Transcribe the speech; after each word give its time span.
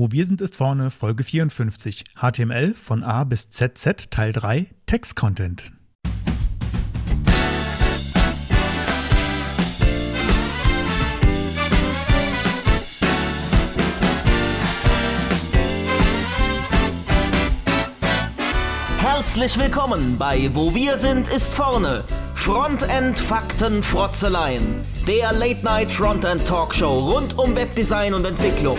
Wo 0.00 0.12
wir 0.12 0.24
sind 0.24 0.40
ist 0.40 0.54
vorne, 0.54 0.92
Folge 0.92 1.24
54. 1.24 2.04
HTML 2.14 2.72
von 2.72 3.02
A 3.02 3.24
bis 3.24 3.50
ZZ, 3.50 4.08
Teil 4.10 4.32
3, 4.32 4.68
Text-Content. 4.86 5.72
Herzlich 19.00 19.58
willkommen 19.58 20.16
bei 20.16 20.48
Wo 20.54 20.72
wir 20.76 20.96
sind 20.96 21.26
ist 21.26 21.52
vorne. 21.52 22.04
Frontend 22.36 23.18
Fakten 23.18 23.82
Frotzeleien. 23.82 24.80
Der 25.08 25.32
Late 25.32 25.64
Night 25.64 25.90
Frontend 25.90 26.46
Talkshow 26.46 26.98
rund 26.98 27.36
um 27.36 27.56
Webdesign 27.56 28.14
und 28.14 28.24
Entwicklung. 28.24 28.78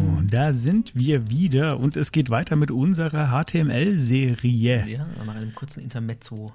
Da 0.31 0.53
sind 0.53 0.95
wir 0.95 1.29
wieder 1.29 1.77
und 1.77 1.97
es 1.97 2.13
geht 2.13 2.29
weiter 2.29 2.55
mit 2.55 2.71
unserer 2.71 3.27
HTML-Serie. 3.43 4.85
Ja, 4.87 5.05
nach 5.25 5.35
einem 5.35 5.53
kurzen 5.53 5.81
Intermezzo. 5.81 6.53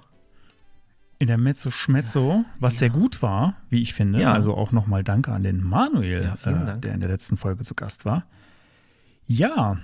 In 1.19 1.27
der 1.27 1.37
Mezzo 1.37 1.69
Schmezzo, 1.69 2.43
was 2.59 2.73
Ja. 2.73 2.79
sehr 2.79 2.89
gut 2.89 3.21
war, 3.21 3.55
wie 3.69 3.79
ich 3.81 3.93
finde. 3.93 4.19
Ja. 4.19 4.33
Also 4.33 4.55
auch 4.55 4.71
nochmal 4.71 5.03
Danke 5.03 5.31
an 5.31 5.43
den 5.43 5.63
Manuel, 5.63 6.23
Ja, 6.23 6.51
äh, 6.51 6.79
der 6.79 6.93
in 6.95 6.99
der 7.01 7.09
letzten 7.09 7.37
Folge 7.37 7.63
zu 7.63 7.75
Gast 7.75 8.03
war. 8.03 8.25
Ja, 9.27 9.77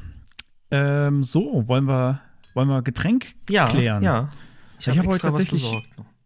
ähm, 0.71 1.23
so, 1.23 1.67
wollen 1.67 1.85
wir, 1.85 2.19
wollen 2.55 2.69
wir 2.69 2.81
Getränk 2.81 3.35
Ja, 3.47 3.67
klären? 3.67 4.01
ja. 4.01 4.29
Ich 4.79 4.89
hab 4.89 5.05
heute 5.05 5.19
tatsächlich-. 5.19 5.71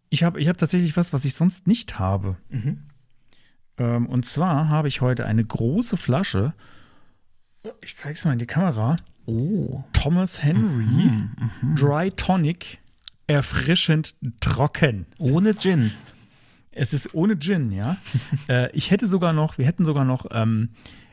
Ich 0.10 0.24
habe 0.24 0.40
ich 0.40 0.48
hab 0.48 0.58
tatsächlich 0.58 0.96
was, 0.96 1.12
was 1.12 1.26
ich 1.26 1.34
sonst 1.36 1.68
nicht 1.68 2.00
habe. 2.00 2.38
Mhm. 2.50 2.80
Ähm, 3.78 4.06
und 4.08 4.26
zwar 4.26 4.70
habe 4.70 4.88
ich 4.88 5.02
heute 5.02 5.26
eine 5.26 5.44
große 5.44 5.98
Flasche. 5.98 6.54
Ich 7.82 7.96
zeige 7.96 8.14
es 8.16 8.26
mal 8.26 8.34
in 8.34 8.40
die 8.40 8.46
Kamera. 8.46 8.96
Oh. 9.26 9.84
Thomas 9.94 10.42
Henry 10.44 10.86
Dry 11.76 12.12
Tonic 12.12 12.80
erfrischend 13.28 14.16
trocken. 14.40 15.06
Ohne 15.18 15.54
Gin. 15.56 15.92
Es 16.72 16.94
ist 16.94 17.14
ohne 17.14 17.38
Gin, 17.38 17.72
ja. 17.72 17.98
äh, 18.50 18.72
ich 18.72 18.92
hätte 18.92 19.08
sogar 19.08 19.34
noch, 19.34 19.58
wir 19.58 19.66
hätten 19.66 19.84
sogar 19.84 20.06
noch 20.06 20.28
ähm, 20.32 20.70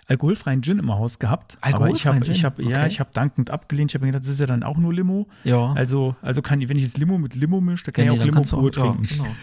alkoholfreien 0.07 0.63
Gin 0.63 0.79
im 0.79 0.93
Haus 0.93 1.19
gehabt. 1.19 1.59
aber 1.63 1.89
ich 1.91 2.07
Alkoholfreien 2.07 2.15
habe, 2.21 2.31
ich 2.33 2.37
Gin? 2.39 2.45
habe, 2.45 2.63
ja, 2.63 2.79
Okay. 2.81 2.89
ich 2.89 3.01
habe 3.01 3.11
dankend 3.15 3.51
abgelehnt. 3.51 3.91
Ich 3.91 3.95
habe 3.97 4.05
mir 4.05 4.13
gedacht, 4.13 4.25
das 4.25 4.33
ist 4.35 4.41
ja 4.41 4.47
dann 4.47 4.63
auch 4.63 4.77
nur 4.77 4.93
Limo. 4.95 5.27
Ja. 5.43 5.73
Also, 5.73 6.15
also 6.23 6.41
kann 6.43 6.61
ich, 6.61 6.69
wenn 6.69 6.77
ich 6.77 6.85
jetzt 6.85 6.99
Limo 6.99 7.19
mit 7.19 7.35
Limo 7.35 7.61
mische, 7.61 7.85
dann 7.87 7.95
kann 7.95 8.05
Ja, 8.05 8.13
nee, 8.13 8.17
ich 8.19 8.23
auch 8.23 8.27
du 8.43 8.57
Limo 8.57 8.61
pur 8.61 8.71
trinken. 8.73 9.05
Ja, 9.05 9.17
genau. 9.25 9.35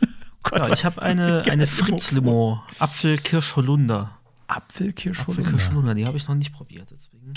Gott, 0.44 0.58
ja, 0.60 0.72
ich 0.72 0.84
habe 0.84 1.02
eine, 1.02 1.42
eine 1.42 1.64
Limo 1.64 1.66
Fritz-Limo. 1.66 2.62
Apfel-Kirsch-Holunder. 2.78 4.12
Pur. 4.46 4.56
Apfelkirschholunder. 4.56 5.42
Apfel-Kirsch-Holunder, 5.48 5.94
die 5.94 6.06
habe 6.06 6.16
ich 6.16 6.26
noch 6.28 6.34
nicht 6.34 6.52
probiert, 6.52 6.88
deswegen. 6.90 7.32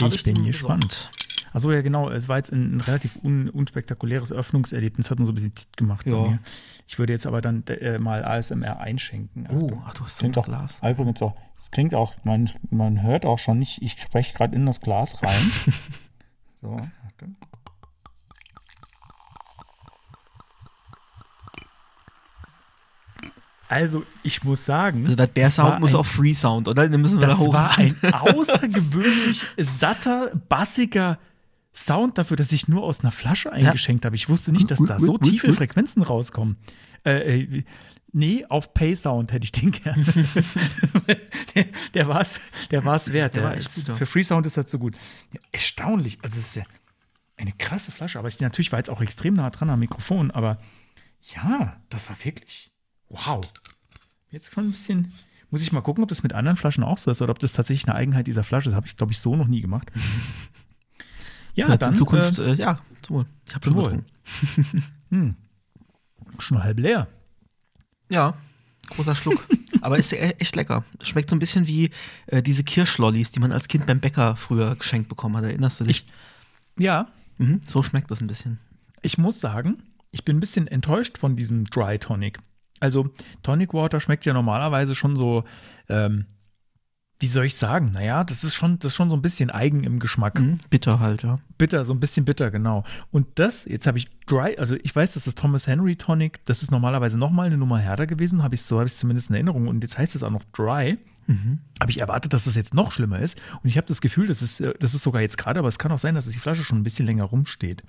hab 0.00 0.12
Ich 0.12 0.22
bin 0.24 0.44
gespannt. 0.44 1.10
Achso, 1.52 1.70
ja, 1.70 1.82
genau. 1.82 2.10
Es 2.10 2.28
war 2.28 2.36
jetzt 2.38 2.52
ein, 2.52 2.76
ein 2.76 2.80
relativ 2.80 3.16
un, 3.22 3.48
unspektakuläres 3.48 4.32
Öffnungserlebnis. 4.32 5.10
Hat 5.10 5.18
nur 5.18 5.26
so 5.26 5.32
ein 5.32 5.36
bisschen 5.36 5.54
zit 5.54 5.76
gemacht. 5.76 6.04
bei 6.04 6.10
Ja. 6.10 6.22
mir. 6.30 6.38
Ich 6.88 6.98
würde 6.98 7.12
jetzt 7.12 7.26
aber 7.28 7.40
dann 7.40 7.64
äh, 7.68 7.98
mal 7.98 8.24
ASMR 8.24 8.80
einschenken. 8.80 9.46
Oh, 9.50 9.80
ach, 9.84 9.94
du 9.94 10.04
hast 10.04 10.18
so 10.18 10.24
ein 10.26 10.32
klingt 10.32 10.38
auch, 10.38 10.44
Glas. 10.46 10.80
Übrigens 10.82 11.22
auch, 11.22 11.36
es 11.60 11.70
klingt 11.70 11.94
auch, 11.94 12.12
man, 12.24 12.50
man 12.70 13.02
hört 13.02 13.24
auch 13.24 13.38
schon 13.38 13.60
nicht, 13.60 13.80
ich 13.82 13.92
spreche 14.02 14.34
gerade 14.34 14.56
in 14.56 14.66
das 14.66 14.80
Glas 14.80 15.22
rein. 15.22 15.50
so, 16.60 16.72
warte. 16.72 17.30
Also, 23.68 24.04
ich 24.22 24.44
muss 24.44 24.64
sagen. 24.64 25.04
Also 25.04 25.16
der, 25.16 25.50
Sound 25.50 25.80
muss 25.80 25.94
ein- 25.94 26.00
auf 26.00 26.06
Free 26.06 26.34
Sound, 26.34 26.68
oder? 26.68 26.88
Den 26.88 27.00
müssen 27.00 27.16
wir 27.20 27.26
da 27.28 27.32
das 27.34 27.38
hoch. 27.40 27.52
war 27.54 27.76
ein 27.78 27.94
außergewöhnlich 28.12 29.44
satter, 29.58 30.32
bassiger 30.48 31.18
Sound 31.74 32.18
dafür, 32.18 32.36
dass 32.36 32.52
ich 32.52 32.68
nur 32.68 32.84
aus 32.84 33.00
einer 33.00 33.10
Flasche 33.10 33.52
eingeschenkt 33.52 34.04
habe. 34.04 34.14
Ich 34.16 34.28
wusste 34.28 34.52
nicht, 34.52 34.70
dass 34.70 34.80
da 34.80 35.00
so 35.00 35.18
tiefe 35.18 35.52
Frequenzen 35.52 36.02
rauskommen. 36.02 36.56
Äh, 37.04 37.40
äh, 37.42 37.64
nee, 38.12 38.44
auf 38.48 38.74
Pay 38.74 38.94
Sound 38.94 39.32
hätte 39.32 39.44
ich 39.44 39.52
den 39.52 39.72
gern. 39.72 40.04
der, 41.54 41.64
der 41.94 42.06
war 42.08 42.20
es 42.20 42.38
der 42.70 42.84
war's 42.84 43.12
wert. 43.12 43.34
Der 43.34 43.42
Der 43.42 43.50
war 43.50 43.56
ja. 43.58 43.96
Für 43.96 44.06
Free 44.06 44.22
Sound 44.22 44.46
ist 44.46 44.56
das 44.56 44.70
so 44.70 44.78
gut. 44.78 44.94
Ja, 45.32 45.40
erstaunlich. 45.52 46.18
Also, 46.22 46.38
es 46.38 46.48
ist 46.48 46.56
ja 46.56 46.62
eine 47.36 47.52
krasse 47.52 47.90
Flasche. 47.92 48.18
Aber 48.18 48.28
ich, 48.28 48.38
natürlich 48.40 48.72
war 48.72 48.78
jetzt 48.78 48.90
auch 48.90 49.00
extrem 49.00 49.34
nah 49.34 49.50
dran 49.50 49.70
am 49.70 49.80
Mikrofon. 49.80 50.30
Aber 50.30 50.58
ja, 51.34 51.76
das 51.88 52.08
war 52.08 52.16
wirklich 52.22 52.70
wow. 53.08 53.44
Jetzt 54.30 54.52
schon 54.52 54.66
ein 54.68 54.70
bisschen. 54.72 55.12
Muss 55.50 55.62
ich 55.62 55.70
mal 55.72 55.82
gucken, 55.82 56.02
ob 56.02 56.08
das 56.08 56.22
mit 56.24 56.32
anderen 56.32 56.56
Flaschen 56.56 56.82
auch 56.82 56.98
so 56.98 57.10
ist 57.10 57.22
oder 57.22 57.30
ob 57.30 57.38
das 57.38 57.52
tatsächlich 57.52 57.86
eine 57.88 57.94
Eigenheit 57.96 58.26
dieser 58.26 58.42
Flasche 58.42 58.70
ist. 58.70 58.74
Habe 58.76 58.86
ich, 58.88 58.96
glaube 58.96 59.12
ich, 59.12 59.18
so 59.20 59.36
noch 59.36 59.46
nie 59.46 59.60
gemacht. 59.60 59.90
Ja, 61.56 61.66
Vielleicht 61.66 61.82
dann. 61.82 61.90
in 61.90 61.94
Zukunft, 61.96 62.38
Äh, 62.40 62.52
äh, 62.52 62.54
ja, 62.54 62.80
zum 63.02 63.16
Wohl. 63.16 63.26
Ich 63.48 63.54
habe 63.54 63.64
schon 63.64 63.74
Wohl. 63.76 64.04
hm, 65.10 65.36
schon 66.40 66.64
halb 66.64 66.80
leer. 66.80 67.06
Ja, 68.10 68.34
großer 68.90 69.14
Schluck. 69.14 69.46
Aber 69.80 69.96
ist 69.96 70.12
e- 70.12 70.16
echt 70.38 70.56
lecker. 70.56 70.82
Schmeckt 71.00 71.30
so 71.30 71.36
ein 71.36 71.38
bisschen 71.38 71.68
wie 71.68 71.90
äh, 72.26 72.42
diese 72.42 72.64
Kirschlollis, 72.64 73.30
die 73.30 73.38
man 73.38 73.52
als 73.52 73.68
Kind 73.68 73.86
beim 73.86 74.00
Bäcker 74.00 74.34
früher 74.34 74.74
geschenkt 74.74 75.08
bekommen 75.08 75.36
hat. 75.36 75.44
Erinnerst 75.44 75.80
du 75.80 75.84
dich? 75.84 76.04
Ja, 76.76 77.06
mhm, 77.38 77.60
so 77.66 77.84
schmeckt 77.84 78.10
das 78.10 78.20
ein 78.20 78.26
bisschen. 78.26 78.58
ich 79.02 79.16
muss 79.16 79.38
sagen, 79.38 79.80
ich 80.10 80.24
bin 80.24 80.38
ein 80.38 80.40
bisschen 80.40 80.66
enttäuscht 80.66 81.18
von 81.18 81.36
diesem 81.36 81.66
Dry 81.66 82.00
Tonic. 82.00 82.40
Also, 82.80 83.10
Tonic 83.42 83.72
Water 83.72 84.00
schmeckt 84.00 84.26
ja 84.26 84.32
normalerweise 84.32 84.94
schon 84.94 85.16
so, 85.16 85.44
ähm, 85.88 86.26
wie 87.20 87.26
soll 87.26 87.46
ich 87.46 87.54
sagen? 87.54 87.92
Naja, 87.92 88.24
das 88.24 88.44
ist 88.44 88.54
schon, 88.54 88.78
das 88.80 88.92
ist 88.92 88.96
schon 88.96 89.08
so 89.08 89.16
ein 89.16 89.22
bisschen 89.22 89.48
eigen 89.50 89.84
im 89.84 89.98
Geschmack. 89.98 90.38
Mhm, 90.38 90.58
bitter 90.68 91.00
halt, 91.00 91.22
ja. 91.22 91.38
Bitter, 91.56 91.84
so 91.84 91.94
ein 91.94 92.00
bisschen 92.00 92.24
bitter, 92.24 92.50
genau. 92.50 92.84
Und 93.10 93.26
das, 93.36 93.64
jetzt 93.64 93.86
habe 93.86 93.98
ich 93.98 94.10
Dry, 94.26 94.56
also 94.58 94.76
ich 94.82 94.94
weiß, 94.94 95.14
das 95.14 95.26
ist 95.26 95.38
Thomas 95.38 95.66
Henry 95.66 95.96
Tonic, 95.96 96.44
das 96.44 96.62
ist 96.62 96.70
normalerweise 96.70 97.16
nochmal 97.16 97.46
eine 97.46 97.56
Nummer 97.56 97.78
härter 97.78 98.06
gewesen, 98.06 98.42
habe 98.42 98.56
ich 98.56 98.62
so, 98.62 98.78
habe 98.78 98.88
ich 98.88 98.96
zumindest 98.96 99.30
in 99.30 99.36
Erinnerung. 99.36 99.68
Und 99.68 99.82
jetzt 99.82 99.96
heißt 99.96 100.14
es 100.14 100.22
auch 100.22 100.30
noch 100.30 100.44
Dry. 100.52 100.98
Habe 101.80 101.90
ich 101.90 102.00
erwartet, 102.00 102.32
dass 102.32 102.44
das 102.44 102.56
jetzt 102.56 102.74
noch 102.74 102.92
schlimmer 102.92 103.20
ist. 103.20 103.38
Und 103.62 103.68
ich 103.68 103.76
habe 103.76 103.86
das 103.86 104.00
Gefühl, 104.00 104.26
das 104.26 104.42
ist, 104.42 104.60
äh, 104.60 104.74
das 104.78 104.92
ist 104.94 105.02
sogar 105.02 105.22
jetzt 105.22 105.38
gerade, 105.38 105.58
aber 105.58 105.68
es 105.68 105.78
kann 105.78 105.92
auch 105.92 105.98
sein, 105.98 106.14
dass 106.14 106.28
die 106.28 106.38
Flasche 106.38 106.64
schon 106.64 106.78
ein 106.78 106.82
bisschen 106.82 107.06
länger 107.06 107.24
rumsteht. 107.24 107.82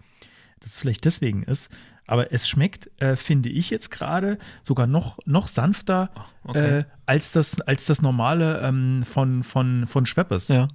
Dass 0.61 0.71
es 0.71 0.79
vielleicht 0.79 1.03
deswegen 1.03 1.43
ist. 1.43 1.69
Aber 2.07 2.31
es 2.31 2.47
schmeckt, 2.47 2.89
äh, 3.01 3.15
finde 3.15 3.49
ich 3.49 3.69
jetzt 3.69 3.89
gerade, 3.89 4.37
sogar 4.63 4.87
noch, 4.87 5.17
noch 5.25 5.47
sanfter 5.47 6.11
okay. 6.43 6.79
äh, 6.79 6.83
als, 7.05 7.31
das, 7.31 7.59
als 7.61 7.85
das 7.85 8.01
normale 8.01 8.61
ähm, 8.61 9.03
von, 9.03 9.43
von, 9.43 9.87
von 9.87 10.05
Schweppes 10.05 10.47
Ja. 10.49 10.67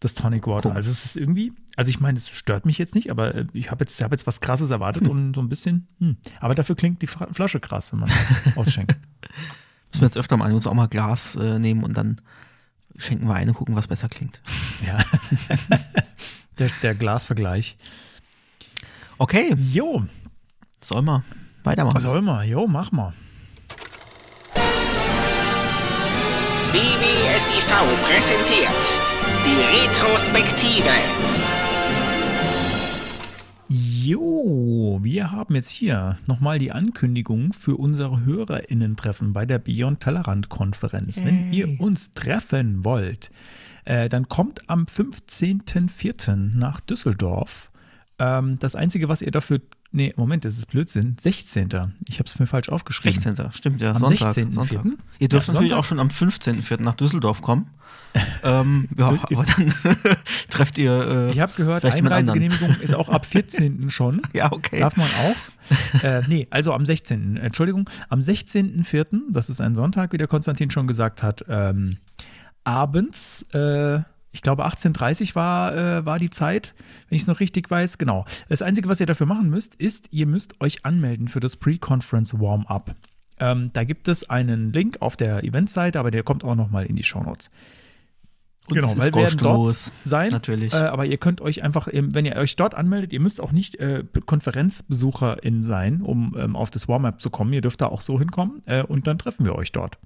das 0.00 0.14
Tonic 0.14 0.46
Water. 0.46 0.70
Cool. 0.70 0.76
Also 0.76 0.90
es 0.90 1.04
ist 1.04 1.16
irgendwie, 1.16 1.52
also 1.76 1.88
ich 1.90 2.00
meine, 2.00 2.18
es 2.18 2.28
stört 2.28 2.66
mich 2.66 2.78
jetzt 2.78 2.94
nicht, 2.96 3.10
aber 3.10 3.34
äh, 3.34 3.46
ich 3.52 3.70
habe 3.70 3.84
jetzt, 3.84 4.02
hab 4.02 4.10
jetzt 4.10 4.26
was 4.26 4.40
Krasses 4.40 4.70
erwartet 4.70 5.02
und 5.08 5.34
so 5.34 5.40
ein 5.40 5.48
bisschen, 5.48 5.86
hm. 6.00 6.16
aber 6.40 6.54
dafür 6.54 6.74
klingt 6.74 7.00
die 7.00 7.06
Flasche 7.06 7.60
krass, 7.60 7.92
wenn 7.92 8.00
man 8.00 8.10
ausschenkt. 8.56 8.96
Müssen 9.92 10.00
wir 10.02 10.06
jetzt 10.06 10.18
öfter 10.18 10.36
mal 10.36 10.52
uns 10.52 10.66
auch 10.66 10.74
mal 10.74 10.88
Glas 10.88 11.36
äh, 11.36 11.60
nehmen 11.60 11.84
und 11.84 11.96
dann 11.96 12.20
schenken 12.96 13.28
wir 13.28 13.34
ein 13.34 13.48
und 13.48 13.54
gucken, 13.54 13.76
was 13.76 13.86
besser 13.86 14.08
klingt. 14.08 14.42
ja. 14.84 14.98
der, 16.58 16.70
der 16.82 16.94
Glasvergleich. 16.94 17.76
Okay, 19.18 19.54
Jo, 19.70 20.04
soll 20.86 21.02
mal 21.02 21.22
weitermachen. 21.64 21.96
was 21.96 22.02
soll 22.02 22.22
man? 22.22 22.48
Jo, 22.48 22.66
mach 22.66 22.92
mal. 22.92 23.12
BBSIV 26.72 27.66
präsentiert 28.02 28.70
die 29.44 29.58
Retrospektive. 29.78 30.90
Jo, 33.68 35.00
wir 35.02 35.32
haben 35.32 35.56
jetzt 35.56 35.70
hier 35.70 36.16
nochmal 36.26 36.60
die 36.60 36.70
Ankündigung 36.70 37.52
für 37.52 37.76
unsere 37.76 38.24
HörerInnen-Treffen 38.24 39.32
bei 39.32 39.44
der 39.44 39.58
Beyond 39.58 40.00
Tellerrand-Konferenz. 40.00 41.24
Wenn 41.24 41.52
ihr 41.52 41.80
uns 41.80 42.12
treffen 42.12 42.84
wollt, 42.84 43.32
äh, 43.84 44.08
dann 44.08 44.28
kommt 44.28 44.70
am 44.70 44.84
15.04. 44.84 46.36
nach 46.56 46.80
Düsseldorf. 46.80 47.72
Ähm, 48.18 48.58
das 48.60 48.76
Einzige, 48.76 49.08
was 49.08 49.22
ihr 49.22 49.32
dafür 49.32 49.60
Nee, 49.92 50.12
Moment, 50.16 50.44
das 50.44 50.58
ist 50.58 50.66
Blödsinn. 50.66 51.16
16. 51.18 51.68
Ich 52.08 52.18
habe 52.18 52.28
es 52.28 52.38
mir 52.38 52.46
falsch 52.46 52.68
aufgeschrieben. 52.68 53.20
16. 53.20 53.52
Stimmt, 53.52 53.80
ja. 53.80 53.92
Am 53.92 53.98
Sonntag. 53.98 54.32
16.04.. 54.34 54.52
Sonntag. 54.52 54.84
Ihr 55.18 55.28
dürft 55.28 55.48
Ja, 55.48 55.54
natürlich 55.54 55.70
Sonntag. 55.70 55.78
auch 55.78 55.84
schon 55.84 56.00
am 56.00 56.08
15.04. 56.08 56.82
nach 56.82 56.94
Düsseldorf 56.94 57.40
kommen. 57.42 57.70
ähm, 58.44 58.88
ja, 58.96 59.08
aber 59.08 59.44
dann 59.44 59.74
trefft 60.50 60.78
ihr. 60.78 61.28
Äh, 61.28 61.32
Ich 61.32 61.40
habe 61.40 61.52
gehört. 61.56 61.84
Einreisegenehmigung 61.84 62.76
ist 62.80 62.94
auch 62.94 63.08
ab 63.08 63.26
14. 63.26 63.90
schon. 63.90 64.22
Ja, 64.32 64.52
okay. 64.52 64.80
Darf 64.80 64.96
man 64.96 65.06
auch. 65.08 66.02
äh, 66.04 66.22
nee, 66.28 66.46
also 66.50 66.72
am 66.72 66.86
16. 66.86 67.36
Entschuldigung, 67.36 67.88
am 68.08 68.20
16.04., 68.20 69.20
das 69.30 69.50
ist 69.50 69.60
ein 69.60 69.74
Sonntag, 69.74 70.12
wie 70.12 70.16
der 70.18 70.28
Konstantin 70.28 70.70
schon 70.70 70.86
gesagt 70.86 71.22
hat, 71.22 71.44
ähm, 71.48 71.96
abends, 72.64 73.42
äh, 73.52 74.00
ich 74.36 74.42
glaube 74.42 74.66
18.30 74.66 75.34
war, 75.34 75.74
äh, 75.74 76.04
war 76.04 76.18
die 76.18 76.28
Zeit, 76.28 76.74
wenn 77.08 77.16
ich 77.16 77.22
es 77.22 77.28
noch 77.28 77.40
richtig 77.40 77.70
weiß. 77.70 77.96
Genau. 77.96 78.26
Das 78.50 78.60
Einzige, 78.60 78.86
was 78.90 79.00
ihr 79.00 79.06
dafür 79.06 79.26
machen 79.26 79.48
müsst, 79.48 79.74
ist, 79.76 80.08
ihr 80.10 80.26
müsst 80.26 80.60
euch 80.60 80.84
anmelden 80.84 81.28
für 81.28 81.40
das 81.40 81.56
Pre-Conference 81.56 82.38
Warm-Up. 82.38 82.94
Ähm, 83.38 83.70
da 83.72 83.84
gibt 83.84 84.08
es 84.08 84.28
einen 84.28 84.74
Link 84.74 84.98
auf 85.00 85.16
der 85.16 85.42
Eventseite, 85.42 85.98
aber 85.98 86.10
der 86.10 86.22
kommt 86.22 86.44
auch 86.44 86.54
nochmal 86.54 86.84
in 86.84 86.96
die 86.96 87.02
Shownotes. 87.02 87.50
Und 88.68 88.74
genau, 88.74 88.88
weil 88.98 89.14
wir 89.14 89.22
werden 89.22 89.38
dort 89.38 89.92
sein. 90.04 90.30
Natürlich. 90.30 90.74
Äh, 90.74 90.78
aber 90.78 91.06
ihr 91.06 91.16
könnt 91.16 91.40
euch 91.40 91.62
einfach, 91.62 91.88
wenn 91.90 92.26
ihr 92.26 92.36
euch 92.36 92.56
dort 92.56 92.74
anmeldet, 92.74 93.14
ihr 93.14 93.20
müsst 93.20 93.40
auch 93.40 93.52
nicht 93.52 93.76
äh, 93.76 94.04
KonferenzbesucherIn 94.26 95.62
sein, 95.62 96.02
um 96.02 96.36
ähm, 96.38 96.56
auf 96.56 96.70
das 96.70 96.88
Warm-Up 96.88 97.22
zu 97.22 97.30
kommen. 97.30 97.54
Ihr 97.54 97.62
dürft 97.62 97.80
da 97.80 97.86
auch 97.86 98.02
so 98.02 98.18
hinkommen 98.18 98.60
äh, 98.66 98.82
und 98.82 99.06
dann 99.06 99.16
treffen 99.16 99.46
wir 99.46 99.54
euch 99.54 99.72
dort. 99.72 99.98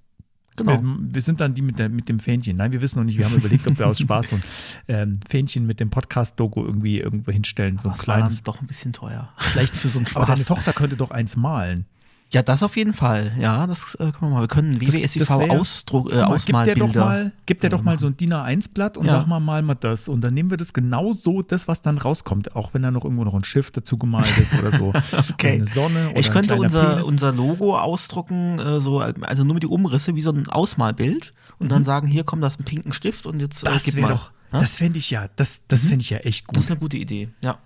Genau. 0.61 0.83
Wir, 0.83 1.15
wir 1.15 1.23
sind 1.23 1.41
dann 1.41 1.55
die 1.55 1.63
mit, 1.63 1.79
der, 1.79 1.89
mit 1.89 2.09
dem 2.09 2.19
Fähnchen. 2.21 2.57
Nein, 2.57 2.73
wir 2.73 2.81
wissen 2.81 2.99
noch 2.99 3.05
nicht. 3.05 3.19
Wir 3.19 3.25
haben 3.25 3.37
überlegt, 3.37 3.67
ob 3.67 3.79
wir 3.79 3.87
aus 3.87 3.99
Spaß 3.99 4.31
so 4.31 4.37
ein 4.37 4.43
ähm, 4.89 5.21
Fähnchen 5.29 5.67
mit 5.67 5.81
dem 5.81 5.91
Podcast-Logo 5.91 6.65
irgendwie 6.65 6.99
irgendwo 6.99 7.33
hinstellen. 7.33 7.79
So 7.79 7.89
ein 7.89 7.97
das 7.97 8.07
war 8.07 8.17
kleines. 8.17 8.43
doch 8.43 8.61
ein 8.61 8.67
bisschen 8.67 8.93
teuer. 8.93 9.33
Vielleicht 9.37 9.75
für 9.77 9.89
so 9.89 9.99
einen 9.99 10.09
Aber 10.15 10.27
deine 10.27 10.43
Spaß. 10.43 10.47
Tochter 10.47 10.73
könnte 10.73 10.97
doch 10.97 11.11
eins 11.11 11.37
malen. 11.37 11.87
Ja, 12.33 12.43
das 12.43 12.63
auf 12.63 12.77
jeden 12.77 12.93
Fall. 12.93 13.33
Ja, 13.41 13.67
das 13.67 13.97
äh, 13.97 14.13
können 14.13 14.15
wir 14.21 14.29
mal. 14.31 14.41
Wir 14.43 14.47
können 14.49 14.81
WWSIV 14.81 15.29
Ausdruck, 15.31 16.13
äh, 16.13 16.25
gib 16.47 16.65
der 16.65 16.75
doch 16.77 16.95
mal, 16.95 17.33
gib 17.45 17.65
äh, 17.65 17.69
doch 17.69 17.83
mal 17.83 17.99
so 17.99 18.07
ein 18.07 18.17
DIN 18.17 18.33
A1-Blatt 18.33 18.97
und 18.97 19.07
Ja. 19.07 19.13
sag 19.13 19.27
mal, 19.27 19.41
mal 19.41 19.63
mal 19.63 19.75
das. 19.75 20.09
Und 20.09 20.21
dann 20.21 20.35
nehmen 20.35 20.49
wir 20.51 20.57
das 20.57 20.73
genau 20.73 21.13
so, 21.13 21.43
das, 21.43 21.67
was 21.67 21.83
dann 21.83 21.99
rauskommt. 21.99 22.55
Auch 22.55 22.73
wenn 22.73 22.83
da 22.83 22.93
noch 22.93 23.03
irgendwo 23.03 23.25
noch 23.25 23.35
ein 23.35 23.43
Schiff 23.43 23.73
dazu 23.73 23.99
gemalt 23.99 24.39
ist 24.39 24.55
oder 24.59 24.71
so. 24.71 24.93
Okay. 25.33 25.47
Oder 25.49 25.55
eine 25.55 25.67
Sonne. 25.67 26.09
Oder 26.11 26.19
Ich 26.21 26.31
könnte 26.31 26.55
unser, 26.57 26.91
Penis. 26.91 27.07
unser 27.07 27.33
Logo 27.33 27.77
ausdrucken, 27.79 28.59
äh, 28.61 28.79
so, 28.81 29.01
also 29.01 29.43
nur 29.45 29.55
mit 29.55 29.63
die 29.65 29.69
Umrisse, 29.69 30.15
wie 30.15 30.21
so 30.21 30.31
ein 30.31 30.47
Ausmalbild 30.49 31.35
und 31.59 31.71
dann 31.73 31.83
sagen, 31.83 32.07
hier 32.07 32.23
kommt 32.25 32.43
das 32.45 32.59
ein 32.61 32.65
pinken 32.65 32.93
Stift 32.93 33.27
und 33.27 33.41
jetzt 33.41 33.65
äh, 33.65 33.69
Mhm. 33.71 33.73
Das 33.73 33.83
gib 33.85 33.95
wäre 33.97 34.07
mal. 34.09 34.13
doch, 34.15 34.31
Ja? 34.53 34.61
das 34.61 34.77
fände 34.77 34.99
ich 34.99 35.11
ja, 35.11 35.27
das, 35.37 35.63
das 35.69 35.85
fände 35.87 36.03
ich 36.03 36.11
ja 36.11 36.19
echt 36.19 36.47
gut. 36.47 36.57
Das 36.57 36.65
ist 36.65 36.71
eine 36.71 36.79
gute 36.81 36.97
Idee, 36.97 37.29
ja. 37.43 37.59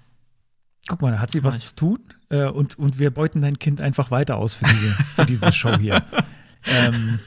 Guck 0.89 1.03
mal, 1.03 1.13
da 1.13 1.19
hat 1.19 1.33
sie 1.33 1.43
was 1.45 1.57
ich. 1.59 1.65
zu 1.65 1.75
tun 1.77 1.99
äh, 2.35 2.49
und, 2.49 2.79
und 2.79 2.99
wir 2.99 3.11
beuten 3.11 3.43
dein 3.43 3.59
Kind 3.59 3.81
einfach 3.81 4.11
weiter 4.11 4.37
aus 4.37 4.55
für 4.55 4.65
diese, 4.65 4.93
für 5.15 5.27
diese 5.27 5.53
Show 5.61 5.77
hier. 5.79 6.03
Ähm, 6.67 7.19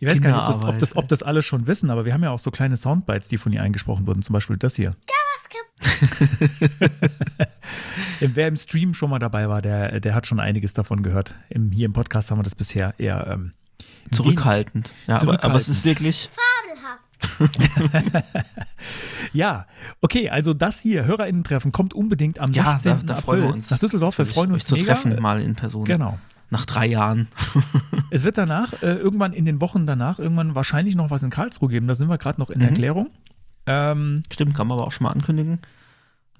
ich 0.00 0.08
weiß 0.08 0.20
gar 0.20 0.30
nicht, 0.30 0.40
ob 0.40 0.46
das, 0.46 0.74
ob, 0.74 0.78
das, 0.78 0.96
ob 0.96 1.08
das 1.08 1.22
alle 1.22 1.42
schon 1.42 1.66
wissen, 1.66 1.90
aber 1.90 2.04
wir 2.04 2.12
haben 2.12 2.22
ja 2.22 2.30
auch 2.30 2.38
so 2.38 2.50
kleine 2.50 2.76
Soundbites, 2.76 3.28
die 3.28 3.38
von 3.38 3.52
ihr 3.52 3.62
eingesprochen 3.62 4.06
wurden, 4.06 4.22
zum 4.22 4.32
Beispiel 4.32 4.56
das 4.56 4.76
hier. 4.76 4.96
Wer 8.20 8.48
im 8.48 8.56
Stream 8.56 8.94
schon 8.94 9.10
mal 9.10 9.18
dabei 9.18 9.48
war, 9.48 9.60
der, 9.60 10.00
der 10.00 10.14
hat 10.14 10.26
schon 10.26 10.40
einiges 10.40 10.72
davon 10.72 11.02
gehört. 11.02 11.34
Im, 11.50 11.70
hier 11.72 11.86
im 11.86 11.92
Podcast 11.92 12.30
haben 12.30 12.38
wir 12.38 12.42
das 12.42 12.54
bisher 12.54 12.94
eher 12.98 13.26
ähm, 13.28 13.52
Zurückhaltend. 14.10 14.94
Ja, 15.06 15.16
aber, 15.16 15.44
aber 15.44 15.56
es 15.56 15.66
Zurückhaltend. 15.66 15.68
ist 15.68 15.84
wirklich, 15.84 16.30
Ja, 19.32 19.66
okay, 20.00 20.28
also 20.30 20.54
das 20.54 20.80
hier, 20.80 21.04
HörerInnen-Treffen, 21.06 21.72
kommt 21.72 21.94
unbedingt 21.94 22.38
am 22.38 22.52
ja, 22.52 22.78
16. 22.78 23.06
da, 23.06 23.14
da 23.14 23.14
April 23.14 23.22
freuen 23.24 23.42
wir 23.42 23.52
uns. 23.54 23.70
nach 23.70 23.78
Düsseldorf. 23.78 24.18
Wir 24.18 24.24
Euch- 24.26 24.32
freuen 24.32 24.50
euch 24.50 24.54
uns 24.54 24.66
zu 24.66 24.74
mega. 24.76 24.94
treffen 24.94 25.20
mal 25.20 25.40
in 25.40 25.54
Person. 25.54 25.84
Genau. 25.84 26.18
Nach 26.50 26.64
drei 26.66 26.86
Jahren. 26.86 27.28
Es 28.10 28.22
wird 28.22 28.38
danach, 28.38 28.72
äh, 28.82 28.94
irgendwann 28.94 29.32
in 29.32 29.44
den 29.44 29.60
Wochen 29.60 29.86
danach, 29.86 30.18
irgendwann 30.20 30.54
wahrscheinlich 30.54 30.94
noch 30.94 31.10
was 31.10 31.22
in 31.24 31.30
Karlsruhe 31.30 31.68
geben. 31.68 31.88
Da 31.88 31.94
sind 31.96 32.08
wir 32.08 32.18
gerade 32.18 32.38
noch 32.40 32.50
in 32.50 32.60
Mhm. 32.60 32.68
Erklärung. 32.68 33.10
Ähm, 33.66 34.22
Stimmt, 34.32 34.54
kann 34.54 34.68
man 34.68 34.78
aber 34.78 34.86
auch 34.86 34.92
schon 34.92 35.04
mal 35.06 35.10
ankündigen. 35.12 35.58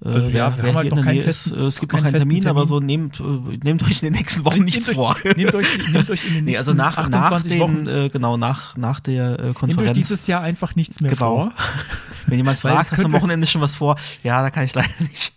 Äh, 0.03 0.07
Also, 0.09 0.27
ja, 0.27 0.33
wir 0.57 0.63
haben 0.63 0.75
halt 0.75 0.89
noch 0.91 0.97
keinen 1.03 1.13
Nähe 1.15 1.23
ist, 1.23 1.43
festen- 1.49 1.59
äh, 1.59 1.63
es 1.67 1.79
gibt 1.79 1.93
noch 1.93 1.99
keinen 2.01 2.11
keinen 2.11 2.19
Termin, 2.21 2.37
festen 2.43 2.49
aber 2.49 2.65
Termin. 2.65 3.11
so 3.13 3.23
nehmt, 3.23 3.53
äh, 3.53 3.57
nehmt 3.63 3.83
euch 3.83 4.01
in 4.03 4.07
den 4.07 4.13
nächsten 4.13 4.43
Wochen 4.45 4.63
nichts 4.63 4.87
nehmt 4.87 4.95
vor. 4.97 5.15
Euch, 5.23 5.35
nehmt, 5.37 5.55
euch, 5.55 5.67
nehmt 5.91 6.09
euch 6.11 6.25
in 6.27 6.33
den 6.33 6.45
nächsten 6.45 6.45
Nee, 6.45 6.57
also 6.57 6.73
nach, 6.73 6.97
nach 7.09 7.31
28 7.31 7.51
den, 7.51 7.59
Wochen, 7.61 7.87
äh, 7.87 8.09
genau, 8.09 8.35
nach, 8.37 8.75
nach 8.77 8.99
der 8.99 9.23
äh, 9.23 9.27
nehmt 9.29 9.47
euch 9.47 9.53
Konferenz. 9.55 9.93
dieses 9.97 10.27
Jahr 10.27 10.41
einfach 10.41 10.75
nichts 10.75 10.99
mehr 11.01 11.11
Genau. 11.11 11.35
vor. 11.35 11.51
Wenn 12.27 12.37
jemand 12.37 12.57
fragt, 12.59 12.91
hast 12.91 13.01
du 13.01 13.05
am 13.05 13.13
Wochenende 13.13 13.47
schon 13.47 13.61
was 13.61 13.75
vor? 13.75 13.95
Ja, 14.23 14.41
da 14.41 14.49
kann 14.49 14.65
ich 14.65 14.73
leider 14.73 14.89
nicht. 14.99 15.33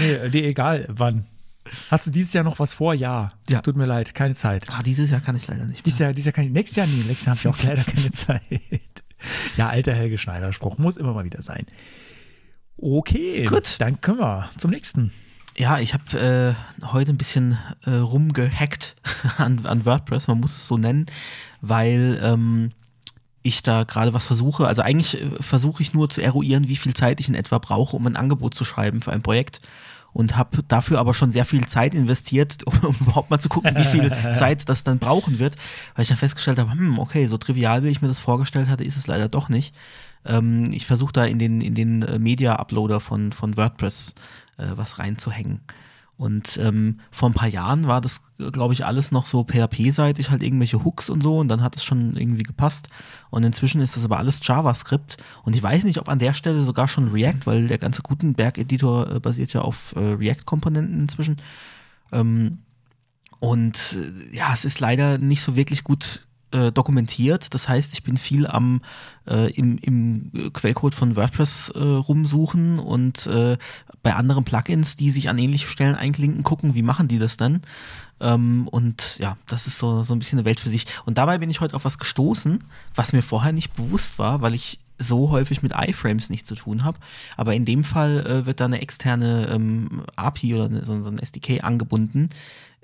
Nee, 0.00 0.28
dir 0.30 0.44
egal, 0.44 0.86
wann. 0.88 1.26
Hast 1.90 2.06
du 2.06 2.10
dieses 2.10 2.32
Jahr 2.34 2.44
noch 2.44 2.58
was 2.58 2.74
vor? 2.74 2.92
Ja. 2.94 3.28
Ja. 3.48 3.62
Tut 3.62 3.76
mir 3.76 3.86
leid, 3.86 4.14
keine 4.14 4.34
Zeit. 4.34 4.66
Ah, 4.70 4.82
dieses 4.82 5.10
Jahr 5.10 5.20
kann 5.20 5.36
ich 5.36 5.46
leider 5.48 5.64
nicht. 5.64 5.84
Dieses 5.86 5.98
Jahr, 5.98 6.12
dieses 6.12 6.26
Jahr 6.26 6.32
kann 6.34 6.44
ich, 6.44 6.50
nächstes 6.50 6.76
Jahr, 6.76 6.86
nee, 6.86 7.02
nächstes 7.06 7.24
Jahr 7.26 7.36
habe 7.36 7.40
ich 7.40 7.48
auch 7.60 7.64
leider 7.66 7.82
keine 7.84 8.10
Zeit. 8.10 8.42
Ja, 9.56 9.68
alter 9.68 9.94
Helge 9.94 10.18
Schneider-Spruch 10.18 10.78
muss 10.78 10.96
immer 10.96 11.14
mal 11.14 11.24
wieder 11.24 11.40
sein. 11.42 11.64
Okay, 12.76 13.44
Gut. 13.44 13.76
dann 13.78 14.00
können 14.00 14.18
wir 14.18 14.48
zum 14.58 14.70
nächsten. 14.70 15.12
Ja, 15.56 15.78
ich 15.78 15.92
habe 15.92 16.56
äh, 16.80 16.86
heute 16.86 17.12
ein 17.12 17.18
bisschen 17.18 17.58
äh, 17.84 17.90
rumgehackt 17.90 18.96
an, 19.38 19.66
an 19.66 19.84
WordPress, 19.84 20.28
man 20.28 20.40
muss 20.40 20.56
es 20.56 20.66
so 20.66 20.78
nennen, 20.78 21.06
weil 21.60 22.18
ähm, 22.22 22.72
ich 23.42 23.62
da 23.62 23.84
gerade 23.84 24.14
was 24.14 24.26
versuche. 24.26 24.66
Also 24.66 24.82
eigentlich 24.82 25.20
äh, 25.20 25.30
versuche 25.40 25.82
ich 25.82 25.92
nur 25.92 26.08
zu 26.08 26.22
eruieren, 26.22 26.68
wie 26.68 26.76
viel 26.76 26.94
Zeit 26.94 27.20
ich 27.20 27.28
in 27.28 27.34
etwa 27.34 27.58
brauche, 27.58 27.96
um 27.96 28.06
ein 28.06 28.16
Angebot 28.16 28.54
zu 28.54 28.64
schreiben 28.64 29.02
für 29.02 29.12
ein 29.12 29.22
Projekt. 29.22 29.60
Und 30.14 30.36
habe 30.36 30.62
dafür 30.68 30.98
aber 30.98 31.14
schon 31.14 31.32
sehr 31.32 31.46
viel 31.46 31.66
Zeit 31.66 31.94
investiert, 31.94 32.58
um, 32.66 32.78
um 32.80 32.96
überhaupt 33.00 33.30
mal 33.30 33.38
zu 33.38 33.48
gucken, 33.48 33.74
wie 33.76 33.84
viel 33.84 34.12
Zeit 34.34 34.68
das 34.68 34.84
dann 34.84 34.98
brauchen 34.98 35.38
wird. 35.38 35.56
Weil 35.94 36.02
ich 36.02 36.08
dann 36.08 36.18
festgestellt 36.18 36.58
habe, 36.58 36.70
hm, 36.70 36.98
okay, 36.98 37.26
so 37.26 37.38
trivial, 37.38 37.82
wie 37.82 37.88
ich 37.88 38.02
mir 38.02 38.08
das 38.08 38.20
vorgestellt 38.20 38.68
hatte, 38.68 38.84
ist 38.84 38.96
es 38.96 39.06
leider 39.06 39.28
doch 39.28 39.48
nicht. 39.48 39.74
Ähm, 40.24 40.70
ich 40.72 40.86
versuche 40.86 41.12
da 41.12 41.24
in 41.24 41.38
den, 41.38 41.60
in 41.60 41.74
den 41.74 42.02
äh, 42.02 42.18
Media-Uploader 42.18 43.00
von, 43.00 43.32
von 43.32 43.56
WordPress 43.56 44.14
äh, 44.58 44.66
was 44.76 44.98
reinzuhängen. 44.98 45.60
Und 46.22 46.56
ähm, 46.62 47.00
vor 47.10 47.30
ein 47.30 47.34
paar 47.34 47.48
Jahren 47.48 47.88
war 47.88 48.00
das, 48.00 48.20
glaube 48.52 48.74
ich, 48.74 48.84
alles 48.84 49.10
noch 49.10 49.26
so 49.26 49.44
PHP-seitig, 49.44 50.30
halt 50.30 50.42
irgendwelche 50.42 50.84
Hooks 50.84 51.10
und 51.10 51.20
so, 51.20 51.38
und 51.38 51.48
dann 51.48 51.62
hat 51.62 51.74
es 51.74 51.82
schon 51.82 52.16
irgendwie 52.16 52.44
gepasst. 52.44 52.88
Und 53.30 53.42
inzwischen 53.44 53.80
ist 53.80 53.96
das 53.96 54.04
aber 54.04 54.18
alles 54.18 54.38
JavaScript. 54.40 55.16
Und 55.42 55.56
ich 55.56 55.62
weiß 55.62 55.82
nicht, 55.82 55.98
ob 55.98 56.08
an 56.08 56.20
der 56.20 56.32
Stelle 56.32 56.62
sogar 56.64 56.86
schon 56.86 57.08
React, 57.08 57.40
weil 57.46 57.66
der 57.66 57.78
ganze 57.78 58.02
Gutenberg-Editor 58.02 59.16
äh, 59.16 59.20
basiert 59.20 59.52
ja 59.52 59.62
auf 59.62 59.94
äh, 59.96 60.00
React-Komponenten 60.00 61.00
inzwischen. 61.00 61.38
Ähm, 62.12 62.58
und 63.40 63.98
äh, 63.98 64.36
ja, 64.36 64.52
es 64.52 64.64
ist 64.64 64.78
leider 64.78 65.18
nicht 65.18 65.42
so 65.42 65.56
wirklich 65.56 65.82
gut 65.82 66.28
äh, 66.52 66.72
dokumentiert. 66.72 67.54
Das 67.54 67.68
heißt, 67.68 67.92
ich 67.92 68.02
bin 68.02 68.16
viel 68.16 68.46
am 68.46 68.82
äh, 69.28 69.50
im, 69.52 69.78
im 69.78 70.52
Quellcode 70.52 70.94
von 70.94 71.16
WordPress 71.16 71.72
äh, 71.74 71.78
rumsuchen 71.78 72.78
und 72.78 73.26
äh, 73.26 73.56
bei 74.02 74.14
anderen 74.14 74.44
Plugins, 74.44 74.96
die 74.96 75.10
sich 75.10 75.28
an 75.28 75.38
ähnliche 75.38 75.68
Stellen 75.68 75.94
einklinken, 75.94 76.42
gucken, 76.42 76.74
wie 76.74 76.82
machen 76.82 77.08
die 77.08 77.18
das 77.18 77.36
dann. 77.36 77.62
Ähm, 78.20 78.68
und 78.68 79.18
ja, 79.18 79.36
das 79.46 79.66
ist 79.66 79.78
so, 79.78 80.02
so 80.02 80.14
ein 80.14 80.18
bisschen 80.18 80.38
eine 80.38 80.46
Welt 80.46 80.60
für 80.60 80.68
sich. 80.68 80.86
Und 81.04 81.18
dabei 81.18 81.38
bin 81.38 81.50
ich 81.50 81.60
heute 81.60 81.76
auf 81.76 81.84
was 81.84 81.98
gestoßen, 81.98 82.62
was 82.94 83.12
mir 83.12 83.22
vorher 83.22 83.52
nicht 83.52 83.74
bewusst 83.74 84.18
war, 84.18 84.40
weil 84.42 84.54
ich 84.54 84.78
so 84.98 85.30
häufig 85.30 85.62
mit 85.62 85.72
iFrames 85.72 86.30
nicht 86.30 86.46
zu 86.46 86.54
tun 86.54 86.84
habe. 86.84 86.98
Aber 87.36 87.54
in 87.54 87.64
dem 87.64 87.84
Fall 87.84 88.24
äh, 88.26 88.46
wird 88.46 88.60
da 88.60 88.66
eine 88.66 88.80
externe 88.80 89.48
ähm, 89.52 90.04
API 90.16 90.54
oder 90.54 90.66
eine, 90.66 90.84
so, 90.84 91.02
so 91.02 91.10
ein 91.10 91.18
SDK 91.18 91.64
angebunden 91.64 92.30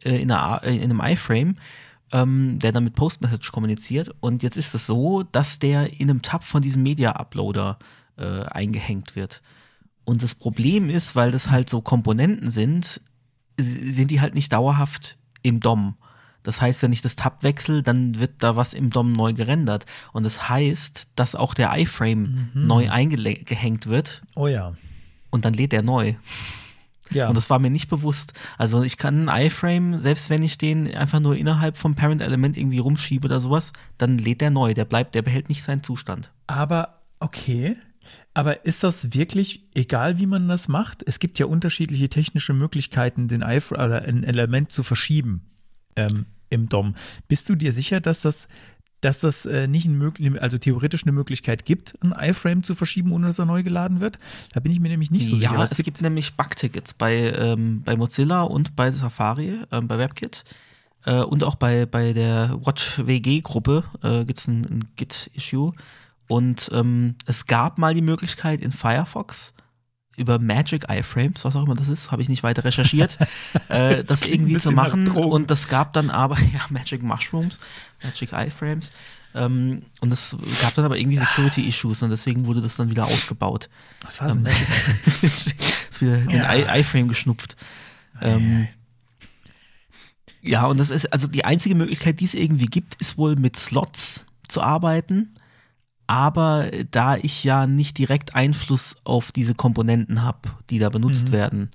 äh, 0.02 0.16
in, 0.16 0.30
einer, 0.30 0.62
äh, 0.64 0.76
in 0.76 0.90
einem 0.90 1.00
iFrame, 1.00 1.56
ähm, 2.12 2.58
der 2.58 2.72
dann 2.72 2.84
mit 2.84 2.94
Postmessage 2.94 3.52
kommuniziert. 3.52 4.10
Und 4.20 4.42
jetzt 4.42 4.56
ist 4.56 4.74
es 4.74 4.86
so, 4.86 5.22
dass 5.22 5.58
der 5.58 6.00
in 6.00 6.10
einem 6.10 6.22
Tab 6.22 6.44
von 6.44 6.62
diesem 6.62 6.82
Media-Uploader 6.82 7.78
äh, 8.16 8.42
eingehängt 8.44 9.16
wird. 9.16 9.42
Und 10.04 10.22
das 10.22 10.34
Problem 10.34 10.88
ist, 10.88 11.16
weil 11.16 11.30
das 11.30 11.50
halt 11.50 11.68
so 11.68 11.80
Komponenten 11.82 12.50
sind, 12.50 13.00
sind 13.58 14.10
die 14.10 14.20
halt 14.20 14.34
nicht 14.34 14.52
dauerhaft 14.52 15.18
im 15.42 15.60
DOM. 15.60 15.96
Das 16.42 16.62
heißt, 16.62 16.82
wenn 16.82 16.92
ich 16.92 17.02
das 17.02 17.16
Tab 17.16 17.42
wechsle, 17.42 17.82
dann 17.82 18.18
wird 18.18 18.36
da 18.38 18.56
was 18.56 18.72
im 18.72 18.88
DOM 18.90 19.12
neu 19.12 19.34
gerendert. 19.34 19.84
Und 20.12 20.24
das 20.24 20.48
heißt, 20.48 21.08
dass 21.14 21.34
auch 21.34 21.52
der 21.52 21.76
iFrame 21.78 22.48
neu 22.54 22.88
eingehängt 22.88 23.86
wird 23.86 24.22
Oh 24.34 24.46
ja. 24.46 24.74
und 25.30 25.44
dann 25.44 25.52
lädt 25.52 25.74
er 25.74 25.82
neu. 25.82 26.14
Ja. 27.10 27.28
Und 27.28 27.36
das 27.36 27.50
war 27.50 27.58
mir 27.58 27.70
nicht 27.70 27.88
bewusst. 27.88 28.32
Also 28.56 28.82
ich 28.82 28.96
kann 28.96 29.28
einen 29.28 29.46
iFrame, 29.46 29.98
selbst 29.98 30.30
wenn 30.30 30.42
ich 30.42 30.58
den 30.58 30.94
einfach 30.94 31.20
nur 31.20 31.36
innerhalb 31.36 31.76
vom 31.76 31.94
Parent-Element 31.94 32.56
irgendwie 32.56 32.78
rumschiebe 32.78 33.26
oder 33.26 33.40
sowas, 33.40 33.72
dann 33.96 34.18
lädt 34.18 34.40
der 34.40 34.50
neu. 34.50 34.74
Der 34.74 34.84
bleibt, 34.84 35.14
der 35.14 35.22
behält 35.22 35.48
nicht 35.48 35.62
seinen 35.62 35.82
Zustand. 35.82 36.30
Aber 36.46 37.02
okay. 37.20 37.76
Aber 38.34 38.64
ist 38.64 38.84
das 38.84 39.14
wirklich 39.14 39.66
egal, 39.74 40.18
wie 40.18 40.26
man 40.26 40.48
das 40.48 40.68
macht? 40.68 41.02
Es 41.06 41.18
gibt 41.18 41.38
ja 41.38 41.46
unterschiedliche 41.46 42.08
technische 42.08 42.52
Möglichkeiten, 42.52 43.28
den 43.28 43.42
Eif 43.42 43.72
oder 43.72 44.02
ein 44.02 44.22
Element 44.22 44.70
zu 44.70 44.82
verschieben 44.82 45.42
ähm, 45.96 46.26
im 46.50 46.68
DOM. 46.68 46.94
Bist 47.26 47.48
du 47.48 47.54
dir 47.54 47.72
sicher, 47.72 48.00
dass 48.00 48.20
das 48.20 48.48
dass 49.00 49.21
das 49.21 49.47
äh, 49.47 49.67
nicht 49.67 49.87
ein 49.87 50.38
also 50.38 50.59
theoretisch 50.59 51.05
eine 51.05 51.12
Möglichkeit 51.12 51.64
gibt, 51.64 51.95
einen 52.02 52.12
iFrame 52.12 52.62
zu 52.62 52.75
verschieben, 52.75 53.12
ohne 53.12 53.28
dass 53.28 53.38
er 53.38 53.45
neu 53.45 53.62
geladen 53.62 54.00
wird? 54.00 54.19
Da 54.52 54.61
bin 54.61 54.73
ich 54.73 54.81
mir 54.81 54.88
nämlich 54.88 55.11
nicht 55.11 55.28
so 55.28 55.37
ja, 55.37 55.50
sicher. 55.50 55.69
es 55.71 55.85
gibt, 55.85 56.02
nämlich 56.02 56.35
Bugtickets 56.37 56.95
bei, 56.95 57.33
ähm, 57.33 57.83
bei 57.85 57.97
Mozilla 57.97 58.43
und 58.43 58.75
bei 58.75 58.90
Safari, 58.90 59.52
ähm, 59.71 59.87
bei 59.88 59.99
WebKit. 59.99 60.45
Äh, 61.05 61.23
und 61.23 61.45
auch 61.45 61.55
bei, 61.55 61.87
bei 61.87 62.12
der 62.12 62.59
Watch 62.64 62.99
WG-Gruppe 63.07 63.85
äh, 64.02 64.25
gibt 64.25 64.38
es 64.38 64.49
ein, 64.49 64.64
ein 64.64 64.85
Git-Issue. 64.97 65.73
Und 66.26 66.71
ähm, 66.75 67.14
es 67.26 67.47
gab 67.47 67.78
mal 67.78 67.95
die 67.95 68.02
Möglichkeit 68.02 68.61
in 68.61 68.73
Firefox 68.73 69.55
über 70.18 70.38
Magic 70.38 70.84
iFrames, 70.90 71.44
was 71.44 71.56
auch 71.56 71.64
immer 71.64 71.75
das 71.75 71.88
ist, 71.88 72.10
habe 72.10 72.22
ich 72.22 72.28
nicht 72.28 72.42
weiter 72.42 72.64
recherchiert, 72.64 73.18
äh, 73.68 73.96
das, 73.96 74.20
das 74.20 74.26
irgendwie 74.26 74.56
zu 74.56 74.72
machen. 74.72 75.08
Und 75.08 75.50
das 75.50 75.68
gab 75.68 75.92
dann 75.92 76.10
aber, 76.10 76.38
ja, 76.52 76.60
Magic 76.70 77.02
Mushrooms, 77.02 77.60
Magic 78.02 78.32
iFrames. 78.32 78.90
Ähm, 79.34 79.82
und 80.00 80.12
es 80.12 80.37
gab 80.62 80.75
dann 80.75 80.84
aber 80.84 80.98
irgendwie 80.98 81.18
Security-Issues 81.18 82.02
und 82.02 82.10
deswegen 82.10 82.46
wurde 82.46 82.62
das 82.62 82.76
dann 82.76 82.90
wieder 82.90 83.06
ausgebaut. 83.06 83.68
Was 84.02 84.20
war 84.20 84.28
das? 84.28 84.37
Ähm, 84.38 84.46
ist 85.22 86.00
wieder 86.00 86.18
ja. 86.30 86.56
den 86.56 86.80
iFrame 86.80 87.08
geschnupft. 87.08 87.56
Ähm, 88.20 88.68
ja, 90.40 90.66
und 90.66 90.78
das 90.78 90.90
ist, 90.90 91.12
also 91.12 91.26
die 91.26 91.44
einzige 91.44 91.75
Möglichkeit, 91.75 92.20
die 92.20 92.25
es 92.25 92.34
irgendwie 92.34 92.66
gibt, 92.66 92.94
ist 92.96 93.18
wohl 93.18 93.37
mit 93.37 93.56
Slots 93.56 94.26
zu 94.48 94.62
arbeiten. 94.62 95.34
Aber 96.08 96.70
da 96.90 97.16
ich 97.16 97.44
ja 97.44 97.66
nicht 97.66 97.98
direkt 97.98 98.34
Einfluss 98.34 98.96
auf 99.04 99.30
diese 99.30 99.54
Komponenten 99.54 100.22
habe, 100.22 100.48
die 100.70 100.78
da 100.78 100.88
benutzt 100.88 101.28
mhm. 101.28 101.32
werden, 101.32 101.70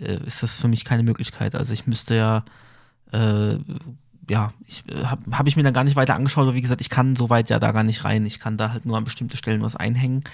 äh, 0.00 0.18
ist 0.26 0.42
das 0.42 0.56
für 0.56 0.66
mich 0.66 0.84
keine 0.84 1.04
Möglichkeit. 1.04 1.54
Also 1.54 1.72
ich 1.72 1.86
müsste 1.86 2.16
ja, 2.16 2.44
äh, 3.12 3.56
ja, 4.28 4.52
ich, 4.66 4.82
äh, 4.88 5.04
habe 5.04 5.30
hab 5.30 5.46
ich 5.46 5.54
mir 5.54 5.62
dann 5.62 5.72
gar 5.72 5.84
nicht 5.84 5.94
weiter 5.94 6.16
angeschaut, 6.16 6.42
aber 6.42 6.56
wie 6.56 6.60
gesagt, 6.60 6.80
ich 6.80 6.90
kann 6.90 7.14
soweit 7.14 7.50
ja 7.50 7.60
da 7.60 7.70
gar 7.70 7.84
nicht 7.84 8.04
rein. 8.04 8.26
Ich 8.26 8.40
kann 8.40 8.56
da 8.56 8.72
halt 8.72 8.84
nur 8.84 8.96
an 8.98 9.04
bestimmte 9.04 9.36
Stellen 9.36 9.62
was 9.62 9.76
einhängen 9.76 10.24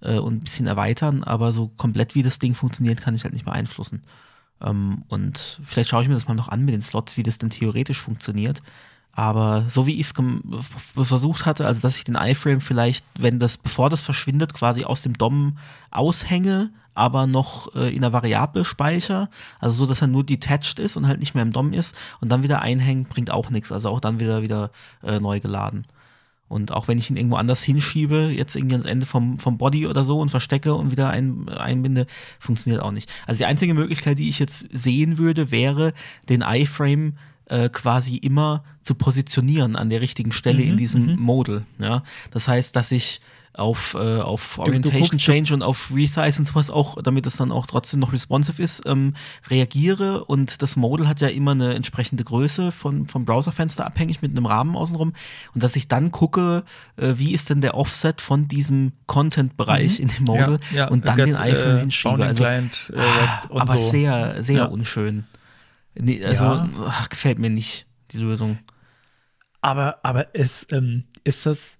äh, 0.00 0.16
und 0.16 0.36
ein 0.36 0.40
bisschen 0.40 0.66
erweitern, 0.66 1.22
aber 1.22 1.52
so 1.52 1.68
komplett 1.68 2.14
wie 2.14 2.22
das 2.22 2.38
Ding 2.38 2.54
funktioniert, 2.54 3.02
kann 3.02 3.14
ich 3.14 3.24
halt 3.24 3.34
nicht 3.34 3.44
beeinflussen. 3.44 4.04
Ähm, 4.62 5.04
und 5.08 5.60
vielleicht 5.66 5.90
schaue 5.90 6.00
ich 6.00 6.08
mir 6.08 6.14
das 6.14 6.28
mal 6.28 6.34
noch 6.34 6.48
an 6.48 6.64
mit 6.64 6.72
den 6.72 6.80
Slots, 6.80 7.18
wie 7.18 7.22
das 7.22 7.36
denn 7.36 7.50
theoretisch 7.50 8.00
funktioniert. 8.00 8.62
Aber 9.16 9.64
so 9.68 9.86
wie 9.86 9.98
ich 9.98 10.08
es 10.08 10.14
versucht 11.08 11.46
hatte, 11.46 11.66
also 11.66 11.80
dass 11.80 11.96
ich 11.96 12.04
den 12.04 12.16
iFrame 12.16 12.60
vielleicht, 12.60 13.06
wenn 13.18 13.38
das, 13.38 13.56
bevor 13.56 13.88
das 13.88 14.02
verschwindet, 14.02 14.52
quasi 14.52 14.84
aus 14.84 15.00
dem 15.00 15.14
DOM 15.16 15.56
aushänge, 15.90 16.70
aber 16.94 17.26
noch 17.26 17.74
äh, 17.74 17.94
in 17.94 18.02
der 18.02 18.12
Variable 18.12 18.66
speicher, 18.66 19.30
also 19.58 19.74
so, 19.74 19.86
dass 19.86 20.02
er 20.02 20.08
nur 20.08 20.22
detached 20.22 20.78
ist 20.78 20.98
und 20.98 21.08
halt 21.08 21.20
nicht 21.20 21.34
mehr 21.34 21.44
im 21.44 21.52
DOM 21.52 21.72
ist 21.72 21.96
und 22.20 22.28
dann 22.28 22.42
wieder 22.42 22.60
einhängt, 22.60 23.08
bringt 23.08 23.30
auch 23.30 23.48
nichts, 23.48 23.72
also 23.72 23.88
auch 23.88 24.00
dann 24.00 24.20
wieder 24.20 24.42
wieder 24.42 24.70
äh, 25.02 25.18
neu 25.18 25.40
geladen. 25.40 25.86
Und 26.48 26.72
auch 26.72 26.86
wenn 26.86 26.98
ich 26.98 27.08
ihn 27.08 27.16
irgendwo 27.16 27.36
anders 27.36 27.62
hinschiebe, 27.62 28.30
jetzt 28.36 28.54
irgendwie 28.54 28.74
ans 28.74 28.86
Ende 28.86 29.06
vom, 29.06 29.38
vom 29.38 29.56
Body 29.56 29.86
oder 29.86 30.04
so 30.04 30.20
und 30.20 30.30
verstecke 30.30 30.74
und 30.74 30.90
wieder 30.90 31.08
ein, 31.08 31.48
einbinde, 31.48 32.06
funktioniert 32.38 32.82
auch 32.82 32.92
nicht. 32.92 33.10
Also 33.26 33.38
die 33.38 33.46
einzige 33.46 33.72
Möglichkeit, 33.72 34.18
die 34.18 34.28
ich 34.28 34.38
jetzt 34.38 34.66
sehen 34.70 35.16
würde, 35.16 35.50
wäre, 35.50 35.94
den 36.28 36.42
iFrame 36.42 37.14
äh, 37.46 37.68
quasi 37.68 38.16
immer 38.16 38.64
zu 38.82 38.94
positionieren 38.94 39.76
an 39.76 39.90
der 39.90 40.00
richtigen 40.00 40.32
Stelle 40.32 40.62
mhm, 40.62 40.70
in 40.70 40.76
diesem 40.76 41.06
mhm. 41.06 41.20
Modal. 41.20 41.64
Ja? 41.78 42.02
Das 42.30 42.48
heißt, 42.48 42.74
dass 42.76 42.92
ich 42.92 43.20
auf, 43.58 43.94
äh, 43.94 44.18
auf 44.20 44.58
Orientation 44.58 45.02
du, 45.02 45.16
du 45.16 45.16
Change 45.16 45.54
und 45.54 45.62
auf 45.62 45.90
Resize 45.94 46.38
und 46.38 46.44
sowas 46.44 46.70
auch, 46.70 47.00
damit 47.02 47.26
es 47.26 47.36
dann 47.36 47.52
auch 47.52 47.66
trotzdem 47.66 48.00
noch 48.00 48.12
responsive 48.12 48.62
ist, 48.62 48.82
ähm, 48.86 49.14
reagiere 49.48 50.24
und 50.24 50.62
das 50.62 50.76
Modal 50.76 51.08
hat 51.08 51.20
ja 51.20 51.28
immer 51.28 51.52
eine 51.52 51.74
entsprechende 51.74 52.24
Größe 52.24 52.72
von, 52.72 53.08
vom 53.08 53.24
Browserfenster 53.24 53.86
abhängig 53.86 54.22
mit 54.22 54.32
einem 54.32 54.46
Rahmen 54.46 54.76
außenrum 54.76 55.12
und 55.54 55.62
dass 55.62 55.76
ich 55.76 55.88
dann 55.88 56.10
gucke, 56.10 56.64
äh, 56.96 57.14
wie 57.16 57.32
ist 57.32 57.50
denn 57.50 57.60
der 57.60 57.76
Offset 57.76 58.20
von 58.20 58.48
diesem 58.48 58.92
Content-Bereich 59.06 59.98
mhm. 59.98 60.04
in 60.04 60.08
dem 60.14 60.24
Modal 60.24 60.58
ja, 60.70 60.76
ja, 60.76 60.88
und 60.88 61.08
dann 61.08 61.16
den 61.16 61.36
iPhone 61.36 61.76
äh, 61.76 61.80
hinschiebe. 61.80 62.24
Also, 62.24 62.44
Client, 62.44 62.92
äh, 62.94 63.00
aber 63.54 63.78
so. 63.78 63.90
sehr, 63.90 64.42
sehr 64.42 64.56
ja. 64.56 64.64
unschön. 64.66 65.24
Nee, 65.98 66.24
also 66.24 66.44
ja. 66.44 66.68
ach, 66.86 67.08
gefällt 67.08 67.38
mir 67.38 67.50
nicht, 67.50 67.86
die 68.12 68.18
Lösung. 68.18 68.58
Aber, 69.60 69.98
aber 70.02 70.34
es, 70.34 70.66
ähm, 70.70 71.04
ist 71.24 71.46
das, 71.46 71.78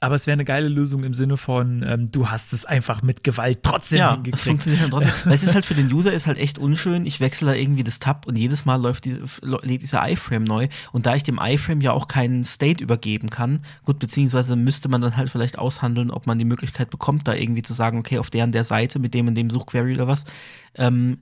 aber 0.00 0.14
es 0.14 0.26
wäre 0.26 0.34
eine 0.34 0.44
geile 0.44 0.68
Lösung 0.68 1.04
im 1.04 1.14
Sinne 1.14 1.38
von, 1.38 1.82
ähm, 1.82 2.10
du 2.10 2.28
hast 2.28 2.52
es 2.52 2.66
einfach 2.66 3.02
mit 3.02 3.24
Gewalt 3.24 3.60
trotzdem 3.62 3.98
ja, 3.98 4.12
hingekriegt. 4.12 4.36
es 4.36 4.42
funktioniert 4.44 4.82
dann 4.82 4.90
trotzdem. 4.90 5.12
Weil 5.24 5.32
es 5.32 5.42
ist 5.42 5.54
halt 5.54 5.64
für 5.64 5.74
den 5.74 5.90
User 5.90 6.12
ist 6.12 6.26
halt 6.26 6.36
echt 6.36 6.58
unschön. 6.58 7.06
Ich 7.06 7.20
wechsle 7.20 7.48
da 7.48 7.54
irgendwie 7.54 7.84
das 7.84 7.98
Tab 7.98 8.26
und 8.26 8.36
jedes 8.36 8.66
Mal 8.66 8.76
läuft 8.76 9.06
die, 9.06 9.18
lädt 9.42 9.80
dieser 9.80 10.06
iFrame 10.10 10.44
neu. 10.44 10.68
Und 10.92 11.06
da 11.06 11.14
ich 11.14 11.22
dem 11.22 11.40
iFrame 11.40 11.80
ja 11.80 11.92
auch 11.92 12.08
keinen 12.08 12.44
State 12.44 12.84
übergeben 12.84 13.30
kann, 13.30 13.60
gut, 13.84 13.98
beziehungsweise 13.98 14.54
müsste 14.56 14.90
man 14.90 15.00
dann 15.00 15.16
halt 15.16 15.30
vielleicht 15.30 15.58
aushandeln, 15.58 16.10
ob 16.10 16.26
man 16.26 16.38
die 16.38 16.44
Möglichkeit 16.44 16.90
bekommt, 16.90 17.26
da 17.26 17.34
irgendwie 17.34 17.62
zu 17.62 17.72
sagen, 17.72 17.98
okay, 17.98 18.18
auf 18.18 18.28
der 18.28 18.44
und 18.44 18.52
der 18.52 18.64
Seite 18.64 18.98
mit 18.98 19.14
dem 19.14 19.28
und 19.28 19.34
dem 19.34 19.48
Suchquery 19.48 19.94
oder 19.94 20.08
was, 20.08 20.24
ähm, 20.74 21.18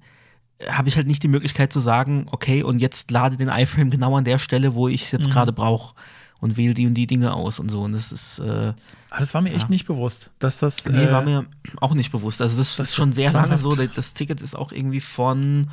habe 0.69 0.89
ich 0.89 0.97
halt 0.97 1.07
nicht 1.07 1.23
die 1.23 1.29
Möglichkeit 1.29 1.73
zu 1.73 1.81
sagen, 1.81 2.27
okay, 2.31 2.63
und 2.63 2.79
jetzt 2.79 3.11
lade 3.11 3.37
den 3.37 3.49
iFrame 3.49 3.91
genau 3.91 4.17
an 4.17 4.25
der 4.25 4.39
Stelle, 4.39 4.75
wo 4.75 4.89
ich 4.89 5.03
es 5.03 5.13
jetzt 5.13 5.27
mhm. 5.27 5.31
gerade 5.31 5.53
brauche 5.53 5.95
und 6.41 6.57
wähle 6.57 6.75
die 6.75 6.87
und 6.87 6.95
die 6.95 7.07
Dinge 7.07 7.33
aus 7.33 7.59
und 7.59 7.71
so. 7.71 7.83
Und 7.83 7.93
das 7.93 8.13
ist. 8.13 8.39
Äh, 8.39 8.73
ah, 9.11 9.19
das 9.19 9.35
war 9.35 9.41
mir 9.41 9.51
ja. 9.51 9.57
echt 9.57 9.71
nicht 9.71 9.87
bewusst, 9.87 10.31
dass 10.39 10.59
das. 10.59 10.85
Nee, 10.87 11.05
äh, 11.05 11.13
war 11.13 11.23
mir 11.23 11.47
auch 11.81 11.95
nicht 11.95 12.13
bewusst. 12.13 12.43
Also, 12.43 12.57
das, 12.57 12.77
das 12.77 12.91
ist 12.91 12.95
schon 12.95 13.13
sehr 13.13 13.33
lange 13.33 13.59
so. 13.59 13.75
Das 13.75 14.15
Ticket 14.15 14.41
ist 14.41 14.55
auch 14.55 14.71
irgendwie 14.71 15.01
von 15.01 15.71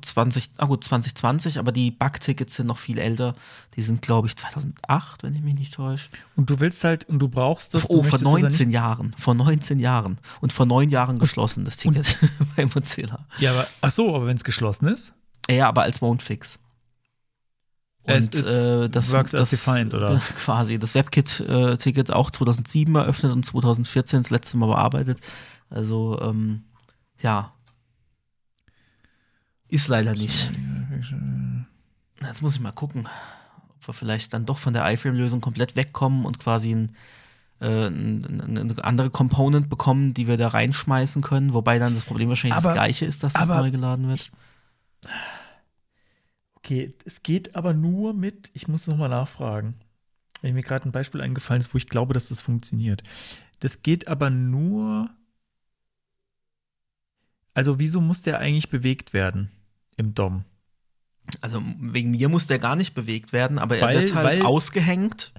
20, 0.00 0.50
ah 0.56 0.66
gut, 0.66 0.84
2020, 0.84 1.58
aber 1.58 1.70
die 1.70 1.90
Bug-Tickets 1.90 2.56
sind 2.56 2.66
noch 2.66 2.78
viel 2.78 2.98
älter. 2.98 3.34
Die 3.76 3.82
sind, 3.82 4.02
glaube 4.02 4.26
ich, 4.26 4.36
2008, 4.36 5.22
wenn 5.22 5.34
ich 5.34 5.42
mich 5.42 5.54
nicht 5.54 5.74
täusche. 5.74 6.08
Und 6.34 6.50
du 6.50 6.60
willst 6.60 6.82
halt, 6.82 7.08
und 7.08 7.18
du 7.20 7.28
brauchst 7.28 7.74
das. 7.74 7.88
Oh, 7.88 8.02
vor 8.02 8.20
19 8.20 8.70
Jahren. 8.70 9.14
Vor 9.16 9.34
19 9.34 9.78
Jahren. 9.78 10.18
Und 10.40 10.52
vor 10.52 10.66
neun 10.66 10.90
Jahren 10.90 11.18
geschlossen, 11.18 11.64
das 11.64 11.76
Ticket 11.76 12.18
bei 12.56 12.66
Mozilla. 12.66 13.26
Ja, 13.38 13.52
aber, 13.52 13.66
ach 13.80 13.90
so, 13.90 14.14
aber 14.14 14.26
wenn 14.26 14.36
es 14.36 14.44
geschlossen 14.44 14.88
ist? 14.88 15.14
Ja, 15.48 15.68
aber 15.68 15.82
als 15.82 16.00
Won't-Fix. 16.00 16.58
Und 18.06 18.34
es 18.34 18.40
ist 18.40 18.46
äh, 18.48 18.90
das, 18.90 19.12
works 19.12 19.30
das, 19.30 19.40
as 19.40 19.50
defined, 19.50 19.94
oder? 19.94 20.18
Quasi. 20.44 20.78
Das 20.78 20.94
WebKit-Ticket 20.94 22.12
auch 22.12 22.30
2007 22.30 22.94
eröffnet 22.94 23.32
und 23.32 23.44
2014 23.44 24.22
das 24.22 24.30
letzte 24.30 24.56
Mal 24.56 24.66
bearbeitet. 24.66 25.20
Also, 25.70 26.20
ähm, 26.20 26.64
ja, 27.22 27.53
ist 29.74 29.88
leider 29.88 30.14
nicht. 30.14 30.50
Jetzt 32.22 32.42
muss 32.42 32.54
ich 32.54 32.60
mal 32.60 32.72
gucken, 32.72 33.08
ob 33.76 33.88
wir 33.88 33.92
vielleicht 33.92 34.32
dann 34.32 34.46
doch 34.46 34.58
von 34.58 34.72
der 34.72 34.90
iFrame-Lösung 34.92 35.40
komplett 35.40 35.74
wegkommen 35.74 36.24
und 36.24 36.38
quasi 36.38 36.70
ein, 36.70 36.96
äh, 37.60 37.86
eine 37.86 38.76
andere 38.82 39.10
Component 39.10 39.68
bekommen, 39.68 40.14
die 40.14 40.28
wir 40.28 40.36
da 40.36 40.48
reinschmeißen 40.48 41.22
können, 41.22 41.52
wobei 41.54 41.80
dann 41.80 41.94
das 41.94 42.04
Problem 42.04 42.28
wahrscheinlich 42.28 42.56
aber, 42.56 42.68
das 42.68 42.74
gleiche 42.74 43.04
ist, 43.04 43.24
dass 43.24 43.32
das 43.32 43.48
neu 43.48 43.72
geladen 43.72 44.08
wird. 44.08 44.30
Okay, 46.54 46.94
es 47.04 47.22
geht 47.22 47.56
aber 47.56 47.74
nur 47.74 48.14
mit, 48.14 48.50
ich 48.54 48.68
muss 48.68 48.86
nochmal 48.86 49.08
nachfragen, 49.10 49.74
wenn 50.40 50.54
mir 50.54 50.62
gerade 50.62 50.88
ein 50.88 50.92
Beispiel 50.92 51.20
eingefallen 51.20 51.60
ist, 51.60 51.74
wo 51.74 51.78
ich 51.78 51.88
glaube, 51.88 52.14
dass 52.14 52.28
das 52.28 52.40
funktioniert. 52.40 53.02
Das 53.58 53.82
geht 53.82 54.06
aber 54.06 54.30
nur. 54.30 55.10
Also, 57.54 57.78
wieso 57.78 58.00
muss 58.00 58.22
der 58.22 58.38
eigentlich 58.38 58.68
bewegt 58.68 59.12
werden? 59.12 59.50
Im 59.96 60.14
Dom. 60.14 60.44
Also 61.40 61.62
wegen 61.80 62.10
mir 62.10 62.28
muss 62.28 62.46
der 62.46 62.58
gar 62.58 62.76
nicht 62.76 62.94
bewegt 62.94 63.32
werden, 63.32 63.58
aber 63.58 63.80
weil, 63.80 63.94
er 63.94 64.00
wird 64.00 64.14
halt 64.14 64.44
ausgehängt. 64.44 65.32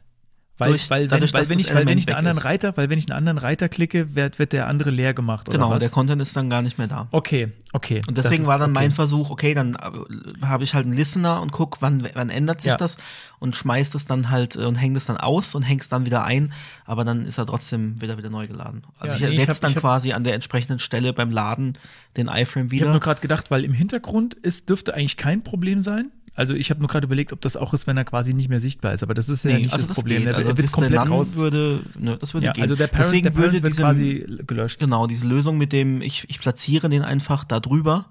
Weil, 0.57 0.69
durch, 0.69 0.89
weil, 0.89 1.07
dadurch, 1.07 1.33
weil, 1.33 1.49
wenn 1.49 1.59
ich, 1.59 1.73
weil 1.73 1.85
wenn 1.85 1.97
ich 1.97 2.07
einen 2.07 2.17
anderen 2.17 2.37
ist. 2.37 2.45
Reiter, 2.45 2.77
weil 2.77 2.89
wenn 2.89 2.97
ich 2.97 3.09
einen 3.09 3.17
anderen 3.17 3.37
Reiter 3.37 3.67
klicke, 3.67 4.15
wird, 4.15 4.39
wird 4.39 4.53
der 4.53 4.67
andere 4.67 4.89
leer 4.89 5.13
gemacht. 5.13 5.49
genau, 5.49 5.69
was? 5.69 5.79
der 5.79 5.89
Content 5.89 6.21
ist 6.21 6.33
dann 6.37 6.49
gar 6.49 6.61
nicht 6.61 6.77
mehr 6.77 6.87
da. 6.87 7.07
Okay, 7.11 7.51
okay. 7.73 7.99
Und 8.07 8.17
deswegen 8.17 8.45
war 8.45 8.57
dann 8.57 8.71
okay. 8.71 8.83
mein 8.85 8.91
Versuch, 8.91 9.31
okay, 9.31 9.53
dann 9.53 9.75
äh, 9.75 10.45
habe 10.45 10.63
ich 10.63 10.73
halt 10.73 10.85
einen 10.85 10.95
Listener 10.95 11.41
und 11.41 11.51
guck, 11.51 11.81
wann, 11.81 12.07
wann 12.13 12.29
ändert 12.29 12.61
sich 12.61 12.71
ja. 12.71 12.77
das 12.77 12.97
und 13.39 13.53
schmeißt 13.57 13.95
es 13.95 14.05
dann 14.05 14.29
halt 14.29 14.55
äh, 14.55 14.59
und 14.59 14.75
hängt 14.75 14.95
es 14.95 15.05
dann 15.05 15.17
aus 15.17 15.55
und 15.55 15.63
hängt 15.63 15.81
es 15.81 15.89
dann 15.89 16.05
wieder 16.05 16.23
ein, 16.23 16.53
aber 16.85 17.03
dann 17.03 17.25
ist 17.25 17.37
er 17.37 17.45
trotzdem 17.45 18.01
wieder 18.01 18.17
wieder 18.17 18.29
neu 18.29 18.47
geladen. 18.47 18.83
Also 18.97 19.17
ja, 19.17 19.27
ich 19.27 19.37
ersetze 19.37 19.59
dann 19.59 19.75
hab, 19.75 19.81
quasi 19.81 20.13
an 20.13 20.23
der 20.23 20.35
entsprechenden 20.35 20.79
Stelle 20.79 21.11
beim 21.11 21.31
Laden 21.31 21.73
den 22.15 22.29
iFrame 22.29 22.71
wieder. 22.71 22.75
Ich 22.75 22.81
habe 22.83 22.91
nur 22.91 23.01
gerade 23.01 23.19
gedacht, 23.19 23.51
weil 23.51 23.65
im 23.65 23.73
Hintergrund 23.73 24.35
ist, 24.35 24.69
dürfte 24.69 24.93
eigentlich 24.93 25.17
kein 25.17 25.43
Problem 25.43 25.81
sein 25.81 26.11
also 26.35 26.53
ich 26.53 26.69
habe 26.69 26.81
nur 26.81 26.89
gerade 26.89 27.05
überlegt, 27.05 27.31
ob 27.31 27.39
das 27.39 27.55
auch 27.55 27.73
ist, 27.73 27.87
wenn 27.87 27.95
er 27.95 28.03
quasi 28.03 28.33
nicht 28.33 28.49
mehr 28.49 28.59
sichtbar 28.59 28.93
ist. 28.93 29.03
Aber 29.03 29.13
das 29.13 29.29
ist 29.29 29.45
ja 29.45 29.51
nee, 29.51 29.63
nicht 29.63 29.73
also 29.73 29.87
das, 29.87 29.95
das 29.95 30.03
Problem. 30.03 30.23
Geht. 30.23 30.33
Also 30.33 30.49
er 30.49 30.57
wird 30.57 30.71
komplett 30.71 31.09
raus. 31.09 31.35
Würde, 31.37 31.79
ne, 31.97 32.17
das 32.17 32.33
würde 32.33 32.47
ja, 32.47 32.51
gehen. 32.51 32.63
Also 32.63 32.75
der 32.75 32.87
Parent, 32.87 33.07
Deswegen 33.07 33.23
der 33.23 33.31
Parent 33.31 33.53
würde 33.53 33.67
diese, 33.67 33.81
quasi 33.81 34.25
gelöscht. 34.45 34.79
Genau, 34.79 35.07
diese 35.07 35.27
Lösung 35.27 35.57
mit 35.57 35.71
dem, 35.71 36.01
ich, 36.01 36.25
ich 36.29 36.39
platziere 36.39 36.89
den 36.89 37.03
einfach 37.03 37.45
da 37.45 37.61
drüber, 37.61 38.05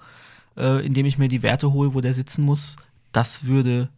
äh, 0.56 0.84
indem 0.84 1.04
ich 1.04 1.18
mir 1.18 1.28
die 1.28 1.42
Werte 1.42 1.72
hole, 1.72 1.92
wo 1.92 2.00
der 2.00 2.14
sitzen 2.14 2.44
muss, 2.44 2.76
das 3.12 3.44
würde 3.44 3.90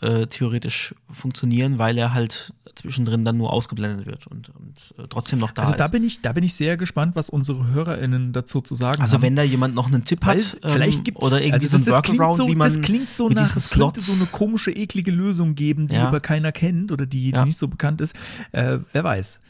äh, 0.00 0.26
theoretisch 0.26 0.94
funktionieren, 1.10 1.78
weil 1.78 1.98
er 1.98 2.14
halt 2.14 2.54
zwischendrin 2.74 3.24
dann 3.24 3.36
nur 3.36 3.52
ausgeblendet 3.52 4.06
wird 4.06 4.28
und, 4.28 4.50
und 4.50 4.94
äh, 4.98 5.08
trotzdem 5.08 5.40
noch 5.40 5.50
da 5.50 5.62
also 5.62 5.72
ist. 5.74 5.80
da 5.80 5.88
bin 5.88 6.04
ich, 6.04 6.22
da 6.22 6.32
bin 6.32 6.44
ich 6.44 6.54
sehr 6.54 6.76
gespannt, 6.76 7.16
was 7.16 7.28
unsere 7.28 7.66
HörerInnen 7.72 8.32
dazu 8.32 8.60
zu 8.60 8.76
sagen 8.76 9.00
also 9.02 9.14
haben. 9.14 9.22
wenn 9.22 9.34
da 9.36 9.42
jemand 9.42 9.74
noch 9.74 9.88
einen 9.88 10.04
Tipp 10.04 10.24
Weil 10.24 10.38
hat, 10.38 10.58
vielleicht 10.64 10.98
ähm, 10.98 11.04
gibt's, 11.04 11.22
oder 11.22 11.40
irgendwie 11.42 11.66
also 11.66 11.78
so 11.78 11.84
ein 11.84 11.86
Workaround, 11.90 12.36
so, 12.36 12.46
wie 12.46 12.54
man 12.54 12.68
das 12.72 12.80
klingt 12.80 13.12
so 13.12 13.28
nach, 13.28 13.56
es 13.56 13.70
könnte 13.70 14.00
so 14.00 14.12
eine 14.12 14.26
komische, 14.26 14.70
eklige 14.70 15.10
Lösung 15.10 15.56
geben, 15.56 15.88
die 15.88 15.96
Ja. 15.96 16.06
aber 16.06 16.20
keiner 16.20 16.52
kennt 16.52 16.92
oder 16.92 17.06
die, 17.06 17.30
die 17.32 17.36
Ja. 17.36 17.44
nicht 17.44 17.58
so 17.58 17.66
bekannt 17.66 18.00
ist. 18.00 18.14
Äh, 18.52 18.78
wer 18.92 19.02
weiß. 19.02 19.40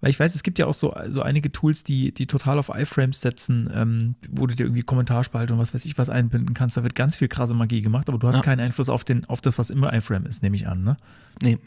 Weil 0.00 0.10
ich 0.10 0.20
weiß, 0.20 0.34
es 0.36 0.44
gibt 0.44 0.58
ja 0.60 0.66
auch 0.66 0.74
so, 0.74 0.94
so 1.08 1.22
einige 1.22 1.50
Tools, 1.50 1.82
die, 1.82 2.12
die 2.14 2.26
total 2.28 2.58
auf 2.58 2.68
iFrames 2.68 3.20
setzen, 3.20 3.68
ähm, 3.74 4.14
wo 4.30 4.46
du 4.46 4.54
dir 4.54 4.64
irgendwie 4.64 4.82
Kommentarspalte 4.82 5.52
und 5.52 5.58
was 5.58 5.74
weiß 5.74 5.84
ich 5.86 5.98
was 5.98 6.08
einbinden 6.08 6.54
kannst. 6.54 6.76
Da 6.76 6.84
wird 6.84 6.94
ganz 6.94 7.16
viel 7.16 7.26
krasse 7.26 7.54
Magie 7.54 7.82
gemacht, 7.82 8.08
aber 8.08 8.18
du 8.18 8.28
hast 8.28 8.36
Ja. 8.36 8.42
keinen 8.42 8.60
Einfluss 8.60 8.88
auf, 8.88 9.04
den, 9.04 9.24
auf 9.24 9.40
das, 9.40 9.58
was 9.58 9.70
immer 9.70 9.92
iFrame 9.92 10.26
ist, 10.26 10.42
nehme 10.42 10.54
ich 10.54 10.68
an, 10.68 10.84
ne? 10.84 10.96
nee, 11.42 11.58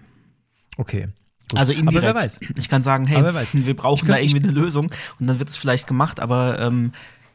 Okay. 0.78 1.10
Gut. 1.52 1.60
also 1.60 1.74
indirekt. 1.74 2.06
Aber 2.08 2.16
wer 2.16 2.24
weiß. 2.24 2.40
Ich 2.58 2.70
kann 2.70 2.82
sagen, 2.82 3.06
hey, 3.06 3.18
Aber 3.18 3.26
wer 3.28 3.34
weiß. 3.42 3.50
wir 3.54 3.76
brauchen 3.76 4.08
kann- 4.08 4.16
da 4.16 4.22
irgendwie 4.22 4.42
eine 4.44 4.54
Lösung 4.54 4.90
und 5.20 5.28
dann 5.28 5.40
wird 5.40 5.50
es 5.50 5.58
vielleicht 5.58 5.86
gemacht, 5.88 6.22
aber 6.22 6.60
ähm, 6.60 6.94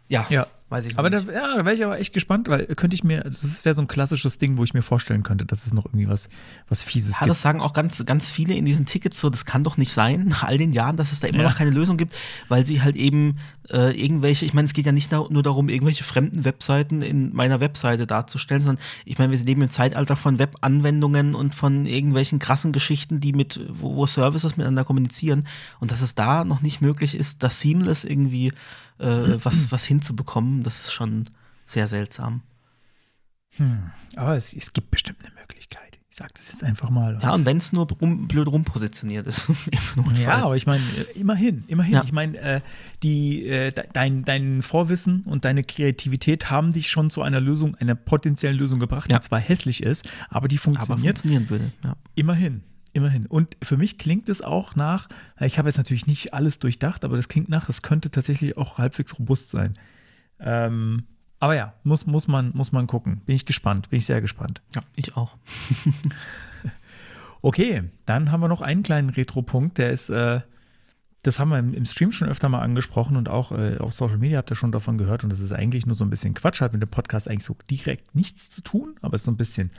ja, 0.08 0.24
Ja. 0.30 0.46
Weiß 0.68 0.87
ich 0.87 0.99
Aber 0.99 1.11
da, 1.11 1.20
nicht. 1.20 1.32
ja, 1.32 1.56
da 1.56 1.64
wäre 1.64 1.75
ich 1.75 1.85
aber 1.85 1.99
echt 2.00 2.12
gespannt, 2.12 2.49
weil 2.49 2.66
könnte 2.75 2.94
ich 2.94 3.04
mir, 3.04 3.25
also 3.25 3.38
das 3.42 3.64
wäre 3.64 3.75
so 3.75 3.82
ein 3.82 3.88
klassisches 3.88 4.38
Ding, 4.38 4.56
wo 4.56 4.64
ich 4.64 4.75
mir 4.75 4.82
vorstellen 4.82 5.23
könnte, 5.23 5.44
dass 5.46 5.64
es 5.64 5.73
noch 5.73 5.87
irgendwie 5.87 6.08
was, 6.08 6.28
was 6.68 6.82
Fieses 6.82 7.12
Ja, 7.14 7.18
gibt. 7.20 7.30
das 7.30 7.42
sagen 7.42 7.61
auch 7.61 7.73
ganz, 7.73 8.04
ganz 8.04 8.30
viele 8.30 8.54
in 8.54 8.64
diesen 8.64 8.85
Tickets 8.87 9.20
so, 9.20 9.30
das 9.30 9.44
kann 9.44 9.62
doch 9.64 9.76
nicht 9.76 9.92
sein, 9.92 10.25
nach 10.28 10.42
all 10.42 10.58
den 10.58 10.73
Jahren, 10.73 10.96
dass 10.96 11.12
es 11.12 11.20
da 11.20 11.28
immer 11.28 11.42
Ja. 11.42 11.49
noch 11.50 11.56
keine 11.56 11.70
Lösung 11.70 11.96
gibt, 11.96 12.16
weil 12.49 12.64
sie 12.64 12.82
halt 12.82 12.96
eben 12.96 13.38
äh, 13.70 13.90
irgendwelche, 14.00 14.44
ich 14.44 14.54
meine, 14.54 14.66
es 14.66 14.73
geht 14.75 14.87
ja 14.87 14.92
nicht 14.92 15.12
da, 15.12 15.25
nur 15.28 15.42
darum, 15.42 15.68
irgendwelche 15.68 16.04
fremden 16.04 16.44
Webseiten 16.44 17.02
in 17.02 17.35
meiner 17.35 17.58
Webseite 17.61 18.06
darzustellen, 18.06 18.62
sondern 18.62 18.82
ich 19.04 19.18
meine, 19.18 19.32
wir 19.32 19.44
leben 19.44 19.62
im 19.62 19.70
Zeitalter 19.70 20.16
von 20.16 20.38
Webanwendungen 20.38 21.35
und 21.35 21.54
von 21.54 21.87
irgendwelchen 21.87 22.38
krassen 22.38 22.73
Geschichten, 22.73 23.18
die 23.20 23.32
mit, 23.32 23.61
wo, 23.68 23.96
wo 23.96 24.06
Services 24.06 24.56
miteinander 24.56 24.85
kommunizieren 24.85 25.46
und 25.80 25.90
dass 25.90 26.00
es 26.00 26.14
da 26.14 26.44
noch 26.44 26.62
nicht 26.62 26.80
möglich 26.80 27.14
ist, 27.16 27.42
das 27.42 27.61
seamless 27.61 28.04
irgendwie 28.04 28.52
äh, 28.98 29.38
was, 29.44 29.70
was 29.72 29.84
hinzubekommen, 29.84 30.62
das 30.62 30.80
ist 30.86 30.92
schon 30.92 31.24
sehr 31.64 31.88
seltsam. 31.88 32.42
Aber 34.16 34.36
es, 34.36 34.52
es 34.52 34.72
gibt 34.74 34.90
bestimmt 34.90 35.18
eine 35.24 35.34
Möglichkeit. 35.34 35.98
Ich 36.10 36.16
sage 36.18 36.30
das 36.34 36.50
jetzt 36.52 36.62
einfach 36.64 36.88
mal. 36.90 37.18
Ja, 37.22 37.32
und 37.34 37.44
wenn 37.46 37.56
es 37.58 37.72
nur 37.72 37.86
rum, 37.90 38.26
blöd 38.28 38.48
rumpositioniert 38.48 39.26
ist. 39.26 39.50
Ja, 40.22 40.44
aber 40.44 40.56
ich 40.56 40.66
meine, 40.66 40.82
äh, 41.14 41.18
immerhin, 41.18 41.64
immerhin. 41.66 41.94
Ja. 41.94 42.04
Ich 42.04 42.12
meine, 42.12 42.38
äh, 42.38 42.60
die, 43.02 43.46
äh, 43.46 43.70
de- 43.72 43.84
dein, 43.92 44.24
dein 44.24 44.60
Vorwissen 44.62 45.22
und 45.22 45.44
deine 45.44 45.62
Kreativität 45.62 46.50
haben 46.50 46.72
dich 46.72 46.90
schon 46.90 47.10
zu 47.10 47.22
einer 47.22 47.40
Lösung, 47.40 47.74
einer 47.76 47.94
potenziellen 47.94 48.56
Lösung 48.58 48.78
gebracht, 48.78 49.10
Ja. 49.10 49.18
die 49.18 49.26
zwar 49.26 49.40
hässlich 49.40 49.82
ist, 49.82 50.06
aber 50.30 50.48
die 50.48 50.56
aber 50.56 50.62
funktioniert. 50.64 51.18
funktionieren 51.18 51.50
würde. 51.50 51.70
Ja. 51.84 51.96
Immerhin, 52.14 52.62
immerhin. 52.96 53.26
Und 53.26 53.56
für 53.62 53.76
mich 53.76 53.98
klingt 53.98 54.28
es 54.28 54.42
auch 54.42 54.74
nach, 54.74 55.08
ich 55.40 55.58
habe 55.58 55.68
jetzt 55.68 55.76
natürlich 55.76 56.06
nicht 56.06 56.34
alles 56.34 56.58
durchdacht, 56.58 57.04
aber 57.04 57.16
das 57.16 57.28
klingt 57.28 57.48
nach, 57.48 57.68
es 57.68 57.82
könnte 57.82 58.10
tatsächlich 58.10 58.56
auch 58.56 58.78
halbwegs 58.78 59.18
robust 59.18 59.50
sein. 59.50 59.74
Ähm, 60.40 61.04
aber 61.38 61.54
ja, 61.54 61.74
muss, 61.84 62.06
muss, 62.06 62.26
man, 62.28 62.50
muss 62.54 62.72
man 62.72 62.86
gucken. 62.86 63.20
Bin 63.26 63.36
ich 63.36 63.44
gespannt, 63.44 63.90
bin 63.90 63.98
ich 63.98 64.06
sehr 64.06 64.20
gespannt. 64.20 64.62
ja, 64.74 64.82
ich 64.96 65.16
auch. 65.16 65.36
Okay, 67.46 67.84
dann 68.06 68.32
haben 68.32 68.40
wir 68.40 68.48
noch 68.48 68.60
einen 68.60 68.82
kleinen 68.82 69.08
Retro-Punkt, 69.08 69.78
der 69.78 69.92
ist, 69.92 70.10
äh, 70.10 70.40
das 71.22 71.38
haben 71.38 71.50
wir 71.50 71.60
im, 71.60 71.74
im 71.74 71.84
Stream 71.84 72.10
schon 72.10 72.28
öfter 72.28 72.48
mal 72.48 72.60
angesprochen 72.60 73.16
und 73.16 73.28
auch 73.28 73.52
äh, 73.52 73.78
auf 73.78 73.92
Social 73.92 74.18
Media 74.18 74.38
habt 74.38 74.50
ihr 74.50 74.56
schon 74.56 74.72
davon 74.72 74.98
gehört 74.98 75.22
und 75.22 75.30
das 75.30 75.38
ist 75.38 75.52
eigentlich 75.52 75.86
nur 75.86 75.94
so 75.94 76.04
ein 76.04 76.10
bisschen 76.10 76.34
Quatsch, 76.34 76.60
hat 76.60 76.72
mit 76.72 76.82
dem 76.82 76.88
Podcast 76.88 77.28
eigentlich 77.28 77.44
so 77.44 77.56
direkt 77.70 78.16
nichts 78.16 78.50
zu 78.50 78.62
tun, 78.62 78.96
aber 79.00 79.14
ist 79.14 79.22
so 79.22 79.30
ein 79.30 79.36
bisschen 79.36 79.70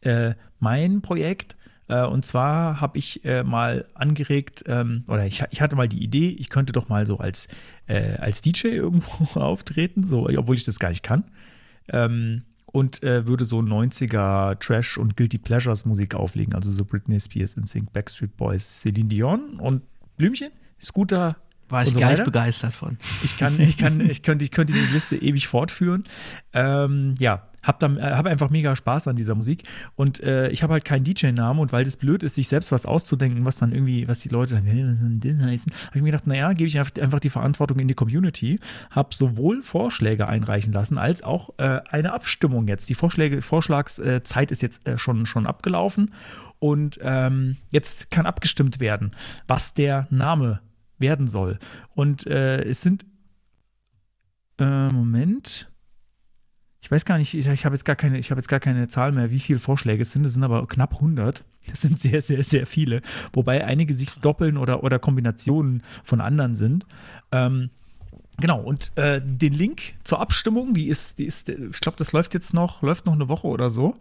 äh, 0.00 0.36
mein 0.58 1.02
Projekt. 1.02 1.56
Äh, 1.88 2.04
und 2.04 2.24
zwar 2.24 2.80
habe 2.80 2.98
ich 2.98 3.24
äh, 3.24 3.42
mal 3.42 3.86
angeregt, 3.94 4.64
ähm, 4.66 5.04
oder 5.06 5.26
ich, 5.26 5.42
hatte 5.42 5.76
mal 5.76 5.88
die 5.88 6.02
Idee, 6.02 6.28
ich 6.28 6.50
könnte 6.50 6.72
doch 6.72 6.88
mal 6.88 7.06
so 7.06 7.18
als, 7.18 7.48
äh, 7.86 8.16
als 8.16 8.42
DJ 8.42 8.66
irgendwo 8.68 9.38
auftreten, 9.38 10.06
so, 10.06 10.28
obwohl 10.28 10.56
ich 10.56 10.64
das 10.64 10.78
gar 10.78 10.90
nicht 10.90 11.02
kann. 11.02 11.24
Ähm, 11.88 12.42
und 12.72 13.00
würde 13.00 13.46
so 13.46 13.60
90er 13.60 14.58
Trash 14.58 14.98
und 14.98 15.16
Guilty 15.16 15.38
Pleasures 15.38 15.86
Musik 15.86 16.14
auflegen, 16.14 16.52
also 16.54 16.70
so 16.70 16.84
Britney 16.84 17.18
Spears, 17.18 17.56
NSYNC, 17.56 17.90
Backstreet 17.90 18.36
Boys, 18.36 18.82
Celine 18.82 19.08
Dion 19.08 19.58
und 19.60 19.80
Blümchen, 20.18 20.50
Scooter. 20.82 21.36
War 21.68 21.82
ich 21.82 21.90
so 21.90 21.98
gar 21.98 22.08
nicht 22.08 22.18
weiter. 22.18 22.30
begeistert 22.30 22.74
von. 22.74 22.98
Ich 23.24 23.38
kann, 23.38 23.58
ich 23.60 23.76
kann, 23.76 24.00
ich 24.00 24.22
könnte, 24.22 24.44
ich 24.44 24.50
könnte 24.50 24.72
diese 24.72 24.92
Liste 24.92 25.16
ewig 25.16 25.48
fortführen. 25.48 26.04
Ähm, 26.52 27.14
ja, 27.18 27.48
hab 27.66 27.80
dann, 27.80 27.98
äh, 27.98 28.02
hab 28.02 28.26
einfach 28.26 28.50
mega 28.50 28.76
Spaß 28.76 29.08
an 29.08 29.16
dieser 29.16 29.34
Musik 29.34 29.64
und 29.96 30.20
äh, 30.20 30.48
ich 30.50 30.62
habe 30.62 30.72
halt 30.74 30.84
keinen 30.84 31.04
DJ-Namen 31.04 31.58
und 31.58 31.72
weil 31.72 31.84
das 31.84 31.96
blöd 31.96 32.22
ist, 32.22 32.36
sich 32.36 32.48
selbst 32.48 32.70
was 32.70 32.86
auszudenken, 32.86 33.44
was 33.44 33.56
dann 33.56 33.72
irgendwie, 33.72 34.06
was 34.06 34.20
die 34.20 34.28
Leute 34.28 34.54
dann, 34.54 34.64
"Hey, 34.64 34.86
was 34.86 35.00
soll 35.00 35.08
denn 35.18 35.38
das 35.38 35.48
heißen, 35.48 35.72
habe 35.88 35.96
ich 35.96 36.02
mir 36.02 36.12
gedacht, 36.12 36.26
naja, 36.26 36.52
gebe 36.52 36.68
ich 36.68 36.78
einfach 36.78 36.92
einfach 37.00 37.20
die 37.20 37.30
Verantwortung 37.30 37.78
in 37.80 37.88
die 37.88 37.94
Community, 37.94 38.60
habe 38.90 39.14
sowohl 39.14 39.62
Vorschläge 39.62 40.28
einreichen 40.28 40.72
lassen 40.72 40.98
als 40.98 41.22
auch 41.22 41.50
äh, 41.58 41.80
eine 41.90 42.12
Abstimmung 42.12 42.68
jetzt. 42.68 42.88
Die 42.88 42.94
Vorschläge, 42.94 43.42
Vorschlagszeit 43.42 44.50
ist 44.50 44.62
jetzt 44.62 44.86
äh, 44.86 44.96
schon 44.96 45.26
schon 45.26 45.46
abgelaufen 45.46 46.12
und 46.58 46.98
ähm, 47.02 47.56
jetzt 47.70 48.10
kann 48.10 48.26
abgestimmt 48.26 48.80
werden, 48.80 49.10
was 49.48 49.74
der 49.74 50.06
Name 50.10 50.60
werden 50.98 51.28
soll. 51.28 51.58
Und 51.94 52.26
äh, 52.26 52.62
es 52.62 52.80
sind 52.80 53.04
äh, 54.58 54.88
Moment. 54.88 55.70
Ich 56.80 56.90
weiß 56.90 57.04
gar 57.04 57.18
nicht, 57.18 57.34
ich, 57.34 57.46
ich 57.46 57.64
habe 57.64 57.74
jetzt 57.74 57.84
gar 57.84 57.96
keine, 57.96 58.18
ich 58.18 58.30
habe 58.30 58.38
jetzt 58.38 58.48
gar 58.48 58.60
keine 58.60 58.86
Zahl 58.88 59.10
mehr, 59.12 59.30
wie 59.30 59.40
viele 59.40 59.58
Vorschläge 59.58 60.02
es 60.02 60.12
sind. 60.12 60.24
Es 60.24 60.34
sind 60.34 60.44
aber 60.44 60.66
knapp 60.66 60.94
100. 60.94 61.44
Das 61.68 61.80
sind 61.80 61.98
sehr, 61.98 62.22
sehr, 62.22 62.44
sehr 62.44 62.64
viele. 62.64 63.02
Wobei 63.32 63.64
einige 63.64 63.92
sich 63.92 64.20
doppeln 64.20 64.56
oder, 64.56 64.84
oder 64.84 65.00
Kombinationen 65.00 65.82
von 66.04 66.20
anderen 66.20 66.54
sind. 66.54 66.86
Ähm, 67.32 67.70
genau, 68.40 68.60
und 68.60 68.96
äh, 68.96 69.20
den 69.20 69.52
Link 69.52 69.94
zur 70.04 70.20
Abstimmung, 70.20 70.74
die 70.74 70.86
ist, 70.86 71.18
die 71.18 71.24
ist, 71.24 71.48
ich 71.48 71.80
glaube, 71.80 71.98
das 71.98 72.12
läuft 72.12 72.34
jetzt 72.34 72.54
noch, 72.54 72.82
läuft 72.82 73.04
noch 73.04 73.14
eine 73.14 73.28
Woche 73.28 73.48
oder 73.48 73.70
so. 73.70 73.94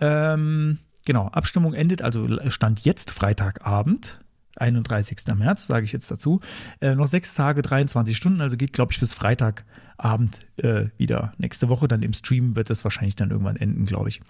Ähm, 0.00 0.80
genau, 1.06 1.28
Abstimmung 1.28 1.72
endet, 1.72 2.02
also 2.02 2.28
stand 2.50 2.84
jetzt 2.84 3.10
Freitagabend. 3.10 4.20
31. 4.60 5.18
März, 5.36 5.66
sage 5.66 5.84
ich 5.84 5.92
jetzt 5.92 6.10
dazu. 6.10 6.40
Äh, 6.80 6.94
noch 6.94 7.06
sechs 7.06 7.34
Tage, 7.34 7.62
23 7.62 8.16
Stunden, 8.16 8.40
also 8.40 8.56
geht, 8.56 8.72
glaube 8.72 8.92
ich, 8.92 9.00
bis 9.00 9.14
Freitagabend 9.14 10.46
äh, 10.56 10.86
wieder. 10.96 11.32
Nächste 11.38 11.68
Woche 11.68 11.88
dann 11.88 12.02
im 12.02 12.12
Stream 12.12 12.56
wird 12.56 12.70
das 12.70 12.84
wahrscheinlich 12.84 13.16
dann 13.16 13.30
irgendwann 13.30 13.56
enden, 13.56 13.86
glaube 13.86 14.08
ich. 14.08 14.20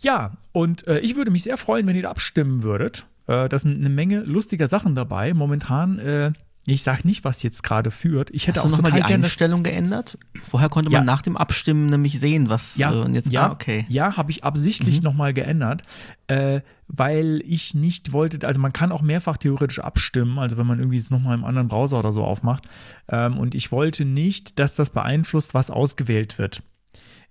Ja, 0.00 0.36
und 0.52 0.86
äh, 0.86 0.98
ich 1.00 1.16
würde 1.16 1.30
mich 1.30 1.42
sehr 1.42 1.56
freuen, 1.56 1.86
wenn 1.86 1.96
ihr 1.96 2.02
da 2.02 2.10
abstimmen 2.10 2.62
würdet. 2.62 3.06
Äh, 3.26 3.48
da 3.48 3.58
sind 3.58 3.78
eine 3.78 3.88
Menge 3.88 4.20
lustiger 4.20 4.68
Sachen 4.68 4.94
dabei. 4.94 5.34
Momentan, 5.34 5.98
äh, 5.98 6.32
ich 6.74 6.82
sage 6.82 7.06
nicht, 7.06 7.24
was 7.24 7.42
jetzt 7.44 7.62
gerade 7.62 7.90
führt. 7.92 8.30
Ich 8.30 8.48
hätte 8.48 8.58
Hast 8.58 8.64
du 8.64 8.68
auch 8.68 8.76
nochmal 8.76 8.90
total 8.90 9.02
die 9.06 9.08
gerne 9.12 9.22
das 9.22 9.30
Einstellung 9.32 9.62
geändert? 9.62 10.18
Vorher 10.34 10.68
konnte 10.68 10.90
man 10.90 11.02
Ja. 11.02 11.04
nach 11.04 11.22
dem 11.22 11.36
Abstimmen 11.36 11.88
nämlich 11.90 12.18
sehen, 12.18 12.48
was 12.48 12.76
Ja, 12.76 12.92
äh, 13.04 13.08
jetzt 13.12 13.30
ja, 13.30 13.46
ah, 13.48 13.52
okay. 13.52 13.86
Ja, 13.88 14.16
habe 14.16 14.30
ich 14.32 14.42
absichtlich 14.42 14.96
Mhm. 14.98 15.04
nochmal 15.04 15.32
geändert, 15.32 15.82
äh, 16.26 16.60
weil 16.88 17.40
ich 17.46 17.74
nicht 17.74 18.12
wollte, 18.12 18.46
also 18.46 18.60
man 18.60 18.72
kann 18.72 18.90
auch 18.92 19.02
mehrfach 19.02 19.36
theoretisch 19.36 19.78
abstimmen, 19.78 20.38
also 20.40 20.56
wenn 20.56 20.66
man 20.66 20.78
irgendwie 20.80 20.98
jetzt 20.98 21.10
nochmal 21.12 21.34
im 21.36 21.44
anderen 21.44 21.68
Browser 21.68 21.98
oder 22.00 22.10
so 22.12 22.24
aufmacht. 22.24 22.64
Ähm, 23.08 23.38
und 23.38 23.54
ich 23.54 23.70
wollte 23.70 24.04
nicht, 24.04 24.58
dass 24.58 24.74
das 24.74 24.90
beeinflusst, 24.90 25.54
was 25.54 25.70
ausgewählt 25.70 26.38
wird. 26.38 26.62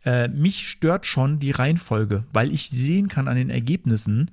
Äh, 0.06 0.28
mich 0.28 0.68
stört 0.70 1.06
schon 1.08 1.40
die 1.40 1.52
Reihenfolge, 1.52 2.26
weil 2.32 2.52
ich 2.54 2.70
sehen 2.70 3.08
kann 3.10 3.28
an 3.28 3.36
den 3.36 3.50
Ergebnissen, 3.50 4.30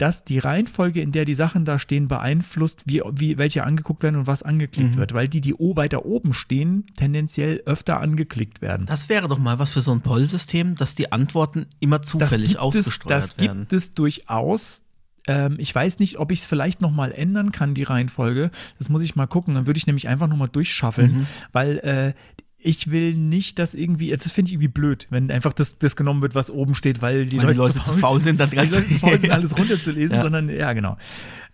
dass 0.00 0.24
die 0.24 0.38
Reihenfolge, 0.38 1.00
in 1.00 1.12
der 1.12 1.24
die 1.24 1.34
Sachen 1.34 1.64
da 1.64 1.78
stehen, 1.78 2.08
beeinflusst, 2.08 2.84
wie, 2.86 3.02
wie 3.12 3.36
welche 3.38 3.64
angeguckt 3.64 4.02
werden 4.02 4.16
und 4.16 4.26
was 4.26 4.42
angeklickt 4.42 4.94
Mhm. 4.94 4.98
wird, 4.98 5.12
weil 5.14 5.28
die, 5.28 5.40
die 5.40 5.54
o 5.54 5.76
weiter 5.76 6.04
oben 6.06 6.32
stehen, 6.32 6.86
tendenziell 6.96 7.62
öfter 7.66 8.00
angeklickt 8.00 8.62
werden. 8.62 8.86
Das 8.86 9.08
wäre 9.08 9.28
doch 9.28 9.38
mal 9.38 9.58
was 9.58 9.70
für 9.70 9.80
so 9.80 9.92
ein 9.92 10.00
Poll-System, 10.00 10.74
dass 10.74 10.94
die 10.94 11.12
Antworten 11.12 11.66
immer 11.80 12.00
zufällig 12.02 12.50
gibt 12.50 12.60
ausgesteuert 12.60 13.24
es, 13.24 13.28
das 13.36 13.38
werden. 13.46 13.60
gibt 13.60 13.72
es 13.74 13.92
durchaus. 13.94 14.82
Ähm, 15.26 15.56
ich 15.58 15.74
weiß 15.74 15.98
nicht, 15.98 16.18
ob 16.18 16.30
ich 16.32 16.40
es 16.40 16.46
vielleicht 16.46 16.80
noch 16.80 16.90
mal 16.92 17.12
ändern 17.12 17.52
kann, 17.52 17.74
die 17.74 17.82
Reihenfolge. 17.82 18.50
Das 18.78 18.88
muss 18.88 19.02
ich 19.02 19.16
mal 19.16 19.26
gucken. 19.26 19.54
Dann 19.54 19.66
würde 19.66 19.76
ich 19.78 19.86
nämlich 19.86 20.08
einfach 20.08 20.28
noch 20.28 20.36
mal 20.36 20.48
durchschaffeln, 20.48 21.12
Mhm. 21.12 21.26
weil 21.52 21.78
äh, 21.78 22.14
ich 22.62 22.90
will 22.90 23.14
nicht, 23.14 23.58
dass 23.58 23.74
irgendwie, 23.74 24.08
das 24.08 24.32
finde 24.32 24.50
ich 24.50 24.54
irgendwie 24.54 24.68
blöd, 24.68 25.06
wenn 25.10 25.30
einfach 25.30 25.52
das, 25.52 25.78
das 25.78 25.96
genommen 25.96 26.22
wird, 26.22 26.34
was 26.34 26.50
oben 26.50 26.74
steht, 26.74 27.00
weil 27.02 27.26
die, 27.26 27.38
Weil 27.38 27.52
die 27.52 27.58
Leute, 27.58 27.78
Leute 27.78 27.82
zu 27.84 27.92
faul 27.94 28.20
sind, 28.20 28.40
dann 28.40 28.50
die 28.50 28.56
Leute 28.56 28.86
zu 28.86 28.98
faul 28.98 29.18
sind, 29.20 29.30
alles 29.32 29.56
runterzulesen, 29.56 30.16
Ja. 30.16 30.22
sondern 30.22 30.48
ja, 30.50 30.72
genau. 30.72 30.96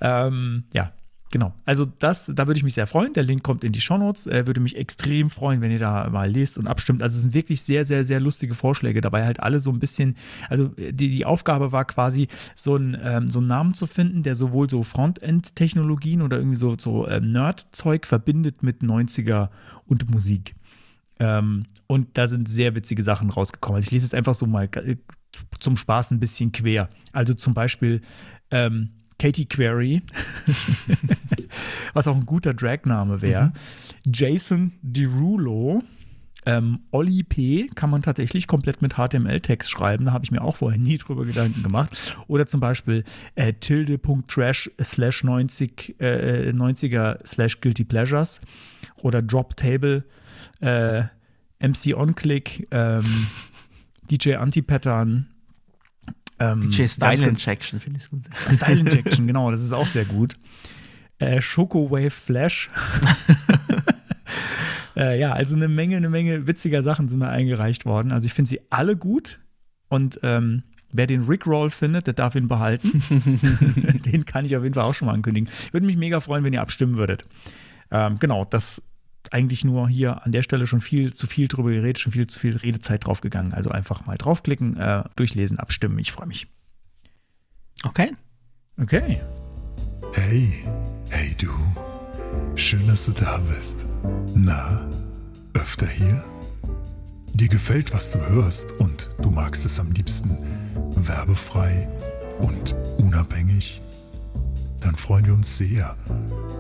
Ähm, 0.00 0.64
ja, 0.72 0.90
genau. 1.32 1.54
Also 1.64 1.84
das, 1.84 2.30
da 2.34 2.46
würde 2.46 2.58
ich 2.58 2.64
mich 2.64 2.74
sehr 2.74 2.86
freuen. 2.86 3.12
Der 3.12 3.22
Link 3.22 3.42
kommt 3.44 3.62
in 3.62 3.72
die 3.72 3.80
Shownotes. 3.80 4.26
Äh, 4.26 4.46
würde 4.46 4.60
mich 4.60 4.76
extrem 4.76 5.30
freuen, 5.30 5.60
wenn 5.60 5.70
ihr 5.70 5.78
da 5.78 6.08
mal 6.10 6.28
lest 6.30 6.58
und 6.58 6.66
abstimmt. 6.66 7.02
Also 7.02 7.16
es 7.16 7.22
sind 7.22 7.34
wirklich 7.34 7.62
sehr, 7.62 7.84
sehr, 7.84 8.04
sehr 8.04 8.18
lustige 8.20 8.54
Vorschläge 8.54 9.00
dabei. 9.00 9.24
Halt 9.24 9.40
alle 9.40 9.60
so 9.60 9.70
ein 9.70 9.78
bisschen, 9.78 10.16
also 10.48 10.68
die, 10.76 10.92
die 11.10 11.24
Aufgabe 11.24 11.70
war 11.72 11.84
quasi, 11.84 12.28
so, 12.54 12.76
ein, 12.76 12.96
ähm, 13.02 13.30
so 13.30 13.38
einen 13.38 13.48
Namen 13.48 13.74
zu 13.74 13.86
finden, 13.86 14.22
der 14.22 14.34
sowohl 14.34 14.68
so 14.68 14.82
Frontend-Technologien 14.82 16.20
oder 16.22 16.38
irgendwie 16.38 16.56
so, 16.56 16.76
so 16.78 17.06
ähm, 17.08 17.30
Nerd-Zeug 17.32 18.06
verbindet 18.06 18.62
mit 18.62 18.82
90er 18.82 19.48
und 19.86 20.10
Musik. 20.10 20.54
Ähm, 21.18 21.64
und 21.86 22.18
da 22.18 22.26
sind 22.26 22.48
sehr 22.48 22.74
witzige 22.74 23.02
Sachen 23.02 23.30
rausgekommen. 23.30 23.76
Also 23.76 23.86
ich 23.86 23.92
lese 23.92 24.06
jetzt 24.06 24.14
einfach 24.14 24.34
so 24.34 24.46
mal 24.46 24.68
äh, 24.74 24.96
zum 25.60 25.76
Spaß 25.76 26.10
ein 26.10 26.20
bisschen 26.20 26.52
quer. 26.52 26.88
Also 27.12 27.34
zum 27.34 27.54
Beispiel 27.54 28.00
ähm, 28.50 28.90
Katie 29.18 29.46
Query, 29.46 30.02
was 31.94 32.06
auch 32.06 32.14
ein 32.14 32.26
guter 32.26 32.52
Dragname 32.52 33.22
wäre. 33.22 33.46
Mhm. 33.46 33.52
Jason 34.12 34.72
Derulo, 34.82 35.82
ähm, 36.44 36.80
Olli 36.92 37.24
P. 37.24 37.68
kann 37.74 37.90
man 37.90 38.02
tatsächlich 38.02 38.46
komplett 38.46 38.82
mit 38.82 38.94
HTML-Text 38.94 39.70
schreiben. 39.70 40.04
Da 40.04 40.12
habe 40.12 40.24
ich 40.24 40.30
mir 40.30 40.42
auch 40.42 40.56
vorher 40.56 40.78
nie 40.78 40.98
drüber 40.98 41.24
Gedanken 41.24 41.62
gemacht. 41.62 42.16
Oder 42.28 42.46
zum 42.46 42.60
Beispiel 42.60 43.04
äh, 43.34 43.52
tilde.trash 43.54 44.70
slash 44.80 45.24
90, 45.24 45.96
äh, 45.98 46.52
90er 46.52 47.26
slash 47.26 47.60
guilty 47.60 47.84
pleasures. 47.84 48.40
Oder 48.96 49.22
Drop 49.22 49.56
Table, 49.56 50.04
äh, 50.60 51.04
MC 51.60 51.94
OnClick, 51.94 52.68
ähm, 52.70 53.04
DJ 54.10 54.34
Antipattern. 54.34 55.28
Ähm, 56.38 56.60
DJ 56.60 56.86
Style 56.86 57.26
Injection 57.26 57.80
finde 57.80 58.00
ich 58.00 58.10
gut. 58.10 58.24
Style 58.52 58.80
Injection, 58.80 59.26
genau, 59.26 59.50
das 59.50 59.62
ist 59.62 59.72
auch 59.72 59.86
sehr 59.86 60.04
gut. 60.04 60.36
Äh, 61.18 61.40
Wave 61.40 62.10
Flash. 62.10 62.70
Äh, 64.96 65.20
ja, 65.20 65.32
also 65.32 65.54
eine 65.54 65.68
Menge, 65.68 65.98
eine 65.98 66.08
Menge 66.08 66.46
witziger 66.46 66.82
Sachen 66.82 67.08
sind 67.08 67.20
da 67.20 67.28
eingereicht 67.28 67.84
worden. 67.84 68.12
Also 68.12 68.24
ich 68.26 68.32
finde 68.32 68.48
sie 68.48 68.60
alle 68.70 68.96
gut 68.96 69.40
und 69.88 70.18
ähm, 70.22 70.62
wer 70.90 71.06
den 71.06 71.24
Rickroll 71.24 71.68
findet, 71.68 72.06
der 72.06 72.14
darf 72.14 72.34
ihn 72.34 72.48
behalten. 72.48 73.02
den 74.06 74.24
kann 74.24 74.46
ich 74.46 74.56
auf 74.56 74.62
jeden 74.62 74.74
Fall 74.74 74.84
auch 74.84 74.94
schon 74.94 75.06
mal 75.06 75.12
ankündigen. 75.12 75.50
Ich 75.66 75.72
würde 75.74 75.84
mich 75.84 75.98
mega 75.98 76.20
freuen, 76.20 76.44
wenn 76.44 76.54
ihr 76.54 76.62
abstimmen 76.62 76.96
würdet. 76.96 77.26
Ähm, 77.90 78.18
genau, 78.18 78.46
das 78.46 78.82
eigentlich 79.32 79.64
nur 79.64 79.88
hier 79.88 80.24
an 80.24 80.32
der 80.32 80.42
Stelle 80.42 80.66
schon 80.66 80.80
viel 80.80 81.14
zu 81.14 81.26
viel 81.26 81.48
drüber 81.48 81.70
geredet, 81.70 81.98
schon 81.98 82.12
viel 82.12 82.26
zu 82.26 82.38
viel 82.38 82.56
Redezeit 82.56 83.06
draufgegangen. 83.06 83.52
Also 83.54 83.70
einfach 83.70 84.06
mal 84.06 84.16
draufklicken, 84.16 84.76
äh, 84.76 85.04
durchlesen, 85.16 85.58
abstimmen. 85.58 85.98
Ich 85.98 86.12
freue 86.12 86.26
mich. 86.26 86.46
Okay. 87.84 88.10
Okay. 88.80 89.20
Hey, 90.12 90.52
hey 91.10 91.34
du. 91.38 91.50
Schön, 92.54 92.86
dass 92.86 93.06
du 93.06 93.12
da 93.12 93.38
bist. 93.38 93.86
Na, 94.34 94.88
öfter 95.54 95.86
hier? 95.86 96.24
Dir 97.34 97.48
gefällt, 97.48 97.92
was 97.92 98.12
du 98.12 98.18
hörst 98.28 98.72
und 98.72 99.10
du 99.22 99.30
magst 99.30 99.64
es 99.66 99.78
am 99.78 99.92
liebsten 99.92 100.38
werbefrei 100.96 101.88
und 102.38 102.74
unabhängig? 102.98 103.82
Dann 104.80 104.94
freuen 104.94 105.26
wir 105.26 105.34
uns 105.34 105.58
sehr 105.58 105.96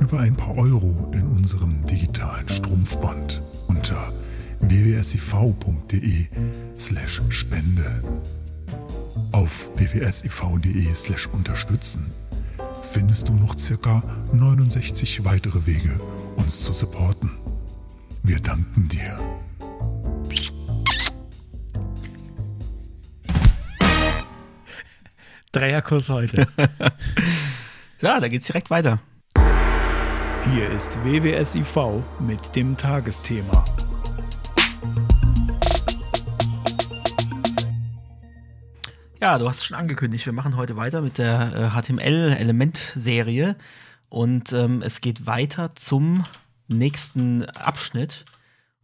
über 0.00 0.20
ein 0.20 0.36
paar 0.36 0.56
Euro 0.56 1.10
in 1.12 1.26
unserem 1.26 1.84
digitalen 1.86 2.48
Strumpfband 2.48 3.42
unter 3.68 4.12
wwsiv.de 4.60 6.26
slash 6.78 7.22
Spende. 7.28 8.02
Auf 9.32 9.70
wwsiv.de 9.76 10.94
slash 10.94 11.26
unterstützen 11.28 12.10
findest 12.82 13.28
du 13.28 13.34
noch 13.34 13.58
circa 13.58 14.02
69 14.32 15.24
weitere 15.24 15.66
Wege, 15.66 16.00
uns 16.36 16.60
zu 16.60 16.72
supporten. 16.72 17.30
Wir 18.22 18.40
danken 18.40 18.88
dir. 18.88 19.18
Dreierkurs 25.52 26.08
heute. 26.08 26.46
so, 27.98 28.06
da 28.06 28.28
geht's 28.28 28.46
direkt 28.46 28.68
weiter. 28.68 29.00
Hier 30.52 30.70
ist 30.70 30.96
WWSIV 31.02 32.02
mit 32.20 32.54
dem 32.54 32.76
Tagesthema. 32.76 33.64
Ja, 39.20 39.38
du 39.38 39.48
hast 39.48 39.58
es 39.58 39.64
schon 39.64 39.78
angekündigt. 39.78 40.26
Wir 40.26 40.34
machen 40.34 40.56
heute 40.56 40.76
weiter 40.76 41.00
mit 41.00 41.16
der 41.16 41.72
äh, 41.74 41.80
HTML-Element-Serie 41.80 43.56
und 44.10 44.52
ähm, 44.52 44.82
es 44.82 45.00
geht 45.00 45.26
weiter 45.26 45.74
zum 45.74 46.26
nächsten 46.68 47.46
Abschnitt. 47.46 48.26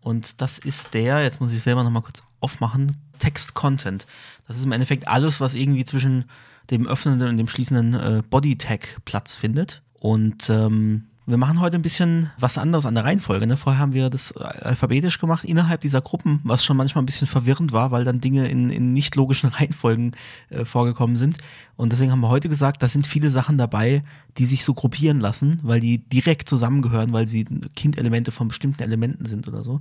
Und 0.00 0.40
das 0.40 0.58
ist 0.58 0.94
der, 0.94 1.22
jetzt 1.22 1.40
muss 1.40 1.52
ich 1.52 1.62
selber 1.62 1.84
nochmal 1.84 2.02
kurz 2.02 2.22
aufmachen, 2.40 2.96
Text-Content. 3.22 4.06
Das 4.48 4.56
ist 4.58 4.64
im 4.64 4.72
Endeffekt 4.72 5.06
alles, 5.06 5.40
was 5.40 5.54
irgendwie 5.54 5.84
zwischen 5.84 6.24
dem 6.70 6.88
öffnenden 6.88 7.28
und 7.28 7.36
dem 7.36 7.48
schließenden 7.48 7.94
äh, 7.94 8.22
Body-Tag 8.28 9.00
Platz 9.04 9.36
findet. 9.36 9.82
Und 10.00 10.50
ähm, 10.50 11.04
wir 11.24 11.36
machen 11.36 11.60
heute 11.60 11.76
ein 11.76 11.82
bisschen 11.82 12.32
was 12.36 12.58
anderes 12.58 12.84
an 12.84 12.96
der 12.96 13.04
Reihenfolge. 13.04 13.46
Ne? 13.46 13.56
Vorher 13.56 13.80
haben 13.80 13.92
wir 13.92 14.10
das 14.10 14.32
alphabetisch 14.36 15.20
gemacht 15.20 15.44
innerhalb 15.44 15.80
dieser 15.80 16.00
Gruppen, 16.00 16.40
was 16.42 16.64
schon 16.64 16.76
manchmal 16.76 17.02
ein 17.02 17.06
bisschen 17.06 17.28
verwirrend 17.28 17.70
war, 17.70 17.92
weil 17.92 18.02
dann 18.02 18.20
Dinge 18.20 18.48
in, 18.48 18.70
in 18.70 18.92
nicht 18.92 19.14
logischen 19.14 19.48
Reihenfolgen 19.50 20.16
äh, 20.50 20.64
vorgekommen 20.64 21.16
sind. 21.16 21.36
Und 21.76 21.92
deswegen 21.92 22.10
haben 22.10 22.20
wir 22.20 22.28
heute 22.28 22.48
gesagt, 22.48 22.82
da 22.82 22.88
sind 22.88 23.06
viele 23.06 23.30
Sachen 23.30 23.56
dabei, 23.56 24.02
die 24.36 24.46
sich 24.46 24.64
so 24.64 24.74
gruppieren 24.74 25.20
lassen, 25.20 25.60
weil 25.62 25.78
die 25.78 25.98
direkt 25.98 26.48
zusammengehören, 26.48 27.12
weil 27.12 27.28
sie 27.28 27.44
Kindelemente 27.76 28.32
von 28.32 28.48
bestimmten 28.48 28.82
Elementen 28.82 29.24
sind 29.24 29.46
oder 29.46 29.62
so. 29.62 29.80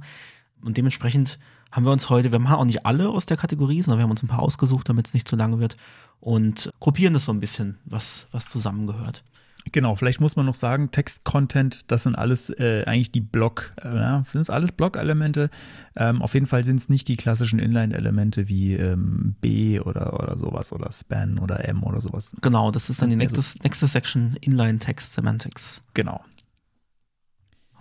Und 0.63 0.77
dementsprechend 0.77 1.39
haben 1.71 1.85
wir 1.85 1.91
uns 1.91 2.09
heute, 2.09 2.31
wir 2.31 2.39
machen 2.39 2.55
auch 2.55 2.65
nicht 2.65 2.85
alle 2.85 3.09
aus 3.09 3.25
der 3.25 3.37
Kategorie, 3.37 3.81
sondern 3.81 3.99
wir 3.99 4.03
haben 4.03 4.11
uns 4.11 4.23
ein 4.23 4.27
paar 4.27 4.41
ausgesucht, 4.41 4.89
damit 4.89 5.07
es 5.07 5.13
nicht 5.13 5.27
zu 5.27 5.35
lange 5.35 5.59
wird 5.59 5.77
und 6.19 6.71
gruppieren 6.79 7.13
das 7.13 7.25
so 7.25 7.33
ein 7.33 7.39
bisschen, 7.39 7.77
was, 7.85 8.27
was 8.31 8.47
zusammengehört. 8.47 9.23
Genau, 9.71 9.95
vielleicht 9.95 10.19
muss 10.19 10.35
man 10.35 10.45
noch 10.45 10.55
sagen, 10.55 10.91
Text-Content, 10.91 11.81
das 11.87 12.03
sind 12.03 12.15
alles 12.15 12.49
äh, 12.49 12.83
eigentlich 12.85 13.11
die 13.11 13.21
Block, 13.21 13.73
äh, 13.81 13.95
ja, 13.95 14.23
sind 14.31 14.41
es 14.41 14.49
alles 14.49 14.71
Block-Elemente. 14.71 15.49
Ähm, 15.95 16.21
auf 16.21 16.33
jeden 16.33 16.45
Fall 16.45 16.63
sind 16.63 16.77
es 16.77 16.89
nicht 16.89 17.07
die 17.07 17.15
klassischen 17.15 17.59
Inline-Elemente 17.59 18.47
wie 18.47 18.73
ähm, 18.73 19.35
B 19.39 19.79
oder, 19.79 20.13
oder 20.19 20.37
sowas 20.37 20.73
oder 20.73 20.91
Span 20.91 21.37
oder 21.37 21.67
M 21.67 21.83
oder 21.83 22.01
sowas. 22.01 22.35
Genau, 22.41 22.71
das 22.71 22.89
ist 22.89 23.01
dann 23.01 23.09
die 23.09 23.15
nächste, 23.15 23.37
also, 23.37 23.59
nächste 23.63 23.87
Section 23.87 24.35
Inline-Text-Semantics. 24.41 25.83
Genau. 25.93 26.21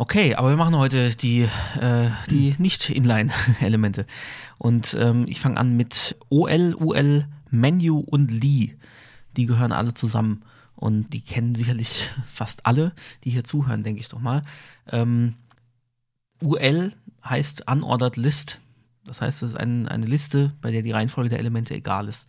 Okay, 0.01 0.35
aber 0.35 0.49
wir 0.49 0.57
machen 0.57 0.79
heute 0.79 1.15
die, 1.15 1.43
äh, 1.79 2.11
die 2.31 2.55
nicht-Inline-Elemente. 2.57 4.07
Und 4.57 4.97
ähm, 4.99 5.27
ich 5.29 5.41
fange 5.41 5.59
an 5.59 5.77
mit 5.77 6.17
OL, 6.31 6.75
UL, 6.75 7.27
Menu 7.51 7.99
und 7.99 8.31
Lee. 8.31 8.79
Die 9.37 9.45
gehören 9.45 9.73
alle 9.73 9.93
zusammen 9.93 10.43
und 10.75 11.13
die 11.13 11.21
kennen 11.21 11.55
sicherlich 11.55 12.09
fast 12.33 12.65
alle, 12.65 12.95
die 13.25 13.31
hier 13.31 13.45
zuhören, 13.45 13.83
denke 13.83 14.01
ich 14.01 14.09
doch 14.09 14.21
mal. 14.21 14.41
Ähm, 14.91 15.35
UL 16.41 16.95
heißt 17.23 17.71
Unordered 17.71 18.17
List. 18.17 18.59
Das 19.05 19.21
heißt, 19.21 19.43
es 19.43 19.51
ist 19.51 19.57
ein, 19.57 19.87
eine 19.87 20.07
Liste, 20.07 20.55
bei 20.63 20.71
der 20.71 20.81
die 20.81 20.93
Reihenfolge 20.93 21.29
der 21.29 21.41
Elemente 21.41 21.75
egal 21.75 22.09
ist. 22.09 22.27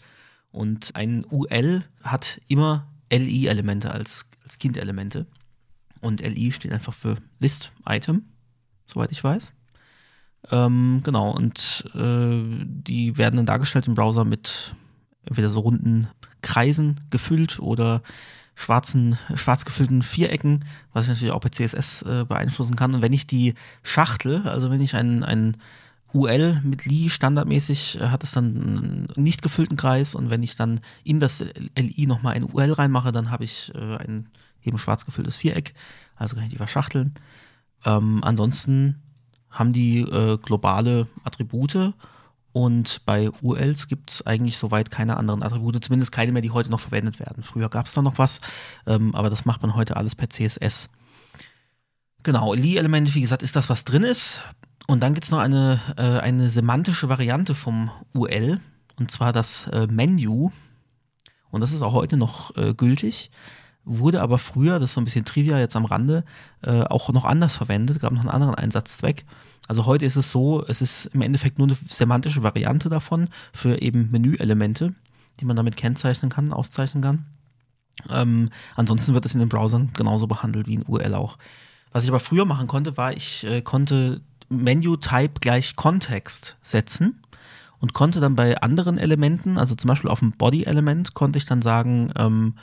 Und 0.52 0.94
ein 0.98 1.26
UL 1.32 1.86
hat 2.04 2.42
immer 2.50 2.90
LI-Elemente 3.10 3.92
als, 3.92 4.26
als 4.44 4.60
Kindelemente. 4.60 5.26
Und 6.02 6.22
LI 6.22 6.52
steht 6.52 6.74
einfach 6.74 6.94
für 6.94 7.18
List 7.40 7.72
Item, 7.88 8.26
soweit 8.86 9.12
ich 9.12 9.24
weiß. 9.24 9.54
Ähm, 10.52 11.02
genau, 11.04 11.32
und 11.32 11.86
äh, 11.94 12.66
die 12.66 13.18
werden 13.18 13.38
dann 13.38 13.46
dargestellt 13.46 13.88
im 13.88 13.94
Browser 13.94 14.26
mit 14.26 14.76
entweder 15.26 15.50
so 15.50 15.60
runden 15.60 16.08
Kreisen 16.42 17.00
gefüllt 17.12 17.60
oder 17.60 18.02
schwarzen, 18.56 19.18
schwarz 19.36 19.66
gefüllten 19.66 20.02
Vierecken, 20.02 20.66
was 20.94 21.04
ich 21.04 21.10
natürlich 21.10 21.32
auch 21.32 21.42
bei 21.42 21.50
CSS 21.50 22.02
äh, 22.04 22.26
beeinflussen 22.28 22.76
kann. 22.76 22.96
Und 22.96 23.02
wenn 23.02 23.14
ich 23.14 23.28
die 23.28 23.54
Schachtel, 23.84 24.48
also 24.48 24.70
wenn 24.72 24.82
ich 24.82 24.96
einen, 24.96 25.24
einen 25.24 25.58
UL 26.14 26.60
mit 26.64 26.86
Li 26.86 27.10
standardmäßig 27.10 28.00
äh, 28.00 28.08
hat 28.08 28.24
es 28.24 28.32
dann 28.32 28.46
einen 28.46 29.08
nicht 29.16 29.42
gefüllten 29.42 29.78
Kreis 29.78 30.16
und 30.16 30.30
wenn 30.30 30.44
ich 30.44 30.56
dann 30.56 30.82
in 31.04 31.20
das 31.20 31.44
LI 31.78 32.08
nochmal 32.08 32.36
ein 32.36 32.44
UL 32.44 32.74
reinmache, 32.74 33.12
dann 33.12 33.32
habe 33.32 33.46
ich 33.46 33.72
äh, 33.76 33.98
ein 33.98 34.28
eben 34.64 34.78
schwarz 34.78 35.06
gefülltes 35.06 35.38
Viereck, 35.38 35.74
also 36.16 36.36
kann 36.36 36.46
ich 36.46 36.52
die 36.52 36.58
verschachteln. 36.58 37.14
Ähm, 37.86 38.24
ansonsten 38.24 39.02
haben 39.50 39.74
die 39.74 40.02
äh, 40.02 40.38
globale 40.38 41.08
Attribute 41.24 41.94
und 42.54 43.06
bei 43.06 43.30
ULs 43.42 43.88
gibt 43.88 44.12
es 44.12 44.26
eigentlich 44.26 44.58
soweit 44.58 44.92
keine 44.92 45.18
anderen 45.18 45.44
Attribute, 45.44 45.84
zumindest 45.84 46.12
keine 46.12 46.32
mehr, 46.32 46.42
die 46.42 46.52
heute 46.52 46.70
noch 46.70 46.80
verwendet 46.80 47.20
werden. 47.20 47.44
Früher 47.44 47.70
gab 47.70 47.86
es 47.86 47.94
da 47.94 48.02
noch 48.02 48.18
was, 48.18 48.42
ähm, 48.86 49.16
aber 49.16 49.30
das 49.30 49.46
macht 49.46 49.62
man 49.62 49.76
heute 49.76 49.96
alles 49.96 50.16
per 50.16 50.30
CSS. 50.30 50.90
Genau, 52.24 52.54
Li-Elemente, 52.54 53.14
wie 53.16 53.22
gesagt, 53.22 53.42
ist 53.42 53.56
das, 53.56 53.70
was 53.70 53.84
drin 53.84 54.04
ist. 54.04 54.44
Und 54.88 55.02
dann 55.02 55.14
gibt 55.14 55.24
es 55.24 55.32
noch 55.32 55.40
eine, 55.40 55.80
äh, 55.98 56.20
eine 56.20 56.50
semantische 56.50 57.08
Variante 57.08 57.56
vom 57.56 57.90
UL, 58.14 58.60
und 59.00 59.12
zwar 59.12 59.32
das 59.32 59.68
äh, 59.68 59.88
Menu. 59.88 60.52
Und 61.50 61.62
das 61.62 61.72
ist 61.72 61.82
auch 61.82 61.94
heute 61.94 62.18
noch 62.18 62.56
äh, 62.58 62.74
gültig, 62.74 63.32
wurde 63.84 64.22
aber 64.22 64.38
früher, 64.38 64.80
das 64.80 64.92
ist 64.92 64.94
so 64.94 65.02
ein 65.02 65.06
bisschen 65.06 65.26
Trivia 65.26 65.60
jetzt 65.60 65.76
am 65.76 65.86
Rande, 65.86 66.24
äh, 66.62 66.84
auch 66.84 67.10
noch 67.10 67.26
anders 67.26 67.56
verwendet, 67.56 68.00
gab 68.00 68.12
noch 68.12 68.22
einen 68.22 68.30
anderen 68.30 68.56
Einsatzzweck. 68.56 69.26
Also 69.68 69.86
heute 69.86 70.06
ist 70.06 70.16
es 70.16 70.32
so, 70.32 70.66
es 70.68 70.82
ist 70.82 71.08
im 71.08 71.22
Endeffekt 71.22 71.58
nur 71.58 71.68
eine 71.68 71.78
semantische 71.88 72.44
Variante 72.44 72.90
davon 72.90 73.30
für 73.54 73.82
eben 73.82 74.10
Menüelemente, 74.12 74.94
die 75.40 75.46
man 75.46 75.56
damit 75.56 75.78
kennzeichnen 75.78 76.30
kann, 76.30 76.54
auszeichnen 76.54 77.02
kann. 77.02 77.26
Ähm, 78.10 78.50
ansonsten 78.76 79.14
wird 79.14 79.26
es 79.26 79.34
in 79.34 79.40
den 79.40 79.50
Browsern 79.50 79.90
genauso 79.96 80.28
behandelt 80.28 80.68
wie 80.68 80.76
in 80.76 80.84
URL 80.84 81.16
auch. 81.16 81.38
Was 81.92 82.04
ich 82.04 82.10
aber 82.10 82.20
früher 82.20 82.46
machen 82.46 82.68
konnte, 82.68 82.98
war, 82.98 83.14
ich 83.14 83.46
äh, 83.46 83.62
konnte 83.62 84.22
Menu-Type 84.50 85.40
gleich 85.40 85.76
Kontext 85.76 86.58
setzen 86.62 87.22
und 87.80 87.94
konnte 87.94 88.20
dann 88.20 88.36
bei 88.36 88.58
anderen 88.62 88.98
Elementen, 88.98 89.58
also 89.58 89.76
zum 89.76 89.88
Beispiel 89.88 90.10
auf 90.10 90.20
dem 90.20 90.32
Body-Element, 90.32 91.14
konnte 91.14 91.38
ich 91.38 91.46
dann 91.46 91.62
sagen, 91.62 92.12
ähm, 92.18 92.56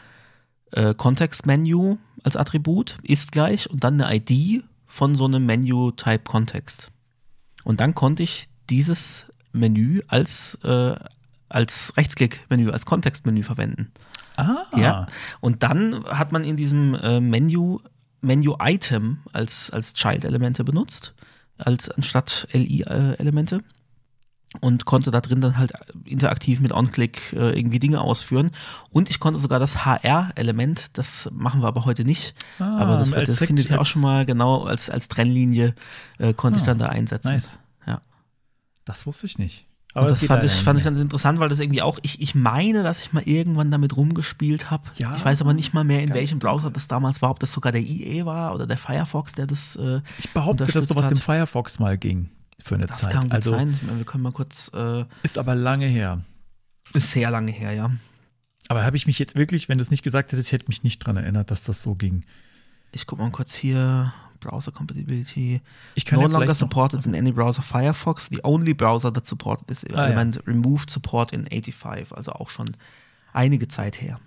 äh, 0.72 0.94
Kontext-Menü 0.94 1.96
als 2.24 2.37
Attribut 2.37 2.98
ist 3.02 3.33
gleich 3.33 3.70
und 3.70 3.85
dann 3.85 4.00
eine 4.00 4.16
ID 4.16 4.64
von 4.87 5.14
so 5.14 5.26
einem 5.26 5.46
Menu-Type 5.46 6.24
Kontext. 6.24 6.90
Und 7.64 7.81
dann 7.81 7.94
konnte 7.94 8.22
ich 8.22 8.48
dieses 8.70 9.26
Menü 9.52 10.00
als, 10.09 10.59
äh, 10.64 10.94
als 11.48 11.96
Rechtsklick-Menü, 11.96 12.70
als 12.70 12.87
Kontextmenü 12.87 13.42
verwenden. 13.42 13.90
Ah, 14.37 14.64
Ja. 14.76 15.07
Und 15.40 15.62
dann 15.62 16.04
hat 16.04 16.33
man 16.33 16.44
in 16.44 16.57
diesem 16.57 16.94
äh, 16.94 17.20
Menü 17.20 17.78
Menu-Item 18.20 19.18
als, 19.33 19.70
als 19.70 19.92
Child-Elemente 19.94 20.64
benutzt, 20.64 21.14
als 21.57 21.88
anstatt 21.88 22.48
LI-Elemente. 22.52 23.61
Und 24.62 24.87
konnte 24.87 25.11
da 25.11 25.20
drin 25.20 25.42
dann 25.42 25.58
halt 25.58 25.72
interaktiv 26.06 26.61
mit 26.61 26.72
OnClick 26.72 27.34
äh, 27.34 27.50
irgendwie 27.58 27.78
Dinge 27.78 28.00
ausführen. 28.00 28.50
Und 28.90 29.11
ich 29.11 29.20
konnte 29.20 29.38
sogar 29.38 29.58
das 29.61 29.84
HR-Element, 29.84 30.87
das 30.96 31.28
machen 31.32 31.61
wir 31.61 31.68
aber 31.68 31.84
heute 31.84 32.04
nicht. 32.04 32.34
Ah, 32.58 32.78
aber 32.78 32.96
das 32.96 33.12
als 33.12 33.28
heute 33.28 33.46
findet 33.46 33.68
ihr 33.70 33.78
auch 33.80 33.84
schon 33.87 34.00
mal 34.02 34.24
genau 34.24 34.64
als, 34.64 34.88
als 34.88 35.08
Trennlinie, 35.08 35.74
äh, 36.18 36.32
konnte 36.32 36.56
ich 36.58 36.62
Ah, 36.62 36.66
dann 36.66 36.78
da 36.78 36.87
einsetzen. 36.87 37.28
nice. 37.28 37.58
Ja. 37.87 38.00
Das 38.87 39.06
wusste 39.06 39.26
ich 39.26 39.38
nicht. 39.38 39.66
Und 39.94 40.08
das 40.08 40.20
geht 40.20 40.28
fand 40.28 40.42
ich, 40.44 40.52
fand 40.52 40.78
ich 40.78 40.84
ganz 40.84 40.98
interessant, 40.98 41.40
weil 41.40 41.48
das 41.50 41.61
irgendwie 41.61 41.82
auch, 41.82 41.98
ich, 42.02 42.20
ich 42.22 42.34
meine, 42.34 42.82
dass 42.82 43.00
ich 43.00 43.12
mal 43.12 43.22
irgendwann 43.24 43.70
damit 43.70 43.96
rumgespielt 43.96 44.70
habe. 44.70 44.84
Ja, 44.96 45.14
ich 45.14 45.24
weiß 45.24 45.42
aber 45.42 45.52
nicht 45.54 45.74
mal 45.74 45.84
mehr, 45.84 46.02
in 46.02 46.14
welchem 46.14 46.38
genau. 46.38 46.54
Browser 46.56 46.70
das 46.70 46.88
damals 46.88 47.20
war, 47.20 47.30
ob 47.30 47.40
das 47.40 47.52
sogar 47.52 47.72
der 47.72 47.80
IE 47.82 48.24
war 48.24 48.54
oder 48.54 48.66
der 48.66 48.78
Firefox, 48.78 49.32
der 49.32 49.46
das. 49.46 49.76
Äh, 49.76 50.00
Ich 50.18 50.32
behaupte, 50.32 50.64
dass 50.64 50.88
sowas 50.88 51.06
hat. 51.06 51.12
im 51.12 51.18
Firefox 51.18 51.78
mal 51.78 51.98
ging 51.98 52.30
für 52.62 52.74
eine 52.74 52.86
Das 52.86 53.00
Zeit. 53.02 53.12
kann 53.12 53.22
gut 53.24 53.32
also 53.32 53.52
sein. 53.52 53.78
Meine, 53.82 53.98
wir 53.98 54.04
können 54.04 54.22
mal 54.22 54.32
kurz. 54.32 54.70
Äh, 54.74 55.04
ist 55.22 55.38
aber 55.38 55.54
lange 55.54 55.86
her. 55.86 56.24
ist 56.94 57.12
sehr 57.12 57.30
lange 57.30 57.52
her, 57.52 57.72
ja. 57.72 57.90
Aber 58.68 58.84
habe 58.84 58.96
ich 58.96 59.06
mich 59.06 59.18
jetzt 59.18 59.34
wirklich, 59.34 59.68
wenn 59.68 59.78
du 59.78 59.82
es 59.82 59.90
nicht 59.90 60.02
gesagt 60.02 60.32
hättest, 60.32 60.48
ich 60.48 60.52
hätte 60.52 60.66
mich 60.68 60.82
nicht 60.82 60.98
dran 60.98 61.16
erinnert, 61.16 61.50
dass 61.50 61.62
das 61.64 61.82
so 61.82 61.94
ging. 61.94 62.24
Ich 62.92 63.06
gucke 63.06 63.22
mal 63.22 63.30
kurz 63.30 63.54
hier. 63.54 64.12
Browser 64.40 64.70
Compatibility. 64.70 65.60
Ich 65.96 66.04
kann 66.04 66.20
no 66.20 66.26
ja 66.26 66.32
longer 66.32 66.46
noch, 66.46 66.54
supported 66.54 67.04
in 67.06 67.16
any 67.16 67.32
browser 67.32 67.60
Firefox. 67.62 68.26
The 68.26 68.38
only 68.44 68.72
browser 68.72 69.12
that 69.12 69.26
supported 69.26 69.66
this 69.66 69.84
Ah, 69.86 69.94
ja. 69.94 70.04
element 70.06 70.40
removed 70.46 70.90
support 70.90 71.32
in 71.32 71.44
85. 71.46 72.12
Also 72.16 72.30
auch 72.32 72.48
schon 72.48 72.70
einige 73.32 73.66
Zeit 73.66 74.00
her. 74.00 74.20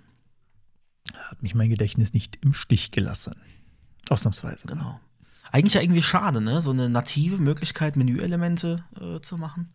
hat 1.30 1.42
mich 1.42 1.54
mein 1.54 1.70
Gedächtnis 1.70 2.12
nicht 2.12 2.36
im 2.42 2.52
Stich 2.52 2.90
gelassen. 2.90 3.34
Ausnahmsweise. 4.10 4.66
Genau. 4.66 5.00
Eigentlich 5.52 5.74
ja 5.74 5.82
irgendwie 5.82 6.02
schade, 6.02 6.40
ne? 6.40 6.60
So 6.60 6.70
eine 6.70 6.88
native 6.88 7.36
Möglichkeit, 7.36 7.94
Menüelemente 7.96 8.84
äh, 8.98 9.20
zu 9.20 9.36
machen. 9.36 9.72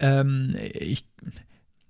Ähm, 0.00 0.56
ich, 0.72 1.04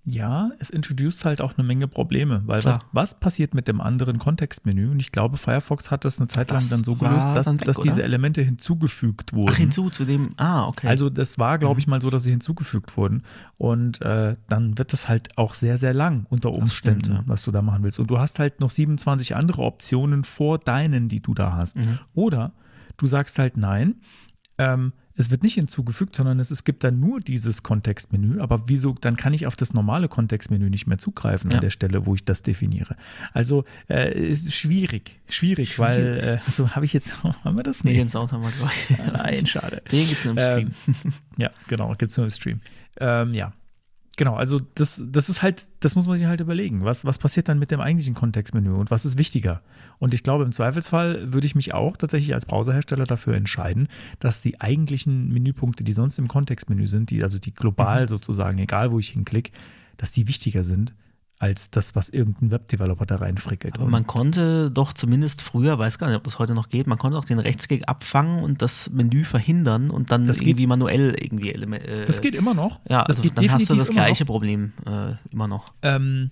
ja, 0.05 0.51
es 0.59 0.71
introduced 0.71 1.25
halt 1.25 1.41
auch 1.41 1.57
eine 1.57 1.67
Menge 1.67 1.87
Probleme, 1.87 2.43
weil 2.47 2.65
was, 2.65 2.79
was 2.93 3.21
passiert 3.21 3.55
mit 3.55 3.69
dem 3.69 3.81
anderen 3.81 4.19
Kontextmenü? 4.19 4.91
Und 4.91 4.99
ich 4.99 5.13
glaube, 5.13 5.37
Firefox 5.37 5.93
hat 5.93 6.05
das 6.05 6.19
eine 6.19 6.29
Zeit 6.29 6.51
lang 6.51 6.59
Das 6.59 6.71
dann 6.71 6.83
so 6.83 6.97
gelöst, 6.97 7.29
dass, 7.35 7.47
weg, 7.47 7.65
dass 7.65 7.79
diese? 7.79 8.03
Elemente 8.03 8.43
hinzugefügt 8.43 9.33
wurden. 9.33 9.53
Ach, 9.53 9.57
hinzu 9.57 9.91
zu 9.91 10.05
dem. 10.05 10.31
Ah, 10.37 10.67
okay. 10.67 10.89
Also 10.89 11.11
das 11.11 11.39
war, 11.39 11.59
glaube 11.59 11.79
ich, 11.79 11.87
mal 11.87 12.01
so, 12.01 12.11
dass 12.11 12.25
sie 12.25 12.31
hinzugefügt 12.31 12.97
wurden. 12.97 13.23
Und 13.59 14.01
äh, 14.01 14.37
dann 14.49 14.77
wird 14.77 14.93
das 14.93 15.09
halt 15.09 15.37
auch 15.37 15.55
sehr, 15.55 15.79
sehr 15.79 15.95
lang 15.95 16.27
unter 16.31 16.53
Umständen, 16.53 17.05
stimmt, 17.05 17.19
ja. 17.19 17.25
was 17.27 17.45
du 17.45 17.53
da 17.53 17.63
machen 17.63 17.85
willst. 17.85 18.01
Und 18.01 18.11
du 18.11 18.19
hast 18.19 18.39
halt 18.39 18.61
noch 18.61 18.71
27 18.71 19.37
andere 19.37 19.63
Optionen 19.63 20.25
vor 20.25 20.59
deinen, 20.59 21.09
die 21.09 21.21
du 21.21 21.35
da 21.35 21.53
hast. 21.53 21.77
Mhm. 21.77 21.99
Oder 22.15 22.53
du 22.99 23.07
sagst 23.07 23.39
halt 23.39 23.57
nein, 23.57 24.03
ähm, 24.59 24.93
es 25.15 25.31
wird 25.31 25.43
nicht 25.43 25.55
hinzugefügt, 25.55 26.15
sondern 26.15 26.39
es, 26.39 26.53
es 26.53 26.63
gibt 26.63 26.85
dann 26.85 27.01
nur 27.01 27.19
dieses 27.19 27.65
Kontextmenü. 27.65 28.39
Aber 28.41 28.69
wieso, 28.69 28.93
dann 29.01 29.17
kann 29.17 29.35
ich 29.35 29.47
auf 29.49 29.57
das 29.57 29.73
normale 29.75 30.09
Kontextmenü 30.09 30.71
nicht 30.71 30.87
mehr 30.87 30.99
zugreifen 30.99 31.51
Ja. 31.51 31.57
an 31.57 31.61
der 31.63 31.71
Stelle, 31.71 32.07
wo 32.07 32.15
ich 32.15 32.25
das 32.25 32.43
definiere. 32.43 32.95
Also 33.33 33.65
äh, 33.89 34.17
ist 34.29 34.55
schwierig, 34.55 35.19
schwierig, 35.29 35.79
weil, 35.81 36.19
äh, 36.47 36.51
so 36.51 36.71
habe 36.77 36.85
ich 36.85 36.93
jetzt, 36.93 37.21
haben 37.45 37.57
wir 37.57 37.65
das? 37.65 37.83
nee, 37.83 37.93
Nee. 37.93 37.99
den 37.99 38.09
Sound 38.09 38.31
haben 38.33 38.43
wir 38.43 38.53
gleich. 38.53 38.87
Nein, 39.13 39.45
schade. 39.47 39.83
Den 39.91 40.07
gibt's 40.09 40.25
nur 40.25 40.35
im 40.35 40.39
Stream. 40.41 40.71
Ähm, 41.05 41.13
ja, 41.37 41.51
genau, 41.67 41.89
gibt 41.99 42.11
es 42.13 42.17
nur 42.17 42.27
im 42.27 42.31
Stream. 42.31 42.61
Ähm, 43.01 43.35
ja. 43.35 43.53
Genau, 44.19 44.35
also 44.35 44.61
das, 44.75 45.05
das 45.09 45.29
ist 45.29 45.43
halt, 45.43 45.69
das 45.79 45.95
muss 45.95 46.09
man 46.09 46.17
sich 46.19 46.27
halt 46.27 46.41
überlegen. 46.41 46.85
Was, 46.85 47.05
was 47.05 47.19
passiert 47.19 47.49
dann 47.49 47.61
mit 47.61 47.71
dem 47.71 47.81
eigentlichen 47.81 48.15
Kontextmenü 48.15 48.73
und 48.73 48.91
was 48.91 49.05
ist 49.05 49.17
wichtiger? 49.17 49.63
Und 50.01 50.13
ich 50.13 50.25
glaube, 50.25 50.43
im 50.43 50.51
Zweifelsfall 50.51 51.33
würde 51.33 51.47
ich 51.47 51.55
mich 51.55 51.73
auch 51.73 51.97
tatsächlich 51.97 52.35
als 52.35 52.45
Browserhersteller 52.45 53.05
dafür 53.05 53.37
entscheiden, 53.37 53.87
dass 54.19 54.41
die 54.41 54.61
eigentlichen 54.61 55.29
Menüpunkte, 55.29 55.85
die 55.85 55.93
sonst 55.93 56.19
im 56.19 56.27
Kontextmenü 56.27 56.89
sind, 56.89 57.11
die, 57.11 57.23
also 57.23 57.39
die 57.39 57.55
global 57.55 58.03
Mhm. 58.03 58.09
sozusagen, 58.09 58.59
egal 58.59 58.91
wo 58.91 58.99
ich 58.99 59.11
hinklicke, 59.11 59.53
dass 59.99 60.11
die 60.11 60.27
wichtiger 60.27 60.65
sind 60.65 60.95
als 61.41 61.71
das, 61.71 61.95
was 61.95 62.09
irgendein 62.09 62.51
Webdeveloper 62.51 63.07
da 63.07 63.17
reinfrickelt. 63.17 63.77
Aber 63.79 63.87
man 63.89 64.07
konnte 64.07 64.71
doch 64.73 64.93
zumindest 64.93 65.41
früher, 65.43 65.79
weiß 65.79 65.99
gar 65.99 66.09
nicht, 66.09 66.17
ob 66.17 66.25
das 66.25 66.39
heute 66.41 66.55
noch 66.55 66.69
geht, 66.69 66.87
man 66.89 66.99
konnte 66.99 67.17
auch 67.17 67.25
den 67.25 67.39
Rechtsklick 67.39 67.89
abfangen 67.89 68.43
und 68.43 68.61
das 68.61 68.91
Menü 68.91 69.23
verhindern 69.25 69.91
und 69.91 70.11
dann 70.11 70.27
Das 70.27 70.39
geht- 70.41 70.49
irgendwie 70.49 70.67
manuell 70.67 71.15
irgendwie 71.21 71.53
Element. 71.53 71.85
Äh, 71.87 72.05
das 72.07 72.21
geht 72.21 72.35
immer 72.35 72.55
noch. 72.55 72.81
Ja, 72.89 73.05
das 73.05 73.19
also 73.19 73.23
geht 73.23 73.39
dann 73.39 73.51
hast 73.53 73.71
du 73.71 73.75
das 73.77 73.91
immer 73.91 74.01
noch. 74.01 74.07
gleiche 74.07 74.25
Problem 74.25 74.73
äh, 74.87 75.13
immer 75.31 75.47
noch. 75.47 75.73
Ähm, 75.83 76.31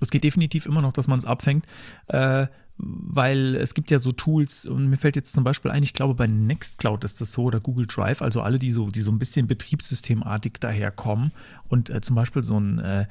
es 0.00 0.10
geht 0.10 0.24
definitiv 0.24 0.66
immer 0.66 0.82
noch, 0.82 0.92
dass 0.92 1.08
man 1.08 1.18
es 1.18 1.24
abfängt, 1.24 1.64
äh, 2.08 2.46
weil 2.76 3.54
es 3.54 3.74
gibt 3.74 3.90
ja 3.90 3.98
so 3.98 4.12
Tools 4.12 4.64
und 4.64 4.88
mir 4.88 4.96
fällt 4.96 5.14
jetzt 5.14 5.32
zum 5.34 5.44
Beispiel 5.44 5.70
ein, 5.70 5.82
ich 5.82 5.92
glaube 5.92 6.14
bei 6.14 6.26
Nextcloud 6.26 7.04
ist 7.04 7.20
das 7.20 7.32
so 7.32 7.44
oder 7.44 7.60
Google 7.60 7.86
Drive, 7.86 8.20
also 8.22 8.40
alle, 8.42 8.58
die 8.58 8.70
so, 8.70 8.88
die 8.90 9.02
so 9.02 9.12
ein 9.12 9.18
bisschen 9.18 9.46
betriebssystemartig 9.46 10.54
daherkommen 10.60 11.32
und 11.68 11.90
äh, 11.90 12.00
zum 12.00 12.16
Beispiel 12.16 12.42
so 12.42 12.58
ein, 12.58 12.78
äh, 12.80 13.06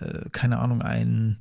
äh, 0.00 0.28
keine 0.30 0.58
Ahnung, 0.58 0.82
ein 0.82 1.38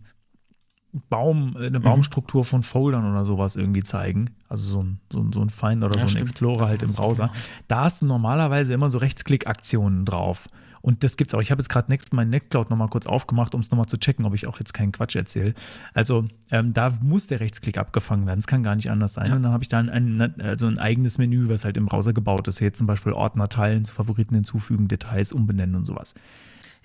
Baum, 1.10 1.56
äh, 1.56 1.60
Mhm. 1.60 1.66
eine 1.66 1.80
Baumstruktur 1.80 2.44
von 2.46 2.64
Foldern 2.64 3.10
oder 3.10 3.24
sowas 3.26 3.56
irgendwie 3.56 3.84
zeigen. 3.84 4.32
Also 4.50 4.64
so 4.70 4.84
ein, 4.84 5.00
so 5.12 5.20
ein, 5.22 5.32
so 5.34 5.42
ein 5.42 5.50
Finder 5.50 5.88
oder 5.88 5.96
Ja, 5.98 6.02
so 6.02 6.06
ein 6.08 6.10
stimmt. 6.12 6.30
Explorer 6.30 6.68
halt 6.68 6.82
im 6.82 6.88
Das 6.90 6.98
Browser. 6.98 7.32
Da 7.68 7.84
hast 7.84 8.02
du 8.02 8.06
normalerweise 8.08 8.74
immer 8.74 8.90
so 8.90 8.98
Rechtsklick-Aktionen 8.98 10.06
drauf. 10.06 10.48
Und 10.82 11.04
das 11.04 11.18
gibt's 11.18 11.34
auch. 11.34 11.42
Ich 11.42 11.52
habe 11.52 11.60
jetzt 11.60 11.68
gerade 11.70 11.92
Next, 11.92 12.14
mein 12.14 12.30
Nextcloud 12.30 12.70
nochmal 12.70 12.88
kurz 12.88 13.06
aufgemacht, 13.08 13.54
um 13.54 13.62
es 13.62 13.70
nochmal 13.72 13.88
zu 13.88 13.98
checken, 14.00 14.26
ob 14.26 14.34
ich 14.34 14.48
auch 14.48 14.58
jetzt 14.60 14.74
keinen 14.74 14.94
Quatsch 14.94 15.16
erzähle. 15.18 15.54
Also 15.94 16.26
ähm, 16.50 16.72
da 16.74 16.94
muss 17.02 17.28
der 17.28 17.42
Rechtsklick 17.42 17.78
abgefangen 17.78 18.26
werden. 18.26 18.40
Es 18.40 18.48
kann 18.48 18.64
gar 18.64 18.76
nicht 18.76 18.90
anders 18.90 19.14
sein. 19.16 19.34
Und 19.34 19.44
dann 19.44 19.52
habe 19.52 19.64
ich 19.64 19.70
da 19.70 19.80
ein, 19.80 19.90
ein, 20.22 20.40
also 20.42 20.68
ein 20.68 20.80
eigenes 20.80 21.18
Menü, 21.18 21.50
was 21.50 21.66
halt 21.66 21.76
im 21.78 21.88
Browser 21.88 22.14
gebaut 22.14 22.48
ist. 22.48 22.60
Hier 22.60 22.72
zum 22.74 22.88
Beispiel 22.88 23.12
Ordner 23.12 23.50
teilen, 23.50 23.84
zu 23.86 23.94
Favoriten 23.94 24.36
hinzufügen, 24.36 24.88
Details 24.88 25.34
umbenennen 25.34 25.76
und 25.76 25.86
sowas. 25.86 26.14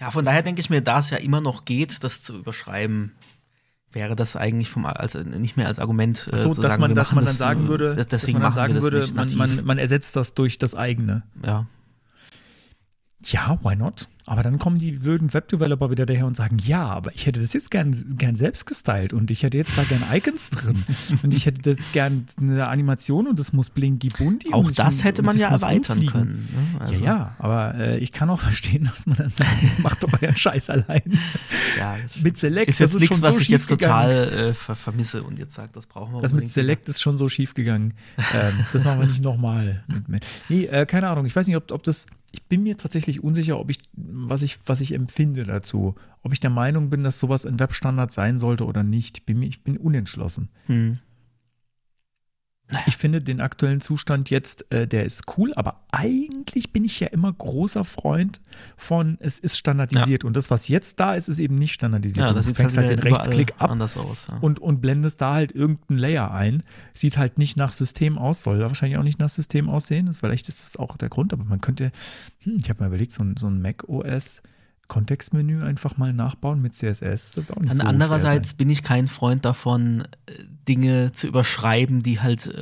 Ja, 0.03 0.11
von 0.11 0.25
daher 0.25 0.43
denke 0.43 0.61
ich 0.61 0.69
mir, 0.69 0.81
da 0.81 0.99
es 0.99 1.11
ja 1.11 1.19
immer 1.19 1.41
noch 1.41 1.65
geht, 1.65 2.03
das 2.03 2.23
zu 2.23 2.37
überschreiben, 2.37 3.13
wäre 3.93 4.17
das 4.17 4.35
eigentlich 4.35 4.69
vom, 4.69 4.85
als, 4.85 5.15
nicht 5.15 5.57
mehr 5.57 5.69
als 5.69 5.79
Argument 5.79 6.29
äh, 6.33 6.39
so, 6.39 6.53
zu 6.53 6.61
dass 6.61 6.73
sagen, 6.73 6.81
man, 6.81 6.91
wir 6.91 6.95
dass 6.97 7.13
man 7.13 7.25
dann 7.25 7.35
sagen 7.37 7.67
äh, 7.67 7.69
würde, 7.69 8.07
deswegen 8.11 8.41
dass 8.41 8.43
man 8.43 8.43
dann 8.43 8.53
sagen 8.53 8.83
würde, 8.83 9.07
man, 9.15 9.33
man, 9.37 9.65
man 9.65 9.79
ersetzt 9.79 10.17
das 10.17 10.35
durch 10.35 10.59
das 10.59 10.75
eigene. 10.75 11.23
ja. 11.47 11.69
Ja, 13.25 13.61
why 13.63 13.77
not? 13.77 14.09
Aber 14.25 14.43
dann 14.43 14.59
kommen 14.59 14.79
die 14.79 14.93
blöden 14.93 15.33
Webdeveloper 15.35 15.91
wieder 15.91 16.07
daher 16.07 16.27
und 16.27 16.37
sagen, 16.37 16.59
ja, 16.59 16.85
aber 16.87 17.13
ich 17.15 17.27
hätte 17.27 17.41
das 17.41 17.53
jetzt 17.53 17.71
gern, 17.71 18.17
gern 18.17 18.37
selbst 18.37 18.67
gestylt 18.67 19.13
und 19.13 19.31
ich 19.31 19.43
hätte 19.43 19.57
jetzt 19.57 19.77
da 19.77 19.83
gern 19.83 20.03
Icons 20.13 20.51
drin 20.51 20.85
und 21.23 21.35
ich 21.35 21.47
hätte 21.47 21.71
jetzt 21.71 21.93
gern 21.93 22.27
eine 22.41 22.69
Animation 22.69 23.27
und 23.27 23.39
das 23.39 23.53
muss 23.53 23.71
blinky 23.71 24.11
bunti. 24.11 24.53
Auch 24.53 24.71
das 24.71 25.03
hätte 25.05 25.23
man 25.23 25.35
das 25.35 25.43
ja 25.43 25.51
erweitern 25.51 25.99
rumfliegen. 25.99 26.13
können. 26.13 26.49
Ne? 26.73 26.81
Also, 26.81 26.95
ja, 26.95 27.01
ja, 27.05 27.37
aber 27.39 27.75
äh, 27.75 27.99
ich 27.99 28.13
kann 28.13 28.31
auch 28.31 28.41
verstehen, 28.41 28.85
dass 28.85 29.07
man 29.07 29.17
dann 29.17 29.31
sagt, 29.33 29.51
macht 29.83 30.03
doch 30.05 30.13
euren 30.23 30.37
Scheiß 30.37 30.71
allein. 30.71 31.19
ja. 31.79 31.97
Mit 32.23 32.39
Select 32.39 32.69
Ist 32.69 32.79
jetzt 32.79 32.95
das 32.95 33.01
nichts, 33.01 33.17
schon 33.17 33.23
was 33.25 33.35
so 33.35 33.41
ich 33.41 33.49
jetzt 33.49 33.67
gegangen. 33.69 34.13
total 34.15 34.51
äh, 34.51 34.55
ver 34.55 34.77
vermisse 34.77 35.23
und 35.25 35.39
jetzt 35.39 35.55
sage, 35.55 35.71
das 35.73 35.87
brauchen 35.87 36.15
wir 36.15 36.21
Das 36.21 36.33
mit 36.33 36.49
Select 36.49 36.89
ist 36.89 37.01
schon 37.03 37.17
so 37.17 37.29
schief 37.29 37.55
gegangen. 37.55 37.95
ähm, 38.35 38.55
das 38.73 38.85
machen 38.85 39.01
wir 39.01 39.07
nicht 39.09 39.23
nochmal. 39.23 39.85
Nee, 40.49 40.65
äh, 40.67 40.87
keine 40.87 41.09
Ahnung. 41.09 41.27
Ich 41.27 41.35
weiß 41.35 41.47
nicht, 41.47 41.57
ob, 41.57 41.71
ob 41.73 41.83
das. 41.83 42.07
Ich 42.35 42.43
bin 42.45 42.63
mir 42.63 42.79
tatsächlich 42.79 43.23
unsicher, 43.23 43.59
ob 43.59 43.69
ich, 43.69 43.77
was 44.13 44.43
ich, 44.43 44.59
was 44.67 44.81
ich 44.81 44.93
empfinde 44.93 45.45
dazu. 45.45 45.95
Ob 46.23 46.33
ich 46.33 46.41
der 46.41 46.51
Meinung 46.51 46.91
bin, 46.91 47.03
dass 47.03 47.19
sowas 47.19 47.47
ein 47.47 47.59
Webstandard 47.59 48.13
sein 48.13 48.39
sollte 48.39 48.65
oder 48.65 48.83
nicht. 48.83 49.19
Ich 49.19 49.27
bin, 49.27 49.43
ich 49.43 49.63
bin 49.63 49.77
unentschlossen. 49.77 50.51
Hm. 50.67 50.99
Ich 52.87 52.97
finde 52.97 53.21
den 53.21 53.41
aktuellen 53.41 53.81
Zustand 53.81 54.31
jetzt, 54.31 54.71
äh, 54.73 54.87
der 54.87 55.05
ist 55.05 55.25
cool, 55.37 55.53
aber 55.55 55.81
eigentlich 55.91 56.73
bin 56.73 56.85
ich 56.85 57.01
ja 57.01 57.09
immer 57.09 57.33
großer 57.33 57.85
Freund 57.85 58.41
von, 58.77 59.19
es 59.21 59.39
ist 59.39 59.59
standardisiert. 59.59 60.25
Und 60.25 60.37
das, 60.37 60.51
was 60.51 60.69
jetzt 60.69 60.99
da 60.99 61.15
ist, 61.15 61.29
ist 61.29 61.39
eben 61.39 61.57
nicht 61.57 61.73
standardisiert. 61.75 62.27
Ja, 62.27 62.33
das 62.33 62.47
du 62.47 62.53
sieht 62.53 62.59
halt, 62.59 62.73
fängst 62.73 62.77
halt 62.77 62.91
den 62.91 62.99
Rechtsklick 63.01 63.55
ab 63.59 63.71
anders 63.71 63.97
aus. 63.97 64.29
Ja. 64.29 64.39
und, 64.39 64.59
und 64.59 64.81
blendest 64.81 65.21
da 65.21 65.35
halt 65.35 65.53
irgendeinen 65.53 65.99
Layer 65.99 66.31
ein. 66.33 66.63
Sieht 66.93 67.19
halt 67.19 67.39
nicht 67.39 67.57
nach 67.57 67.73
System 67.73 68.19
aus, 68.19 68.43
soll 68.43 68.61
wahrscheinlich 68.61 68.99
auch 68.99 69.05
nicht 69.05 69.19
nach 69.19 69.29
System 69.29 69.69
aussehen. 69.69 70.15
Vielleicht 70.15 70.49
ist 70.49 70.63
das 70.63 70.77
auch 70.77 70.97
der 70.97 71.09
Grund, 71.09 71.33
aber 71.33 71.45
man 71.45 71.61
könnte, 71.61 71.93
hm, 72.41 72.57
ich 72.61 72.71
habe 72.71 72.81
mal 72.81 72.87
überlegt, 72.87 73.13
so 73.13 73.23
ein, 73.23 73.37
so 73.39 73.49
ein 73.49 73.61
Mac 73.61 73.89
OS 73.89 74.43
Kontextmenü 74.93 75.63
einfach 75.63 75.97
mal 75.97 76.13
nachbauen 76.13 76.61
mit 76.61 76.75
CSS. 76.75 77.39
Nicht 77.39 77.49
Dann 77.49 77.71
so 77.71 77.83
andererseits 77.83 78.53
bin 78.53 78.69
ich 78.69 78.83
kein 78.83 79.09
Freund 79.09 79.43
davon, 79.43 80.03
äh, 80.27 80.33
Dinge 80.69 81.13
zu 81.13 81.29
überschreiben, 81.29 82.03
die 82.03 82.21
halt 82.21 82.53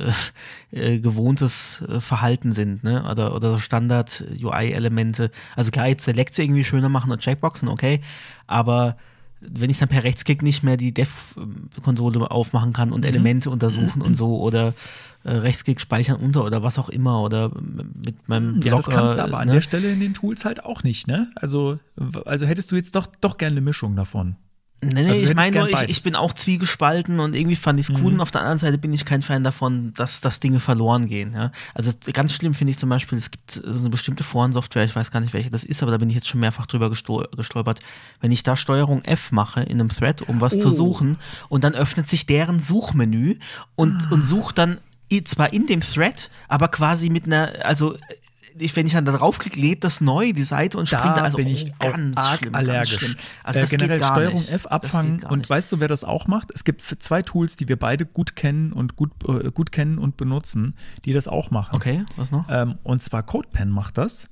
äh, 0.71 0.93
äh, 0.95 0.99
gewohntes 1.01 1.81
äh, 1.81 1.99
Verhalten 1.99 2.53
sind, 2.53 2.85
ne? 2.85 3.03
Oder, 3.11 3.35
oder 3.35 3.51
so 3.51 3.59
Standard-UI-Elemente. 3.59 5.29
Also 5.57 5.71
klar, 5.71 5.89
jetzt 5.89 6.05
Selects 6.05 6.39
irgendwie 6.39 6.63
schöner 6.63 6.87
machen 6.87 7.11
und 7.11 7.19
Checkboxen, 7.19 7.67
okay, 7.67 7.99
aber 8.47 8.95
wenn 9.41 9.69
ich 9.69 9.79
dann 9.79 9.89
per 9.89 10.03
Rechtsklick 10.03 10.41
nicht 10.43 10.61
mehr 10.63 10.77
die 10.77 10.93
Dev-Konsole 10.93 12.29
aufmachen 12.29 12.73
kann 12.73 12.89
Mhm. 12.89 12.95
und 12.95 13.05
Elemente 13.05 13.49
untersuchen 13.49 14.01
und 14.01 14.15
so 14.15 14.39
oder 14.41 14.73
äh, 15.23 15.31
Rechtsklick 15.31 15.81
speichern 15.81 16.17
unter 16.17 16.45
oder 16.45 16.63
was 16.63 16.77
auch 16.79 16.89
immer 16.89 17.21
oder 17.21 17.51
mit 18.03 18.27
meinem 18.27 18.53
sein. 18.55 18.61
Ja, 18.63 18.75
das 18.75 18.85
kannst 18.89 19.15
du 19.17 19.23
aber 19.23 19.39
an 19.39 19.47
ne? 19.47 19.53
der 19.55 19.61
Stelle 19.61 19.91
in 19.91 19.99
den 19.99 20.13
Tools 20.13 20.45
halt 20.45 20.63
auch 20.63 20.83
nicht, 20.83 21.07
ne? 21.07 21.31
Also, 21.35 21.79
also 22.25 22.45
hättest 22.45 22.71
du 22.71 22.75
jetzt 22.75 22.95
doch, 22.95 23.07
doch 23.19 23.37
gerne 23.37 23.53
eine 23.53 23.61
Mischung 23.61 23.95
davon. 23.95 24.35
Nee, 24.83 25.03
nee, 25.03 25.09
Also 25.11 25.29
ich 25.29 25.35
meine 25.35 25.59
nur, 25.59 25.69
ich, 25.69 25.89
ich 25.89 26.01
bin 26.01 26.15
auch 26.15 26.33
zwiegespalten 26.33 27.19
und 27.19 27.35
irgendwie 27.35 27.55
fand 27.55 27.79
ich 27.79 27.87
es 27.87 27.91
cool 27.95 27.99
Mhm. 27.99 28.13
und 28.15 28.21
auf 28.21 28.31
der 28.31 28.41
anderen 28.41 28.57
Seite 28.57 28.79
bin 28.79 28.91
ich 28.93 29.05
kein 29.05 29.21
Fan 29.21 29.43
davon, 29.43 29.93
dass, 29.93 30.21
dass 30.21 30.39
Dinge 30.39 30.59
verloren 30.59 31.07
gehen. 31.07 31.33
Ja? 31.33 31.51
Also 31.75 31.91
ganz 32.11 32.33
schlimm 32.33 32.55
finde 32.55 32.71
ich 32.71 32.79
zum 32.79 32.89
Beispiel, 32.89 33.15
es 33.19 33.29
gibt 33.29 33.51
so 33.51 33.61
eine 33.79 33.89
bestimmte 33.91 34.23
Forensoftware, 34.23 34.83
ich 34.85 34.95
weiß 34.95 35.11
gar 35.11 35.19
nicht, 35.19 35.33
welche 35.33 35.51
das 35.51 35.63
ist, 35.65 35.83
aber 35.83 35.91
da 35.91 35.97
bin 35.99 36.09
ich 36.09 36.15
jetzt 36.15 36.27
schon 36.27 36.39
mehrfach 36.39 36.65
drüber 36.65 36.87
gesto- 36.89 37.27
gestolpert. 37.35 37.79
Wenn 38.21 38.31
ich 38.31 38.41
da 38.41 38.57
Steuerung 38.57 39.03
F 39.03 39.31
mache 39.31 39.61
in 39.61 39.79
einem 39.79 39.89
Thread, 39.89 40.23
um 40.23 40.41
was 40.41 40.59
zu 40.59 40.69
Oh. 40.69 40.71
suchen 40.71 41.17
und 41.47 41.63
dann 41.63 41.75
öffnet 41.75 42.09
sich 42.09 42.25
deren 42.25 42.59
Suchmenü 42.59 43.35
und, 43.75 44.07
Ah. 44.07 44.13
und 44.13 44.23
sucht 44.25 44.57
dann 44.57 44.79
zwar 45.25 45.51
in 45.53 45.67
dem 45.67 45.81
Thread, 45.81 46.31
aber 46.47 46.69
quasi 46.69 47.09
mit 47.09 47.25
einer, 47.27 47.51
also 47.63 47.97
wenn 48.55 48.85
ich 48.85 48.93
dann 48.93 49.05
da 49.05 49.11
draufklicke, 49.13 49.59
lädt 49.59 49.83
das 49.83 50.01
neu 50.01 50.33
die 50.33 50.43
Seite 50.43 50.77
und 50.77 50.87
springt 50.87 51.17
da, 51.17 51.21
also 51.21 51.37
bin 51.37 51.47
ich 51.47 51.71
oh, 51.71 51.91
ganz 51.91 52.17
arg 52.17 52.39
schlimm, 52.39 52.55
allergisch. 52.55 52.91
Ganz 52.91 52.99
schlimm. 52.99 53.15
Also 53.43 53.59
äh, 53.59 53.61
das 53.61 53.69
generell 53.71 53.89
geht 53.97 53.99
gar 53.99 54.13
Steuerung 54.13 54.39
nicht. 54.39 54.51
F 54.51 54.65
abfangen 54.67 55.23
und 55.23 55.49
weißt 55.49 55.71
du, 55.71 55.79
wer 55.79 55.87
das 55.87 56.03
auch 56.03 56.27
macht? 56.27 56.51
Es 56.53 56.63
gibt 56.63 56.81
zwei 56.81 57.21
Tools, 57.21 57.55
die 57.55 57.67
wir 57.67 57.77
beide 57.77 58.05
gut 58.05 58.35
kennen 58.35 58.73
und 58.73 58.95
gut, 58.95 59.11
äh, 59.27 59.51
gut 59.51 59.71
kennen 59.71 59.97
und 59.97 60.17
benutzen, 60.17 60.75
die 61.05 61.13
das 61.13 61.27
auch 61.27 61.51
machen. 61.51 61.75
Okay, 61.75 62.03
was 62.15 62.31
noch? 62.31 62.45
Ähm, 62.49 62.77
und 62.83 63.01
zwar 63.01 63.23
CodePen 63.23 63.69
macht 63.69 63.97
das. 63.97 64.27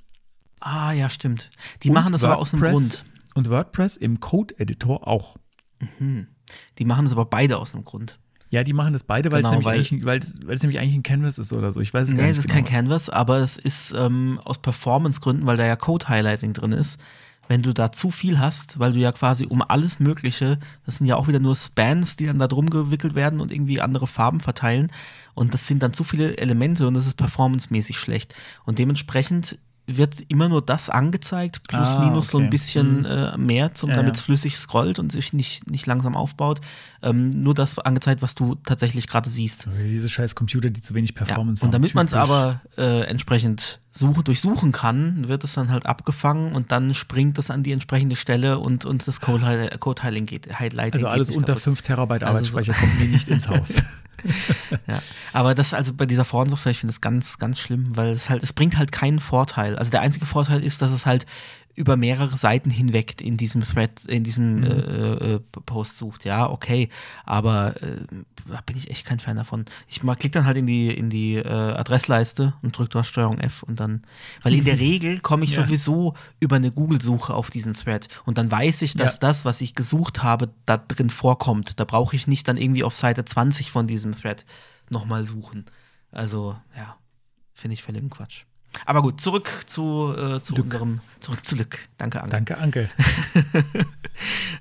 Ah, 0.60 0.92
ja, 0.92 1.08
stimmt. 1.08 1.50
Die 1.82 1.88
Und 1.88 1.94
machen 1.94 2.12
das 2.12 2.24
aber 2.24 2.38
aus 2.38 2.52
einem 2.52 2.62
WordPress- 2.62 2.72
Grund. 2.72 3.04
Und 3.34 3.48
WordPress 3.48 3.96
im 3.96 4.20
Code-Editor 4.20 5.06
auch. 5.06 5.36
Die 6.78 6.84
machen 6.84 7.04
das 7.04 7.12
aber 7.12 7.24
beide 7.24 7.58
aus 7.58 7.74
einem 7.74 7.84
Grund. 7.84 8.18
Ja, 8.50 8.64
die 8.64 8.72
machen 8.72 8.92
das 8.92 9.04
beide, 9.04 9.30
weil, 9.30 9.42
Genau, 9.42 9.48
es, 9.48 9.52
nämlich 9.52 9.66
weil- 9.66 9.78
eigentlich, 9.78 10.04
weil, 10.04 10.46
weil 10.46 10.56
es 10.56 10.62
nämlich 10.62 10.78
eigentlich 10.80 10.94
ein 10.96 11.02
Canvas 11.04 11.38
ist 11.38 11.52
oder 11.52 11.72
so. 11.72 11.80
Ich 11.80 11.94
weiß 11.94 12.08
es 12.08 12.14
gar 12.14 12.22
Nee, 12.22 12.28
nicht 12.28 12.38
es 12.38 12.44
ist 12.44 12.48
genau. 12.48 12.54
kein 12.64 12.64
Canvas, 12.64 13.08
aber 13.08 13.38
es 13.38 13.56
ist 13.56 13.94
ähm, 13.96 14.40
aus 14.44 14.58
Performance-Gründen, 14.58 15.46
weil 15.46 15.56
da 15.56 15.64
ja 15.66 15.76
Code-Highlighting 15.76 16.52
drin 16.52 16.72
ist. 16.72 16.98
Wenn 17.46 17.62
du 17.62 17.72
da 17.72 17.90
zu 17.90 18.10
viel 18.12 18.38
hast, 18.38 18.78
weil 18.78 18.92
du 18.92 18.98
ja 19.00 19.10
quasi 19.12 19.44
um 19.46 19.62
alles 19.62 19.98
Mögliche, 19.98 20.58
das 20.86 20.98
sind 20.98 21.06
ja 21.08 21.16
auch 21.16 21.26
wieder 21.26 21.40
nur 21.40 21.56
Spans, 21.56 22.14
die 22.16 22.26
dann 22.26 22.38
da 22.38 22.46
drum 22.46 22.70
gewickelt 22.70 23.14
werden 23.16 23.40
und 23.40 23.50
irgendwie 23.52 23.80
andere 23.80 24.06
Farben 24.06 24.38
verteilen. 24.40 24.88
Und 25.34 25.54
das 25.54 25.66
sind 25.66 25.82
dann 25.82 25.92
zu 25.92 26.04
viele 26.04 26.36
Elemente 26.38 26.86
und 26.86 26.94
das 26.94 27.06
ist 27.06 27.14
performancemäßig 27.16 27.98
schlecht. 27.98 28.34
Und 28.64 28.78
dementsprechend 28.78 29.58
wird 29.96 30.20
immer 30.28 30.48
nur 30.48 30.62
das 30.62 30.90
angezeigt, 30.90 31.62
plus 31.68 31.96
Ah, 31.96 32.00
minus 32.04 32.28
so 32.28 32.38
ein 32.38 32.44
okay. 32.44 32.50
bisschen 32.50 33.04
äh, 33.04 33.36
mehr, 33.36 33.70
Ja, 33.82 33.94
damit 33.94 34.16
es 34.16 34.20
flüssig 34.22 34.56
scrollt 34.56 34.98
und 34.98 35.10
sich 35.12 35.32
nicht, 35.32 35.70
nicht 35.70 35.86
langsam 35.86 36.16
aufbaut. 36.16 36.60
Ähm, 37.02 37.30
nur 37.30 37.54
das 37.54 37.78
angezeigt, 37.78 38.20
was 38.22 38.34
du 38.34 38.56
tatsächlich 38.56 39.06
gerade 39.06 39.28
siehst. 39.30 39.66
Diese 39.82 40.08
scheiß 40.08 40.34
Computer, 40.34 40.70
die 40.70 40.82
zu 40.82 40.94
wenig 40.94 41.14
Performance 41.14 41.62
Ja, 41.62 41.68
und 41.68 41.74
haben. 41.74 41.82
damit 41.82 41.94
man 41.94 42.06
es 42.06 42.14
aber 42.14 42.60
äh, 42.76 43.02
entsprechend 43.04 43.80
suchen, 43.90 44.22
durchsuchen 44.24 44.72
kann, 44.72 45.26
wird 45.28 45.42
es 45.44 45.54
dann 45.54 45.70
halt 45.70 45.86
abgefangen 45.86 46.52
und 46.54 46.70
dann 46.70 46.94
springt 46.94 47.38
das 47.38 47.50
an 47.50 47.62
die 47.62 47.72
entsprechende 47.72 48.14
Stelle 48.16 48.58
und, 48.58 48.84
und 48.84 49.06
das 49.08 49.20
Code- 49.20 49.70
Code-Highlighting 49.78 50.26
geht. 50.26 50.58
Highlighting 50.58 51.04
Also 51.04 51.08
alles 51.08 51.30
unter 51.30 51.48
kaputt. 51.54 51.62
5 51.62 51.82
Terabyte 51.82 52.22
Also 52.22 52.36
Arbeitsspeicher 52.36 52.72
kommt 52.72 53.00
mir 53.00 53.06
nicht 53.06 53.28
ins 53.28 53.48
Haus. 53.48 53.74
Ja. 54.86 55.02
Aber 55.32 55.54
das 55.54 55.72
also 55.74 55.94
bei 55.94 56.06
dieser 56.06 56.24
Forensoftware, 56.24 56.72
ich 56.72 56.80
finde 56.80 56.92
das 56.92 57.00
ganz, 57.00 57.38
ganz 57.38 57.58
schlimm, 57.58 57.96
weil 57.96 58.10
es 58.10 58.28
halt, 58.28 58.42
es 58.42 58.52
bringt 58.52 58.76
halt 58.76 58.92
keinen 58.92 59.18
Vorteil. 59.18 59.76
Also 59.76 59.90
der 59.90 60.02
einzige 60.02 60.26
Vorteil 60.26 60.62
ist, 60.62 60.82
dass 60.82 60.92
es 60.92 61.06
halt 61.06 61.26
über 61.76 61.96
mehrere 61.96 62.36
Seiten 62.36 62.68
hinweg 62.68 63.20
in 63.20 63.36
diesem 63.36 63.62
Thread, 63.62 64.04
in 64.06 64.24
diesem 64.24 64.56
Mhm. 64.56 64.62
äh, 64.64 65.34
äh, 65.34 65.40
Post 65.66 65.96
sucht. 65.98 66.24
Ja, 66.24 66.50
okay, 66.50 66.88
aber 67.24 67.80
äh, 67.82 68.04
da 68.48 68.60
bin 68.66 68.76
ich 68.76 68.90
echt 68.90 69.06
kein 69.06 69.20
Fan 69.20 69.36
davon. 69.36 69.64
Ich 69.86 70.02
mal 70.02 70.14
klick 70.16 70.32
dann 70.32 70.44
halt 70.44 70.56
in 70.56 70.66
die 70.66 70.88
in 70.92 71.08
die 71.10 71.36
äh, 71.36 71.46
Adressleiste 71.48 72.54
und 72.62 72.76
drück 72.76 72.90
da 72.90 73.04
Steuerung 73.04 73.38
F 73.38 73.62
und 73.62 73.78
dann, 73.80 74.02
weil 74.42 74.54
in 74.54 74.64
der 74.64 74.78
Regel 74.80 75.20
komme 75.20 75.44
ich 75.44 75.54
Ja. 75.54 75.64
sowieso 75.64 76.14
über 76.40 76.56
eine 76.56 76.72
Google-Suche 76.72 77.32
auf 77.32 77.50
diesen 77.50 77.74
Thread 77.74 78.08
und 78.26 78.36
dann 78.36 78.50
weiß 78.50 78.82
ich, 78.82 78.94
dass 78.94 79.14
Ja. 79.14 79.18
das, 79.20 79.44
was 79.44 79.60
ich 79.60 79.74
gesucht 79.74 80.22
habe, 80.22 80.52
da 80.66 80.76
drin 80.76 81.08
vorkommt. 81.10 81.78
Da 81.80 81.84
brauche 81.84 82.16
ich 82.16 82.26
nicht 82.26 82.48
dann 82.48 82.56
irgendwie 82.56 82.84
auf 82.84 82.96
Seite 82.96 83.24
20 83.24 83.70
von 83.70 83.86
diesem 83.86 84.14
Thread 84.14 84.44
nochmal 84.90 85.24
suchen. 85.24 85.64
Also, 86.10 86.56
ja, 86.76 86.96
finde 87.54 87.74
ich 87.74 87.82
völligen 87.84 88.10
Quatsch. 88.10 88.42
Aber 88.86 89.02
gut, 89.02 89.20
zurück 89.20 89.50
zu, 89.66 90.14
äh, 90.16 90.40
zu 90.42 90.54
Lück. 90.54 90.64
unserem, 90.64 91.00
zurück 91.20 91.44
zu 91.44 91.56
Lück. 91.56 91.88
Danke, 91.98 92.22
Anke. 92.22 92.30
Danke, 92.32 92.58
Anke. 92.58 92.88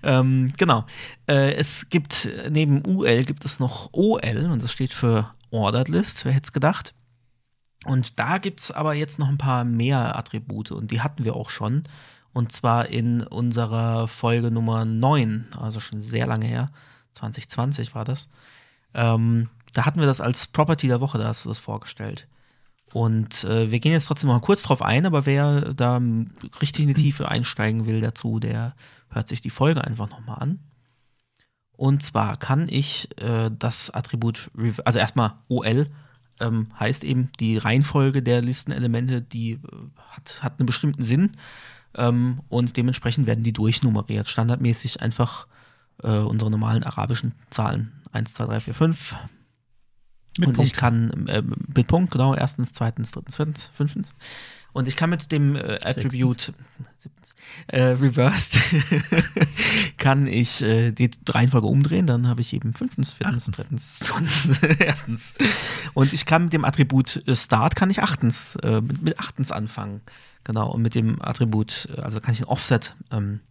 Ähm, 0.04 0.54
genau. 0.58 0.86
Äh, 1.28 1.54
es 1.54 1.89
gibt 1.89 2.30
neben 2.50 2.86
UL 2.86 3.26
gibt 3.26 3.45
es 3.45 3.60
noch 3.60 3.89
OL 3.93 4.50
und 4.50 4.63
das 4.63 4.72
steht 4.72 4.93
für 4.93 5.34
Ordered 5.52 5.89
List, 5.89 6.26
wer 6.26 6.32
hätte 6.32 6.45
es 6.45 6.54
gedacht. 6.54 6.93
Und 7.86 8.19
da 8.19 8.38
gibt 8.38 8.60
es 8.60 8.72
aber 8.72 8.93
jetzt 8.93 9.19
noch 9.19 9.30
ein 9.30 9.38
paar 9.38 9.63
mehr 9.63 10.17
Attribute 10.17 10.72
und 10.72 10.91
die 10.91 11.02
hatten 11.02 11.24
wir 11.26 11.36
auch 11.36 11.50
schon. 11.50 11.84
Und 12.32 12.52
zwar 12.52 12.88
in 12.88 13.24
unserer 13.24 14.08
Folge 14.08 14.52
Nummer 14.52 14.86
9, 14.86 15.48
also 15.60 15.80
schon 15.80 16.00
sehr 16.00 16.28
lange 16.28 16.45
her, 16.45 16.69
2020 17.13 17.95
war 17.95 18.06
das. 18.06 18.30
Ähm, 18.93 19.50
da 19.74 19.86
hatten 19.86 20.00
wir 20.00 20.08
das 20.08 20.22
als 20.22 20.48
Property 20.48 20.88
der 20.88 21.02
Woche, 21.02 21.17
da 21.17 21.28
hast 21.28 21.45
du 21.45 21.50
das 21.50 21.60
vorgestellt. 21.60 22.28
Und 22.93 23.43
äh, 23.43 23.71
wir 23.71 23.80
gehen 23.80 23.91
jetzt 23.91 24.06
trotzdem 24.06 24.30
mal 24.30 24.39
kurz 24.39 24.63
drauf 24.63 24.82
ein, 24.82 25.06
aber 25.06 25.25
wer 25.25 25.73
da 25.73 26.02
richtig 26.62 26.84
in 26.84 26.88
die 26.88 27.02
Tiefe 27.02 27.30
einsteigen 27.30 27.86
will 27.86 28.02
dazu, 28.02 28.39
der 28.39 28.75
hört 29.10 29.28
sich 29.28 29.41
die 29.41 29.49
Folge 29.49 29.84
einfach 29.84 30.10
nochmal 30.10 30.39
an. 30.39 30.60
Und 31.71 32.04
zwar 32.04 32.38
kann 32.38 32.67
ich 32.69 33.10
äh, 33.21 33.49
das 33.58 33.89
Attribut, 33.91 34.52
also 34.84 34.99
erstmal 34.99 35.34
OL, 35.47 35.88
ähm, 36.39 36.67
heißt 36.80 37.04
eben 37.04 37.30
die 37.39 37.58
Reihenfolge 37.58 38.23
der 38.23 38.41
Listenelemente, 38.41 39.21
die 39.21 39.52
äh, 39.52 39.60
hat, 40.10 40.43
hat 40.43 40.60
einen 40.60 40.65
bestimmten 40.65 41.06
Sinn 41.06 41.32
ähm, 41.95 42.41
und 42.49 42.75
dementsprechend 42.75 43.28
werden 43.28 43.43
die 43.43 43.54
durchnummeriert. 43.54 44.28
Standardmäßig 44.28 45.02
einfach 45.02 45.47
äh, 46.04 46.17
unsere 46.17 46.52
normalen 46.52 46.84
arabischen 46.84 47.34
Zahlen 47.49 47.91
1, 48.12 48.34
2, 48.34 48.45
3, 48.45 48.60
4, 48.60 48.73
5, 48.73 49.15
Mit 50.38 50.50
und 50.50 50.56
Punkt. 50.56 50.72
ich 50.72 50.78
kann 50.78 51.28
äh, 51.28 51.44
mit 51.74 51.88
Punkt, 51.88 52.12
genau, 52.12 52.36
erstens, 52.36 52.74
zweitens, 52.74 53.12
drittens, 53.12 53.36
viertens, 53.36 53.72
fünftens. 53.74 54.10
Und 54.72 54.88
ich 54.88 54.96
kann 54.96 55.10
mit 55.10 55.32
dem 55.32 55.56
äh, 55.56 55.80
Attribute 55.84 56.54
äh, 57.68 57.82
reversed 57.82 58.60
kann 59.98 60.28
ich 60.28 60.62
äh, 60.62 60.92
die 60.92 61.10
Reihenfolge 61.28 61.68
umdrehen, 61.68 62.06
dann 62.06 62.28
habe 62.28 62.42
ich 62.42 62.54
eben 62.54 62.74
fünftens, 62.74 63.13
viertens, 63.13 63.46
drittens, 63.46 64.00
zweitens, 64.00 64.60
erstens. 64.80 65.34
Und 65.94 66.13
ich 66.13 66.26
kann 66.26 66.46
mit 66.46 66.54
dem 66.54 66.65
Attribut 66.65 67.28
äh, 67.28 67.36
Start 67.36 67.76
kann 67.76 67.89
ich 67.89 68.02
achtens, 68.02 68.56
äh, 68.58 68.82
mit, 68.82 69.02
mit 69.02 69.20
achtens 69.20 69.52
anfangen. 69.52 70.02
Genau, 70.44 70.72
und 70.72 70.82
mit 70.82 70.96
dem 70.96 71.22
Attribut, 71.22 71.89
äh, 71.96 72.02
also 72.02 72.22
kann 72.22 72.34
ich 72.34 72.42
ein 72.42 72.48
Offset 72.48 72.96
ähm, 73.12 73.42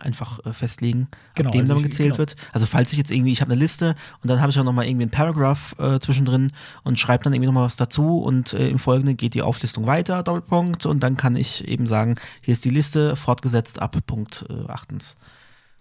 einfach 0.00 0.44
äh, 0.44 0.52
festlegen, 0.52 1.08
Genau, 1.34 1.48
ab 1.48 1.52
dem 1.52 1.62
also 1.62 1.74
dann 1.74 1.82
gezählt 1.82 2.10
genau. 2.10 2.18
wird. 2.18 2.36
Also 2.52 2.66
falls 2.66 2.92
ich 2.92 2.98
jetzt 2.98 3.10
irgendwie, 3.10 3.32
ich 3.32 3.40
habe 3.40 3.52
eine 3.52 3.60
Liste 3.60 3.94
und 4.22 4.30
dann 4.30 4.40
habe 4.40 4.50
ich 4.50 4.58
auch 4.58 4.64
nochmal 4.64 4.86
irgendwie 4.86 5.04
einen 5.04 5.10
Paragraph 5.10 5.74
äh, 5.78 5.98
zwischendrin 5.98 6.52
und 6.82 6.98
schreibe 6.98 7.24
dann 7.24 7.32
irgendwie 7.32 7.46
nochmal 7.46 7.64
was 7.64 7.76
dazu 7.76 8.18
und 8.18 8.52
äh, 8.52 8.68
im 8.68 8.78
Folgenden 8.78 9.16
geht 9.16 9.34
die 9.34 9.42
Auflistung 9.42 9.86
weiter, 9.86 10.22
Doppelpunkt, 10.22 10.86
und 10.86 11.02
dann 11.02 11.16
kann 11.16 11.36
ich 11.36 11.66
eben 11.66 11.86
sagen, 11.86 12.16
hier 12.40 12.52
ist 12.52 12.64
die 12.64 12.70
Liste 12.70 13.16
fortgesetzt 13.16 13.80
ab 13.80 13.96
Punkt 14.06 14.44
äh, 14.48 14.70
achtens. 14.70 15.16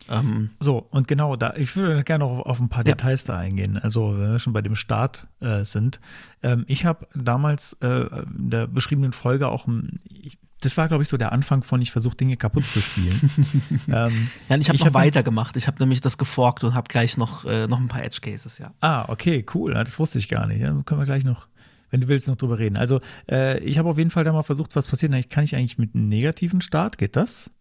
Ähm, 0.10 0.49
So, 0.60 0.86
und 0.91 1.08
genau, 1.08 1.36
da, 1.36 1.54
ich 1.56 1.76
würde 1.76 2.04
gerne 2.04 2.26
noch 2.26 2.45
auf, 2.45 2.60
ein 2.60 2.69
paar 2.69 2.86
Ja. 2.86 2.93
Details 2.93 3.23
da 3.23 3.38
eingehen. 3.38 3.78
Also, 3.78 4.17
wenn 4.17 4.32
wir 4.34 4.39
schon 4.39 4.54
bei 4.54 4.62
dem 4.62 4.76
Start 4.76 5.28
äh, 5.39 5.63
sind. 5.63 5.99
Ähm, 6.41 6.65
ich 6.67 6.86
habe 6.86 7.08
damals 7.15 7.78
äh, 7.82 8.08
in 8.38 8.49
der 8.49 8.67
beschriebenen 8.67 9.13
Folge 9.13 9.47
auch, 9.47 9.65
ein, 9.67 10.02
ich, 10.10 10.38
das 10.63 10.78
war, 10.78 10.88
glaube 10.88 11.04
ich, 11.04 11.10
so 11.10 11.17
der 11.17 11.32
Anfang 11.32 11.63
von, 11.63 11.82
ich 11.82 11.91
versuche 11.91 12.15
Dinge 12.15 12.38
kaputt 12.38 12.63
zu 12.65 12.80
spielen. 12.80 13.32
ähm, 13.88 14.30
ja, 14.49 14.56
und 14.56 14.62
ich 14.62 14.69
habe 14.69 14.78
noch 14.80 14.86
hab- 14.88 14.93
weitergemacht. 14.93 15.56
Ich 15.58 15.67
habe 15.67 15.78
nämlich 15.82 16.02
das 16.02 16.17
geforkt 16.17 16.63
und 16.63 16.73
habe 16.73 16.88
gleich 16.88 17.17
noch, 17.17 17.45
äh, 17.45 17.67
noch 17.67 17.80
ein 17.80 17.88
paar 17.88 18.04
Edge 18.04 18.19
Cases, 18.21 18.58
ja. 18.60 18.73
Ah, 18.82 19.06
okay, 19.10 19.45
cool. 19.54 19.73
Ja, 19.73 19.84
Das 19.84 19.99
wusste 19.99 20.19
ich 20.19 20.28
gar 20.30 20.47
nicht. 20.47 20.62
Ja, 20.62 20.69
können 20.86 20.99
wir 21.02 21.06
gleich 21.06 21.23
noch, 21.23 21.47
wenn 21.89 22.02
du 22.02 22.08
willst, 22.08 22.28
noch 22.28 22.36
drüber 22.36 22.60
reden. 22.60 22.78
Also, 22.78 23.02
äh, 23.30 23.60
ich 23.60 23.78
habe 23.78 23.89
auf 23.89 23.97
jeden 23.97 24.10
Fall 24.10 24.23
da 24.23 24.32
mal 24.34 24.43
versucht, 24.43 24.76
was 24.76 24.88
passiert. 24.88 25.12
Kann 25.30 25.43
ich 25.43 25.56
eigentlich 25.56 25.78
mit 25.78 25.93
einem 25.95 26.08
negativen 26.10 26.62
Start, 26.62 26.97
geht 26.97 27.15
das? 27.15 27.52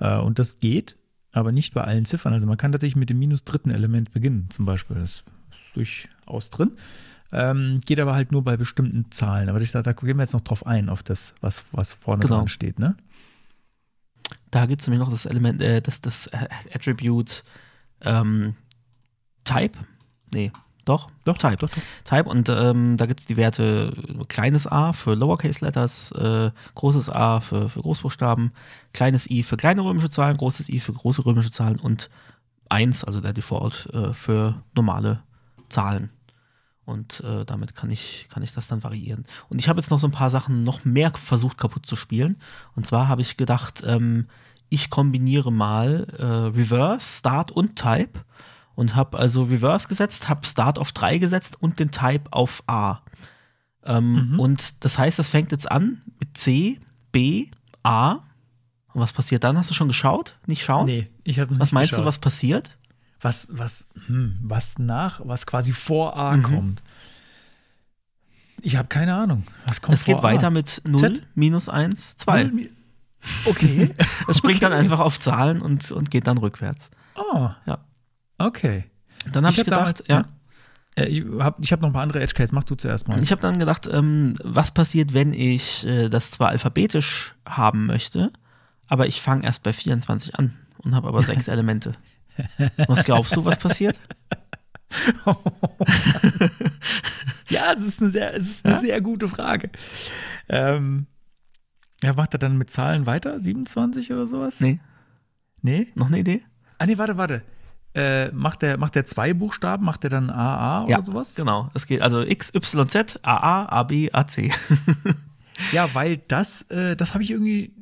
Äh, 0.00 0.18
und 0.18 0.38
das 0.38 0.60
geht, 0.60 0.96
aber 1.32 1.50
nicht 1.52 1.74
bei 1.74 1.82
allen 1.82 2.04
Ziffern. 2.04 2.32
Also, 2.32 2.46
man 2.46 2.56
kann 2.56 2.72
tatsächlich 2.72 2.96
mit 2.96 3.10
dem 3.10 3.18
minus 3.18 3.44
dritten 3.44 3.70
Element 3.70 4.12
beginnen, 4.12 4.48
zum 4.50 4.64
Beispiel. 4.64 4.96
Das 4.96 5.10
ist 5.10 5.24
durchaus 5.74 6.50
drin. 6.50 6.72
Ähm, 7.32 7.80
geht 7.84 7.98
aber 7.98 8.14
halt 8.14 8.30
nur 8.32 8.44
bei 8.44 8.56
bestimmten 8.56 9.10
Zahlen. 9.10 9.48
Aber 9.48 9.60
ich, 9.60 9.72
da, 9.72 9.82
da 9.82 9.92
gehen 9.92 10.16
wir 10.16 10.22
jetzt 10.22 10.34
noch 10.34 10.40
drauf 10.42 10.66
ein, 10.66 10.88
auf 10.88 11.02
das, 11.02 11.34
was, 11.40 11.66
was 11.72 11.92
vorne 11.92 12.22
Genau. 12.22 12.38
dran 12.38 12.48
steht, 12.48 12.78
ne? 12.78 12.96
Da 14.50 14.66
gibt 14.66 14.80
es 14.80 14.86
nämlich 14.86 15.00
noch 15.00 15.10
das 15.10 15.26
Element, 15.26 15.60
äh, 15.60 15.82
das, 15.82 16.00
das 16.00 16.30
Attribute 16.72 17.42
ähm, 18.02 18.54
Type. 19.42 19.78
Nee, 20.32 20.52
doch, 20.84 21.08
Doch, 21.24 21.38
Type. 21.38 21.56
doch, 21.56 21.70
doch. 21.70 21.82
Type 22.04 22.28
und 22.28 22.48
ähm, 22.50 22.96
da 22.96 23.06
gibt 23.06 23.20
es 23.20 23.26
die 23.26 23.36
Werte 23.36 23.92
kleines 24.28 24.66
a 24.66 24.92
für 24.92 25.14
Lowercase 25.14 25.64
Letters, 25.64 26.12
äh, 26.12 26.50
großes 26.74 27.08
a 27.10 27.40
für, 27.40 27.68
für 27.68 27.80
Großbuchstaben, 27.80 28.52
kleines 28.92 29.28
i 29.30 29.42
für 29.42 29.56
kleine 29.56 29.82
römische 29.82 30.10
Zahlen, 30.10 30.36
großes 30.36 30.68
i 30.68 30.80
für 30.80 30.92
große 30.92 31.24
römische 31.26 31.50
Zahlen 31.50 31.80
und 31.80 32.10
1, 32.68 33.02
also 33.04 33.20
der 33.20 33.32
Default, 33.32 33.88
äh, 33.92 34.12
für 34.14 34.62
normale 34.76 35.22
Zahlen. 35.68 36.10
Und 36.84 37.20
äh, 37.20 37.44
damit 37.44 37.74
kann 37.74 37.90
ich, 37.90 38.26
kann 38.30 38.42
ich 38.42 38.52
das 38.52 38.68
dann 38.68 38.82
variieren. 38.82 39.24
Und 39.48 39.58
ich 39.58 39.68
habe 39.68 39.80
jetzt 39.80 39.90
noch 39.90 39.98
so 39.98 40.06
ein 40.06 40.12
paar 40.12 40.30
Sachen 40.30 40.64
noch 40.64 40.84
mehr 40.84 41.12
versucht 41.14 41.56
kaputt 41.56 41.86
zu 41.86 41.96
spielen. 41.96 42.36
Und 42.76 42.86
zwar 42.86 43.08
habe 43.08 43.22
ich 43.22 43.36
gedacht, 43.36 43.82
ähm, 43.86 44.26
ich 44.68 44.90
kombiniere 44.90 45.50
mal 45.50 46.06
äh, 46.18 46.24
Reverse, 46.24 47.18
Start 47.18 47.50
und 47.50 47.76
Type 47.76 48.20
und 48.74 48.96
habe 48.96 49.18
also 49.18 49.44
Reverse 49.44 49.88
gesetzt, 49.88 50.28
habe 50.28 50.46
Start 50.46 50.78
auf 50.78 50.92
3 50.92 51.18
gesetzt 51.18 51.56
und 51.60 51.78
den 51.78 51.90
Type 51.90 52.32
auf 52.32 52.62
A. 52.66 52.98
Ähm, 53.84 54.34
Und 54.38 54.84
das 54.84 54.98
heißt, 54.98 55.18
das 55.18 55.28
fängt 55.28 55.52
jetzt 55.52 55.70
an 55.70 56.00
mit 56.18 56.36
C, 56.36 56.80
B, 57.12 57.46
A. 57.82 58.14
Und 58.92 59.00
was 59.00 59.12
passiert 59.12 59.44
dann? 59.44 59.58
Hast 59.58 59.70
du 59.70 59.74
schon 59.74 59.88
geschaut? 59.88 60.36
Nicht 60.46 60.64
schauen? 60.64 60.86
Nee, 60.86 61.08
ich 61.22 61.38
habe 61.38 61.58
Was 61.58 61.72
meinst 61.72 61.96
du, 61.96 62.04
was 62.04 62.18
passiert? 62.18 62.76
Was, 63.24 63.48
was, 63.50 63.88
hm, 64.06 64.38
was 64.42 64.78
nach, 64.78 65.20
was 65.24 65.46
quasi 65.46 65.72
vor 65.72 66.16
A 66.16 66.36
Mhm. 66.36 66.42
kommt? 66.42 66.82
Ich 68.62 68.76
habe 68.76 68.88
keine 68.88 69.14
Ahnung. 69.14 69.44
Was 69.66 69.82
kommt 69.82 69.94
Es 69.94 70.04
geht 70.04 70.22
weiter 70.22 70.46
A? 70.46 70.50
mit 70.50 70.80
0, 70.86 70.98
Z? 71.00 71.26
minus 71.34 71.68
1, 71.68 72.16
2. 72.16 72.44
Null- 72.44 72.70
Okay. 73.46 73.90
Es 74.28 74.38
springt 74.38 74.62
dann 74.62 74.72
Okay. 74.72 74.80
einfach 74.82 75.00
auf 75.00 75.18
Zahlen 75.18 75.60
und, 75.62 75.90
und 75.92 76.10
geht 76.10 76.26
dann 76.26 76.38
rückwärts. 76.38 76.90
Oh, 77.16 77.48
Ja. 77.66 77.78
okay. 78.38 78.84
Dann 79.32 79.44
habe 79.46 79.52
Ich 79.54 79.58
ich, 79.58 79.58
hab 79.60 79.64
gedacht, 79.94 80.02
damals- 80.08 80.26
ja. 80.96 81.02
Äh, 81.02 81.06
ich 81.08 81.24
habe 81.40 81.56
ich 81.62 81.72
hab 81.72 81.80
noch 81.80 81.88
ein 81.88 81.92
paar 81.92 82.02
andere 82.02 82.20
Edge 82.22 82.34
Cases. 82.34 82.52
Mach 82.52 82.64
du 82.64 82.74
zuerst 82.74 83.08
mal. 83.08 83.20
Ich 83.22 83.32
habe 83.32 83.40
dann 83.42 83.58
gedacht, 83.58 83.88
ähm, 83.90 84.34
was 84.44 84.70
passiert, 84.72 85.12
wenn 85.14 85.32
ich 85.32 85.84
äh, 85.86 86.08
das 86.08 86.30
zwar 86.30 86.50
alphabetisch 86.50 87.34
haben 87.48 87.86
möchte, 87.86 88.30
aber 88.86 89.06
ich 89.06 89.20
fange 89.22 89.44
erst 89.44 89.62
bei 89.62 89.72
24 89.72 90.36
an 90.38 90.54
und 90.78 90.94
habe 90.94 91.08
aber 91.08 91.22
sechs 91.24 91.48
Elemente. 91.48 91.92
Was 92.88 93.04
glaubst 93.04 93.36
du, 93.36 93.44
was 93.44 93.58
passiert? 93.58 94.00
ja, 97.48 97.72
es 97.72 97.82
ist 97.82 98.00
eine 98.00 98.10
sehr, 98.10 98.34
es 98.34 98.48
ist 98.50 98.64
eine 98.64 98.74
Ja? 98.74 98.80
sehr 98.80 99.00
gute 99.00 99.28
Frage. 99.28 99.70
Ähm, 100.48 101.06
ja, 102.02 102.12
macht 102.12 102.32
er 102.34 102.38
dann 102.38 102.58
mit 102.58 102.70
Zahlen 102.70 103.06
weiter? 103.06 103.40
27 103.40 104.12
oder 104.12 104.26
sowas? 104.26 104.60
Nee, 104.60 104.80
Nee? 105.62 105.88
noch 105.94 106.08
eine 106.08 106.18
Idee? 106.18 106.42
Ah, 106.78 106.86
nee, 106.86 106.98
warte, 106.98 107.16
warte. 107.16 107.42
Äh, 107.94 108.30
macht 108.32 108.62
der, 108.62 108.76
macht 108.76 108.96
der 108.96 109.06
zwei 109.06 109.32
Buchstaben? 109.34 109.84
Macht 109.84 110.02
der 110.02 110.10
dann 110.10 110.28
AA 110.28 110.86
ja, 110.88 110.96
oder 110.96 111.04
sowas? 111.06 111.34
genau. 111.36 111.70
Es 111.74 111.86
geht 111.86 112.02
also 112.02 112.22
X, 112.22 112.52
Y, 112.54 112.88
Z, 112.88 113.20
AA, 113.22 113.66
AB, 113.66 114.10
AC. 114.12 114.50
Ja, 115.70 115.88
weil 115.94 116.16
das, 116.16 116.62
äh, 116.62 116.96
das 116.96 117.14
habe 117.14 117.22
ich 117.22 117.30
irgendwie, 117.30 117.72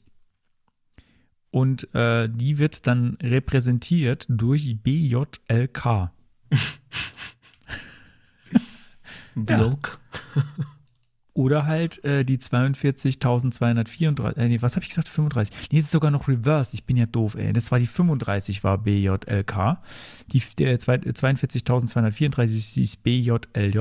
und 1.51 1.93
äh, 1.93 2.30
die 2.30 2.58
wird 2.58 2.88
dann 2.88 3.18
repräsentiert 3.22 4.26
durch 4.30 4.82
BJLK. 4.82 6.12
Blok. 9.45 9.99
Oder 11.33 11.67
halt 11.67 12.03
äh, 12.03 12.25
die 12.25 12.39
42.234, 12.39 14.38
äh, 14.38 14.47
nee, 14.49 14.59
was 14.61 14.75
habe 14.75 14.83
ich 14.83 14.89
gesagt? 14.89 15.07
35. 15.07 15.69
Nee, 15.71 15.77
es 15.79 15.85
ist 15.85 15.91
sogar 15.91 16.09
noch 16.09 16.27
reversed. 16.27 16.73
Ich 16.73 16.83
bin 16.85 16.97
ja 16.97 17.05
doof, 17.05 17.35
ey. 17.35 17.53
Das 17.53 17.71
war 17.71 17.77
die 17.77 17.85
35 17.85 18.63
war 18.63 18.79
BJLK. 18.79 19.77
Die 20.31 20.39
zwei- 20.39 20.95
42.234 20.97 22.81
ist 22.81 23.03
BJLJ 23.03 23.79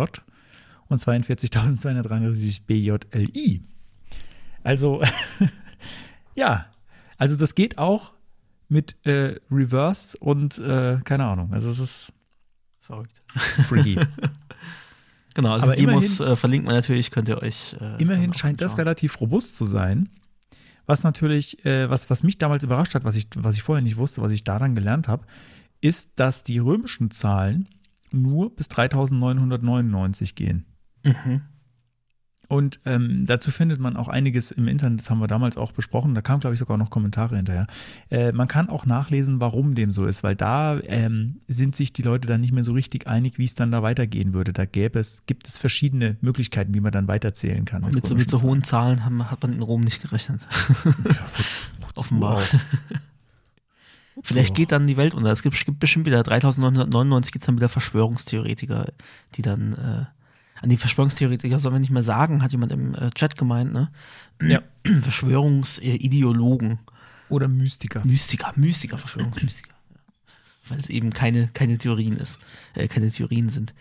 und 0.89 1.01
42.233 1.01 2.47
ist 2.47 2.67
BJLI. 2.67 3.63
Also, 4.63 5.03
ja. 6.35 6.67
Also, 7.17 7.37
das 7.37 7.55
geht 7.55 7.79
auch 7.79 8.13
mit 8.69 8.97
äh, 9.07 9.37
reversed 9.51 10.17
und 10.21 10.59
äh, 10.59 10.99
keine 11.05 11.25
Ahnung. 11.25 11.55
Also, 11.55 11.71
es 11.71 11.79
ist 11.79 12.13
Verrückt. 12.81 13.23
freaky. 13.67 13.99
Genau, 15.37 15.53
also 15.53 15.67
Aber 15.67 15.77
Demos 15.77 16.19
immerhin- 16.19 16.33
äh, 16.33 16.37
verlinkt 16.37 16.67
man 16.67 16.75
natürlich, 16.75 17.11
könnt 17.11 17.29
ihr 17.29 17.43
euch. 17.43 17.77
Äh, 17.79 18.03
Immerhin 18.03 18.33
scheint 18.33 18.63
das 18.63 18.79
relativ 18.79 19.21
robust 19.21 19.55
zu 19.55 19.67
sein. 19.67 20.09
Was 20.87 21.03
natürlich, 21.03 21.63
äh, 21.67 21.91
was, 21.91 22.09
was 22.09 22.23
mich 22.23 22.39
damals 22.39 22.65
überrascht 22.65 22.95
hat, 22.95 23.05
was 23.05 23.17
ich, 23.17 23.27
was 23.35 23.55
ich 23.57 23.63
vorher 23.63 23.83
nicht 23.83 23.99
wusste, 23.99 24.23
was 24.23 24.33
ich 24.33 24.45
da 24.45 24.59
dann 24.59 24.75
gelernt 24.75 25.09
habe, 25.09 25.27
ist, 25.83 26.11
dass 26.17 26.43
die 26.43 26.59
römischen 26.59 27.11
Zahlen 27.11 27.69
nur 28.13 28.55
bis 28.57 28.69
3999 28.69 30.35
gehen. 30.37 30.65
Mhm. 31.05 31.43
Und 32.49 32.81
ähm, 32.85 33.25
dazu 33.27 33.51
findet 33.51 33.81
man 33.81 33.97
auch 33.97 34.09
einiges 34.09 34.51
im 34.51 34.69
Internet, 34.69 35.01
das 35.01 35.11
haben 35.11 35.19
wir 35.19 35.27
damals 35.27 35.57
auch 35.57 35.73
besprochen, 35.73 36.15
da 36.15 36.23
kamen, 36.23 36.41
glaube 36.41 36.55
ich, 36.55 36.61
sogar 36.61 36.77
noch 36.77 36.91
Kommentare 36.91 37.37
hinterher. 37.37 37.67
Äh, 38.11 38.33
man 38.33 38.49
kann 38.49 38.69
auch 38.69 38.87
nachlesen, 38.87 39.41
warum 39.41 39.75
dem 39.75 39.91
so 39.91 40.07
ist, 40.07 40.23
weil 40.23 40.37
da 40.37 40.79
ähm, 40.81 41.41
sind 41.49 41.75
sich 41.75 41.93
die 41.93 42.03
Leute 42.03 42.29
dann 42.29 42.41
nicht 42.41 42.53
mehr 42.53 42.65
so 42.65 42.73
richtig 42.73 43.07
einig, 43.07 43.39
wie 43.39 43.45
es 43.45 43.55
dann 43.55 43.71
da 43.71 43.83
weitergehen 43.83 44.33
würde. 44.33 44.53
Da 44.53 44.65
gäbe 44.65 44.99
es, 44.99 45.23
gibt 45.27 45.49
es 45.49 45.59
verschiedene 45.59 46.17
Möglichkeiten, 46.21 46.75
wie 46.75 46.81
man 46.81 46.93
dann 46.93 47.09
weiterzählen 47.09 47.65
kann. 47.65 47.83
Und 47.83 47.95
mit, 47.95 48.07
so, 48.07 48.15
mit 48.15 48.31
so 48.31 48.43
hohen 48.43 48.63
Zahlen 48.63 49.05
haben, 49.05 49.31
hat 49.31 49.43
man 49.43 49.53
in 49.53 49.63
Rom 49.63 49.83
nicht 49.83 50.03
gerechnet. 50.03 50.47
Offenbar. 51.97 52.43
Vielleicht 54.23 54.55
geht 54.55 54.73
dann 54.73 54.87
die 54.87 54.97
Welt 54.97 55.15
unter. 55.15 55.31
Es 55.31 55.43
gibt, 55.43 55.63
gibt 55.65 55.79
bestimmt 55.79 56.07
wieder 56.07 56.23
3999 56.23 57.33
gibt 57.33 57.43
es 57.43 57.47
dann 57.47 57.57
wieder 57.57 57.69
Verschwörungstheoretiker, 57.69 58.87
die 59.35 59.43
dann 59.43 59.73
äh, 59.75 60.16
an 60.63 60.69
die 60.69 60.77
Verschwörungstheoretiker 60.77 61.59
sollen 61.59 61.75
wir 61.75 61.81
nicht 61.81 61.91
mehr 61.91 62.03
sagen, 62.03 62.43
hat 62.43 62.53
jemand 62.53 62.73
im 62.73 62.95
äh, 62.95 63.11
Chat 63.11 63.37
gemeint, 63.37 63.73
ne? 63.73 63.91
Ja. 64.43 64.61
Verschwörungsideologen. 65.01 66.79
Oder 67.29 67.49
Mystiker. 67.49 68.03
Mystiker, 68.05 68.53
Mystiker, 68.57 68.99
Verschwörungsmystiker. 68.99 69.75
Weil 70.69 70.79
es 70.79 70.89
eben 70.89 71.13
keine, 71.13 71.49
keine 71.49 71.79
Theorien 71.79 72.17
ist, 72.17 72.39
äh, 72.75 72.89
keine 72.89 73.11
Theorien 73.11 73.51
sind, 73.51 73.75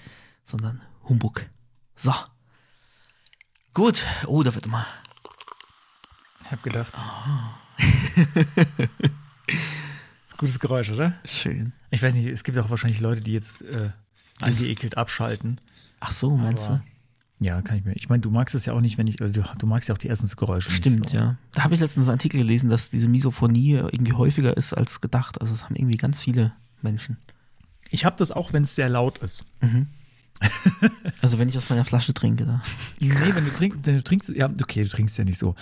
sondern 0.43 0.81
Humbug. 1.07 1.45
So. 1.95 2.13
Gut. 3.73 4.03
Oh, 4.25 4.43
da 4.43 4.53
wird 4.53 4.65
immer. 4.65 4.85
Ich 6.43 6.51
habe 6.51 6.61
gedacht. 6.61 6.93
Gutes 10.37 10.59
Geräusch, 10.59 10.89
oder? 10.89 11.15
Schön. 11.23 11.73
Ich 11.91 12.03
weiß 12.03 12.13
nicht, 12.13 12.27
es 12.27 12.43
gibt 12.43 12.57
auch 12.57 12.69
wahrscheinlich 12.69 12.99
Leute, 12.99 13.21
die 13.21 13.33
jetzt 13.33 13.61
äh, 13.61 13.91
angeekelt 14.41 14.97
abschalten. 14.97 15.61
Ach 15.99 16.11
so, 16.11 16.35
meinst 16.35 16.67
Aber- 16.69 16.77
du? 16.77 16.83
Ja, 17.45 17.61
kann 17.61 17.77
ich 17.77 17.83
mir. 17.83 17.91
Ich 17.97 18.07
meine, 18.07 18.21
du 18.21 18.31
magst 18.31 18.55
es 18.55 18.65
ja 18.65 18.71
auch 18.71 18.79
nicht, 18.79 18.97
wenn 18.97 19.07
ich. 19.07 19.19
äh, 19.19 19.29
Du, 19.29 19.43
du 19.57 19.67
magst 19.67 19.89
ja 19.89 19.93
auch 19.93 19.97
die 19.99 20.07
Essensgeräusche. 20.07 20.71
Stimmt, 20.71 21.01
nicht, 21.01 21.09
so. 21.09 21.17
ja. 21.17 21.37
Da 21.51 21.65
habe 21.65 21.73
ich 21.73 21.81
letztens 21.81 22.07
einen 22.07 22.13
Artikel 22.15 22.37
gelesen, 22.39 22.69
dass 22.69 22.89
diese 22.89 23.09
Misophonie 23.09 23.73
irgendwie 23.73 24.13
häufiger 24.13 24.55
ist 24.55 24.71
als 24.73 25.01
gedacht. 25.01 25.41
Also 25.41 25.53
es 25.53 25.65
haben 25.65 25.75
irgendwie 25.75 25.97
ganz 25.97 26.21
viele 26.23 26.53
Menschen. 26.81 27.17
Ich 27.89 28.05
habe 28.05 28.15
das 28.17 28.31
auch, 28.31 28.53
wenn 28.53 28.63
es 28.63 28.75
sehr 28.75 28.87
laut 28.89 29.17
ist. 29.19 29.43
Also 31.21 31.39
wenn 31.39 31.47
ich 31.47 31.57
aus 31.57 31.69
meiner 31.69 31.85
Flasche 31.85 32.13
trinke, 32.13 32.45
da. 32.45 32.61
Nee, 32.99 33.09
wenn 33.33 33.45
du 33.45 33.51
trinkst, 33.51 33.79
wenn 33.85 33.95
du 33.95 34.03
trinkst, 34.03 34.29
ja, 34.29 34.49
okay, 34.61 34.83
du 34.83 34.89
trinkst 34.89 35.17
ja 35.17 35.23
nicht 35.23 35.37
so. 35.39 35.55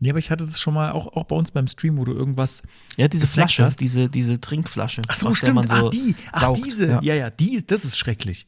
Nee, 0.00 0.10
aber 0.10 0.18
ich 0.18 0.30
hatte 0.30 0.44
das 0.44 0.60
schon 0.60 0.74
mal 0.74 0.90
auch, 0.90 1.06
auch 1.16 1.24
bei 1.24 1.36
uns 1.36 1.52
beim 1.52 1.68
Stream, 1.68 1.96
wo 1.98 2.04
du 2.04 2.12
irgendwas. 2.14 2.62
Ja, 2.96 3.06
diese 3.06 3.28
Flasche, 3.28 3.64
hast. 3.64 3.80
diese, 3.80 4.08
diese 4.08 4.40
Trinkflasche. 4.40 5.02
Ach 5.06 5.14
so, 5.14 5.28
aus 5.28 5.34
der 5.40 5.46
stimmt. 5.46 5.54
man 5.54 5.66
so 5.68 5.86
ach, 5.86 5.90
die. 5.90 6.16
Ach, 6.32 6.40
saugt. 6.40 6.64
diese. 6.64 6.86
Ja. 6.88 7.00
Ja. 7.02 7.14
ja, 7.14 7.30
die, 7.30 7.64
das 7.64 7.84
ist 7.84 7.96
schrecklich. 7.96 8.47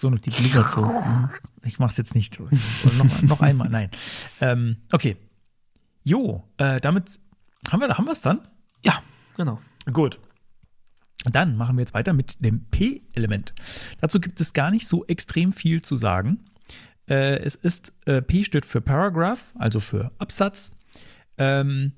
So, 0.00 0.08
die 0.08 0.30
blickert 0.30 0.70
so. 0.70 0.90
Ich 1.62 1.78
mach's 1.78 1.98
jetzt 1.98 2.14
nicht. 2.14 2.40
noch, 2.40 3.22
noch 3.22 3.40
einmal, 3.42 3.68
nein. 3.68 3.90
Ähm, 4.40 4.78
okay. 4.92 5.18
Jo, 6.04 6.48
äh, 6.56 6.80
damit 6.80 7.20
haben 7.70 7.80
wir 7.80 7.98
haben 7.98 8.08
es 8.08 8.22
dann? 8.22 8.40
Ja, 8.82 9.02
genau. 9.36 9.60
Gut. 9.92 10.18
Dann 11.24 11.54
machen 11.54 11.76
wir 11.76 11.82
jetzt 11.82 11.92
weiter 11.92 12.14
mit 12.14 12.42
dem 12.42 12.64
P-Element. 12.70 13.52
Dazu 14.00 14.20
gibt 14.20 14.40
es 14.40 14.54
gar 14.54 14.70
nicht 14.70 14.88
so 14.88 15.04
extrem 15.04 15.52
viel 15.52 15.82
zu 15.82 15.98
sagen. 15.98 16.46
Äh, 17.06 17.36
es 17.40 17.54
ist, 17.54 17.92
äh, 18.06 18.22
P 18.22 18.44
steht 18.44 18.64
für 18.64 18.80
Paragraph, 18.80 19.52
also 19.58 19.80
für 19.80 20.12
Absatz. 20.16 20.70
Ähm, 21.36 21.92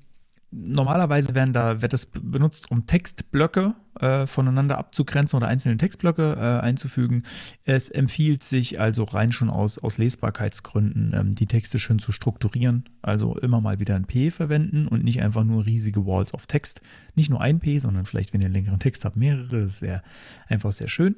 normalerweise 0.53 1.35
werden 1.35 1.53
da, 1.53 1.81
wird 1.81 1.93
das 1.93 2.05
benutzt, 2.05 2.69
um 2.71 2.85
Textblöcke 2.85 3.75
äh, 3.99 4.27
voneinander 4.27 4.77
abzugrenzen 4.77 5.37
oder 5.37 5.47
einzelne 5.47 5.77
Textblöcke 5.77 6.35
äh, 6.37 6.63
einzufügen. 6.63 7.23
Es 7.63 7.89
empfiehlt 7.89 8.43
sich 8.43 8.79
also 8.79 9.03
rein 9.03 9.31
schon 9.31 9.49
aus, 9.49 9.77
aus 9.77 9.97
Lesbarkeitsgründen, 9.97 11.13
ähm, 11.13 11.35
die 11.35 11.47
Texte 11.47 11.79
schön 11.79 11.99
zu 11.99 12.11
strukturieren. 12.11 12.85
Also 13.01 13.37
immer 13.37 13.61
mal 13.61 13.79
wieder 13.79 13.95
ein 13.95 14.05
P 14.05 14.31
verwenden 14.31 14.87
und 14.87 15.03
nicht 15.03 15.21
einfach 15.21 15.43
nur 15.43 15.65
riesige 15.65 16.05
Walls 16.05 16.33
of 16.33 16.47
Text. 16.47 16.81
Nicht 17.15 17.29
nur 17.29 17.41
ein 17.41 17.59
P, 17.59 17.79
sondern 17.79 18.05
vielleicht, 18.05 18.33
wenn 18.33 18.41
ihr 18.41 18.45
einen 18.45 18.55
längeren 18.55 18.79
Text 18.79 19.05
habt, 19.05 19.15
mehrere. 19.15 19.63
Das 19.63 19.81
wäre 19.81 20.01
einfach 20.47 20.71
sehr 20.71 20.89
schön. 20.89 21.15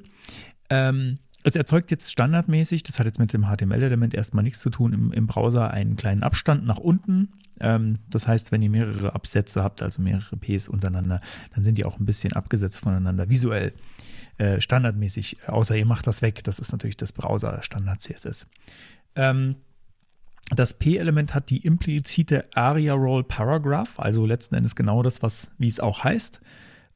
Ähm, 0.70 1.18
es 1.42 1.54
erzeugt 1.54 1.92
jetzt 1.92 2.10
standardmäßig, 2.10 2.82
das 2.82 2.98
hat 2.98 3.06
jetzt 3.06 3.20
mit 3.20 3.32
dem 3.32 3.44
HTML-Element 3.44 4.14
erstmal 4.14 4.42
nichts 4.42 4.58
zu 4.58 4.68
tun, 4.68 4.92
im, 4.92 5.12
im 5.12 5.28
Browser 5.28 5.70
einen 5.70 5.94
kleinen 5.94 6.24
Abstand 6.24 6.66
nach 6.66 6.78
unten. 6.78 7.28
Ähm, 7.60 7.98
das 8.08 8.26
heißt, 8.26 8.52
wenn 8.52 8.62
ihr 8.62 8.70
mehrere 8.70 9.14
Absätze 9.14 9.62
habt, 9.62 9.82
also 9.82 10.02
mehrere 10.02 10.36
Ps 10.36 10.68
untereinander, 10.68 11.20
dann 11.54 11.64
sind 11.64 11.78
die 11.78 11.84
auch 11.84 11.98
ein 11.98 12.06
bisschen 12.06 12.32
abgesetzt 12.32 12.80
voneinander, 12.80 13.28
visuell, 13.28 13.72
äh, 14.38 14.60
standardmäßig. 14.60 15.48
Außer 15.48 15.76
ihr 15.76 15.86
macht 15.86 16.06
das 16.06 16.22
weg, 16.22 16.44
das 16.44 16.58
ist 16.58 16.72
natürlich 16.72 16.96
das 16.96 17.12
Browser-Standard-CSS. 17.12 18.46
Ähm, 19.14 19.56
das 20.54 20.74
P-Element 20.74 21.34
hat 21.34 21.50
die 21.50 21.58
implizite 21.58 22.44
Aria 22.54 22.94
Roll 22.94 23.24
Paragraph, 23.24 23.98
also 23.98 24.26
letzten 24.26 24.54
Endes 24.54 24.76
genau 24.76 25.02
das, 25.02 25.22
was, 25.22 25.50
wie 25.58 25.66
es 25.66 25.80
auch 25.80 26.04
heißt. 26.04 26.40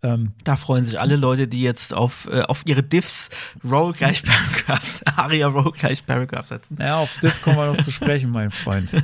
Ähm, 0.03 0.33
da 0.45 0.57
freuen 0.57 0.85
sich 0.85 0.99
alle 0.99 1.17
Leute, 1.17 1.47
die 1.47 1.63
jetzt 1.63 1.93
auf, 1.93 2.27
äh, 2.31 2.43
auf 2.43 2.63
ihre 2.67 2.83
Diffs 2.83 3.29
Roll 3.65 3.93
gleich 3.93 4.23
Paragraphs, 4.23 5.03
Aria 5.17 5.49
Roll 5.49 5.73
gleich 5.73 6.07
Paragraph 6.07 6.47
setzen. 6.47 6.79
Ja, 6.81 6.99
auf 6.99 7.15
Diff 7.21 7.43
kommen 7.43 7.57
wir 7.57 7.67
noch 7.67 7.83
zu 7.83 7.91
sprechen, 7.91 8.31
mein 8.31 8.51
Freund. 8.51 8.91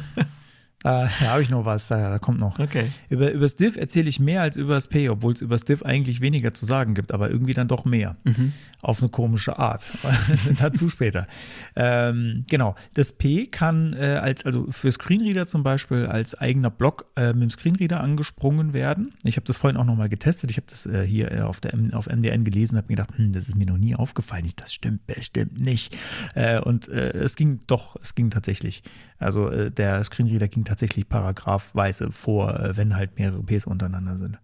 Äh, 0.87 1.09
da 1.20 1.32
habe 1.32 1.43
ich 1.43 1.51
noch 1.51 1.64
was, 1.64 1.89
da, 1.89 2.11
da, 2.11 2.20
kommt 2.20 2.39
noch. 2.39 2.61
Okay. 2.61 2.84
Über, 3.09 3.32
über 3.32 3.41
das 3.41 3.57
Div 3.57 3.76
erzähle 3.76 4.09
ich 4.09 4.20
mehr 4.20 4.43
als 4.43 4.57
über 4.57 4.74
das 4.74 4.87
P, 4.87 5.09
obwohl 5.09 5.32
es 5.32 5.41
über 5.41 5.57
das 5.57 5.64
Div 5.64 5.82
eigentlich 5.82 6.20
weniger 6.20 6.55
zu 6.55 6.64
sagen 6.64 6.95
gibt, 6.95 7.11
aber 7.11 7.28
irgendwie 7.28 7.55
dann 7.55 7.66
doch 7.66 7.84
mehr. 7.84 8.14
Mhm. 8.22 8.53
Auf 8.82 9.03
eine 9.03 9.09
komische 9.09 9.59
Art. 9.59 9.82
Dazu 10.61 10.89
später. 10.89 11.26
Ähm, 11.74 12.45
genau. 12.49 12.76
Das 12.95 13.11
P 13.11 13.49
kann 13.49 13.95
äh, 13.95 14.20
als, 14.22 14.47
also 14.47 14.68
für 14.70 14.93
Screenreader 14.93 15.49
zum 15.49 15.64
Beispiel 15.64 16.07
als 16.07 16.37
eigener 16.37 16.70
Block 16.70 17.07
äh, 17.16 17.32
mit 17.32 17.43
dem 17.43 17.51
Screenreader 17.51 18.01
angesprungen 18.01 18.72
werden. 18.72 19.12
Ich 19.24 19.34
habe 19.34 19.47
das 19.47 19.57
vorhin 19.57 19.76
auch 19.76 19.84
nochmal 19.84 20.09
getestet. 20.09 20.53
Ich 20.53 20.57
habe 20.57 20.68
das 20.70 20.87
äh, 20.87 21.05
hier 21.05 21.32
äh, 21.32 21.41
auf, 21.41 21.59
der 21.59 21.74
M 21.74 21.93
auf 21.95 22.07
MDN 22.07 22.45
gelesen, 22.45 22.76
habe 22.76 22.87
mir 22.87 22.95
gedacht, 22.95 23.18
hm, 23.18 23.32
das 23.32 23.49
ist 23.49 23.57
mir 23.57 23.66
noch 23.66 23.78
nie 23.78 23.97
aufgefallen. 23.97 24.45
Ich, 24.45 24.55
das 24.55 24.72
stimmt 24.72 25.05
bestimmt 25.09 25.61
nicht. 25.61 25.97
Äh, 26.37 26.61
und 26.61 26.87
es 26.87 27.34
ging 27.34 27.59
doch, 27.66 27.97
es 28.01 28.14
ging 28.14 28.30
tatsächlich. 28.30 28.84
Also 29.18 29.70
der 29.70 30.05
Screenreader 30.05 30.47
ging 30.47 30.64
tatsächlich 30.64 30.76
paragraphweise 31.09 32.11
vor, 32.11 32.59
äh, 32.59 32.77
wenn 32.77 32.97
halt 32.97 33.18
mehrere 33.18 33.43
Ps 33.43 33.66
untereinander 33.66 34.16
sind. 34.16 34.39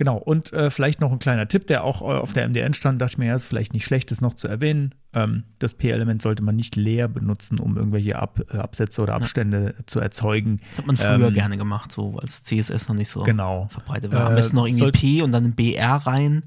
Genau, 0.00 0.16
und 0.16 0.50
äh, 0.54 0.70
vielleicht 0.70 1.02
noch 1.02 1.12
ein 1.12 1.18
kleiner 1.18 1.46
Tipp, 1.46 1.66
der 1.66 1.84
auch 1.84 2.00
äh, 2.00 2.04
auf 2.06 2.32
der 2.32 2.48
MDN 2.48 2.72
stand, 2.72 3.02
dachte 3.02 3.12
ich 3.12 3.18
mir, 3.18 3.26
ja, 3.26 3.34
ist 3.34 3.44
vielleicht 3.44 3.74
nicht 3.74 3.84
schlecht, 3.84 4.10
das 4.10 4.22
noch 4.22 4.32
zu 4.32 4.48
erwähnen. 4.48 4.94
Ähm, 5.12 5.44
das 5.58 5.74
P-Element 5.74 6.22
sollte 6.22 6.42
man 6.42 6.56
nicht 6.56 6.74
leer 6.74 7.06
benutzen, 7.06 7.58
um 7.58 7.76
irgendwelche 7.76 8.16
Ab 8.16 8.40
äh, 8.50 8.56
Absätze 8.56 9.02
oder 9.02 9.12
Abstände 9.12 9.74
ja. 9.76 9.86
zu 9.86 10.00
erzeugen. 10.00 10.60
Das 10.70 10.78
hat 10.78 10.86
man 10.86 10.96
früher 10.96 11.28
ähm, 11.28 11.34
gerne 11.34 11.58
gemacht, 11.58 11.92
so 11.92 12.16
als 12.16 12.44
CSS 12.44 12.88
noch 12.88 12.96
nicht 12.96 13.10
so 13.10 13.24
genau. 13.24 13.68
verbreitet 13.70 14.10
war. 14.10 14.28
Am 14.28 14.36
besten 14.36 14.56
noch 14.56 14.66
irgendwie 14.66 14.90
P 14.90 15.20
und 15.20 15.32
dann 15.32 15.44
ein 15.44 15.54
BR 15.54 15.96
rein. 15.96 16.44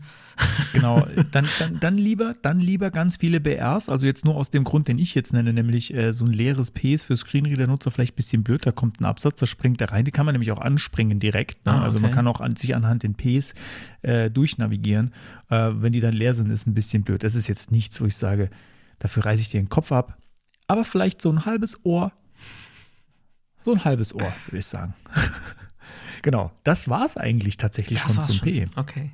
Genau, 0.73 1.05
dann, 1.31 1.47
dann, 1.59 1.79
dann, 1.79 1.97
lieber, 1.97 2.33
dann 2.41 2.59
lieber 2.59 2.91
ganz 2.91 3.17
viele 3.17 3.39
BRs, 3.39 3.89
also 3.89 4.05
jetzt 4.05 4.25
nur 4.25 4.35
aus 4.35 4.49
dem 4.49 4.63
Grund, 4.63 4.87
den 4.87 4.99
ich 4.99 5.15
jetzt 5.15 5.33
nenne, 5.33 5.53
nämlich 5.53 5.93
äh, 5.93 6.13
so 6.13 6.25
ein 6.25 6.33
leeres 6.33 6.71
P 6.71 6.93
ist 6.93 7.03
für 7.03 7.15
Screenreader-Nutzer 7.15 7.91
vielleicht 7.91 8.13
ein 8.13 8.15
bisschen 8.15 8.43
blöd, 8.43 8.65
da 8.65 8.71
kommt 8.71 8.99
ein 8.99 9.05
Absatz, 9.05 9.39
da 9.39 9.45
springt 9.45 9.79
der 9.79 9.91
rein, 9.91 10.05
die 10.05 10.11
kann 10.11 10.25
man 10.25 10.33
nämlich 10.33 10.51
auch 10.51 10.59
anspringen 10.59 11.19
direkt. 11.19 11.65
Ne? 11.65 11.73
Ah, 11.73 11.75
okay. 11.77 11.85
Also 11.85 11.99
man 11.99 12.11
kann 12.11 12.27
auch 12.27 12.41
an, 12.41 12.55
sich 12.55 12.75
anhand 12.75 13.03
den 13.03 13.15
Ps 13.15 13.53
äh, 14.01 14.29
durchnavigieren. 14.29 15.13
Äh, 15.49 15.71
wenn 15.75 15.93
die 15.93 16.01
dann 16.01 16.13
leer 16.13 16.33
sind, 16.33 16.49
ist 16.49 16.67
ein 16.67 16.73
bisschen 16.73 17.03
blöd. 17.03 17.23
Das 17.23 17.35
ist 17.35 17.47
jetzt 17.47 17.71
nichts, 17.71 18.01
wo 18.01 18.05
ich 18.05 18.15
sage, 18.15 18.49
dafür 18.99 19.25
reiße 19.25 19.41
ich 19.41 19.49
dir 19.49 19.61
den 19.61 19.69
Kopf 19.69 19.91
ab, 19.91 20.17
aber 20.67 20.83
vielleicht 20.83 21.21
so 21.21 21.31
ein 21.31 21.45
halbes 21.45 21.85
Ohr, 21.85 22.11
so 23.63 23.73
ein 23.73 23.83
halbes 23.85 24.13
Ohr, 24.13 24.33
würde 24.47 24.57
ich 24.57 24.65
sagen. 24.65 24.93
genau, 26.21 26.51
das 26.63 26.89
war 26.89 27.05
es 27.05 27.15
eigentlich 27.15 27.57
tatsächlich 27.57 28.01
das 28.01 28.15
schon 28.15 28.23
zum 28.23 28.35
schon. 28.35 28.47
P. 28.47 28.65
Okay. 28.75 29.11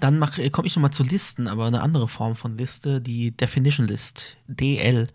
Dann 0.00 0.22
äh, 0.36 0.50
komme 0.50 0.66
ich 0.66 0.76
nochmal 0.76 0.92
zu 0.92 1.02
Listen, 1.02 1.48
aber 1.48 1.66
eine 1.66 1.82
andere 1.82 2.08
Form 2.08 2.36
von 2.36 2.56
Liste, 2.56 3.00
die 3.00 3.30
Definition 3.30 3.86
List, 3.86 4.36
DL. 4.46 5.08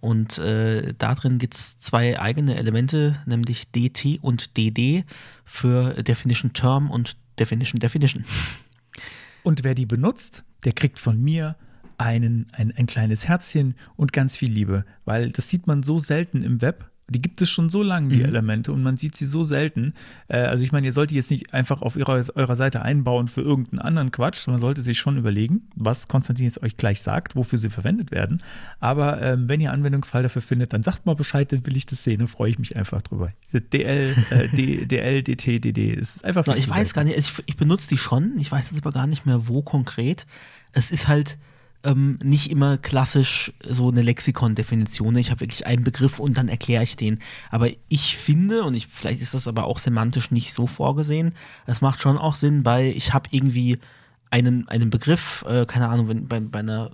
Und 0.00 0.38
äh, 0.38 0.94
drin 0.94 1.38
gibt 1.38 1.54
es 1.54 1.78
zwei 1.78 2.18
eigene 2.20 2.56
Elemente, 2.56 3.22
nämlich 3.24 3.70
DT 3.70 4.18
und 4.20 4.56
DD 4.56 5.04
für 5.44 6.02
Definition 6.02 6.52
Term 6.52 6.90
und 6.90 7.16
Definition 7.38 7.78
Definition. 7.78 8.24
Und 9.44 9.64
wer 9.64 9.74
die 9.74 9.86
benutzt, 9.86 10.44
der 10.62 10.72
kriegt 10.72 11.00
von 11.00 11.20
mir 11.20 11.56
einen, 11.98 12.46
ein, 12.52 12.72
ein 12.76 12.86
kleines 12.86 13.26
Herzchen 13.26 13.74
und 13.96 14.12
ganz 14.12 14.36
viel 14.36 14.52
Liebe, 14.52 14.84
weil 15.04 15.30
das 15.30 15.48
sieht 15.48 15.66
man 15.66 15.82
so 15.82 15.98
selten 15.98 16.44
im 16.44 16.60
Web 16.60 16.91
die 17.12 17.22
gibt 17.22 17.40
es 17.42 17.50
schon 17.50 17.70
so 17.70 17.82
lange, 17.82 18.08
die 18.08 18.18
mhm. 18.18 18.24
Elemente, 18.24 18.72
und 18.72 18.82
man 18.82 18.96
sieht 18.96 19.16
sie 19.16 19.26
so 19.26 19.42
selten. 19.42 19.94
Äh, 20.28 20.38
also 20.38 20.64
ich 20.64 20.72
meine, 20.72 20.86
ihr 20.86 20.92
solltet 20.92 21.16
jetzt 21.16 21.30
nicht 21.30 21.52
einfach 21.54 21.82
auf 21.82 21.96
ihrer, 21.96 22.24
eurer 22.34 22.56
Seite 22.56 22.82
einbauen 22.82 23.28
für 23.28 23.42
irgendeinen 23.42 23.80
anderen 23.80 24.10
Quatsch, 24.10 24.38
sondern 24.38 24.60
sollte 24.60 24.82
sich 24.82 24.98
schon 24.98 25.16
überlegen, 25.16 25.68
was 25.76 26.08
Konstantin 26.08 26.44
jetzt 26.44 26.62
euch 26.62 26.76
gleich 26.76 27.02
sagt, 27.02 27.36
wofür 27.36 27.58
sie 27.58 27.70
verwendet 27.70 28.10
werden. 28.10 28.42
Aber 28.80 29.20
ähm, 29.22 29.48
wenn 29.48 29.60
ihr 29.60 29.72
Anwendungsfall 29.72 30.22
dafür 30.22 30.42
findet, 30.42 30.72
dann 30.72 30.82
sagt 30.82 31.06
mal 31.06 31.14
Bescheid, 31.14 31.52
dann 31.52 31.66
will 31.66 31.76
ich 31.76 31.86
das 31.86 32.02
sehen, 32.02 32.18
dann 32.18 32.28
freue 32.28 32.50
ich 32.50 32.58
mich 32.58 32.76
einfach 32.76 33.02
drüber. 33.02 33.30
DL, 33.52 34.14
äh, 34.30 34.48
D, 34.48 34.86
DL, 34.86 35.22
DT, 35.22 35.64
DD, 35.64 35.94
es 35.94 36.16
ist 36.16 36.24
einfach. 36.24 36.46
Ich 36.56 36.68
weiß 36.68 36.94
gar 36.94 37.04
nicht, 37.04 37.18
ich, 37.18 37.32
ich 37.46 37.56
benutze 37.56 37.88
die 37.88 37.98
schon, 37.98 38.32
ich 38.38 38.50
weiß 38.50 38.70
jetzt 38.70 38.84
aber 38.84 38.92
gar 38.92 39.06
nicht 39.06 39.26
mehr, 39.26 39.48
wo 39.48 39.62
konkret. 39.62 40.26
Es 40.72 40.90
ist 40.90 41.08
halt 41.08 41.38
ähm, 41.84 42.18
nicht 42.22 42.50
immer 42.50 42.78
klassisch 42.78 43.52
so 43.66 43.88
eine 43.88 44.02
Lexikon-Definition. 44.02 45.16
Ich 45.16 45.30
habe 45.30 45.40
wirklich 45.40 45.66
einen 45.66 45.84
Begriff 45.84 46.18
und 46.18 46.36
dann 46.36 46.48
erkläre 46.48 46.84
ich 46.84 46.96
den. 46.96 47.18
Aber 47.50 47.68
ich 47.88 48.16
finde, 48.16 48.64
und 48.64 48.74
ich, 48.74 48.86
vielleicht 48.86 49.20
ist 49.20 49.34
das 49.34 49.48
aber 49.48 49.64
auch 49.64 49.78
semantisch 49.78 50.30
nicht 50.30 50.52
so 50.52 50.66
vorgesehen, 50.66 51.34
es 51.66 51.80
macht 51.80 52.00
schon 52.00 52.18
auch 52.18 52.34
Sinn 52.34 52.62
bei, 52.62 52.92
ich 52.94 53.12
habe 53.12 53.28
irgendwie 53.32 53.78
einen, 54.30 54.66
einen 54.68 54.90
Begriff, 54.90 55.44
äh, 55.46 55.66
keine 55.66 55.88
Ahnung, 55.88 56.08
wenn 56.08 56.26
bei, 56.26 56.40
bei 56.40 56.60
einer 56.60 56.90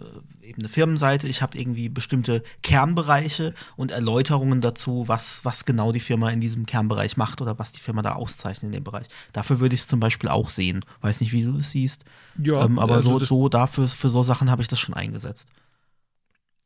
eben 0.48 0.62
eine 0.62 0.68
Firmenseite, 0.68 1.28
ich 1.28 1.42
habe 1.42 1.58
irgendwie 1.58 1.88
bestimmte 1.88 2.42
Kernbereiche 2.62 3.54
und 3.76 3.92
Erläuterungen 3.92 4.60
dazu, 4.60 5.04
was, 5.06 5.44
was 5.44 5.64
genau 5.64 5.92
die 5.92 6.00
Firma 6.00 6.30
in 6.30 6.40
diesem 6.40 6.66
Kernbereich 6.66 7.16
macht 7.16 7.40
oder 7.40 7.58
was 7.58 7.72
die 7.72 7.80
Firma 7.80 8.02
da 8.02 8.12
auszeichnet 8.12 8.68
in 8.68 8.72
dem 8.72 8.84
Bereich. 8.84 9.06
Dafür 9.32 9.60
würde 9.60 9.74
ich 9.74 9.82
es 9.82 9.86
zum 9.86 10.00
Beispiel 10.00 10.28
auch 10.28 10.50
sehen. 10.50 10.84
Weiß 11.00 11.20
nicht, 11.20 11.32
wie 11.32 11.44
du 11.44 11.52
das 11.52 11.70
siehst. 11.70 12.04
Ja, 12.42 12.64
ähm, 12.64 12.78
aber 12.78 12.94
also 12.94 13.18
so, 13.18 13.24
so 13.24 13.48
dafür, 13.48 13.88
für 13.88 14.08
so 14.08 14.22
Sachen 14.22 14.50
habe 14.50 14.62
ich 14.62 14.68
das 14.68 14.80
schon 14.80 14.94
eingesetzt. 14.94 15.48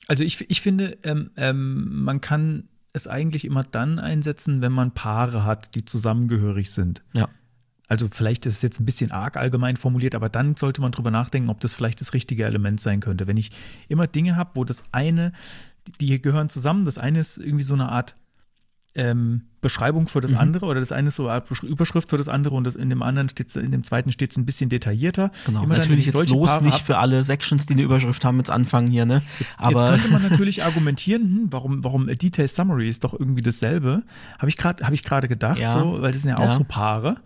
Also 0.08 0.24
ich, 0.24 0.50
ich 0.50 0.60
finde, 0.60 0.98
ähm, 1.02 1.30
ähm, 1.36 2.04
man 2.04 2.20
kann 2.20 2.68
es 2.92 3.06
eigentlich 3.06 3.44
immer 3.44 3.62
dann 3.64 3.98
einsetzen, 3.98 4.60
wenn 4.60 4.72
man 4.72 4.92
Paare 4.92 5.44
hat, 5.44 5.74
die 5.74 5.84
zusammengehörig 5.84 6.70
sind. 6.70 7.02
Ja. 7.14 7.28
Also 7.88 8.08
vielleicht 8.10 8.46
ist 8.46 8.56
es 8.56 8.62
jetzt 8.62 8.80
ein 8.80 8.86
bisschen 8.86 9.10
arg 9.10 9.36
allgemein 9.36 9.76
formuliert, 9.76 10.14
aber 10.14 10.28
dann 10.28 10.56
sollte 10.56 10.80
man 10.80 10.92
drüber 10.92 11.10
nachdenken, 11.10 11.50
ob 11.50 11.60
das 11.60 11.74
vielleicht 11.74 12.00
das 12.00 12.14
richtige 12.14 12.44
Element 12.44 12.80
sein 12.80 13.00
könnte. 13.00 13.26
Wenn 13.26 13.36
ich 13.36 13.50
immer 13.88 14.06
Dinge 14.06 14.36
habe, 14.36 14.50
wo 14.54 14.64
das 14.64 14.82
eine, 14.92 15.32
die 16.00 16.20
gehören 16.22 16.48
zusammen, 16.48 16.84
das 16.84 16.96
eine 16.96 17.20
ist 17.20 17.38
irgendwie 17.38 17.64
so 17.64 17.74
eine 17.74 17.90
Art 17.90 18.14
ähm, 18.94 19.42
Beschreibung 19.62 20.08
für 20.08 20.20
das 20.20 20.32
mhm. 20.32 20.38
andere 20.38 20.66
oder 20.66 20.80
das 20.80 20.92
eine 20.92 21.08
ist 21.08 21.16
so 21.16 21.28
eine 21.28 21.32
Art 21.34 21.62
Überschrift 21.62 22.10
für 22.10 22.18
das 22.18 22.28
andere 22.28 22.56
und 22.56 22.64
das 22.64 22.74
in 22.74 22.90
dem 22.90 23.02
anderen 23.02 23.28
steht 23.28 23.54
in 23.56 23.70
dem 23.70 23.84
zweiten 23.84 24.12
steht 24.12 24.32
es 24.32 24.36
ein 24.36 24.44
bisschen 24.44 24.68
detaillierter. 24.68 25.30
Genau, 25.46 25.62
Immer 25.62 25.78
natürlich 25.78 26.10
dann, 26.10 26.20
jetzt 26.20 26.30
bloß 26.30 26.50
Paare 26.50 26.64
nicht 26.64 26.80
für 26.80 26.98
alle 26.98 27.24
Sections, 27.24 27.64
die 27.66 27.74
eine 27.74 27.82
Überschrift 27.82 28.24
haben, 28.24 28.38
jetzt 28.38 28.50
anfangen 28.50 28.88
hier, 28.88 29.06
ne? 29.06 29.22
Aber 29.56 29.92
jetzt 29.92 30.02
könnte 30.02 30.12
man 30.12 30.22
natürlich 30.30 30.64
argumentieren, 30.64 31.22
hm, 31.22 31.46
warum, 31.50 31.84
warum 31.84 32.08
a 32.08 32.14
Detail 32.14 32.48
Summary 32.48 32.88
ist 32.88 33.04
doch 33.04 33.18
irgendwie 33.18 33.42
dasselbe. 33.42 34.02
Habe 34.38 34.48
ich 34.48 34.56
gerade 34.56 34.84
hab 34.84 34.92
ich 34.92 35.02
gedacht, 35.02 35.58
ja. 35.58 35.70
so, 35.70 36.02
weil 36.02 36.12
das 36.12 36.22
sind 36.22 36.30
ja 36.30 36.38
auch 36.38 36.50
ja. 36.50 36.58
so 36.58 36.64
Paare. 36.64 37.16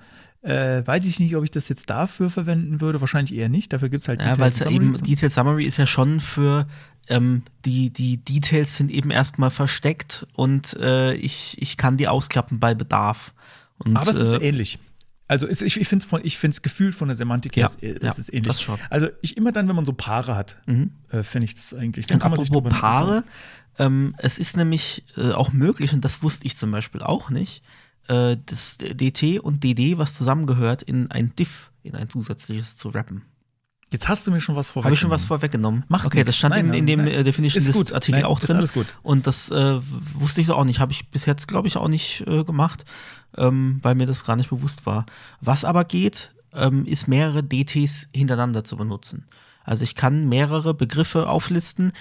Äh, 0.47 0.87
weiß 0.87 1.05
ich 1.07 1.19
nicht, 1.19 1.35
ob 1.35 1.43
ich 1.43 1.51
das 1.51 1.69
jetzt 1.69 1.91
dafür 1.91 2.31
verwenden 2.31 2.81
würde. 2.81 3.01
Wahrscheinlich 3.01 3.37
eher 3.37 3.49
nicht. 3.49 3.73
Dafür 3.73 3.89
gibt 3.89 4.03
es 4.03 4.09
halt 4.09 4.23
Ja, 4.23 4.39
weil 4.39 4.51
es 4.51 4.61
eben 4.61 4.97
Detail 5.03 5.29
Summary 5.29 5.65
ist 5.65 5.77
ja 5.77 5.87
schon 5.87 6.21
für 6.21 6.69
ähm, 7.09 7.43
die, 7.65 7.91
die 7.91 8.19
Details 8.19 8.77
sind 8.77 8.91
eben 8.91 9.11
erstmal 9.11 9.51
versteckt 9.51 10.27
und 10.35 10.75
äh, 10.75 11.15
ich, 11.15 11.61
ich 11.61 11.77
kann 11.77 11.97
die 11.97 12.07
ausklappen 12.07 12.61
bei 12.61 12.75
Bedarf. 12.75 13.35
Und, 13.79 13.97
Aber 13.97 14.11
es 14.11 14.17
ist 14.17 14.33
äh, 14.35 14.49
ähnlich. 14.49 14.79
Also 15.29 15.47
ist, 15.47 15.63
ich, 15.63 15.81
ich 15.81 15.89
finde 15.89 16.07
es 16.09 16.25
ich 16.25 16.39
find's 16.39 16.63
gefühlt 16.63 16.95
von 16.95 17.09
der 17.09 17.17
Semantik 17.17 17.57
her, 17.57 17.69
Ja, 17.81 17.89
ist, 17.89 17.97
ist 17.99 18.03
ja, 18.05 18.11
es 18.11 18.29
ähnlich. 18.29 18.47
das 18.47 18.63
schon. 18.63 18.79
Also 18.91 19.09
ich 19.23 19.37
immer 19.37 19.51
dann, 19.51 19.67
wenn 19.67 19.75
man 19.75 19.85
so 19.85 19.93
Paare 19.93 20.37
hat, 20.37 20.57
äh, 21.11 21.23
finde 21.25 21.47
ich 21.47 21.55
das 21.57 21.75
eigentlich. 21.75 22.07
Dann 22.07 22.17
Und 22.17 22.23
kann 22.23 22.31
man 22.31 22.39
sich 22.39 22.51
apropos 22.51 22.71
drüber 22.71 22.81
Paare, 22.81 23.25
ähm, 23.79 24.15
es 24.19 24.39
ist 24.39 24.57
nämlich 24.57 25.05
äh, 25.17 25.33
auch 25.33 25.53
möglich, 25.53 25.93
und 25.93 26.05
das 26.05 26.23
wusste 26.23 26.47
ich 26.47 26.57
zum 26.57 26.71
Beispiel 26.71 27.03
auch 27.03 27.31
nicht, 27.31 27.65
äh, 28.09 28.37
das 28.45 28.79
DT 28.79 29.41
und 29.41 29.65
DD, 29.65 29.99
was 29.99 30.15
zusammengehört, 30.15 30.83
in 30.83 31.11
ein 31.11 31.35
Diff, 31.35 31.71
in 31.83 31.95
ein 31.95 32.09
zusätzliches 32.09 32.77
zu 32.77 32.89
rappen. 32.89 33.23
Jetzt 33.91 34.09
hast 34.09 34.27
du 34.27 34.33
mir 34.33 34.41
schon 34.41 34.57
was 34.57 34.71
vorweggenommen. 34.71 34.85
Habe 34.85 34.95
ich 34.95 35.01
schon 35.01 35.11
was 35.11 35.25
vorweggenommen? 35.25 35.85
Macht 35.89 36.07
okay, 36.07 36.19
nichts. 36.19 36.29
das 36.29 36.37
stand 36.39 36.55
Nein, 36.57 36.69
in, 36.69 36.75
in 36.75 36.87
dem 36.87 37.05
nein, 37.05 37.15
äh, 37.15 37.25
Definition 37.25 37.63
ist. 37.63 37.77
List 37.77 37.93
Artikel 37.93 38.23
Nein, 38.23 38.31
auch 38.31 38.41
ist 38.41 38.49
drin. 38.49 38.57
alles 38.57 38.73
gut. 38.73 38.87
Und 39.03 39.29
das 39.29 39.51
äh, 39.51 39.81
wusste 40.15 40.41
ich 40.41 40.49
so 40.49 40.57
auch 40.57 40.65
nicht. 40.65 40.81
Habe 40.81 40.91
ich 40.91 41.09
bis 41.11 41.25
jetzt, 41.25 41.47
glaube 41.47 41.69
ich, 41.69 41.77
auch 41.77 41.87
nicht 41.87 42.25
äh, 42.27 42.43
gemacht, 42.43 42.85
ähm, 43.37 43.79
weil 43.83 43.95
mir 43.95 44.07
das 44.07 44.25
gar 44.25 44.35
nicht 44.35 44.51
bewusst 44.51 44.87
war. 44.87 45.07
Was 45.41 45.65
aber 45.65 45.85
geht, 45.85 46.33
ähm, 46.53 46.85
ist 46.85 47.07
mehrere 47.07 47.45
DTs 47.45 48.09
hintereinander 48.13 48.65
zu 48.65 48.77
benutzen. 48.77 49.25
Also 49.63 49.85
ich 49.85 49.95
kann 49.95 50.29
mehrere 50.29 50.75
Begriffe 50.75 51.29
auflisten, 51.29 51.93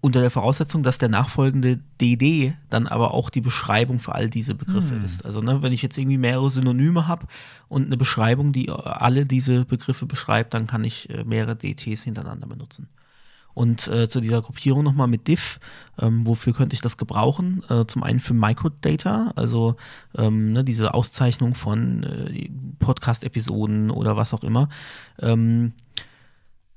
unter 0.00 0.20
der 0.20 0.30
Voraussetzung, 0.30 0.82
dass 0.82 0.98
der 0.98 1.10
nachfolgende 1.10 1.78
DD 2.00 2.54
dann 2.70 2.86
aber 2.86 3.12
auch 3.12 3.28
die 3.28 3.42
Beschreibung 3.42 4.00
für 4.00 4.14
all 4.14 4.30
diese 4.30 4.54
Begriffe 4.54 4.94
Hm. 4.94 5.04
ist. 5.04 5.24
Also 5.24 5.42
ne, 5.42 5.62
wenn 5.62 5.72
ich 5.72 5.82
jetzt 5.82 5.98
irgendwie 5.98 6.18
mehrere 6.18 6.48
Synonyme 6.48 7.06
habe 7.06 7.26
und 7.68 7.86
eine 7.86 7.96
Beschreibung, 7.96 8.52
die 8.52 8.70
alle 8.70 9.24
diese 9.26 9.64
Begriffe 9.64 10.06
beschreibt, 10.06 10.54
dann 10.54 10.66
kann 10.66 10.84
ich 10.84 11.10
äh, 11.10 11.24
mehrere 11.24 11.56
DTs 11.56 12.02
hintereinander 12.04 12.46
benutzen. 12.46 12.88
Und 13.52 13.88
äh, 13.88 14.08
zu 14.08 14.20
dieser 14.20 14.42
Gruppierung 14.42 14.84
nochmal 14.84 15.08
mit 15.08 15.26
diff, 15.28 15.58
ähm, 16.00 16.26
wofür 16.26 16.54
könnte 16.54 16.74
ich 16.74 16.80
das 16.80 16.96
gebrauchen? 16.96 17.62
Äh, 17.68 17.84
zum 17.86 18.02
einen 18.02 18.20
für 18.20 18.32
Microdata, 18.32 19.32
also 19.34 19.76
ähm, 20.16 20.52
ne, 20.52 20.64
diese 20.64 20.94
Auszeichnung 20.94 21.54
von 21.54 22.04
äh, 22.04 22.48
Podcast-Episoden 22.78 23.90
oder 23.90 24.16
was 24.16 24.32
auch 24.32 24.44
immer. 24.44 24.68
Ähm, 25.20 25.72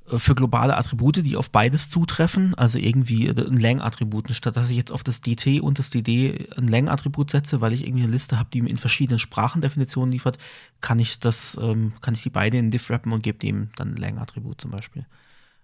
für 0.05 0.35
globale 0.35 0.75
Attribute, 0.75 1.23
die 1.25 1.37
auf 1.37 1.49
beides 1.49 1.89
zutreffen, 1.89 2.53
also 2.55 2.77
irgendwie 2.77 3.29
ein 3.29 3.57
Lang-Attribut, 3.57 4.29
statt 4.31 4.57
dass 4.57 4.69
ich 4.69 4.75
jetzt 4.75 4.91
auf 4.91 5.03
das 5.03 5.21
DT 5.21 5.61
und 5.61 5.79
das 5.79 5.89
DD 5.91 6.49
ein 6.57 6.67
Lang-Attribut 6.67 7.31
setze, 7.31 7.61
weil 7.61 7.71
ich 7.71 7.85
irgendwie 7.85 8.03
eine 8.03 8.11
Liste 8.11 8.37
habe, 8.37 8.49
die 8.51 8.61
mir 8.61 8.69
in 8.69 8.77
verschiedenen 8.77 9.19
Sprachendefinitionen 9.19 10.11
liefert, 10.11 10.37
kann 10.81 10.99
ich 10.99 11.19
das, 11.19 11.57
ähm, 11.61 11.93
kann 12.01 12.13
ich 12.13 12.23
die 12.23 12.29
beide 12.29 12.57
in 12.57 12.69
diff 12.69 12.89
rappen 12.89 13.13
und 13.13 13.23
gebe 13.23 13.39
dem 13.39 13.69
dann 13.77 13.93
ein 13.93 13.97
Lang-Attribut 13.97 14.59
zum 14.59 14.71
Beispiel. 14.71 15.05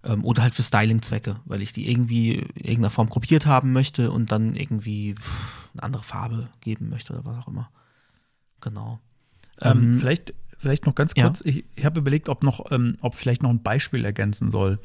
Ähm, 0.04 0.24
oder 0.24 0.44
halt 0.44 0.56
für 0.56 0.64
Styling-Zwecke, 0.64 1.42
weil 1.44 1.62
ich 1.62 1.74
die 1.74 1.92
irgendwie 1.92 2.36
in 2.36 2.56
irgendeiner 2.56 2.92
Form 2.92 3.10
gruppiert 3.10 3.46
haben 3.46 3.74
möchte 3.74 4.12
und 4.12 4.32
dann 4.32 4.56
irgendwie 4.56 5.16
eine 5.74 5.84
andere 5.84 6.04
Farbe 6.04 6.50
geben 6.62 6.90
möchte 6.90 7.12
oder 7.12 7.26
was 7.26 7.44
auch 7.44 7.48
immer. 7.50 7.70
Genau. 8.62 9.02
Ähm, 9.62 9.96
Ähm, 9.96 10.00
vielleicht, 10.00 10.34
vielleicht 10.60 10.86
noch 10.86 10.94
ganz 10.94 11.14
ja. 11.16 11.24
kurz, 11.24 11.42
ich, 11.44 11.66
ich 11.76 11.86
habe 11.86 12.00
überlegt, 12.00 12.30
ob 12.30 12.44
noch, 12.44 12.72
ähm, 12.72 12.98
ob 13.02 13.16
vielleicht 13.16 13.42
noch 13.42 13.50
ein 13.50 13.64
Beispiel 13.64 14.06
ergänzen 14.06 14.52
soll. 14.52 14.80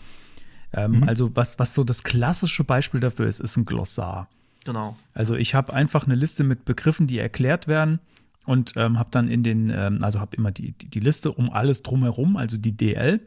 Ähm, 0.73 0.93
Mhm. 0.93 1.09
Also 1.09 1.31
was, 1.35 1.59
was 1.59 1.75
so 1.75 1.85
das 1.85 2.03
klassische 2.03 2.65
Beispiel 2.65 3.01
dafür 3.01 3.27
ist, 3.27 3.41
ist 3.41 3.57
ein 3.57 3.65
Glossar. 3.65 4.29
Genau. 4.65 4.97
Also 5.13 5.35
ich 5.37 5.55
habe 5.55 5.73
einfach 5.73 6.07
eine 6.07 6.15
Liste 6.15 6.43
mit 6.43 6.65
Begriffen, 6.65 7.07
die 7.07 7.19
erklärt 7.19 7.69
werden 7.69 8.01
und 8.47 8.73
ähm, 8.77 8.99
habe 8.99 9.11
dann 9.11 9.29
in 9.29 9.43
den, 9.43 9.71
ähm, 9.71 9.99
also 10.03 10.21
habe 10.21 10.37
immer 10.37 10.51
die, 10.51 10.73
die, 10.73 10.89
die 10.89 11.01
Liste 11.01 11.33
um 11.33 11.51
alles 11.51 11.83
drumherum, 11.83 12.37
also 12.37 12.57
die 12.57 12.73
DL 12.73 13.21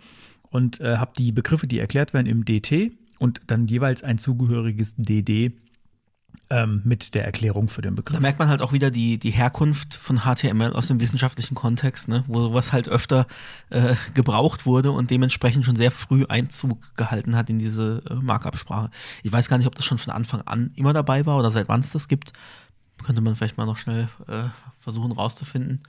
und 0.49 0.79
äh, 0.79 0.97
habe 0.97 1.11
die 1.17 1.31
Begriffe, 1.31 1.67
die 1.67 1.79
erklärt 1.79 2.13
werden, 2.13 2.27
im 2.27 2.43
DT 2.43 2.91
und 3.19 3.41
dann 3.47 3.67
jeweils 3.67 4.03
ein 4.03 4.17
zugehöriges 4.17 4.95
DD 4.97 5.53
ähm, 6.49 6.81
mit 6.85 7.13
der 7.13 7.25
Erklärung 7.25 7.67
für 7.67 7.81
den 7.81 7.95
Da 7.95 8.01
Begriff. 8.01 8.19
merkt 8.19 8.39
man 8.39 8.47
halt 8.47 8.61
auch 8.61 8.71
wieder 8.71 8.89
die, 8.91 9.17
die 9.17 9.31
Herkunft 9.31 9.95
von 9.95 10.19
HTML 10.19 10.73
aus 10.73 10.87
dem 10.87 10.99
wissenschaftlichen 10.99 11.55
Kontext, 11.55 12.07
ne? 12.07 12.23
wo 12.27 12.39
sowas 12.39 12.71
halt 12.71 12.87
öfter 12.87 13.27
äh, 13.69 13.95
gebraucht 14.13 14.65
wurde 14.65 14.91
und 14.91 15.11
dementsprechend 15.11 15.65
schon 15.65 15.75
sehr 15.75 15.91
früh 15.91 16.25
Einzug 16.27 16.95
gehalten 16.95 17.35
hat 17.35 17.49
in 17.49 17.59
diese 17.59 18.01
äh, 18.09 18.13
Markup-Sprache. 18.15 18.89
Ich 19.23 19.31
weiß 19.31 19.49
gar 19.49 19.57
nicht, 19.57 19.67
ob 19.67 19.75
das 19.75 19.85
schon 19.85 19.97
von 19.97 20.13
Anfang 20.13 20.41
an 20.41 20.71
immer 20.75 20.93
dabei 20.93 21.25
war 21.25 21.37
oder 21.37 21.51
seit 21.51 21.67
wann 21.67 21.81
es 21.81 21.91
das 21.91 22.07
gibt. 22.07 22.33
Könnte 23.03 23.21
man 23.21 23.35
vielleicht 23.35 23.57
mal 23.57 23.65
noch 23.65 23.77
schnell 23.77 24.07
äh, 24.27 24.43
versuchen 24.79 25.11
rauszufinden. 25.11 25.81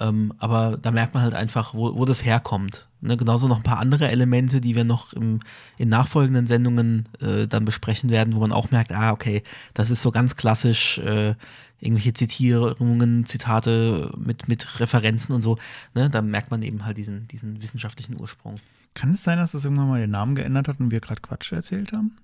Ähm, 0.00 0.32
aber 0.38 0.78
da 0.80 0.90
merkt 0.90 1.12
man 1.12 1.22
halt 1.22 1.34
einfach, 1.34 1.74
wo, 1.74 1.94
wo 1.94 2.06
das 2.06 2.24
herkommt. 2.24 2.88
Ne? 3.02 3.18
Genauso 3.18 3.48
noch 3.48 3.58
ein 3.58 3.62
paar 3.62 3.78
andere 3.78 4.08
Elemente, 4.08 4.60
die 4.60 4.74
wir 4.74 4.84
noch 4.84 5.12
im, 5.12 5.40
in 5.76 5.90
nachfolgenden 5.90 6.46
Sendungen 6.46 7.04
äh, 7.20 7.46
dann 7.46 7.66
besprechen 7.66 8.08
werden, 8.10 8.34
wo 8.34 8.40
man 8.40 8.50
auch 8.50 8.70
merkt, 8.70 8.92
ah, 8.92 9.12
okay, 9.12 9.42
das 9.74 9.90
ist 9.90 10.00
so 10.00 10.10
ganz 10.10 10.36
klassisch 10.36 10.98
äh, 10.98 11.34
irgendwelche 11.80 12.14
Zitierungen, 12.14 13.26
Zitate 13.26 14.10
mit, 14.16 14.48
mit 14.48 14.80
Referenzen 14.80 15.34
und 15.34 15.42
so. 15.42 15.58
Ne? 15.94 16.08
Da 16.08 16.22
merkt 16.22 16.50
man 16.50 16.62
eben 16.62 16.86
halt 16.86 16.96
diesen, 16.96 17.28
diesen 17.28 17.62
wissenschaftlichen 17.62 18.18
Ursprung. 18.18 18.58
Kann 18.94 19.12
es 19.12 19.22
sein, 19.22 19.38
dass 19.38 19.52
das 19.52 19.64
irgendwann 19.64 19.88
mal 19.88 20.00
den 20.00 20.10
Namen 20.10 20.34
geändert 20.34 20.68
hat 20.68 20.80
und 20.80 20.90
wir 20.90 21.00
gerade 21.00 21.20
Quatsch 21.20 21.52
erzählt 21.52 21.92
haben? 21.92 22.16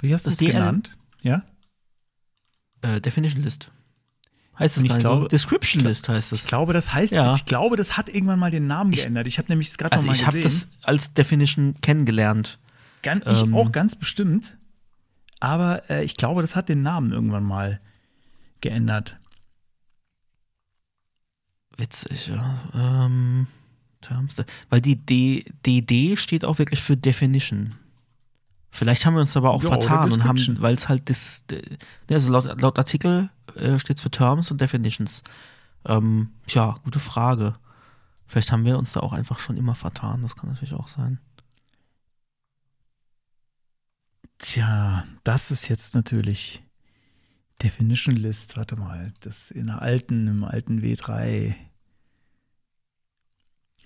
Wie 0.00 0.12
hast 0.12 0.26
du 0.26 0.30
Das 0.30 0.40
es 0.40 0.46
genannt? 0.46 0.96
Ja? 1.20 1.42
Äh, 2.80 3.00
Definition 3.00 3.42
List. 3.42 3.70
Heißt 4.58 4.76
das 4.76 4.84
ich 4.84 4.90
nicht 4.90 5.02
so? 5.02 5.08
glaube- 5.08 5.28
Description 5.28 5.84
List 5.84 6.08
heißt 6.08 6.32
das. 6.32 6.42
Ich 6.42 6.46
glaube, 6.48 6.72
das 6.72 6.92
heißt, 6.92 7.12
Ja. 7.12 7.34
ich 7.34 7.44
glaube, 7.44 7.76
das 7.76 7.96
hat 7.96 8.08
irgendwann 8.08 8.38
mal 8.38 8.50
den 8.50 8.66
Namen 8.66 8.92
Ich- 8.92 9.02
geändert. 9.02 9.26
Ich 9.26 9.38
habe 9.38 9.48
nämlich 9.48 9.76
gerade 9.76 9.92
also 9.92 10.06
mal 10.08 10.14
ich 10.14 10.26
habe 10.26 10.40
gesehen. 10.40 10.68
das 10.80 10.86
als 10.88 11.12
Definition 11.14 11.74
kennengelernt. 11.80 12.58
Gan 13.02 13.22
ich 13.24 13.42
ähm, 13.42 13.54
auch 13.54 13.70
ganz 13.70 13.94
bestimmt. 13.94 14.56
Aber 15.40 15.88
äh, 15.88 16.02
ich 16.04 16.16
glaube, 16.16 16.42
das 16.42 16.56
hat 16.56 16.68
den 16.68 16.82
Namen 16.82 17.12
irgendwann 17.12 17.44
mal 17.44 17.80
geändert. 18.60 19.18
Witzig, 21.76 22.26
ja. 22.26 22.58
Ähm, 22.74 23.46
Terms, 24.00 24.34
weil 24.68 24.80
die 24.80 24.96
D, 24.96 25.44
DD 25.66 26.16
steht 26.16 26.44
auch 26.44 26.58
wirklich 26.58 26.80
für 26.80 26.96
Definition. 26.96 27.74
Vielleicht 28.70 29.06
haben 29.06 29.14
wir 29.14 29.20
uns 29.20 29.36
aber 29.36 29.50
auch 29.50 29.60
oder 29.60 29.68
vertan 29.70 30.10
und 30.12 30.24
haben, 30.24 30.60
weil 30.60 30.74
es 30.74 30.88
halt 30.88 31.08
das, 31.08 31.44
also 32.10 32.30
laut, 32.32 32.60
laut 32.60 32.78
Artikel 32.78 33.30
äh, 33.58 33.78
steht 33.78 33.96
es 33.98 34.02
für 34.02 34.10
Terms 34.10 34.50
und 34.50 34.60
Definitions. 34.60 35.22
Ähm, 35.84 36.32
tja, 36.46 36.74
gute 36.84 36.98
Frage. 36.98 37.54
Vielleicht 38.26 38.52
haben 38.52 38.64
wir 38.64 38.78
uns 38.78 38.92
da 38.92 39.00
auch 39.00 39.12
einfach 39.12 39.38
schon 39.38 39.56
immer 39.56 39.74
vertan, 39.74 40.22
das 40.22 40.36
kann 40.36 40.50
natürlich 40.50 40.74
auch 40.74 40.88
sein. 40.88 41.18
Tja, 44.38 45.04
das 45.24 45.50
ist 45.50 45.68
jetzt 45.68 45.94
natürlich 45.94 46.62
Definition 47.62 48.14
List. 48.14 48.56
Warte 48.56 48.76
mal, 48.76 49.12
das 49.20 49.50
in 49.50 49.66
der 49.66 49.82
alten, 49.82 50.28
im 50.28 50.44
alten 50.44 50.80
W3. 50.80 51.54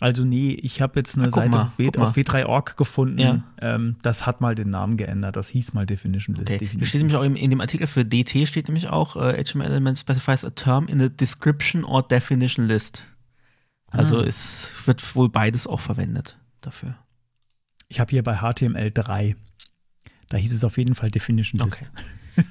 Also 0.03 0.25
nee, 0.25 0.51
ich 0.53 0.83
habe 0.83 0.99
jetzt 0.99 1.17
eine 1.17 1.27
guck 1.27 1.37
Seite 1.37 1.51
mal, 1.51 1.63
auf, 1.67 1.79
w, 1.79 1.91
auf 1.97 2.17
W3.org 2.17 2.77
gefunden. 2.77 3.19
Ja. 3.21 3.45
Ähm, 3.61 3.97
das 4.03 4.27
hat 4.27 4.41
mal 4.41 4.57
den 4.57 4.69
Namen 4.69 4.97
geändert. 4.97 5.37
Das 5.37 5.49
hieß 5.49 5.75
mal 5.75 5.87
Definition 5.87 6.35
List. 6.35 6.49
Okay. 6.49 6.59
Hier 6.59 6.67
definitiv. 6.67 6.89
steht 6.89 6.99
nämlich 7.03 7.17
auch 7.17 7.23
im, 7.23 7.37
in 7.37 7.51
dem 7.51 7.61
Artikel 7.61 7.87
für 7.87 8.05
DT 8.05 8.49
steht 8.49 8.67
nämlich 8.67 8.89
auch, 8.89 9.15
äh, 9.15 9.41
HTML 9.41 9.67
Element 9.67 9.97
specifies 9.99 10.45
a 10.45 10.51
term 10.51 10.89
in 10.89 11.01
a 11.01 11.09
description 11.09 11.85
or 11.85 12.03
definition 12.03 12.67
list. 12.67 13.05
Also 13.87 14.19
Ah. 14.19 14.25
es 14.25 14.83
wird 14.87 15.15
wohl 15.15 15.29
beides 15.29 15.69
auch 15.69 15.81
verwendet 15.81 16.37
dafür. 16.63 16.97
Ich 17.89 18.01
habe 18.01 18.11
hier 18.11 18.25
bei 18.25 18.39
HTML3. 18.41 19.37
Da 20.31 20.37
hieß 20.39 20.53
es 20.53 20.65
auf 20.65 20.79
jeden 20.79 20.97
Fall 20.97 21.11
Definition 21.13 21.61
List. 21.61 21.83
Okay. 21.83 21.91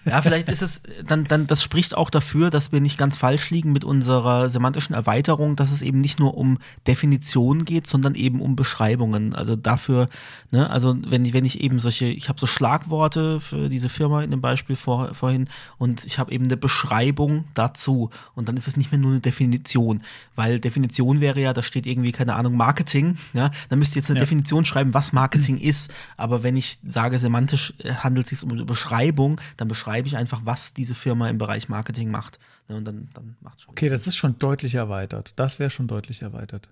Ja, 0.06 0.22
vielleicht 0.22 0.50
ist 0.50 0.62
es, 0.62 0.82
dann, 1.06 1.26
dann, 1.26 1.48
das 1.48 1.64
spricht 1.64 1.96
auch 1.98 2.10
dafür, 2.10 2.50
dass 2.50 2.72
wir 2.72 2.82
nicht 2.82 2.98
ganz 2.98 3.18
falsch 3.18 3.50
liegen 3.50 3.72
mit 3.72 3.84
unserer 3.84 4.50
semantischen 4.50 4.94
Erweiterung, 4.94 5.56
dass 5.56 5.72
es 5.72 5.82
eben 5.82 6.02
nicht 6.02 6.20
nur 6.20 6.38
um 6.38 6.58
Definitionen 6.88 7.66
geht, 7.66 7.88
sondern 7.88 8.16
eben 8.16 8.42
um 8.42 8.56
Beschreibungen. 8.56 9.34
Also 9.34 9.56
dafür, 9.56 10.08
ne, 10.52 10.70
also 10.70 10.96
wenn 11.08 11.26
ich, 11.26 11.34
wenn 11.34 11.46
ich 11.46 11.62
eben 11.62 11.80
solche, 11.80 12.06
ich 12.06 12.30
habe 12.30 12.40
so 12.40 12.48
Schlagworte 12.48 13.42
für 13.42 13.70
diese 13.70 13.90
Firma 13.90 14.22
in 14.24 14.32
dem 14.32 14.42
Beispiel 14.42 14.76
vor, 14.76 15.14
vorhin 15.16 15.50
und 15.78 16.06
ich 16.06 16.20
habe 16.20 16.32
eben 16.32 16.46
eine 16.46 16.58
Beschreibung 16.58 17.46
dazu 17.54 18.10
und 18.36 18.48
dann 18.48 18.58
ist 18.58 18.68
es 18.68 18.78
nicht 18.78 18.92
mehr 18.92 19.00
nur 19.00 19.12
eine 19.12 19.20
Definition, 19.20 20.02
weil 20.36 20.60
Definition 20.60 21.22
wäre 21.22 21.40
ja, 21.40 21.54
da 21.54 21.64
steht 21.64 21.86
irgendwie, 21.86 22.12
keine 22.12 22.36
Ahnung, 22.36 22.56
Marketing, 22.56 23.18
ja, 23.34 23.50
dann 23.70 23.80
müsst 23.80 23.96
ihr 23.96 24.02
jetzt 24.02 24.10
eine 24.10 24.20
Ja. 24.20 24.26
Definition 24.26 24.66
schreiben, 24.66 24.94
was 24.94 25.14
Marketing 25.14 25.58
ist, 25.58 25.92
aber 26.18 26.44
wenn 26.44 26.56
ich 26.56 26.78
sage, 26.88 27.18
semantisch 27.18 27.74
handelt 28.04 28.26
es 28.32 28.40
sich 28.40 28.44
um 28.44 28.52
eine 28.52 28.66
Beschreibung, 28.66 29.40
dann 29.58 29.68
beschreibe 29.72 30.06
ich 30.06 30.18
einfach, 30.18 30.42
was 30.44 30.74
diese 30.74 30.96
Firma 30.96 31.30
im 31.30 31.38
Bereich 31.38 31.70
Marketing 31.70 32.12
macht. 32.12 32.40
Ne, 32.68 32.76
und 32.76 32.84
dann, 32.84 33.10
dann 33.14 33.38
macht 33.40 33.60
es 33.60 33.64
schon. 33.64 33.72
Okay, 33.72 33.86
Sinn. 33.86 33.94
das 33.94 34.06
ist 34.06 34.18
schon 34.18 34.38
deutlich 34.38 34.76
erweitert. 34.76 35.32
Das 35.38 35.60
wäre 35.60 35.70
schon 35.70 35.88
deutlich 35.88 36.22
erweitert. 36.22 36.68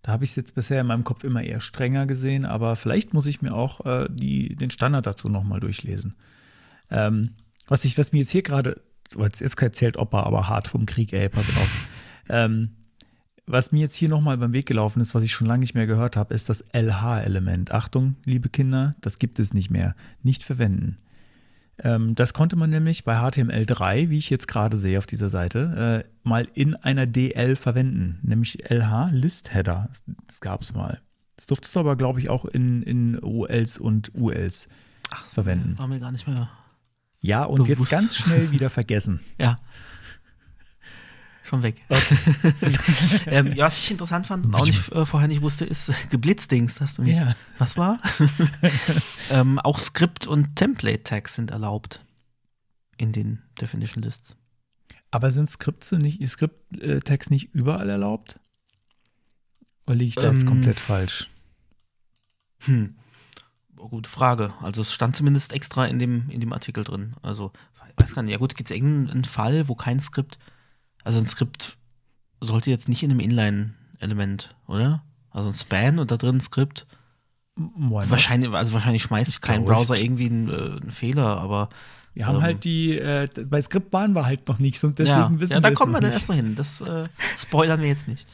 Da 0.00 0.12
habe 0.12 0.24
ich 0.24 0.30
es 0.30 0.36
jetzt 0.36 0.54
bisher 0.54 0.80
in 0.80 0.86
meinem 0.86 1.04
Kopf 1.04 1.22
immer 1.22 1.42
eher 1.42 1.60
strenger 1.60 2.06
gesehen, 2.06 2.46
aber 2.46 2.76
vielleicht 2.76 3.12
muss 3.12 3.26
ich 3.26 3.42
mir 3.42 3.52
auch 3.52 3.84
äh, 3.84 4.08
die, 4.08 4.56
den 4.56 4.70
Standard 4.70 5.06
dazu 5.06 5.28
nochmal 5.28 5.60
durchlesen. 5.60 6.14
Ähm, 6.90 7.34
was, 7.66 7.84
ich, 7.84 7.98
was 7.98 8.12
mir 8.12 8.20
jetzt 8.20 8.30
hier 8.30 8.42
gerade, 8.42 8.80
jetzt 9.18 9.42
ist 9.42 9.60
erzählt 9.60 9.98
Opa, 9.98 10.22
aber 10.22 10.48
hart 10.48 10.66
vom 10.66 10.86
Krieg, 10.86 11.12
ey, 11.12 11.28
pass 11.28 11.50
auf. 11.50 11.88
ähm, 12.30 12.70
was 13.44 13.70
mir 13.70 13.80
jetzt 13.80 13.96
hier 13.96 14.08
nochmal 14.08 14.38
beim 14.38 14.54
Weg 14.54 14.64
gelaufen 14.64 15.02
ist, 15.02 15.14
was 15.14 15.22
ich 15.22 15.32
schon 15.32 15.46
lange 15.46 15.60
nicht 15.60 15.74
mehr 15.74 15.86
gehört 15.86 16.16
habe, 16.16 16.32
ist 16.32 16.48
das 16.48 16.64
LH-Element. 16.72 17.72
Achtung, 17.72 18.16
liebe 18.24 18.48
Kinder, 18.48 18.92
das 19.02 19.18
gibt 19.18 19.38
es 19.38 19.52
nicht 19.52 19.70
mehr. 19.70 19.94
Nicht 20.22 20.42
verwenden. 20.42 20.96
Ähm, 21.80 22.14
das 22.14 22.34
konnte 22.34 22.56
man 22.56 22.70
nämlich 22.70 23.04
bei 23.04 23.16
HTML3, 23.16 24.10
wie 24.10 24.16
ich 24.16 24.30
jetzt 24.30 24.48
gerade 24.48 24.76
sehe 24.76 24.98
auf 24.98 25.06
dieser 25.06 25.28
Seite, 25.28 26.04
äh, 26.04 26.10
mal 26.22 26.48
in 26.54 26.74
einer 26.74 27.06
DL 27.06 27.56
verwenden, 27.56 28.18
nämlich 28.22 28.68
LH 28.68 29.10
List 29.12 29.54
Header. 29.54 29.86
Das, 29.88 30.02
das 30.26 30.40
gab 30.40 30.62
es 30.62 30.74
mal. 30.74 31.00
Das 31.36 31.46
durftest 31.46 31.76
du 31.76 31.80
aber, 31.80 31.96
glaube 31.96 32.20
ich, 32.20 32.30
auch 32.30 32.44
in, 32.44 32.82
in 32.82 33.22
OLs 33.22 33.78
und 33.78 34.12
ULs 34.14 34.68
Ach, 35.10 35.22
das 35.22 35.34
verwenden. 35.34 35.78
War 35.78 35.86
mir 35.86 36.00
gar 36.00 36.10
nicht 36.10 36.26
mehr. 36.26 36.48
Ja, 37.20 37.44
und 37.44 37.66
jetzt 37.68 37.76
Bewusst. 37.78 37.92
ganz 37.92 38.16
schnell 38.16 38.50
wieder 38.50 38.70
vergessen. 38.70 39.20
Ja. 39.40 39.56
Schon 41.48 41.62
weg. 41.62 41.82
ähm, 43.26 43.54
ja, 43.54 43.64
was 43.64 43.78
ich 43.78 43.90
interessant 43.90 44.26
fand 44.26 44.44
und 44.44 44.54
auch 44.54 44.66
nicht, 44.66 44.92
äh, 44.92 45.06
vorher 45.06 45.28
nicht 45.28 45.40
wusste, 45.40 45.64
ist 45.64 45.90
Geblitzdings. 46.10 46.78
Hast 46.82 46.98
du 46.98 47.02
mich. 47.02 47.16
Ja. 47.16 47.34
Was 47.56 47.78
war? 47.78 47.98
ähm, 49.30 49.58
auch 49.58 49.78
Skript- 49.78 50.26
und 50.26 50.56
Template-Tags 50.56 51.36
sind 51.36 51.50
erlaubt 51.50 52.04
in 52.98 53.12
den 53.12 53.42
Definition 53.58 54.02
Lists. 54.02 54.36
Aber 55.10 55.30
sind 55.30 55.48
Skripte 55.48 55.98
nicht, 55.98 56.20
Skript-Tags 56.28 57.30
nicht 57.30 57.54
überall 57.54 57.88
erlaubt? 57.88 58.38
Oder 59.86 59.96
liege 59.96 60.08
ich 60.10 60.14
da 60.16 60.30
jetzt 60.30 60.42
Ähm, 60.42 60.48
komplett 60.48 60.78
falsch? 60.78 61.30
Hm. 62.66 62.94
Oh, 63.78 63.88
gute 63.88 64.10
Frage. 64.10 64.52
Also 64.60 64.82
es 64.82 64.92
stand 64.92 65.16
zumindest 65.16 65.54
extra 65.54 65.86
in 65.86 65.98
dem, 65.98 66.28
in 66.28 66.40
dem 66.40 66.52
Artikel 66.52 66.84
drin. 66.84 67.14
Also, 67.22 67.52
weiß 67.96 68.14
gar 68.14 68.22
nicht. 68.22 68.32
Ja 68.32 68.38
gut, 68.38 68.54
gibt 68.54 68.70
es 68.70 68.76
irgendeinen 68.76 69.24
Fall, 69.24 69.66
wo 69.68 69.74
kein 69.74 69.98
Skript, 69.98 70.38
also 71.08 71.20
ein 71.20 71.26
Skript 71.26 71.76
sollte 72.40 72.70
jetzt 72.70 72.88
nicht 72.88 73.02
in 73.02 73.10
einem 73.10 73.20
Inline-Element, 73.20 74.50
oder? 74.66 75.02
Also 75.30 75.48
ein 75.48 75.54
Span 75.54 75.98
und 75.98 76.10
da 76.10 76.16
drin 76.18 76.36
ein 76.36 76.40
Skript. 76.40 76.86
Wahrscheinlich, 77.56 78.50
also 78.52 78.72
wahrscheinlich 78.74 79.02
schmeißt 79.02 79.42
kein 79.42 79.64
Browser 79.64 79.94
nicht. 79.94 80.04
irgendwie 80.04 80.26
einen, 80.26 80.48
äh, 80.48 80.80
einen 80.82 80.92
Fehler, 80.92 81.38
aber 81.38 81.70
Wir 82.14 82.26
haben 82.26 82.36
ähm, 82.36 82.42
halt 82.42 82.64
die, 82.64 82.96
äh, 82.98 83.26
bei 83.46 83.60
Skript 83.62 83.92
waren 83.92 84.12
wir 84.14 84.26
halt 84.26 84.46
noch 84.48 84.58
nicht, 84.58 84.84
und 84.84 84.98
deswegen 84.98 85.16
ja, 85.18 85.40
wissen 85.40 85.52
ja, 85.54 85.60
da 85.60 85.68
wir 85.68 85.72
es 85.72 85.78
kommen 85.78 85.92
noch 85.92 85.98
wir 85.98 86.02
dann 86.02 86.12
erst 86.12 86.28
noch 86.28 86.36
hin. 86.36 86.54
Das 86.54 86.80
äh, 86.82 87.08
spoilern 87.36 87.80
wir 87.80 87.88
jetzt 87.88 88.06
nicht. 88.06 88.26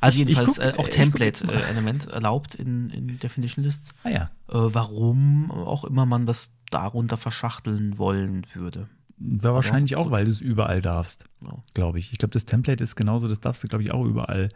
Also 0.00 0.18
jedenfalls 0.18 0.56
guck- 0.60 0.64
äh, 0.64 0.74
auch. 0.76 0.86
Template-Element 0.86 2.06
erlaubt 2.06 2.54
in, 2.54 2.90
in 2.90 3.18
Definition 3.18 3.64
Lists. 3.64 3.94
Ah 4.04 4.10
ja, 4.10 4.22
Äh, 4.48 4.54
warum 4.54 5.50
auch 5.50 5.82
immer 5.84 6.06
man 6.06 6.24
das 6.26 6.52
darunter 6.70 7.16
verschachteln 7.16 7.98
wollen 7.98 8.46
würde. 8.54 8.88
War 9.20 9.54
wahrscheinlich 9.54 9.96
auch, 9.96 10.10
weil 10.10 10.24
du 10.24 10.30
es 10.30 10.40
überall 10.40 10.80
darfst, 10.80 11.24
Ja. 11.42 11.54
glaube 11.74 11.98
ich. 11.98 12.12
Ich 12.12 12.18
glaube, 12.18 12.32
das 12.32 12.44
Template 12.44 12.82
ist 12.82 12.96
genauso, 12.96 13.26
das 13.28 13.40
darfst 13.40 13.62
du, 13.62 13.68
glaube 13.68 13.82
ich, 13.84 13.90
auch 13.90 14.04
überall 14.04 14.48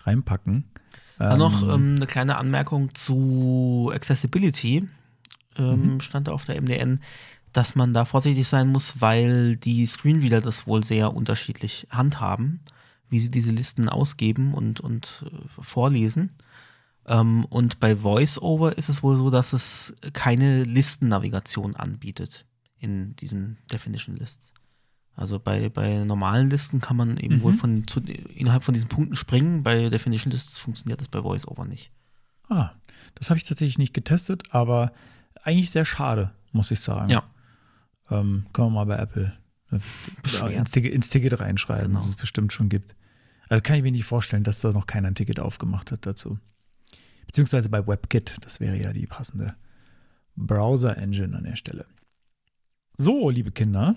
reinpacken. 0.00 0.64
Dann 1.18 1.38
noch 1.38 1.62
Ähm, 1.62 1.70
ähm, 1.70 1.96
eine 1.96 2.06
kleine 2.06 2.36
Anmerkung 2.36 2.94
zu 2.94 3.90
Accessibility. 3.94 4.88
Ähm, 5.56 6.00
Stand 6.00 6.28
da 6.28 6.32
auf 6.32 6.44
der 6.44 6.56
MDN, 6.60 7.00
dass 7.52 7.76
man 7.76 7.94
da 7.94 8.04
vorsichtig 8.04 8.48
sein 8.48 8.68
muss, 8.68 9.00
weil 9.00 9.56
die 9.56 9.86
Screenreader 9.86 10.40
das 10.40 10.66
wohl 10.66 10.82
sehr 10.84 11.14
unterschiedlich 11.14 11.86
handhaben, 11.90 12.60
wie 13.08 13.20
sie 13.20 13.30
diese 13.30 13.52
Listen 13.52 13.88
ausgeben 13.88 14.52
und, 14.54 14.80
und 14.80 15.24
äh, 15.32 15.62
vorlesen. 15.62 16.30
Ähm, 17.06 17.44
und 17.44 17.78
bei 17.78 18.02
VoiceOver 18.02 18.76
ist 18.76 18.88
es 18.88 19.02
wohl 19.04 19.16
so, 19.16 19.30
dass 19.30 19.52
es 19.52 19.94
keine 20.12 20.64
Listennavigation 20.64 21.76
anbietet 21.76 22.44
in 22.84 23.16
diesen 23.16 23.58
Definition 23.72 24.16
Lists. 24.16 24.52
Also 25.16 25.38
bei, 25.38 25.68
bei 25.68 26.04
normalen 26.04 26.50
Listen 26.50 26.80
kann 26.80 26.96
man 26.96 27.16
eben 27.18 27.40
wohl 27.42 27.52
von, 27.54 27.86
zu, 27.86 28.00
innerhalb 28.00 28.64
von 28.64 28.74
diesen 28.74 28.88
Punkten 28.88 29.16
springen. 29.16 29.62
Bei 29.62 29.88
Definition 29.88 30.30
Lists 30.32 30.58
funktioniert 30.58 31.00
das 31.00 31.08
bei 31.08 31.22
VoiceOver 31.22 31.64
nicht. 31.64 31.90
Ah, 32.48 32.70
das 33.14 33.30
habe 33.30 33.38
ich 33.38 33.44
tatsächlich 33.44 33.78
nicht 33.78 33.94
getestet, 33.94 34.42
aber 34.52 34.92
eigentlich 35.42 35.70
sehr 35.70 35.84
schade, 35.84 36.32
muss 36.52 36.70
ich 36.70 36.80
sagen. 36.80 37.10
Ja. 37.10 37.22
Ähm, 38.10 38.46
können 38.52 38.68
wir 38.68 38.84
mal 38.84 38.86
bei 38.86 38.96
Apple 38.96 39.32
äh, 39.70 40.56
ins, 40.56 40.70
Ticket, 40.72 40.92
ins 40.92 41.10
Ticket 41.10 41.40
reinschreiben, 41.40 41.86
Genau. 41.88 42.00
dass 42.00 42.08
es 42.08 42.16
bestimmt 42.16 42.52
schon 42.52 42.68
gibt. 42.68 42.96
Also 43.48 43.62
kann 43.62 43.76
ich 43.76 43.82
mir 43.82 43.92
nicht 43.92 44.04
vorstellen, 44.04 44.42
dass 44.44 44.60
da 44.60 44.72
noch 44.72 44.86
keiner 44.86 45.08
ein 45.08 45.14
Ticket 45.14 45.38
aufgemacht 45.38 45.92
hat 45.92 46.06
dazu. 46.06 46.38
Beziehungsweise 47.26 47.68
bei 47.68 47.86
WebKit, 47.86 48.36
das 48.42 48.58
wäre 48.60 48.76
ja 48.80 48.92
die 48.92 49.06
passende 49.06 49.54
Browser-Engine 50.36 51.36
an 51.36 51.44
der 51.44 51.56
Stelle. 51.56 51.86
So, 52.96 53.28
liebe 53.28 53.50
Kinder, 53.50 53.96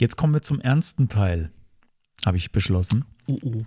jetzt 0.00 0.16
kommen 0.16 0.34
wir 0.34 0.42
zum 0.42 0.60
ernsten 0.60 1.08
Teil, 1.08 1.52
habe 2.24 2.38
ich 2.38 2.50
beschlossen. 2.50 3.04
Oh, 3.28 3.38
oh. 3.40 3.62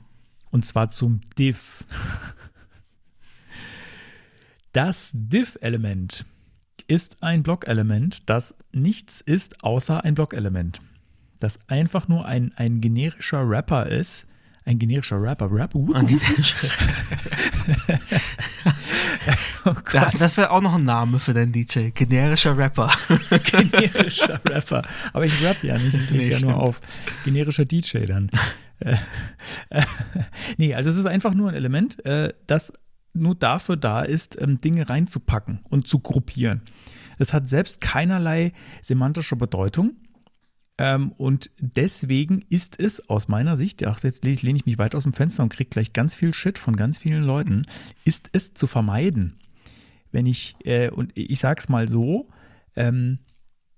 Und 0.52 0.66
zwar 0.66 0.90
zum 0.90 1.22
Diff. 1.38 1.86
Das 4.74 5.12
Diff-Element 5.16 6.26
ist 6.88 7.24
ein 7.24 7.42
Blockelement, 7.42 8.30
das 8.30 8.56
nichts 8.72 9.22
ist 9.22 9.64
außer 9.64 10.04
ein 10.04 10.14
Blockelement. 10.14 10.82
Das 11.40 11.58
einfach 11.70 12.08
nur 12.08 12.26
ein, 12.26 12.54
ein 12.56 12.82
generischer 12.82 13.50
Rapper 13.50 13.88
ist. 13.88 14.28
Ein 14.66 14.78
generischer 14.78 15.22
Rapper. 15.22 15.49
Rap? 15.51 15.74
Uh, 15.74 15.93
oh 19.66 19.74
Gott, 19.74 19.93
Da, 19.93 20.12
das 20.18 20.38
wäre 20.38 20.51
auch 20.51 20.62
noch 20.62 20.76
ein 20.76 20.84
Name 20.84 21.20
für 21.20 21.34
deinen 21.34 21.51
DJ. 21.51 21.89
Generischer 21.89 22.57
Rapper. 22.57 22.91
generischer 23.43 24.39
Rapper. 24.47 24.84
Aber 25.14 25.26
ich 25.26 25.43
rap 25.43 25.64
ja 25.64 25.78
nicht, 25.78 25.95
ich 25.95 26.10
lege 26.10 26.24
Nee, 26.24 26.30
ja 26.32 26.39
nur 26.39 26.57
auf. 26.57 26.80
Generischer 27.26 27.66
DJ 27.66 28.05
dann. 28.05 28.30
Äh, 28.80 28.95
nee, 30.57 30.74
also 30.74 30.89
es 30.89 30.97
ist 30.97 31.05
einfach 31.05 31.34
nur 31.34 31.49
ein 31.49 31.55
Element, 31.55 32.03
äh, 32.05 32.34
das 32.47 32.74
nur 33.14 33.36
dafür 33.36 33.76
da 33.78 34.01
ist, 34.01 34.39
ähm, 34.39 34.62
Dinge 34.62 34.89
reinzupacken 34.89 35.60
und 35.70 35.88
zu 35.88 35.99
gruppieren. 35.99 36.62
Es 37.18 37.34
hat 37.34 37.49
selbst 37.49 37.82
keinerlei 37.82 38.53
semantische 38.82 39.36
Bedeutung. 39.36 39.97
Ähm, 40.80 41.12
und 41.18 41.52
deswegen 41.60 42.42
ist 42.50 42.80
es 42.80 43.10
aus 43.10 43.28
meiner 43.28 43.58
Sicht, 43.58 43.86
ach, 43.86 44.02
jetzt 44.02 44.24
lehne 44.24 44.58
ich 44.58 44.66
mich 44.66 44.78
weit 44.78 44.96
aus 44.96 45.04
dem 45.04 45.12
Fenster 45.12 45.44
und 45.44 45.50
kriege 45.50 45.70
gleich 45.70 45.92
ganz 45.92 46.16
viel 46.16 46.34
Shit 46.34 46.58
von 46.58 46.78
ganz 46.78 46.98
vielen 46.98 47.24
Leuten, 47.24 47.66
ist 48.06 48.30
es 48.32 48.54
zu 48.54 48.66
vermeiden, 48.66 49.36
wenn 50.14 50.26
ich, 50.26 50.56
äh, 50.64 50.90
und 50.90 51.12
ich 51.16 51.42
sag's 51.42 51.68
mal 51.68 51.90
so, 51.90 52.30
ähm, 52.78 53.20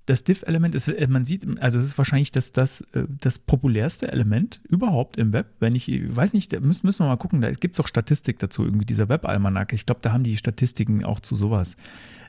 das 0.06 0.24
Diff-Element 0.24 0.76
ist, 0.76 0.90
äh, 0.90 1.08
man 1.08 1.26
sieht, 1.26 1.44
also 1.60 1.80
es 1.80 1.86
ist 1.86 1.98
wahrscheinlich 1.98 2.32
das, 2.32 2.52
das, 2.52 2.82
äh, 2.94 3.06
das 3.20 3.40
populärste 3.40 4.12
Element 4.12 4.62
überhaupt 4.70 5.18
im 5.18 5.34
Web. 5.34 5.56
Wenn 5.60 5.74
ich, 5.74 5.90
ich 5.90 6.16
weiß 6.16 6.34
nicht, 6.34 6.52
müssen, 6.62 6.86
müssen 6.86 7.04
wir 7.04 7.08
mal 7.08 7.18
gucken, 7.18 7.42
da 7.42 7.50
gibt 7.50 7.74
es 7.74 7.80
auch 7.80 7.88
Statistik 7.88 8.38
dazu, 8.38 8.64
irgendwie 8.64 8.86
dieser 8.86 9.10
Web-Almanacke. 9.10 9.74
Ich 9.74 9.88
glaube, 9.88 10.02
da 10.04 10.14
haben 10.14 10.24
die 10.24 10.38
Statistiken 10.38 11.04
auch 11.04 11.20
zu 11.20 11.36
sowas. 11.36 11.78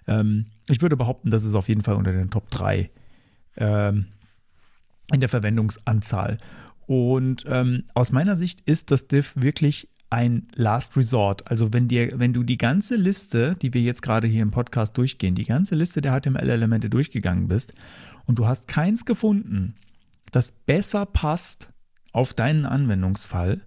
Ähm, 0.07 0.47
ich 0.70 0.81
würde 0.81 0.97
behaupten, 0.97 1.29
das 1.29 1.45
ist 1.45 1.57
auf 1.57 1.68
jeden 1.68 1.83
Fall 1.83 1.97
unter 1.97 2.12
den 2.12 2.31
Top 2.31 2.51
3 2.51 2.91
ähm, 3.59 4.07
in 5.12 5.20
der 5.20 5.28
Verwendungsanzahl. 5.28 6.38
Und 6.86 7.44
ähm, 7.48 7.84
aus 7.94 8.12
meiner 8.12 8.36
Sicht 8.36 8.60
ist 8.62 8.90
das 8.90 9.06
Diff 9.08 9.34
wirklich 9.36 9.88
ein 10.10 10.48
Last 10.54 10.96
Resort. 10.96 11.50
Also 11.50 11.72
wenn 11.72 11.88
dir, 11.88 12.10
wenn 12.16 12.34
du 12.34 12.42
die 12.42 12.58
ganze 12.58 12.96
Liste, 12.96 13.56
die 13.62 13.72
wir 13.72 13.80
jetzt 13.80 14.02
gerade 14.02 14.26
hier 14.26 14.42
im 14.42 14.50
Podcast 14.50 14.96
durchgehen, 14.98 15.34
die 15.34 15.44
ganze 15.46 15.74
Liste 15.74 16.02
der 16.02 16.20
HTML-Elemente 16.20 16.90
durchgegangen 16.90 17.48
bist 17.48 17.72
und 18.26 18.38
du 18.38 18.46
hast 18.46 18.68
keins 18.68 19.06
gefunden, 19.06 19.74
das 20.30 20.52
besser 20.52 21.06
passt 21.06 21.70
auf 22.12 22.34
deinen 22.34 22.66
Anwendungsfall 22.66 23.62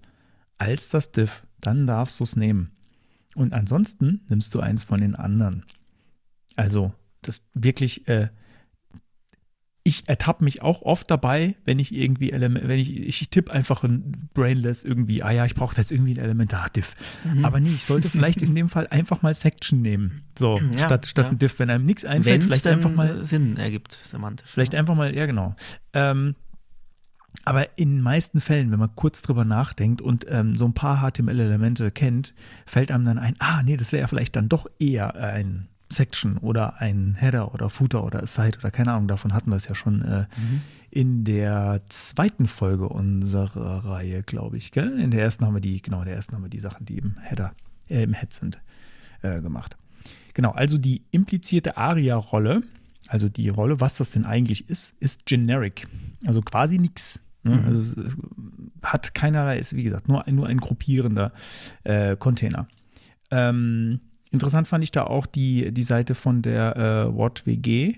als 0.57 0.89
das 0.89 1.11
Diff, 1.11 1.47
dann 1.61 1.87
darfst 1.87 2.19
du 2.19 2.23
es 2.23 2.35
nehmen. 2.35 2.71
Und 3.35 3.53
ansonsten 3.53 4.21
nimmst 4.29 4.53
du 4.53 4.59
eins 4.59 4.83
von 4.83 5.01
den 5.01 5.15
anderen. 5.15 5.65
Also, 6.55 6.93
das 7.21 7.41
wirklich, 7.53 8.07
äh, 8.07 8.29
ich 9.88 10.09
ertappe 10.09 10.43
mich 10.43 10.63
auch 10.63 10.81
oft 10.81 11.11
dabei, 11.11 11.55
wenn 11.63 11.77
ich 11.77 11.93
irgendwie 11.93 12.31
Element, 12.31 12.67
wenn 12.67 12.79
ich, 12.79 12.91
ich 12.97 13.29
tippe 13.29 13.53
einfach 13.53 13.83
ein 13.83 14.29
Brainless 14.33 14.83
irgendwie, 14.83 15.21
ah 15.21 15.29
ja, 15.29 15.45
ich 15.45 15.53
brauche 15.53 15.75
da 15.75 15.81
jetzt 15.81 15.91
irgendwie 15.91 16.15
ein 16.15 16.17
Elementar-Diff. 16.17 16.95
Aber 17.43 17.59
nee, 17.59 17.69
ich 17.69 17.86
sollte 17.86 18.09
vielleicht 18.09 18.41
in 18.41 18.55
dem 18.55 18.67
Fall 18.67 18.88
einfach 18.88 19.21
mal 19.21 19.36
Section 19.36 19.83
nehmen. 19.83 20.23
So, 20.39 20.59
Ja, 20.75 20.88
statt, 20.88 21.05
statt 21.05 21.25
ja. 21.25 21.31
ein 21.31 21.38
Diff, 21.38 21.59
wenn 21.59 21.69
einem 21.69 21.86
nichts 21.86 22.03
einfällt, 22.03 22.41
Wenn 22.41 22.41
es 22.41 22.61
vielleicht 22.61 22.65
einfach 22.65 22.91
mal 22.91 23.19
äh, 23.21 23.25
Sinn 23.25 23.57
ergibt, 23.57 23.91
semantisch. 23.91 24.49
Vielleicht 24.49 24.73
einfach 24.73 24.95
mal, 24.95 25.15
ja 25.15 25.27
genau. 25.27 25.55
Ähm, 25.93 26.33
aber 27.43 27.77
in 27.77 27.97
den 27.97 28.01
meisten 28.01 28.41
Fällen, 28.41 28.71
wenn 28.71 28.79
man 28.79 28.95
kurz 28.95 29.21
drüber 29.21 29.45
nachdenkt 29.45 30.01
und 30.01 30.25
ähm, 30.27 30.55
so 30.55 30.65
ein 30.65 30.73
paar 30.73 31.07
HTML-Elemente 31.07 31.91
kennt, 31.91 32.33
fällt 32.65 32.91
einem 32.91 33.05
dann 33.05 33.19
ein, 33.19 33.36
ah 33.38 33.61
nee, 33.61 33.77
das 33.77 33.91
wäre 33.91 34.01
ja 34.01 34.07
vielleicht 34.07 34.36
dann 34.36 34.49
doch 34.49 34.65
eher 34.79 35.13
ein 35.15 35.67
Section 35.95 36.37
oder 36.37 36.81
ein 36.81 37.15
Header 37.15 37.53
oder 37.53 37.69
Footer 37.69 38.03
oder 38.03 38.23
Aside 38.23 38.59
oder 38.59 38.71
keine 38.71 38.93
Ahnung, 38.93 39.07
davon 39.07 39.33
hatten 39.33 39.49
wir 39.49 39.55
es 39.55 39.67
ja 39.67 39.75
schon 39.75 40.01
äh, 40.01 40.25
in 40.91 41.23
der 41.23 41.81
zweiten 41.89 42.45
Folge 42.45 42.87
unserer 42.87 43.85
Reihe, 43.85 44.23
glaube 44.23 44.57
ich. 44.57 44.71
Gell? 44.71 44.99
In 44.99 45.11
der 45.11 45.23
ersten 45.23 45.45
haben 45.45 45.53
wir 45.53 45.61
die, 45.61 45.81
genau, 45.81 45.99
in 45.99 46.05
der 46.05 46.15
ersten 46.15 46.35
haben 46.35 46.43
wir 46.43 46.49
die 46.49 46.59
Sachen, 46.59 46.85
die 46.85 46.97
im 46.97 47.17
Header, 47.17 47.53
äh, 47.89 48.03
im 48.03 48.13
Head 48.13 48.33
sind, 48.33 48.61
äh, 49.21 49.41
gemacht. 49.41 49.75
Genau, 50.33 50.51
also 50.51 50.77
die 50.77 51.03
implizierte 51.11 51.77
ARIA-Rolle, 51.77 52.63
also 53.07 53.29
die 53.29 53.49
Rolle, 53.49 53.79
was 53.79 53.97
das 53.97 54.11
denn 54.11 54.25
eigentlich 54.25 54.69
ist, 54.69 54.95
ist 54.99 55.25
generic. 55.25 55.87
Also 56.25 56.41
quasi 56.41 56.77
nichts. 56.77 57.21
Ne? 57.43 57.63
Also 57.65 57.79
es 57.79 57.97
äh, 57.97 58.09
hat 58.83 59.13
keinerlei, 59.13 59.59
ist 59.59 59.75
wie 59.75 59.83
gesagt 59.83 60.07
nur, 60.07 60.23
nur 60.29 60.47
ein 60.47 60.57
gruppierender 60.57 61.31
äh, 61.83 62.15
Container. 62.15 62.67
Ähm, 63.31 63.99
interessant 64.36 64.67
fand 64.67 64.83
ich 64.83 64.91
da 64.91 65.03
auch 65.03 65.25
die, 65.25 65.73
die 65.73 65.83
Seite 65.83 66.15
von 66.15 66.41
der 66.41 66.75
äh, 66.75 67.17
WattWG. 67.17 67.95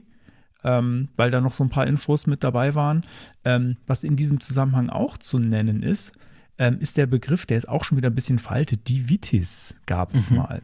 ähm, 0.63 1.09
weil 1.15 1.31
da 1.31 1.39
noch 1.39 1.53
so 1.53 1.63
ein 1.63 1.69
paar 1.69 1.87
Infos 1.87 2.25
mit 2.27 2.43
dabei 2.43 2.75
waren. 2.75 3.05
Ähm, 3.45 3.77
was 3.85 4.03
in 4.03 4.15
diesem 4.15 4.39
Zusammenhang 4.39 4.89
auch 4.89 5.17
zu 5.17 5.39
nennen 5.39 5.83
ist, 5.83 6.13
ähm, 6.57 6.79
ist 6.79 6.97
der 6.97 7.05
Begriff, 7.05 7.45
der 7.45 7.57
ist 7.57 7.69
auch 7.69 7.83
schon 7.83 7.97
wieder 7.97 8.09
ein 8.09 8.15
bisschen 8.15 8.39
veraltet. 8.39 8.89
Divitis 8.89 9.75
gab 9.85 10.13
es 10.13 10.31
mhm. 10.31 10.37
mal. 10.37 10.61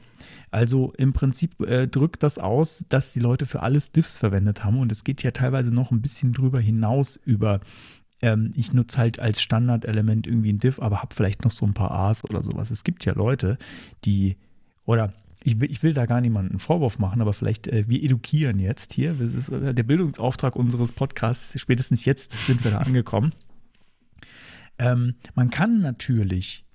Also 0.49 0.93
im 0.97 1.13
Prinzip 1.13 1.61
äh, 1.61 1.87
drückt 1.87 2.23
das 2.23 2.39
aus, 2.39 2.85
dass 2.89 3.13
die 3.13 3.19
Leute 3.19 3.45
für 3.45 3.61
alles 3.61 3.91
Diffs 3.91 4.17
verwendet 4.17 4.63
haben 4.63 4.79
und 4.79 4.91
es 4.91 5.03
geht 5.03 5.23
ja 5.23 5.31
teilweise 5.31 5.71
noch 5.71 5.91
ein 5.91 6.01
bisschen 6.01 6.33
drüber 6.33 6.59
hinaus 6.59 7.15
über 7.15 7.59
ähm, 8.21 8.51
ich 8.55 8.73
nutze 8.73 8.97
halt 8.97 9.19
als 9.19 9.41
Standardelement 9.41 10.27
irgendwie 10.27 10.53
ein 10.53 10.59
Div, 10.59 10.79
aber 10.79 11.01
habe 11.01 11.13
vielleicht 11.13 11.43
noch 11.43 11.51
so 11.51 11.65
ein 11.65 11.73
paar 11.73 11.91
A's 11.91 12.23
oder 12.23 12.41
sowas. 12.41 12.71
Es 12.71 12.83
gibt 12.83 13.05
ja 13.05 13.13
Leute, 13.13 13.57
die, 14.05 14.37
oder 14.85 15.13
ich 15.43 15.59
will, 15.59 15.69
ich 15.69 15.83
will 15.83 15.93
da 15.93 16.05
gar 16.05 16.21
niemanden 16.21 16.51
einen 16.51 16.59
Vorwurf 16.59 16.99
machen, 16.99 17.21
aber 17.21 17.33
vielleicht, 17.33 17.67
äh, 17.67 17.87
wir 17.87 18.01
edukieren 18.01 18.59
jetzt 18.59 18.93
hier. 18.93 19.13
Das 19.13 19.33
ist 19.33 19.49
äh, 19.49 19.73
der 19.73 19.83
Bildungsauftrag 19.83 20.55
unseres 20.55 20.91
Podcasts. 20.91 21.59
Spätestens 21.59 22.05
jetzt 22.05 22.31
sind 22.47 22.63
wir 22.63 22.71
da 22.71 22.77
angekommen. 22.79 23.33
Ähm, 24.79 25.15
man 25.35 25.49
kann 25.49 25.81
natürlich 25.81 26.65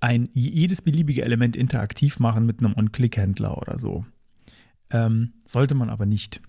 ein, 0.00 0.28
jedes 0.32 0.82
beliebige 0.82 1.24
Element 1.24 1.56
interaktiv 1.56 2.18
machen 2.18 2.46
mit 2.46 2.60
einem 2.60 2.74
On-Click-Händler 2.76 3.58
oder 3.58 3.78
so. 3.78 4.04
Ähm, 4.90 5.32
sollte 5.46 5.74
man 5.74 5.90
aber 5.90 6.06
nicht. 6.06 6.40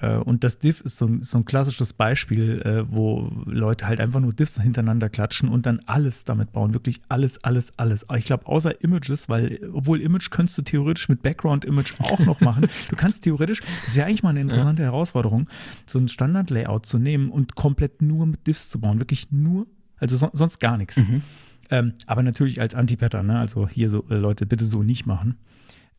Äh, 0.00 0.16
und 0.16 0.44
das 0.44 0.58
Diff 0.58 0.80
ist 0.80 0.96
so 0.96 1.06
ein, 1.06 1.22
so 1.22 1.38
ein 1.38 1.44
klassisches 1.44 1.92
Beispiel, 1.92 2.60
äh, 2.62 2.90
wo 2.90 3.30
Leute 3.46 3.86
halt 3.86 4.00
einfach 4.00 4.20
nur 4.20 4.32
Diffs 4.32 4.60
hintereinander 4.60 5.08
klatschen 5.08 5.48
und 5.48 5.66
dann 5.66 5.80
alles 5.86 6.24
damit 6.24 6.52
bauen. 6.52 6.74
Wirklich 6.74 7.00
alles, 7.08 7.42
alles, 7.44 7.78
alles. 7.78 8.06
Ich 8.16 8.24
glaube, 8.24 8.46
außer 8.46 8.82
Images, 8.82 9.28
weil, 9.28 9.60
obwohl 9.72 10.00
Image 10.00 10.30
könntest 10.30 10.58
du 10.58 10.62
theoretisch 10.62 11.08
mit 11.08 11.22
Background-Image 11.22 12.00
auch 12.00 12.18
noch 12.20 12.40
machen. 12.40 12.68
Du 12.88 12.96
kannst 12.96 13.22
theoretisch, 13.22 13.60
das 13.84 13.96
wäre 13.96 14.06
eigentlich 14.06 14.22
mal 14.22 14.30
eine 14.30 14.40
interessante 14.40 14.82
ja. 14.82 14.88
Herausforderung, 14.88 15.48
so 15.84 15.98
ein 15.98 16.08
Standard-Layout 16.08 16.86
zu 16.86 16.98
nehmen 16.98 17.28
und 17.28 17.54
komplett 17.54 18.02
nur 18.02 18.26
mit 18.26 18.46
Diffs 18.46 18.70
zu 18.70 18.80
bauen. 18.80 19.00
Wirklich 19.00 19.30
nur, 19.30 19.66
also 19.96 20.16
so, 20.16 20.30
sonst 20.32 20.60
gar 20.60 20.76
nichts. 20.76 20.96
Mhm. 20.96 21.22
Ähm, 21.70 21.92
aber 22.06 22.22
natürlich 22.22 22.60
als 22.60 22.74
Anti-Pattern, 22.74 23.26
ne? 23.26 23.38
also 23.38 23.68
hier 23.68 23.90
so, 23.90 24.04
äh, 24.08 24.14
Leute, 24.14 24.46
bitte 24.46 24.64
so 24.64 24.82
nicht 24.82 25.06
machen. 25.06 25.38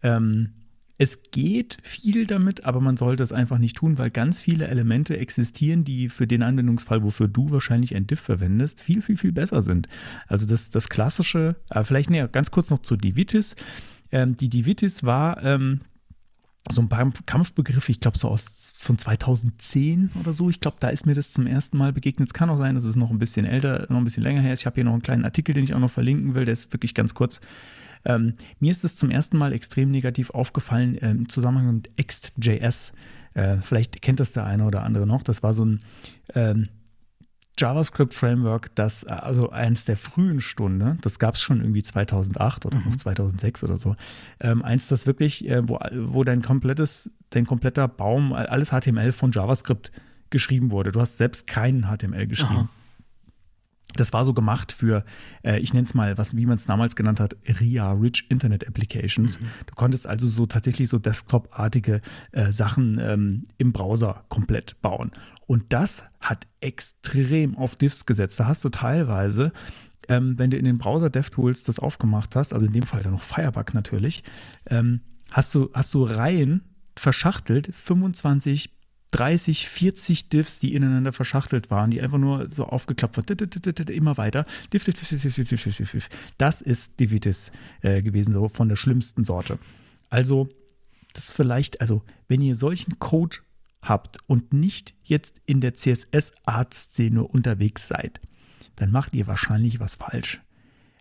Ähm, 0.01 0.53
es 1.01 1.21
geht 1.31 1.77
viel 1.81 2.27
damit, 2.27 2.65
aber 2.65 2.81
man 2.81 2.97
sollte 2.97 3.23
es 3.23 3.31
einfach 3.31 3.57
nicht 3.57 3.77
tun, 3.77 3.97
weil 3.97 4.11
ganz 4.11 4.41
viele 4.41 4.67
Elemente 4.67 5.17
existieren, 5.17 5.85
die 5.85 6.09
für 6.09 6.27
den 6.27 6.43
Anwendungsfall, 6.43 7.03
wofür 7.03 7.29
du 7.29 7.51
wahrscheinlich 7.51 7.95
ein 7.95 8.05
Diff 8.05 8.19
verwendest, 8.19 8.81
viel, 8.81 9.01
viel, 9.01 9.15
viel 9.15 9.31
besser 9.31 9.61
sind. 9.61 9.87
Also 10.27 10.45
das, 10.45 10.69
das 10.69 10.89
klassische, 10.89 11.55
äh, 11.69 11.85
vielleicht 11.85 12.09
näher, 12.09 12.27
ganz 12.27 12.51
kurz 12.51 12.69
noch 12.69 12.79
zu 12.79 12.97
Divitis. 12.97 13.55
Ähm, 14.11 14.35
die 14.35 14.49
Divitis 14.49 15.05
war 15.05 15.41
ähm, 15.41 15.79
so 16.69 16.81
ein 16.81 17.13
Kampfbegriff, 17.25 17.87
ich 17.87 18.01
glaube 18.01 18.17
so 18.17 18.27
aus 18.27 18.73
von 18.75 18.97
2010 18.97 20.11
oder 20.19 20.33
so. 20.33 20.49
Ich 20.49 20.59
glaube, 20.59 20.77
da 20.81 20.89
ist 20.89 21.05
mir 21.05 21.15
das 21.15 21.31
zum 21.31 21.47
ersten 21.47 21.77
Mal 21.77 21.93
begegnet. 21.93 22.27
Es 22.27 22.33
kann 22.33 22.49
auch 22.49 22.57
sein, 22.57 22.75
dass 22.75 22.83
es 22.83 22.97
noch 22.97 23.09
ein 23.09 23.19
bisschen 23.19 23.45
älter, 23.45 23.87
noch 23.87 23.99
ein 23.99 24.03
bisschen 24.03 24.23
länger 24.23 24.41
her 24.41 24.51
ist. 24.51 24.59
Ich 24.59 24.65
habe 24.65 24.75
hier 24.75 24.83
noch 24.83 24.91
einen 24.91 25.01
kleinen 25.01 25.23
Artikel, 25.23 25.55
den 25.55 25.63
ich 25.63 25.73
auch 25.73 25.79
noch 25.79 25.91
verlinken 25.91 26.35
will, 26.35 26.43
der 26.43 26.53
ist 26.53 26.73
wirklich 26.73 26.93
ganz 26.93 27.13
kurz. 27.13 27.39
Ähm, 28.05 28.35
mir 28.59 28.71
ist 28.71 28.83
es 28.83 28.95
zum 28.95 29.11
ersten 29.11 29.37
Mal 29.37 29.53
extrem 29.53 29.91
negativ 29.91 30.29
aufgefallen 30.31 30.97
äh, 30.97 31.11
im 31.11 31.29
Zusammenhang 31.29 31.75
mit 31.75 31.89
Ext.js. 31.97 32.93
Äh, 33.33 33.57
vielleicht 33.61 34.01
kennt 34.01 34.19
das 34.19 34.33
der 34.33 34.45
eine 34.45 34.65
oder 34.65 34.83
andere 34.83 35.05
noch. 35.05 35.23
Das 35.23 35.43
war 35.43 35.53
so 35.53 35.65
ein 35.65 35.81
ähm, 36.35 36.69
JavaScript-Framework, 37.59 38.73
das 38.75 39.03
äh, 39.03 39.09
also 39.09 39.49
eins 39.49 39.85
der 39.85 39.97
frühen 39.97 40.39
Stunde, 40.39 40.97
das 41.01 41.19
gab 41.19 41.35
es 41.35 41.41
schon 41.41 41.59
irgendwie 41.61 41.83
2008 41.83 42.65
oder 42.65 42.77
mhm. 42.77 42.85
noch 42.85 42.95
2006 42.95 43.63
oder 43.63 43.77
so, 43.77 43.95
ähm, 44.39 44.63
eins, 44.63 44.87
das 44.87 45.05
wirklich, 45.05 45.47
äh, 45.47 45.67
wo, 45.67 45.79
wo 45.91 46.23
dein 46.23 46.41
komplettes, 46.41 47.09
dein 47.29 47.45
kompletter 47.45 47.87
Baum, 47.87 48.33
alles 48.33 48.69
HTML 48.69 49.11
von 49.11 49.31
JavaScript 49.31 49.91
geschrieben 50.29 50.71
wurde. 50.71 50.91
Du 50.91 51.01
hast 51.01 51.17
selbst 51.17 51.47
keinen 51.47 51.83
HTML 51.83 52.27
geschrieben. 52.27 52.69
Aha. 52.69 52.69
Das 53.95 54.13
war 54.13 54.23
so 54.23 54.33
gemacht 54.33 54.71
für, 54.71 55.03
äh, 55.43 55.59
ich 55.59 55.73
nenne 55.73 55.85
es 55.85 55.93
mal, 55.93 56.17
was, 56.17 56.37
wie 56.37 56.45
man 56.45 56.57
es 56.57 56.65
damals 56.65 56.95
genannt 56.95 57.19
hat, 57.19 57.35
RIA, 57.47 57.91
Rich 57.93 58.27
Internet 58.29 58.67
Applications. 58.67 59.39
Mhm. 59.39 59.45
Du 59.65 59.75
konntest 59.75 60.05
also 60.05 60.27
so 60.27 60.45
tatsächlich 60.45 60.89
so 60.89 60.99
Desktop-artige 60.99 62.01
äh, 62.31 62.51
Sachen 62.51 62.99
ähm, 63.01 63.47
im 63.57 63.71
Browser 63.71 64.23
komplett 64.29 64.79
bauen. 64.81 65.11
Und 65.47 65.73
das 65.73 66.03
hat 66.19 66.45
extrem 66.61 67.57
auf 67.57 67.75
Diffs 67.75 68.05
gesetzt. 68.05 68.39
Da 68.39 68.45
hast 68.45 68.63
du 68.63 68.69
teilweise, 68.69 69.51
ähm, 70.07 70.37
wenn 70.37 70.51
du 70.51 70.57
in 70.57 70.65
den 70.65 70.77
Browser 70.77 71.09
DevTools 71.09 71.63
das 71.63 71.79
aufgemacht 71.79 72.35
hast, 72.35 72.53
also 72.53 72.67
in 72.67 72.73
dem 72.73 72.83
Fall 72.83 73.01
dann 73.01 73.13
noch 73.13 73.23
Firebug 73.23 73.73
natürlich, 73.73 74.23
ähm, 74.67 75.01
hast, 75.31 75.55
du, 75.55 75.69
hast 75.73 75.93
du 75.95 76.03
Reihen 76.03 76.61
verschachtelt, 76.95 77.73
25 77.73 78.78
30, 79.11 79.67
40 79.67 80.29
Diffs, 80.29 80.59
die 80.59 80.75
ineinander 80.75 81.13
verschachtelt 81.13 81.71
waren, 81.71 81.91
die 81.91 82.01
einfach 82.01 82.19
nur 82.19 82.49
so 82.49 82.65
aufgeklappt 82.65 83.17
waren, 83.17 83.25
immer 83.89 84.17
weiter. 84.17 84.45
Das 86.37 86.61
ist 86.61 86.99
Divitis 86.99 87.51
äh, 87.81 88.01
gewesen, 88.01 88.33
so 88.33 88.49
von 88.49 88.69
der 88.69 88.75
schlimmsten 88.75 89.23
Sorte. 89.23 89.57
Also, 90.09 90.49
das 91.13 91.25
ist 91.25 91.33
vielleicht, 91.33 91.81
also, 91.81 92.03
wenn 92.27 92.41
ihr 92.41 92.55
solchen 92.55 92.99
Code 92.99 93.37
habt 93.81 94.17
und 94.27 94.53
nicht 94.53 94.93
jetzt 95.03 95.41
in 95.45 95.61
der 95.61 95.73
CSS-Art-Szene 95.73 97.23
unterwegs 97.23 97.87
seid, 97.87 98.19
dann 98.75 98.91
macht 98.91 99.13
ihr 99.15 99.27
wahrscheinlich 99.27 99.79
was 99.79 99.95
falsch. 99.95 100.41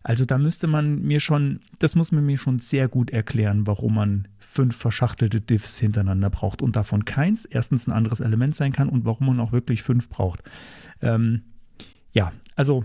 Also 0.02 0.24
da 0.24 0.38
müsste 0.38 0.66
man 0.66 1.02
mir 1.02 1.20
schon, 1.20 1.60
das 1.78 1.94
muss 1.94 2.12
man 2.12 2.24
mir 2.24 2.38
schon 2.38 2.60
sehr 2.60 2.88
gut 2.88 3.10
erklären, 3.10 3.66
warum 3.66 3.94
man 3.94 4.28
fünf 4.38 4.76
verschachtelte 4.76 5.40
Diffs 5.40 5.78
hintereinander 5.78 6.30
braucht 6.30 6.62
und 6.62 6.76
davon 6.76 7.04
keins 7.04 7.44
erstens 7.44 7.86
ein 7.86 7.92
anderes 7.92 8.20
Element 8.20 8.54
sein 8.54 8.72
kann 8.72 8.88
und 8.88 9.04
warum 9.04 9.26
man 9.26 9.40
auch 9.40 9.52
wirklich 9.52 9.82
fünf 9.82 10.08
braucht. 10.08 10.42
Ähm, 11.02 11.42
ja, 12.12 12.32
also 12.54 12.84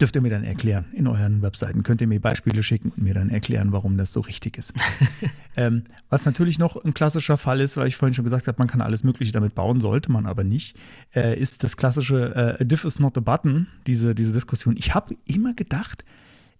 dürft 0.00 0.16
ihr 0.16 0.22
mir 0.22 0.30
dann 0.30 0.44
erklären 0.44 0.86
in 0.92 1.06
euren 1.06 1.42
Webseiten. 1.42 1.82
Könnt 1.82 2.00
ihr 2.00 2.06
mir 2.06 2.20
Beispiele 2.20 2.62
schicken 2.62 2.90
und 2.90 3.02
mir 3.02 3.14
dann 3.14 3.30
erklären, 3.30 3.72
warum 3.72 3.96
das 3.96 4.12
so 4.12 4.20
richtig 4.20 4.58
ist. 4.58 4.72
ähm, 5.56 5.84
was 6.08 6.24
natürlich 6.24 6.58
noch 6.58 6.82
ein 6.82 6.94
klassischer 6.94 7.36
Fall 7.36 7.60
ist, 7.60 7.76
weil 7.76 7.86
ich 7.86 7.96
vorhin 7.96 8.14
schon 8.14 8.24
gesagt 8.24 8.46
habe, 8.48 8.56
man 8.58 8.68
kann 8.68 8.80
alles 8.80 9.04
Mögliche 9.04 9.32
damit 9.32 9.54
bauen, 9.54 9.80
sollte 9.80 10.10
man 10.10 10.26
aber 10.26 10.44
nicht, 10.44 10.76
äh, 11.14 11.38
ist 11.38 11.62
das 11.62 11.76
klassische 11.76 12.58
äh, 12.58 12.64
Diff 12.64 12.84
is 12.84 12.98
not 12.98 13.16
a 13.18 13.20
button, 13.20 13.68
diese, 13.86 14.14
diese 14.14 14.32
Diskussion. 14.32 14.76
Ich 14.78 14.94
habe 14.94 15.16
immer 15.26 15.54
gedacht, 15.54 16.04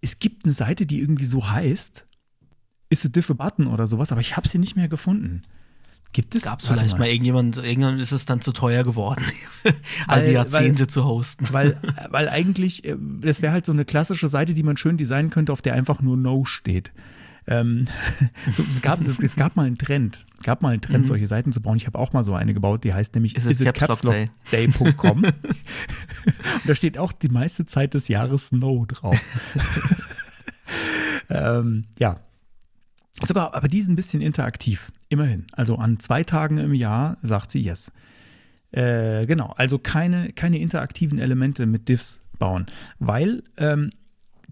es 0.00 0.18
gibt 0.18 0.44
eine 0.44 0.54
Seite, 0.54 0.86
die 0.86 1.00
irgendwie 1.00 1.24
so 1.24 1.50
heißt, 1.50 2.06
ist 2.90 3.06
a 3.06 3.08
diff 3.08 3.30
a 3.30 3.34
button 3.34 3.66
oder 3.66 3.86
sowas, 3.86 4.12
aber 4.12 4.20
ich 4.20 4.36
habe 4.36 4.46
sie 4.46 4.58
nicht 4.58 4.76
mehr 4.76 4.88
gefunden. 4.88 5.42
Gibt 6.14 6.36
es? 6.36 6.44
Gab 6.44 6.60
es 6.60 6.68
vielleicht 6.68 6.92
mal. 6.92 7.00
mal 7.00 7.08
irgendjemand, 7.08 7.56
irgendwann 7.56 7.98
ist 7.98 8.12
es 8.12 8.24
dann 8.24 8.40
zu 8.40 8.52
teuer 8.52 8.84
geworden, 8.84 9.24
all 10.06 10.22
die 10.22 10.30
Jahrzehnte 10.30 10.82
weil, 10.82 10.88
zu 10.88 11.04
hosten. 11.04 11.48
Weil, 11.50 11.76
weil 12.08 12.28
eigentlich, 12.28 12.84
äh, 12.84 12.96
das 13.20 13.42
wäre 13.42 13.52
halt 13.52 13.66
so 13.66 13.72
eine 13.72 13.84
klassische 13.84 14.28
Seite, 14.28 14.54
die 14.54 14.62
man 14.62 14.76
schön 14.76 14.96
designen 14.96 15.30
könnte, 15.30 15.52
auf 15.52 15.60
der 15.60 15.74
einfach 15.74 16.00
nur 16.00 16.16
No 16.16 16.44
steht. 16.44 16.92
Ähm, 17.48 17.88
so, 18.52 18.62
es, 18.70 18.80
gab, 18.80 19.00
es 19.00 19.34
gab 19.34 19.56
mal 19.56 19.66
einen 19.66 19.76
Trend, 19.76 20.24
gab 20.44 20.62
mal 20.62 20.70
einen 20.70 20.80
Trend, 20.80 21.02
mhm. 21.02 21.08
solche 21.08 21.26
Seiten 21.26 21.50
zu 21.50 21.60
bauen. 21.60 21.76
Ich 21.76 21.88
habe 21.88 21.98
auch 21.98 22.12
mal 22.12 22.22
so 22.22 22.34
eine 22.34 22.54
gebaut, 22.54 22.84
die 22.84 22.94
heißt 22.94 23.12
nämlich 23.16 23.36
is 23.36 23.60
it 23.60 23.74
capslockday.com. 23.74 25.24
und 25.24 25.34
da 26.64 26.74
steht 26.76 26.96
auch 26.96 27.10
die 27.10 27.28
meiste 27.28 27.66
Zeit 27.66 27.94
des 27.94 28.06
Jahres 28.06 28.52
No 28.52 28.86
drauf. 28.86 29.20
ähm, 31.28 31.86
ja, 31.98 32.20
Sogar, 33.22 33.54
aber 33.54 33.68
die 33.68 33.78
ist 33.78 33.88
ein 33.88 33.96
bisschen 33.96 34.20
interaktiv, 34.20 34.90
immerhin. 35.08 35.46
Also 35.52 35.76
an 35.76 36.00
zwei 36.00 36.24
Tagen 36.24 36.58
im 36.58 36.74
Jahr 36.74 37.16
sagt 37.22 37.52
sie 37.52 37.60
yes. 37.60 37.92
Äh, 38.72 39.26
genau, 39.26 39.54
also 39.56 39.78
keine, 39.78 40.32
keine 40.32 40.58
interaktiven 40.58 41.20
Elemente 41.20 41.64
mit 41.64 41.88
Diffs 41.88 42.20
bauen, 42.38 42.66
weil 42.98 43.44
ähm, 43.56 43.90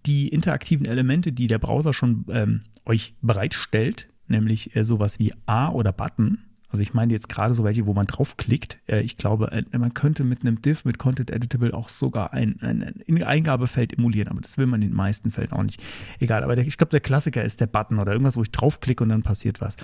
die 0.06 0.28
interaktiven 0.28 0.86
Elemente, 0.86 1.32
die 1.32 1.48
der 1.48 1.58
Browser 1.58 1.92
schon 1.92 2.24
ähm, 2.28 2.62
euch 2.86 3.14
bereitstellt, 3.20 4.08
nämlich 4.28 4.76
äh, 4.76 4.84
sowas 4.84 5.18
wie 5.18 5.32
A 5.46 5.70
oder 5.70 5.92
Button, 5.92 6.38
also 6.72 6.80
ich 6.80 6.94
meine 6.94 7.12
jetzt 7.12 7.28
gerade 7.28 7.52
so 7.52 7.64
welche, 7.64 7.86
wo 7.86 7.92
man 7.92 8.06
draufklickt. 8.06 8.78
Äh, 8.86 9.02
ich 9.02 9.18
glaube, 9.18 9.52
äh, 9.52 9.78
man 9.78 9.92
könnte 9.92 10.24
mit 10.24 10.40
einem 10.40 10.62
Div, 10.62 10.86
mit 10.86 10.98
Content 10.98 11.30
Editable 11.30 11.74
auch 11.74 11.90
sogar 11.90 12.32
ein, 12.32 12.58
ein, 12.62 13.02
ein 13.06 13.22
Eingabefeld 13.22 13.98
emulieren, 13.98 14.28
aber 14.28 14.40
das 14.40 14.56
will 14.56 14.66
man 14.66 14.80
in 14.80 14.88
den 14.88 14.96
meisten 14.96 15.30
Fällen 15.30 15.52
auch 15.52 15.62
nicht. 15.62 15.82
Egal, 16.18 16.42
aber 16.42 16.56
der, 16.56 16.66
ich 16.66 16.78
glaube, 16.78 16.90
der 16.90 17.00
Klassiker 17.00 17.44
ist 17.44 17.60
der 17.60 17.66
Button 17.66 17.98
oder 17.98 18.12
irgendwas, 18.12 18.38
wo 18.38 18.42
ich 18.42 18.50
draufklicke 18.50 19.04
und 19.04 19.10
dann 19.10 19.22
passiert 19.22 19.60
was. 19.60 19.76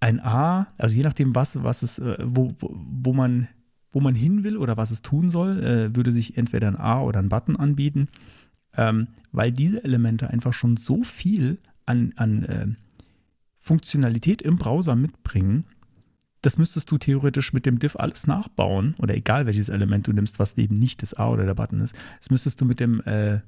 Ein 0.00 0.20
A, 0.20 0.66
also 0.76 0.96
je 0.96 1.04
nachdem, 1.04 1.36
was, 1.36 1.62
was 1.62 1.82
es, 1.82 2.00
äh, 2.00 2.16
wo, 2.22 2.52
wo, 2.58 2.74
wo 2.74 3.12
man 3.12 3.48
wo 3.92 4.00
man 4.00 4.14
hin 4.14 4.44
will 4.44 4.58
oder 4.58 4.76
was 4.76 4.90
es 4.90 5.00
tun 5.00 5.30
soll, 5.30 5.94
würde 5.96 6.12
sich 6.12 6.36
entweder 6.36 6.68
ein 6.68 6.76
A 6.76 7.00
oder 7.00 7.18
ein 7.18 7.30
Button 7.30 7.56
anbieten, 7.56 8.08
ähm, 8.76 9.06
weil 9.32 9.52
diese 9.52 9.82
Elemente 9.84 10.28
einfach 10.28 10.52
schon 10.52 10.76
so 10.76 11.02
viel 11.02 11.56
an, 11.86 12.12
an 12.16 12.76
Funktionalität 13.66 14.42
im 14.42 14.56
Browser 14.56 14.94
mitbringen, 14.94 15.64
das 16.42 16.56
müsstest 16.56 16.88
du 16.92 16.98
theoretisch 16.98 17.52
mit 17.52 17.66
dem 17.66 17.80
Div 17.80 17.96
alles 17.96 18.28
nachbauen 18.28 18.94
oder 18.98 19.16
egal 19.16 19.46
welches 19.46 19.68
Element 19.68 20.06
du 20.06 20.12
nimmst, 20.12 20.38
was 20.38 20.56
eben 20.56 20.78
nicht 20.78 21.02
das 21.02 21.14
A 21.14 21.28
oder 21.30 21.44
der 21.44 21.54
Button 21.54 21.80
ist, 21.80 21.96
das 22.20 22.30
müsstest 22.30 22.60
du 22.60 22.64
mit 22.64 22.78
dem 22.78 23.00
äh, 23.00 23.40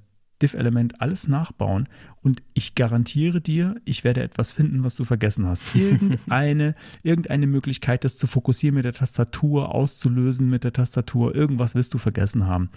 Diff-Element 0.43 1.01
alles 1.01 1.29
nachbauen 1.29 1.89
und 2.21 2.43
ich 2.55 2.75
garantiere 2.75 3.41
dir, 3.41 3.77
ich 3.85 4.03
werde 4.03 4.23
etwas 4.23 4.51
finden, 4.51 4.83
was 4.83 4.97
du 4.97 5.05
vergessen 5.05 5.47
hast. 5.47 5.63
Irgendeine, 5.77 6.75
irgendeine 7.05 7.47
Möglichkeit, 7.47 8.03
das 8.03 8.17
zu 8.17 8.27
fokussieren 8.27 8.75
mit 8.75 8.85
der 8.85 8.95
Tastatur, 8.95 9.73
auszulösen 9.73 10.51
mit 10.51 10.65
der 10.65 10.73
Tastatur, 10.73 11.35
irgendwas 11.35 11.77
wirst 11.77 11.95
du 11.95 11.99
vergessen 11.99 12.47
haben. 12.47 12.71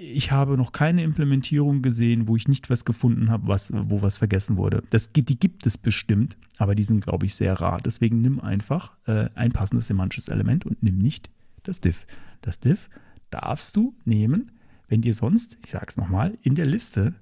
Ich 0.00 0.30
habe 0.30 0.56
noch 0.56 0.70
keine 0.70 1.02
Implementierung 1.02 1.82
gesehen, 1.82 2.28
wo 2.28 2.36
ich 2.36 2.46
nicht 2.46 2.70
was 2.70 2.84
gefunden 2.84 3.30
habe, 3.30 3.48
was, 3.48 3.72
wo 3.72 4.00
was 4.00 4.16
vergessen 4.16 4.56
wurde. 4.56 4.84
Das, 4.90 5.08
die 5.12 5.24
gibt 5.24 5.66
es 5.66 5.76
bestimmt, 5.76 6.36
aber 6.56 6.76
die 6.76 6.84
sind, 6.84 7.00
glaube 7.00 7.26
ich, 7.26 7.34
sehr 7.34 7.54
rar. 7.54 7.80
Deswegen 7.84 8.20
nimm 8.20 8.38
einfach 8.38 8.96
äh, 9.06 9.28
ein 9.34 9.50
passendes 9.50 9.88
semantisches 9.88 10.28
Element 10.28 10.64
und 10.64 10.84
nimm 10.84 10.98
nicht 10.98 11.30
das 11.64 11.80
Diff. 11.80 12.06
Das 12.42 12.60
Diff 12.60 12.88
darfst 13.30 13.74
du 13.74 13.96
nehmen, 14.04 14.52
wenn 14.86 15.02
dir 15.02 15.14
sonst, 15.14 15.58
ich 15.64 15.72
sage 15.72 15.86
es 15.88 15.96
nochmal, 15.96 16.38
in 16.42 16.54
der 16.54 16.66
Liste 16.66 17.14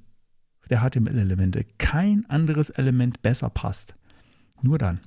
der 0.68 0.80
HTML-Elemente 0.80 1.64
kein 1.78 2.28
anderes 2.28 2.68
Element 2.68 3.22
besser 3.22 3.48
passt. 3.48 3.96
Nur 4.60 4.76
dann. 4.76 5.00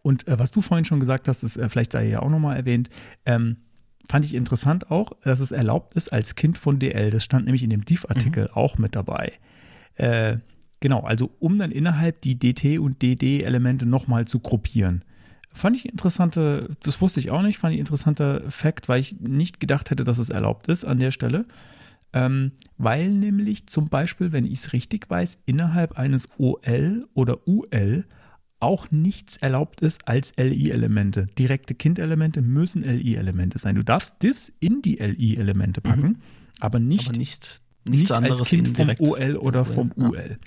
Und 0.00 0.26
äh, 0.26 0.38
was 0.38 0.50
du 0.50 0.62
vorhin 0.62 0.86
schon 0.86 1.00
gesagt 1.00 1.28
hast, 1.28 1.42
ist, 1.42 1.58
äh, 1.58 1.68
vielleicht 1.68 1.92
sei 1.92 2.08
ja 2.08 2.20
auch 2.20 2.30
nochmal 2.30 2.56
erwähnt, 2.56 2.88
ähm, 3.26 3.58
fand 4.08 4.24
ich 4.24 4.34
interessant 4.34 4.90
auch, 4.90 5.12
dass 5.22 5.40
es 5.40 5.52
erlaubt 5.52 5.94
ist 5.94 6.12
als 6.12 6.34
Kind 6.34 6.58
von 6.58 6.78
DL. 6.78 7.10
Das 7.10 7.24
stand 7.24 7.44
nämlich 7.44 7.62
in 7.62 7.70
dem 7.70 7.84
Div-Artikel 7.84 8.44
mhm. 8.44 8.54
auch 8.54 8.78
mit 8.78 8.96
dabei. 8.96 9.32
Äh, 9.96 10.38
genau, 10.80 11.00
also 11.00 11.30
um 11.38 11.58
dann 11.58 11.70
innerhalb 11.70 12.20
die 12.20 12.38
DT 12.38 12.78
und 12.78 13.02
DD-Elemente 13.02 13.86
nochmal 13.86 14.26
zu 14.26 14.40
gruppieren. 14.40 15.04
Fand 15.52 15.76
ich 15.76 15.88
interessante, 15.88 16.76
das 16.82 17.00
wusste 17.00 17.20
ich 17.20 17.30
auch 17.30 17.42
nicht, 17.42 17.58
fand 17.58 17.74
ich 17.74 17.80
interessanter 17.80 18.42
Fakt, 18.50 18.88
weil 18.88 19.00
ich 19.00 19.20
nicht 19.20 19.60
gedacht 19.60 19.90
hätte, 19.90 20.02
dass 20.02 20.18
es 20.18 20.28
erlaubt 20.28 20.68
ist 20.68 20.84
an 20.84 20.98
der 20.98 21.12
Stelle. 21.12 21.46
Ähm, 22.12 22.52
weil 22.76 23.08
nämlich 23.10 23.66
zum 23.66 23.88
Beispiel, 23.88 24.32
wenn 24.32 24.44
ich 24.44 24.58
es 24.58 24.72
richtig 24.72 25.08
weiß, 25.08 25.38
innerhalb 25.46 25.98
eines 25.98 26.28
OL 26.38 27.06
oder 27.14 27.46
UL 27.46 28.04
auch 28.64 28.90
nichts 28.90 29.36
erlaubt 29.36 29.80
ist 29.80 30.08
als 30.08 30.32
LI-Elemente. 30.36 31.26
Direkte 31.38 31.74
Kind-Elemente 31.74 32.40
müssen 32.40 32.82
LI-Elemente 32.82 33.58
sein. 33.58 33.74
Du 33.74 33.84
darfst 33.84 34.22
Diffs 34.22 34.52
in 34.58 34.82
die 34.82 34.96
LI-Elemente 34.96 35.80
packen, 35.80 36.06
mhm. 36.06 36.16
aber 36.60 36.80
nicht, 36.80 37.08
aber 37.08 37.18
nicht, 37.18 37.60
nichts 37.84 38.10
anderes 38.10 38.40
als 38.40 38.48
Kind 38.48 38.68
vom 38.68 38.90
OL 38.98 39.36
oder 39.36 39.64
vom 39.64 39.92
UL. 39.96 40.38